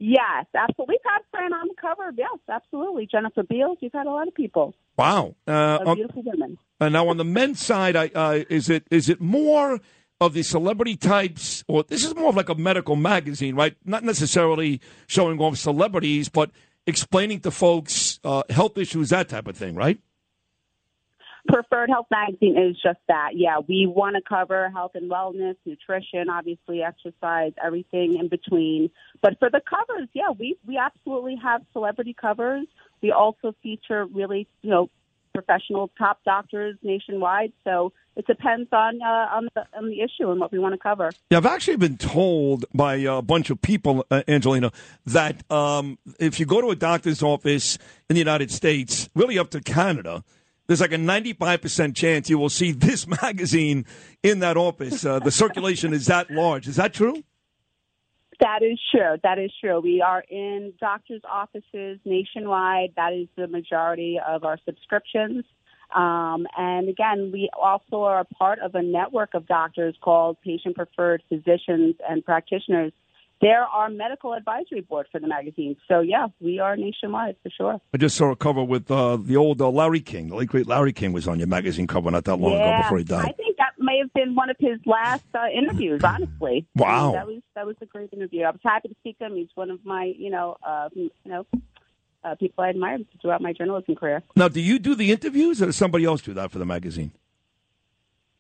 [0.03, 0.93] Yes, absolutely.
[0.95, 2.11] We've had Fran on the cover.
[2.17, 3.05] Yes, absolutely.
[3.05, 3.77] Jennifer Beals.
[3.81, 5.35] You've had a lot of people, Wow.
[5.47, 6.57] Uh, uh, on- beautiful women.
[6.79, 9.79] And now on the men's side, I, uh, is it is it more
[10.19, 13.75] of the celebrity types, or this is more of like a medical magazine, right?
[13.85, 16.49] Not necessarily showing off celebrities, but
[16.87, 19.99] explaining to folks uh, health issues, that type of thing, right?
[21.47, 23.31] Preferred Health Magazine is just that.
[23.35, 28.89] Yeah, we want to cover health and wellness, nutrition, obviously exercise, everything in between.
[29.21, 32.67] But for the covers, yeah, we we absolutely have celebrity covers.
[33.01, 34.89] We also feature really, you know,
[35.33, 37.53] professional top doctors nationwide.
[37.63, 40.77] So it depends on uh, on the on the issue and what we want to
[40.77, 41.11] cover.
[41.29, 44.71] Yeah, I've actually been told by a bunch of people, uh, Angelina,
[45.05, 47.77] that um, if you go to a doctor's office
[48.09, 50.23] in the United States, really up to Canada,
[50.71, 53.85] there's like a 95% chance you will see this magazine
[54.23, 55.03] in that office.
[55.03, 56.65] Uh, the circulation is that large.
[56.65, 57.21] Is that true?
[58.39, 59.17] That is true.
[59.21, 59.81] That is true.
[59.81, 62.93] We are in doctors' offices nationwide.
[62.95, 65.43] That is the majority of our subscriptions.
[65.93, 70.77] Um, and again, we also are a part of a network of doctors called Patient
[70.77, 72.93] Preferred Physicians and Practitioners.
[73.41, 75.75] They're our medical advisory board for the magazine.
[75.87, 77.81] So, yeah, we are nationwide for sure.
[77.93, 80.27] I just saw a cover with uh, the old uh, Larry King.
[80.29, 82.99] The late great Larry King was on your magazine cover not that long ago before
[82.99, 83.25] he died.
[83.25, 86.03] I think that may have been one of his last uh, interviews.
[86.03, 87.13] Honestly, Wow.
[87.13, 88.43] that was that was a great interview.
[88.43, 89.35] I was happy to speak to him.
[89.35, 91.47] He's one of my, you know, uh, you know,
[92.23, 94.21] uh, people I admired throughout my journalism career.
[94.35, 97.11] Now, do you do the interviews, or does somebody else do that for the magazine?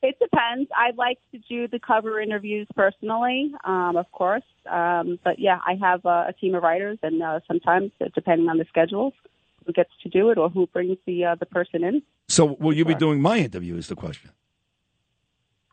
[0.03, 0.69] It depends.
[0.75, 4.43] I like to do the cover interviews personally, um, of course.
[4.69, 8.49] Um, but yeah, I have uh, a team of writers, and uh, sometimes, uh, depending
[8.49, 9.13] on the schedules,
[9.65, 12.01] who gets to do it or who brings the uh, the person in.
[12.29, 13.75] So, will you be doing my interview?
[13.75, 14.31] Is the question.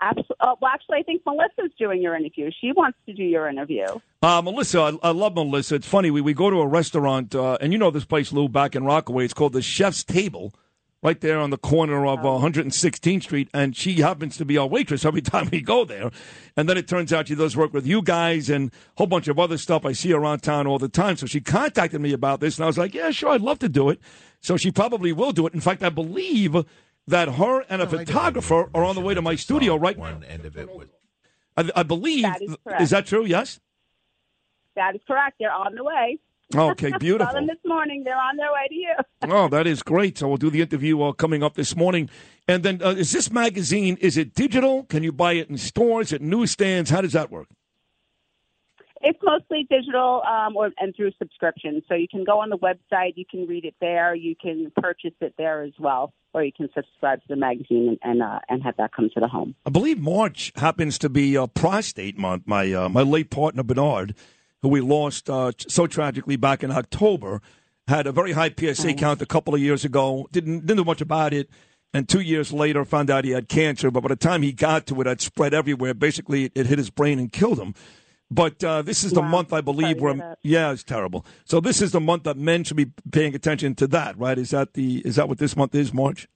[0.01, 0.37] Absolutely.
[0.41, 2.51] Uh, well, actually, I think Melissa's doing your interview.
[2.61, 3.87] She wants to do your interview.
[4.23, 5.77] Uh, Melissa, I, I love Melissa.
[5.77, 6.11] It's funny.
[6.11, 8.85] We, we go to a restaurant, uh, and you know this place, Lou, back in
[8.85, 9.25] Rockaway.
[9.25, 10.55] It's called the Chef's Table,
[11.03, 13.49] right there on the corner of uh, 116th Street.
[13.55, 16.11] And she happens to be our waitress every time we go there.
[16.57, 19.29] And then it turns out she does work with you guys and a whole bunch
[19.29, 19.85] of other stuff.
[19.85, 21.17] I see her around town all the time.
[21.17, 23.69] So she contacted me about this, and I was like, yeah, sure, I'd love to
[23.69, 24.01] do it.
[24.41, 25.55] So she probably will do it.
[25.55, 26.57] In fact, I believe
[27.07, 30.13] that her and a photographer are on the way to my studio right now.
[30.13, 30.89] One end of it was
[31.57, 32.23] I, I believe.
[32.23, 32.91] That is correct.
[32.91, 33.25] that true?
[33.25, 33.59] Yes.
[34.77, 35.37] That is correct.
[35.41, 36.19] They're on the way.
[36.55, 37.27] Okay, beautiful.
[37.27, 38.05] Saw them this morning.
[38.05, 38.95] They're on their way to you.
[39.31, 40.17] Oh, that is great.
[40.17, 42.09] So we'll do the interview uh, coming up this morning.
[42.47, 43.99] And then, uh, is this magazine?
[44.01, 44.85] Is it digital?
[44.85, 46.89] Can you buy it in stores, at newsstands?
[46.89, 47.49] How does that work?
[49.01, 51.83] It's mostly digital um, or and through subscription.
[51.89, 55.15] So you can go on the website, you can read it there, you can purchase
[55.21, 58.63] it there as well, or you can subscribe to the magazine and and, uh, and
[58.63, 59.55] have that come to the home.
[59.65, 62.45] I believe March happens to be uh, prostate month.
[62.47, 64.15] My uh, my late partner Bernard,
[64.63, 67.41] who we lost uh, so tragically back in October,
[67.87, 70.29] had a very high PSA count a couple of years ago.
[70.33, 71.49] Didn't didn't know much about it,
[71.95, 73.91] and two years later found out he had cancer.
[73.91, 75.95] But by the time he got to it, it spread everywhere.
[75.95, 77.75] Basically, it, it hit his brain and killed him.
[78.31, 79.29] But uh, this is the Wow.
[79.29, 81.25] month, I believe, Sorry where yeah, it's terrible.
[81.47, 84.37] So this is the month that men should be paying attention to that, right?
[84.37, 85.95] Is that the is that what this month is?
[85.95, 86.29] March.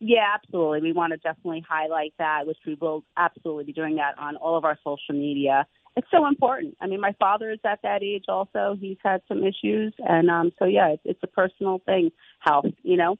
[0.00, 0.80] Yeah, absolutely.
[0.82, 4.56] We want to definitely highlight that, which we will absolutely be doing that on all
[4.56, 5.66] of our social media.
[5.98, 6.76] It's so important.
[6.80, 8.76] I mean, my father is at that age also.
[8.80, 9.92] He's had some issues.
[9.98, 13.16] And um, so, yeah, it's, it's a personal thing, health, you know.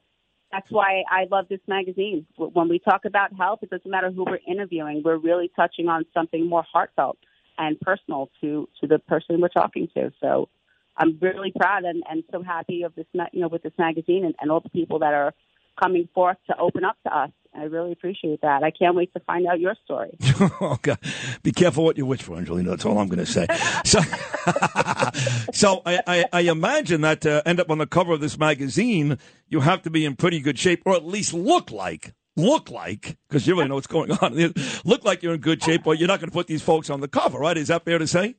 [0.52, 2.24] That's why I love this magazine.
[2.36, 5.02] When we talk about health, it doesn't matter who we're interviewing.
[5.04, 7.18] We're really touching on something more heartfelt
[7.58, 10.12] and personal to, to the person we're talking to.
[10.20, 10.48] So
[10.96, 14.36] I'm really proud and, and so happy of this, you know, with this magazine and,
[14.40, 15.34] and all the people that are
[15.78, 17.30] coming forth to open up to us.
[17.54, 18.62] I really appreciate that.
[18.62, 20.16] I can't wait to find out your story.
[20.60, 20.98] oh God!
[21.42, 22.70] Be careful what you wish for, Angelina.
[22.70, 23.46] That's all I'm going to say.
[23.84, 24.00] So,
[25.52, 29.18] so I, I, I imagine that to end up on the cover of this magazine,
[29.48, 33.16] you have to be in pretty good shape, or at least look like look like
[33.28, 34.54] because you really know what's going on.
[34.84, 37.00] Look like you're in good shape, or you're not going to put these folks on
[37.00, 37.56] the cover, right?
[37.56, 38.36] Is that fair to say?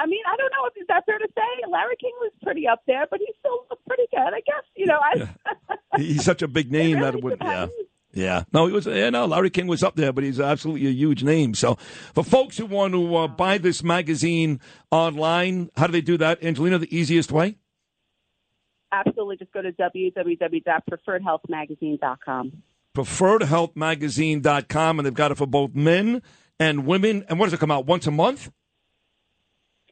[0.00, 1.66] I, I mean, I don't know if is that fair to say.
[1.70, 4.18] Larry King was pretty up there, but he still looked pretty good.
[4.20, 4.98] I guess you know.
[4.98, 5.28] I
[5.98, 7.38] He's such a big name that it would.
[7.40, 7.68] Yeah.
[8.12, 8.86] Yeah, no, he was.
[8.86, 11.54] Yeah, no, Larry King was up there, but he's absolutely a huge name.
[11.54, 11.76] So,
[12.12, 14.58] for folks who want to uh, buy this magazine
[14.90, 16.78] online, how do they do that, Angelina?
[16.78, 17.54] The easiest way?
[18.92, 22.52] absolutely just go to www.preferredhealthmagazine.com.
[22.96, 26.22] preferredhealthmagazine.com, and they've got it for both men
[26.58, 27.24] and women.
[27.28, 28.50] And what does it come out once a month?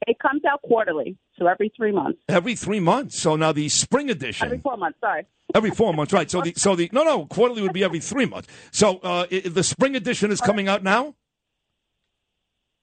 [0.07, 2.19] It comes out quarterly, so every three months.
[2.29, 3.19] Every three months.
[3.19, 4.47] So now the spring edition.
[4.47, 4.99] Every four months.
[5.01, 5.27] Sorry.
[5.55, 6.31] Every four months, right?
[6.31, 8.49] So the so the no no quarterly would be every three months.
[8.71, 11.15] So uh, i the spring edition is coming out now.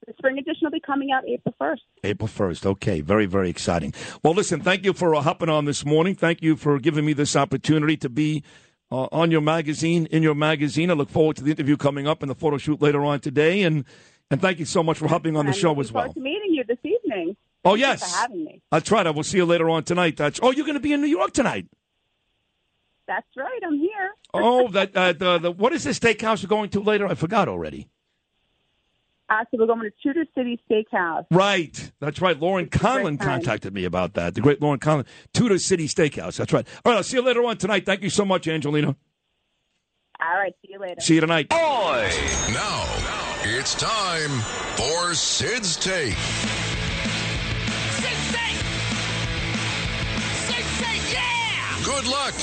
[0.07, 1.81] The spring edition will be coming out April first.
[2.03, 2.65] April 1st.
[2.67, 3.01] Okay.
[3.01, 3.91] Very, very exciting.
[4.23, 6.13] Well, listen, thank you for uh, hopping on this morning.
[6.13, 8.43] Thank you for giving me this opportunity to be
[8.91, 10.91] uh, on your magazine, in your magazine.
[10.91, 13.63] I look forward to the interview coming up and the photo shoot later on today.
[13.63, 13.83] And,
[14.29, 16.13] and thank you so much for hopping on the show as well.
[16.55, 17.37] Forward to meeting you this evening.
[17.63, 18.11] Oh, Thank you yes.
[18.11, 18.61] for having me.
[18.71, 19.07] That's right.
[19.07, 20.17] I will see you later on tonight.
[20.17, 21.67] That's, oh, you're going to be in New York tonight.
[23.07, 23.59] That's right.
[23.65, 24.11] I'm here.
[24.33, 27.07] Oh, that uh, the, the what is this steakhouse you're going to later?
[27.07, 27.87] I forgot already.
[29.27, 31.25] Uh, so we're going to Tudor City Steakhouse.
[31.31, 31.91] Right.
[31.99, 32.39] That's right.
[32.39, 34.35] Lauren Conlon contacted me about that.
[34.35, 36.37] The great Lauren Conlon, Tudor City Steakhouse.
[36.37, 36.67] That's right.
[36.85, 36.97] All right.
[36.97, 37.87] I'll see you later on tonight.
[37.87, 38.95] Thank you so much, Angelina.
[40.19, 40.53] All right.
[40.61, 41.01] See you later.
[41.01, 41.47] See you tonight.
[41.49, 43.14] Now,
[43.65, 44.29] it's time
[44.77, 46.13] for Sid's Take.
[47.93, 48.57] Sid's Take!
[50.45, 51.83] Sid's Take, yeah!
[51.83, 52.35] Good luck.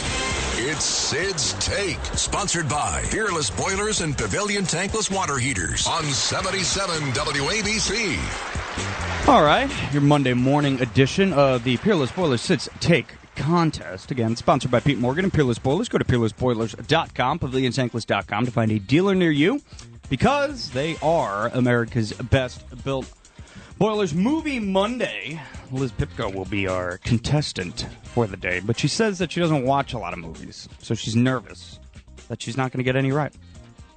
[0.57, 9.29] It's Sid's Take, sponsored by Peerless Boilers and Pavilion Tankless Water Heaters on 77 WABC.
[9.29, 14.11] All right, your Monday morning edition of the Peerless Boilers Sid's Take contest.
[14.11, 15.89] Again, sponsored by Pete Morgan and Peerless Boilers.
[15.89, 19.63] Go to peerlessboilers.com, paviliontankless.com to find a dealer near you
[20.13, 23.11] because they are America's best built
[23.79, 24.13] boilers.
[24.13, 25.41] Movie Monday.
[25.71, 29.65] Liz Pipko will be our contestant for the day, but she says that she doesn't
[29.65, 31.81] watch a lot of movies, so she's nervous
[32.29, 33.33] that she's not going to get any right.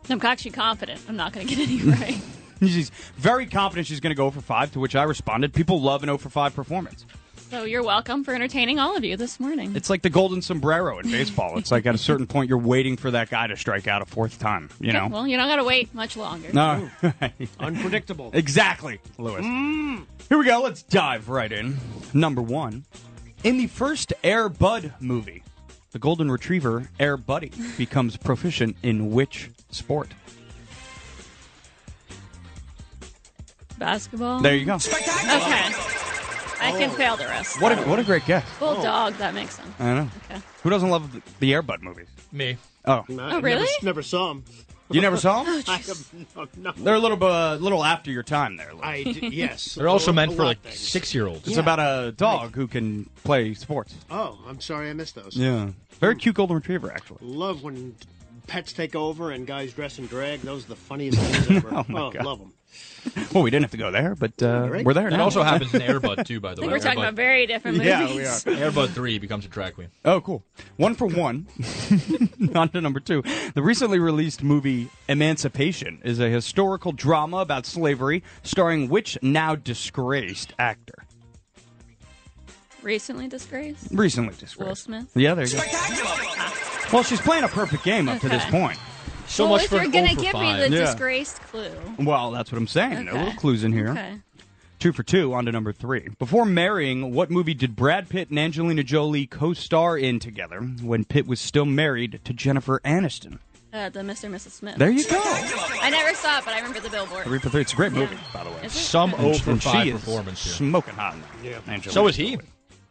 [0.09, 2.21] I'm actually confident I'm not going to get any right.
[2.61, 6.01] She's very confident she's going to go for five, to which I responded, people love
[6.01, 7.05] an 0 for 5 performance.
[7.51, 9.75] So you're welcome for entertaining all of you this morning.
[9.75, 11.57] It's like the golden sombrero in baseball.
[11.57, 14.05] It's like at a certain point you're waiting for that guy to strike out a
[14.05, 14.69] fourth time.
[14.79, 15.07] You Okay, know.
[15.07, 16.49] well, you don't got to wait much longer.
[16.53, 16.89] No.
[17.59, 18.31] Unpredictable.
[18.33, 19.45] Exactly, Lewis.
[19.45, 20.05] Mm.
[20.27, 20.61] Here we go.
[20.63, 21.77] Let's dive right in.
[22.13, 22.83] Number one.
[23.43, 25.43] In the first Air Bud movie,
[25.91, 30.09] the golden retriever Air Buddy becomes proficient in which sport?
[33.77, 34.39] Basketball.
[34.41, 34.75] There you go.
[34.75, 35.71] Okay.
[36.61, 37.61] I can fail the rest.
[37.61, 38.45] What a, what a great guess.
[38.59, 39.69] Bulldog, that makes sense.
[39.79, 40.09] I know.
[40.29, 40.41] Okay.
[40.63, 42.07] Who doesn't love the, the Air Bud movies?
[42.31, 42.57] Me.
[42.85, 43.03] Oh.
[43.09, 43.61] Oh, really?
[43.81, 44.43] Never, never saw him.
[44.91, 45.47] You never saw 'em?
[45.67, 46.71] I have no, no.
[46.77, 48.71] They're a little bit, uh, little after your time there.
[48.73, 48.81] Lou.
[48.83, 49.73] I d- yes.
[49.73, 50.79] They're also A meant for lot like things.
[50.79, 51.47] six-year-olds.
[51.47, 51.59] It's Yeah.
[51.61, 53.95] about a dog who can play sports.
[54.11, 55.35] Oh, I'm sorry I missed those.
[55.35, 55.69] Yeah.
[55.99, 57.17] Very cute golden retriever, actually.
[57.21, 57.95] Love when
[58.45, 60.41] pets take over and guys dress in drag.
[60.41, 61.69] Those are the funniest things ever.
[61.75, 62.23] Oh, my God.
[62.23, 62.53] love them.
[63.33, 64.83] Well, we didn't have to go there, but uh, Right.
[64.83, 65.25] we're there That now.
[65.25, 66.73] also happens in Airbud too, by I the think way.
[66.77, 67.87] we're talking Airbud- about very different movies.
[67.91, 68.71] Yeah, we are.
[68.71, 69.89] Airbud three becomes a drag queen.
[70.03, 70.43] Oh, cool.
[70.77, 71.45] One for one.
[72.55, 73.21] On to number two.
[73.53, 80.53] The recently released movie Emancipation is a historical drama about slavery starring which now disgraced
[80.57, 81.05] actor?
[82.81, 83.87] Recently disgraced.
[83.91, 84.59] Recently disgraced.
[84.67, 85.11] Will Smith.
[85.15, 85.61] Yeah, there you go.
[86.93, 88.77] Well, she's playing a perfect game up to this point.
[89.27, 90.69] So well, much if for you're gonna 0 for give me 5.
[90.71, 90.85] the Yeah.
[90.85, 91.71] disgraced clue.
[91.99, 93.05] Well, that's what I'm saying.
[93.05, 93.89] There are little clues in here.
[93.89, 94.19] Okay.
[94.79, 95.33] Two for two.
[95.33, 96.09] On to number three.
[96.19, 101.25] Before marrying, what movie did Brad Pitt and Angelina Jolie co-star in together when Pitt
[101.27, 103.39] was still married to Jennifer Aniston?
[103.73, 104.25] Uh, the Mr.
[104.25, 104.51] and Mrs.
[104.51, 104.75] Smith.
[104.77, 105.19] There you go.
[105.23, 107.23] I never saw it, but I remember the billboard.
[107.25, 107.61] Three for three.
[107.61, 108.57] It's a great movie, by the way.
[108.63, 108.71] Is?
[108.73, 109.33] Some Okay.
[109.33, 110.53] 0 for 5 she is performance here.
[110.53, 111.15] smoking hot.
[111.43, 111.57] Yeah.
[111.67, 112.37] Angelina So is he.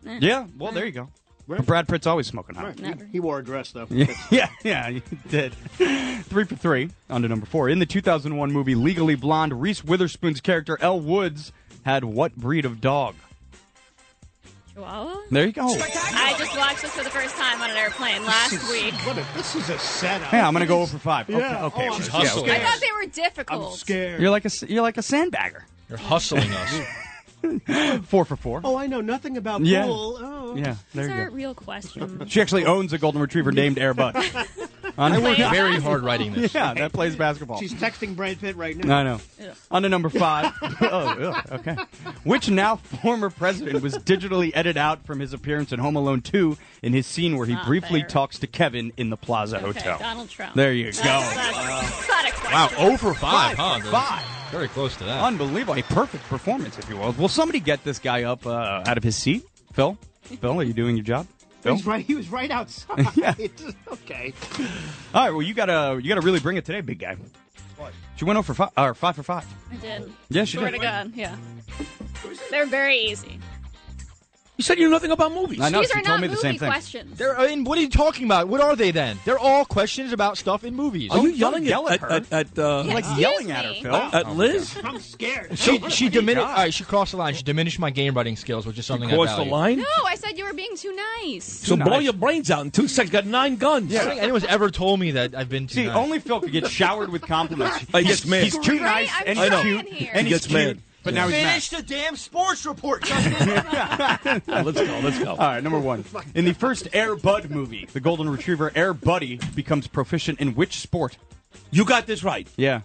[0.05, 0.47] Yeah.
[0.59, 1.09] Well, there you go.
[1.47, 2.81] But Brad Pitt's always smoking hot.
[2.81, 3.01] Right.
[3.03, 3.87] He, he wore a dress though.
[3.91, 5.55] Yeah, yeah, yeah, you did.
[6.25, 6.91] Three for three.
[7.11, 7.69] On to number four.
[7.69, 11.53] In the 2001 movie Legally Blonde, Reese Witherspoon's character Elle Woods
[11.85, 13.15] had what breed of dog?
[14.73, 15.21] Chihuahua?
[15.31, 15.67] There you go.
[15.69, 18.95] I just watched this for the first time on an airplane last week.
[19.07, 20.33] What a, this is a setup.
[20.33, 21.29] Yeah, I'm gonna go over five.
[21.29, 21.67] Yeah.
[21.67, 21.89] Okay, okay.
[21.91, 22.51] Oh, Liz, I'm hustling.
[22.51, 23.73] I thought they were difficult.
[23.73, 24.21] I'm scared.
[24.21, 25.63] You're like a you're like a sandbagger.
[25.89, 26.81] You're hustling us.
[28.05, 28.61] Four for four.
[28.65, 29.85] Oh, I know nothing about Yeah.
[29.87, 30.19] pool.
[30.21, 30.57] Oh.
[30.57, 31.35] Yeah, there These you are go.
[31.35, 32.31] real questions.
[32.31, 34.15] She actually owns a golden retriever named Air Bud.
[34.97, 35.83] On- I worked very it.
[35.83, 36.55] hard writing this.
[36.55, 37.59] yeah, that plays basketball.
[37.59, 38.99] She's texting Brad Pitt right now.
[38.99, 39.21] I know.
[39.71, 40.53] On to number five.
[40.63, 41.77] oh, ugh, okay.
[42.25, 46.57] Which now former president was digitally edited out from his appearance in Home Alone 2
[46.83, 48.09] in his scene where he Not briefly fair.
[48.09, 49.99] talks to Kevin in the Plaza Okay, Hotel.
[49.99, 50.55] Donald Trump.
[50.55, 51.01] There you go.
[51.03, 52.53] that's not.
[52.53, 53.81] Wow, over 5, Five huh?
[53.81, 54.51] for five.
[54.53, 55.25] Very close to that.
[55.25, 55.75] Unbelievable.
[55.79, 57.11] A perfect performance, if you will.
[57.13, 59.45] Will somebody get this guy up uh, out of his seat?
[59.73, 59.99] Phil?
[60.23, 61.27] Phil, are you doing your job?
[61.65, 61.77] Phil?
[61.77, 62.05] He's right.
[62.05, 63.07] He was right outside.
[63.17, 63.35] Yeah.
[63.91, 64.35] okay.
[65.15, 67.17] All right, well, you gotta you gotta really bring it today, big guy.
[67.79, 67.93] What?
[68.17, 69.47] She went oh over five, or five for five.
[69.73, 70.13] I did.
[70.29, 70.79] Yeah, she Swear did.
[70.79, 71.37] to God, yeah.
[72.51, 73.41] They're very easy.
[74.57, 75.61] You said you know nothing about movies.
[75.61, 75.81] I know.
[75.81, 76.69] These she are told not me the movie same thing.
[76.71, 77.19] questions.
[77.19, 78.47] They're, I mean, what are you talking about?
[78.47, 79.19] What are they then?
[79.25, 81.11] They're all questions about stuff in movies.
[81.11, 82.11] Are you Don't yelling yell at at her.
[82.13, 82.95] at, at, uh, Yeah.
[82.95, 83.83] Like Excuse yelling at her, me.
[83.83, 83.95] Phil.
[83.95, 84.79] at Liz?
[84.85, 85.59] I'm scared.
[85.59, 86.47] She she diminished.
[86.47, 87.35] All right, she crossed the line.
[87.35, 89.51] She diminished my game writing skills, which is something I Crossed the value.
[89.51, 89.79] line.
[89.79, 91.45] No, I said you were being too nice.
[91.45, 93.11] So Too blow your brains out in two seconds.
[93.11, 93.93] Got nine guns.
[93.93, 95.97] I don't think anyone's ever told me that I've been too See, nice.
[95.97, 97.79] only Phil could get showered with compliments.
[97.79, 98.45] He gets mad.
[98.45, 100.79] He's too nice and cute and He he's gets cute.
[101.05, 101.11] Mad.
[101.13, 101.49] But now he's mad.
[101.51, 103.09] Finish the damn sports report.
[103.11, 105.01] let's go.
[105.03, 105.31] Let's go.
[105.31, 106.05] All right, number one.
[106.35, 110.79] In the first Air Bud movie, the golden retriever Air Buddy becomes proficient in which
[110.81, 111.17] sport?
[111.71, 112.49] You got this right.
[112.57, 112.81] Yeah.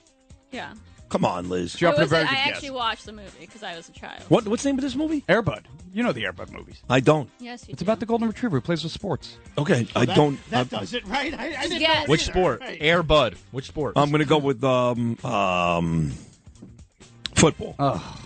[0.52, 0.74] Yeah.
[1.10, 1.72] Come on, Liz.
[1.76, 2.48] She up It a was very I good guess.
[2.50, 4.22] actually watched the movie because I was a child.
[4.30, 4.48] What?
[4.48, 5.24] What's the name of this movie?
[5.28, 5.68] Air Bud.
[5.92, 6.84] You know the Air Bud movies.
[6.88, 7.28] I don't.
[7.40, 7.86] Yes, you It's do.
[7.86, 9.38] about the golden retriever who plays with sports.
[9.58, 10.50] Okay, I That- don't.
[10.52, 11.34] That I, does it right.
[11.34, 12.08] I, I didn't Yes.
[12.08, 12.32] know Which either.
[12.32, 12.62] sport?
[12.62, 12.78] Right.
[12.80, 13.38] Air Bud.
[13.50, 13.94] Which sport?
[13.96, 16.12] I'm going to go with um um
[17.40, 17.76] football,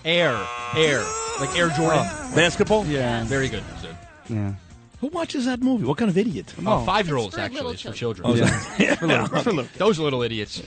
[0.05, 0.39] air.
[0.75, 1.03] Air.
[1.39, 2.05] Like Air Jordan.
[2.35, 2.85] basketball.
[2.85, 3.23] Yeah.
[3.25, 3.63] Very good.
[3.81, 3.97] Zed.
[4.29, 4.53] Yeah.
[5.01, 5.83] Who watches that movie?
[5.83, 6.53] What kind of idiot?
[6.59, 7.57] Oh, oh five year olds actually.
[7.57, 8.35] little It's for children.
[8.37, 8.49] children.
[8.53, 8.95] Oh, yeah.
[8.95, 9.43] For Luke.
[9.43, 9.73] For Luke.
[9.73, 10.61] Those little idiots.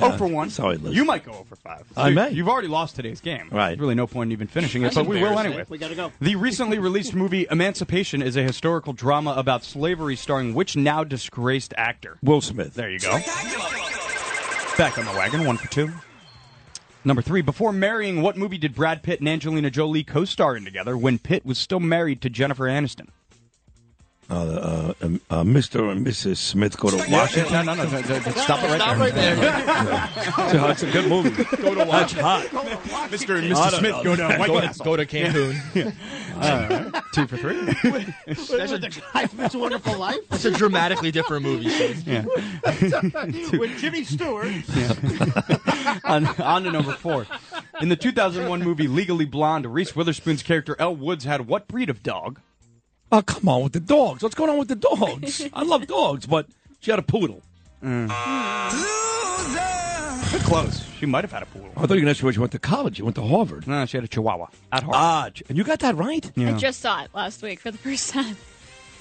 [0.00, 0.50] Oh for one.
[0.50, 0.94] Sorry, Liz.
[0.94, 1.86] You might go over five.
[1.96, 2.30] I may.
[2.30, 3.48] You've already lost today's game.
[3.50, 3.68] Right.
[3.68, 5.64] There's really no point in even finishing it, That's but we will anyway.
[5.68, 6.12] We gotta go.
[6.20, 11.72] The recently released movie Emancipation is a historical drama about slavery starring which now disgraced
[11.76, 12.18] actor?
[12.22, 12.74] Will Smith.
[12.74, 13.12] There you go.
[14.76, 15.92] Back on the wagon, one for two.
[17.06, 20.98] Number three, before marrying, what movie did Brad Pitt and Angelina Jolie co-star in together
[20.98, 23.10] when Pitt was still married to Jennifer Aniston?
[24.28, 24.92] Uh, uh,
[25.30, 25.90] uh, Mr.
[25.92, 26.38] and Mrs.
[26.38, 27.52] Smith go to Washington.
[27.64, 28.98] No, no, no, no, no, no, stop it right Stop there.
[28.98, 30.10] right there.
[30.52, 31.30] So it's a good movie.
[31.62, 32.46] Go to That's hot.
[32.46, 33.38] Mr.
[33.38, 33.78] and Mrs.
[33.78, 34.84] Smith go to White Go to, Castle.
[34.84, 35.94] go to Cancun.
[36.36, 37.58] Uh, two for three.
[38.26, 41.70] That's a, the guy from It's a Wonderful Life It's a dramatically different movie.
[41.70, 41.96] Sid.
[42.06, 42.24] yeah.
[43.56, 44.52] with Jimmy Stewart.
[46.04, 47.26] on, on to number four.
[47.80, 52.02] In the 2001 movie Legally Blonde, Reese Witherspoon's character Elle Woods had what breed of
[52.02, 52.38] dog?
[53.12, 54.22] Oh, come on with the dogs.
[54.22, 55.46] What's going on with the dogs?
[55.52, 56.46] I love dogs, but
[56.80, 57.42] she had a poodle.
[57.82, 58.08] Mm.
[60.32, 60.84] But close.
[60.98, 61.70] She might have had a poodle.
[61.76, 62.96] I thought you were going to ask me where she went to college.
[62.96, 63.68] She went to Harvard.
[63.68, 64.94] No, she had a Chihuahua at Harvard.
[64.94, 66.30] Ah, and you got that right?
[66.36, 68.36] I just saw it last week for the first time.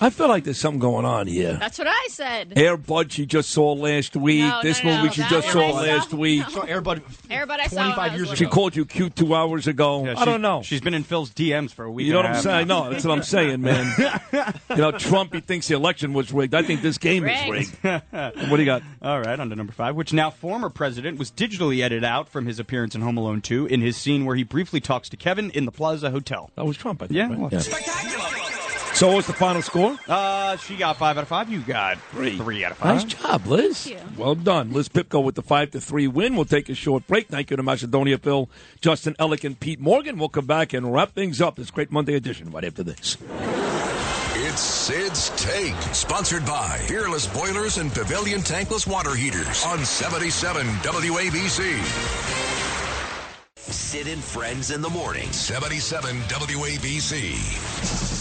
[0.01, 1.53] I feel like there's something going on here.
[1.53, 2.53] That's what I said.
[2.56, 4.41] Air Bud she just saw last week.
[4.41, 5.77] No, this no, no, movie she that just saw I saw.
[5.77, 6.40] last week.
[6.41, 6.61] No.
[6.61, 7.01] Airbud.
[7.30, 10.06] Everybody I saw when I was She called you cute two hours ago.
[10.06, 10.61] Yeah, I don't know.
[10.64, 12.07] She's been in Phil's DMs for a week.
[12.07, 12.67] You know and what I'm saying?
[12.67, 13.93] No, that's what I'm saying, man.
[14.69, 16.53] you know, Trump, he thinks the election was rigged.
[16.53, 17.77] I think this game is rigged.
[17.83, 18.83] what do you got?
[19.01, 22.45] All right, on to number five, which now former president was digitally edited out from
[22.45, 25.51] his appearance in Home Alone 2 in his scene where he briefly talks to Kevin
[25.51, 26.51] in the Plaza Hotel.
[26.56, 27.17] That was Trump, I think.
[27.17, 27.30] Yeah.
[27.30, 27.40] right?
[27.40, 28.55] well, Yeah.
[28.95, 29.98] So what's the final score?
[30.07, 31.49] Uh, she got five out of five.
[31.49, 32.38] You got three.
[32.38, 32.95] Three out of five.
[32.95, 33.93] Nice job, Liz.
[34.17, 34.72] Well done.
[34.72, 36.38] Liz Pipko with the 5 to 3 win.
[36.38, 37.27] We'll take a short break.
[37.27, 38.49] Thank you to Macedonia Phil,
[38.80, 40.17] Justin Ellick, and Pete Morgan.
[40.17, 43.17] We'll come back and wrap things up this great Monday edition right after this.
[44.38, 51.82] It's Sid's Take, sponsored by Peerless Boilers and Pavilion Tankless Water Heaters on 77 WABC.
[53.57, 55.30] Sid and Friends in the morning.
[55.32, 58.15] 77 WABC.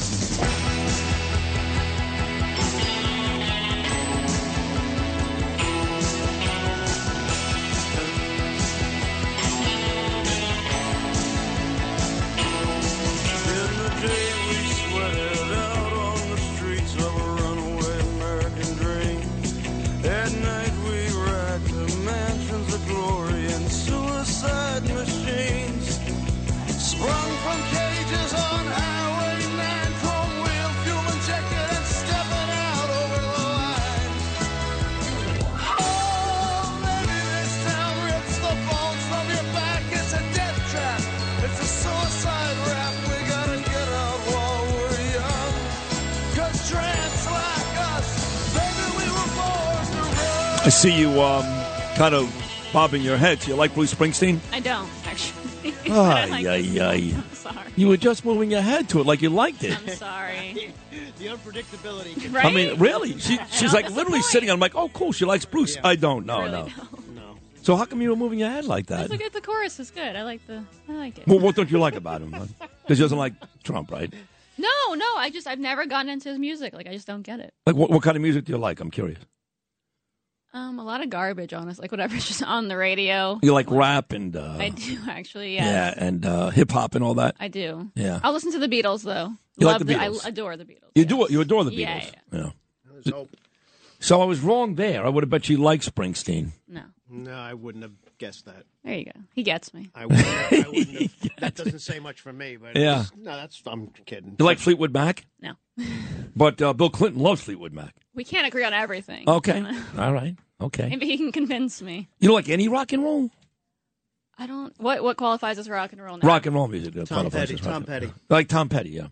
[50.64, 51.44] I see you um,
[51.94, 53.38] kind of bobbing your head.
[53.40, 54.40] Do you like Bruce Springsteen?
[54.50, 55.74] I don't actually.
[55.90, 57.12] Ay, I like ay, ay.
[57.14, 57.70] I'm sorry.
[57.76, 59.76] You were just moving your head to it like you liked it.
[59.78, 60.72] I'm sorry.
[61.18, 62.32] the unpredictability.
[62.32, 62.46] Right?
[62.46, 63.18] I mean, really?
[63.18, 64.24] She, she's like literally the point.
[64.24, 64.50] sitting.
[64.50, 65.12] I'm like, oh, cool.
[65.12, 65.76] She likes Bruce.
[65.84, 66.24] I don't.
[66.24, 66.68] No, Really no.
[67.14, 67.36] No.
[67.60, 69.10] So how come you were moving your head like that?
[69.10, 70.16] It's like the chorus is good.
[70.16, 70.64] I like the.
[70.88, 71.26] I like it.
[71.26, 72.30] Well, what don't you like about him?
[72.30, 73.34] Because he doesn't like
[73.64, 74.10] Trump, right?
[74.56, 75.16] No, no.
[75.16, 76.72] I just I've never gotten into his music.
[76.72, 77.52] Like I just don't get it.
[77.66, 78.80] Like, what, what kind of music do you like?
[78.80, 79.18] I'm curious.
[80.55, 81.83] Um, a lot of garbage, honestly.
[81.83, 83.39] Like whatever's just on the radio.
[83.42, 85.55] You like rap and uh, I do actually.
[85.57, 85.94] yeah, Yes.
[85.99, 87.34] and uh, hip hop and all that.
[87.41, 87.91] I do.
[87.97, 88.20] Yeah.
[88.23, 89.33] I'll listen to the Beatles though.
[89.58, 90.91] You like Love the Beatles I adore the Beatles.
[90.94, 91.26] You do.
[91.28, 92.12] You adore the Beatles.
[92.33, 92.50] Yeah,
[93.05, 93.23] yeah.
[94.00, 95.05] So I was wrong there.
[95.05, 96.50] I would have bet you like Springsteen.
[96.68, 96.83] No.
[97.08, 98.65] No, I wouldn't have guessed that.
[98.84, 99.12] There you go.
[99.34, 99.91] He gets me.
[99.94, 103.05] I wouldn't, I wouldn't have, that doesn't say much for me, but Yeah.
[103.16, 104.36] no, that's I'm kidding.
[104.39, 105.26] You like Fleetwood Mac?
[105.41, 105.52] No.
[106.36, 107.94] But uh, Bill Clinton loves Fleetwood Mac.
[108.15, 109.28] We can't agree on everything.
[109.28, 109.65] Okay.
[109.99, 110.36] All right.
[110.60, 110.89] Okay.
[110.89, 112.08] Maybe he can convince me.
[112.20, 113.31] You don't like any rock and roll?
[114.39, 114.73] I don't.
[114.81, 116.26] What what qualifies as rock and roll now?
[116.26, 116.97] Rock and roll music.
[116.97, 118.12] uh, Tom qualifies Petty, as rock Tom and- Petty.
[118.28, 119.08] Like Tom Petty, yeah.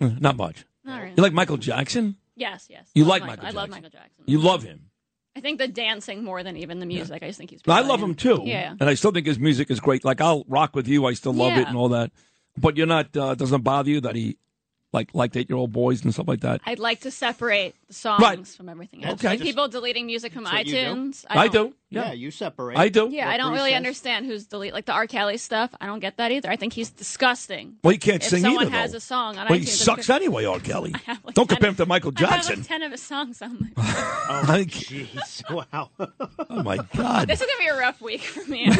[0.00, 0.64] Yeah, Not much.
[0.84, 1.14] Not really.
[1.16, 2.16] You like Michael Jackson?
[2.36, 2.88] Yes, yes.
[2.94, 4.24] You I like love Michael I love Michael Jackson.
[4.26, 4.90] You love him.
[5.36, 7.22] I think the dancing more than even the music.
[7.22, 7.60] I just think he's.
[7.66, 8.42] I love him too.
[8.44, 8.74] Yeah.
[8.78, 10.04] And I still think his music is great.
[10.04, 11.04] Like I'll rock with you.
[11.06, 11.68] I still love it Yeah.
[11.68, 12.12] and all that.
[12.56, 13.16] But you're not.
[13.16, 14.36] Uh, doesn't bother you that he
[14.92, 16.60] like liked eight year old boys and stuff like that.
[16.64, 18.46] I'd like to separate the songs Right.
[18.46, 19.20] from everything else.
[19.20, 19.28] Okay.
[19.30, 20.78] Like people deleting music from That's what you do?
[20.78, 21.24] iTunes.
[21.28, 21.74] I don't- do.
[21.90, 22.08] Yeah.
[22.08, 22.76] Yeah, you separate.
[22.76, 23.08] I do.
[23.10, 25.06] Yeah, I don't really understand who's delete like the R.
[25.06, 25.70] Kelly stuff.
[25.80, 26.50] I don't get that either.
[26.50, 27.76] I think he's disgusting.
[27.82, 28.76] Well, he can't if sing someone either.
[28.76, 28.98] has though.
[28.98, 30.60] a song on well, he iTunes, sucks anyway, R.
[30.60, 30.92] Kelly.
[31.08, 32.28] like, Don't 10 compare him to Michael Jackson.
[32.28, 32.58] I have Jackson.
[32.60, 33.72] like ten of his songs on.
[33.74, 33.82] My...
[34.30, 35.42] Oh, I- jeez!
[35.72, 35.88] Wow.
[35.98, 37.26] oh my God.
[37.26, 38.66] this is gonna be a rough week for me.
[38.68, 38.76] really?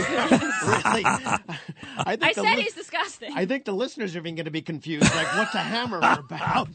[1.07, 1.39] I,
[2.11, 3.33] think I said li- he's disgusting.
[3.35, 5.13] I think the listeners are even going to be confused.
[5.15, 6.69] Like, what's a hammer about?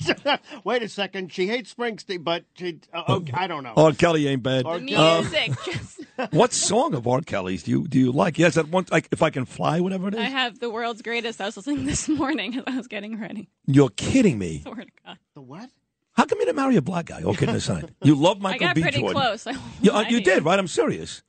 [0.64, 1.32] Wait a second.
[1.32, 2.80] She hates Springsteen, but she.
[2.94, 3.74] Uh, okay, I don't know.
[3.76, 3.92] R.
[3.94, 4.66] Kelly ain't bad.
[4.66, 4.80] R.
[4.80, 5.52] the Uh, music.
[5.66, 6.00] just
[6.34, 7.22] what song of R.
[7.22, 8.38] Kelly's do you do you like?
[8.38, 10.20] Yes, that one like if I can fly, whatever it is.
[10.20, 11.42] I have the world's greatest.
[11.42, 13.50] I was listening this morning as I was getting ready.
[13.66, 14.62] You're kidding me.
[14.62, 15.18] Swear to God.
[15.36, 15.70] The what?
[16.16, 17.24] How come you didn't marry a black guy?
[17.24, 18.82] All kidding aside, you love Michael I got B.
[18.84, 19.20] pretty Jordan.
[19.20, 19.48] close.
[19.48, 20.60] I won't You, uh, you did, right?
[20.60, 21.24] I'm serious.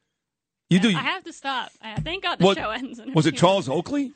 [0.69, 0.89] You do.
[0.89, 1.71] I have to stop.
[1.81, 2.99] I, thank God the What- show ends.
[2.99, 4.13] In a was it few Charles Oakley?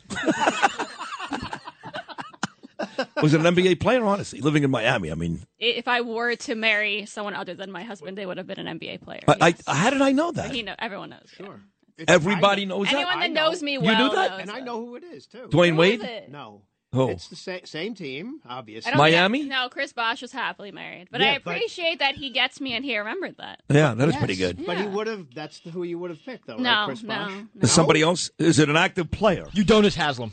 [3.23, 4.05] was it an NBA player?
[4.05, 5.11] Honestly, living in Miami.
[5.11, 8.47] I mean, If I were to marry someone other than my husband, they would have
[8.47, 9.21] been an NBA player.
[9.29, 9.63] I, yes.
[9.67, 10.55] I, how did I know But that?
[10.55, 11.29] he know, everyone knows.
[11.37, 11.61] Sure.
[12.07, 13.27] Everybody knows Anyone that.
[13.27, 14.31] that knows me You well knew that?
[14.33, 15.49] knows And I know who it is too.
[15.51, 16.25] Dwayne Who Wade?
[16.29, 16.63] No.
[16.93, 17.11] Who?
[17.11, 18.91] It's the sa- same team, obviously.
[18.93, 19.41] I Miami?
[19.41, 22.63] Get, no, Chris Bosh is happily married, but Yeah, I but- appreciate that he gets
[22.63, 23.61] me and he remembered that.
[23.69, 24.65] Yeah, that is Yes, pretty good.
[24.65, 25.27] But he would have.
[25.35, 26.85] That's who you would have picked, though, No, right?
[26.87, 27.33] Chris no, Bosh?
[27.61, 28.31] Is somebody else?
[28.39, 29.45] Is it an active player?
[29.55, 30.33] Udonis Haslem.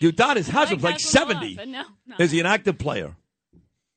[0.00, 1.54] Udonis Haslem's I like like Haslem a lot, 70.
[1.56, 2.16] but no, no.
[2.18, 3.16] Is he an active player?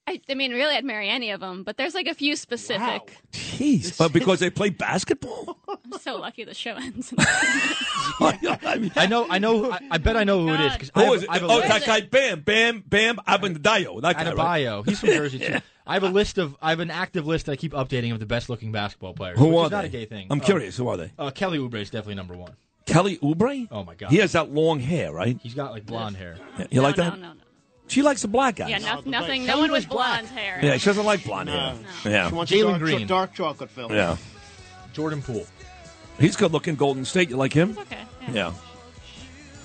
[0.10, 3.18] I, I mean, really, I'd marry any of them, but there's like a few specific.
[3.34, 3.98] Jeez.
[3.98, 5.58] But because they play basketball?
[5.68, 7.14] I'm so lucky the show ends.
[8.20, 9.28] I know.
[9.30, 9.72] I know.
[9.72, 10.78] I, I bet I know who it is.
[10.78, 11.30] 'cause I Who have- is it?
[11.30, 14.02] I Oh, that guy Bam, Bam, Bam Abendayo.
[14.02, 14.36] That guy, right?
[14.66, 14.86] Adebayo.
[14.88, 15.58] He's from Jersey too.
[15.88, 16.56] I have a list of.
[16.62, 19.38] I have an active list that I keep updating of the best looking basketball players.
[19.38, 20.28] Who which are is not a gay thing.
[20.30, 20.76] I'm Uh, curious.
[20.78, 21.12] Who are they?
[21.18, 22.54] Uh, Kelly Oubre is definitely number one.
[22.88, 23.68] Kelly Oubre?
[23.72, 24.10] Oh my god.
[24.10, 25.38] He has that long hair, right?
[25.44, 26.38] He's got like blonde hair.
[26.58, 27.14] Yeah, You like that?
[27.20, 27.40] No, no, no.
[27.88, 28.70] She likes the black guys.
[28.70, 29.46] Yeah, no, nothing.
[29.46, 30.60] No one was with blonde hair.
[30.62, 31.76] Yeah, she doesn't like blonde hair.
[32.04, 32.30] Yeah.
[32.30, 33.08] She wants Jalen dark, Green.
[33.08, 33.94] dark chocolate film.
[33.94, 34.18] Yeah.
[34.94, 35.46] Jordan Poole.
[36.20, 36.76] He's good looking.
[36.76, 37.30] Golden State.
[37.30, 37.78] You like him?
[37.78, 38.02] Okay.
[38.34, 38.54] Yeah.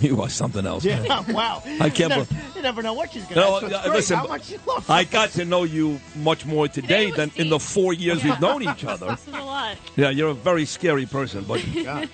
[0.07, 0.85] He was something else.
[0.85, 1.33] Yeah, man.
[1.35, 1.63] wow.
[1.65, 4.17] I can't You never, believe- you never know what she's going to No, uh, listen,
[4.19, 7.59] How much you love I got to know you much more today than in the
[7.61, 9.07] four years we've known each other.
[9.07, 9.77] This is a lot.
[9.97, 11.65] Yeah, you're a very scary person, but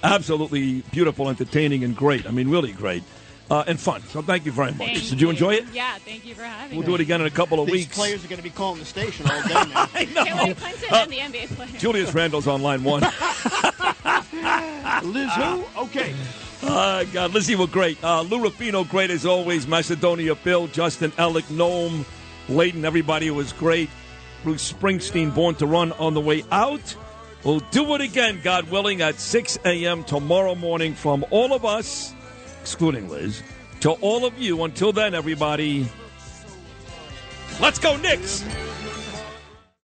[0.02, 2.26] absolutely beautiful, entertaining, and great.
[2.26, 3.02] I mean, really great.
[3.50, 4.02] Uh, and fun.
[4.08, 4.88] So thank you very much.
[4.88, 5.64] Thank Did you enjoy it?
[5.72, 6.92] Yeah, thank you for having We'll me.
[6.92, 7.96] do it again in a couple of These weeks.
[7.96, 9.88] players are going to be calling the station all day now.
[9.94, 10.24] I know.
[10.24, 11.72] Hillary Clinton and the NBA players.
[11.80, 13.00] Julius Randle's on line one.
[15.02, 15.64] Liz who?
[15.78, 16.14] Okay.
[16.62, 18.02] Uh, God, Lizzie were great.
[18.02, 19.66] Uh, Lou Rufino, great as always.
[19.66, 22.04] Macedonia Bill, Justin Ellick, Noam,
[22.48, 23.88] Laden, everybody was great.
[24.42, 26.96] Bruce Springsteen, Born to Run on the way out.
[27.44, 30.02] We'll do it again, God willing, at 6 a.m.
[30.04, 32.12] tomorrow morning from all of us,
[32.60, 33.42] excluding Liz,
[33.80, 34.64] to all of you.
[34.64, 35.86] Until then, everybody,
[37.60, 38.44] let's go, Knicks!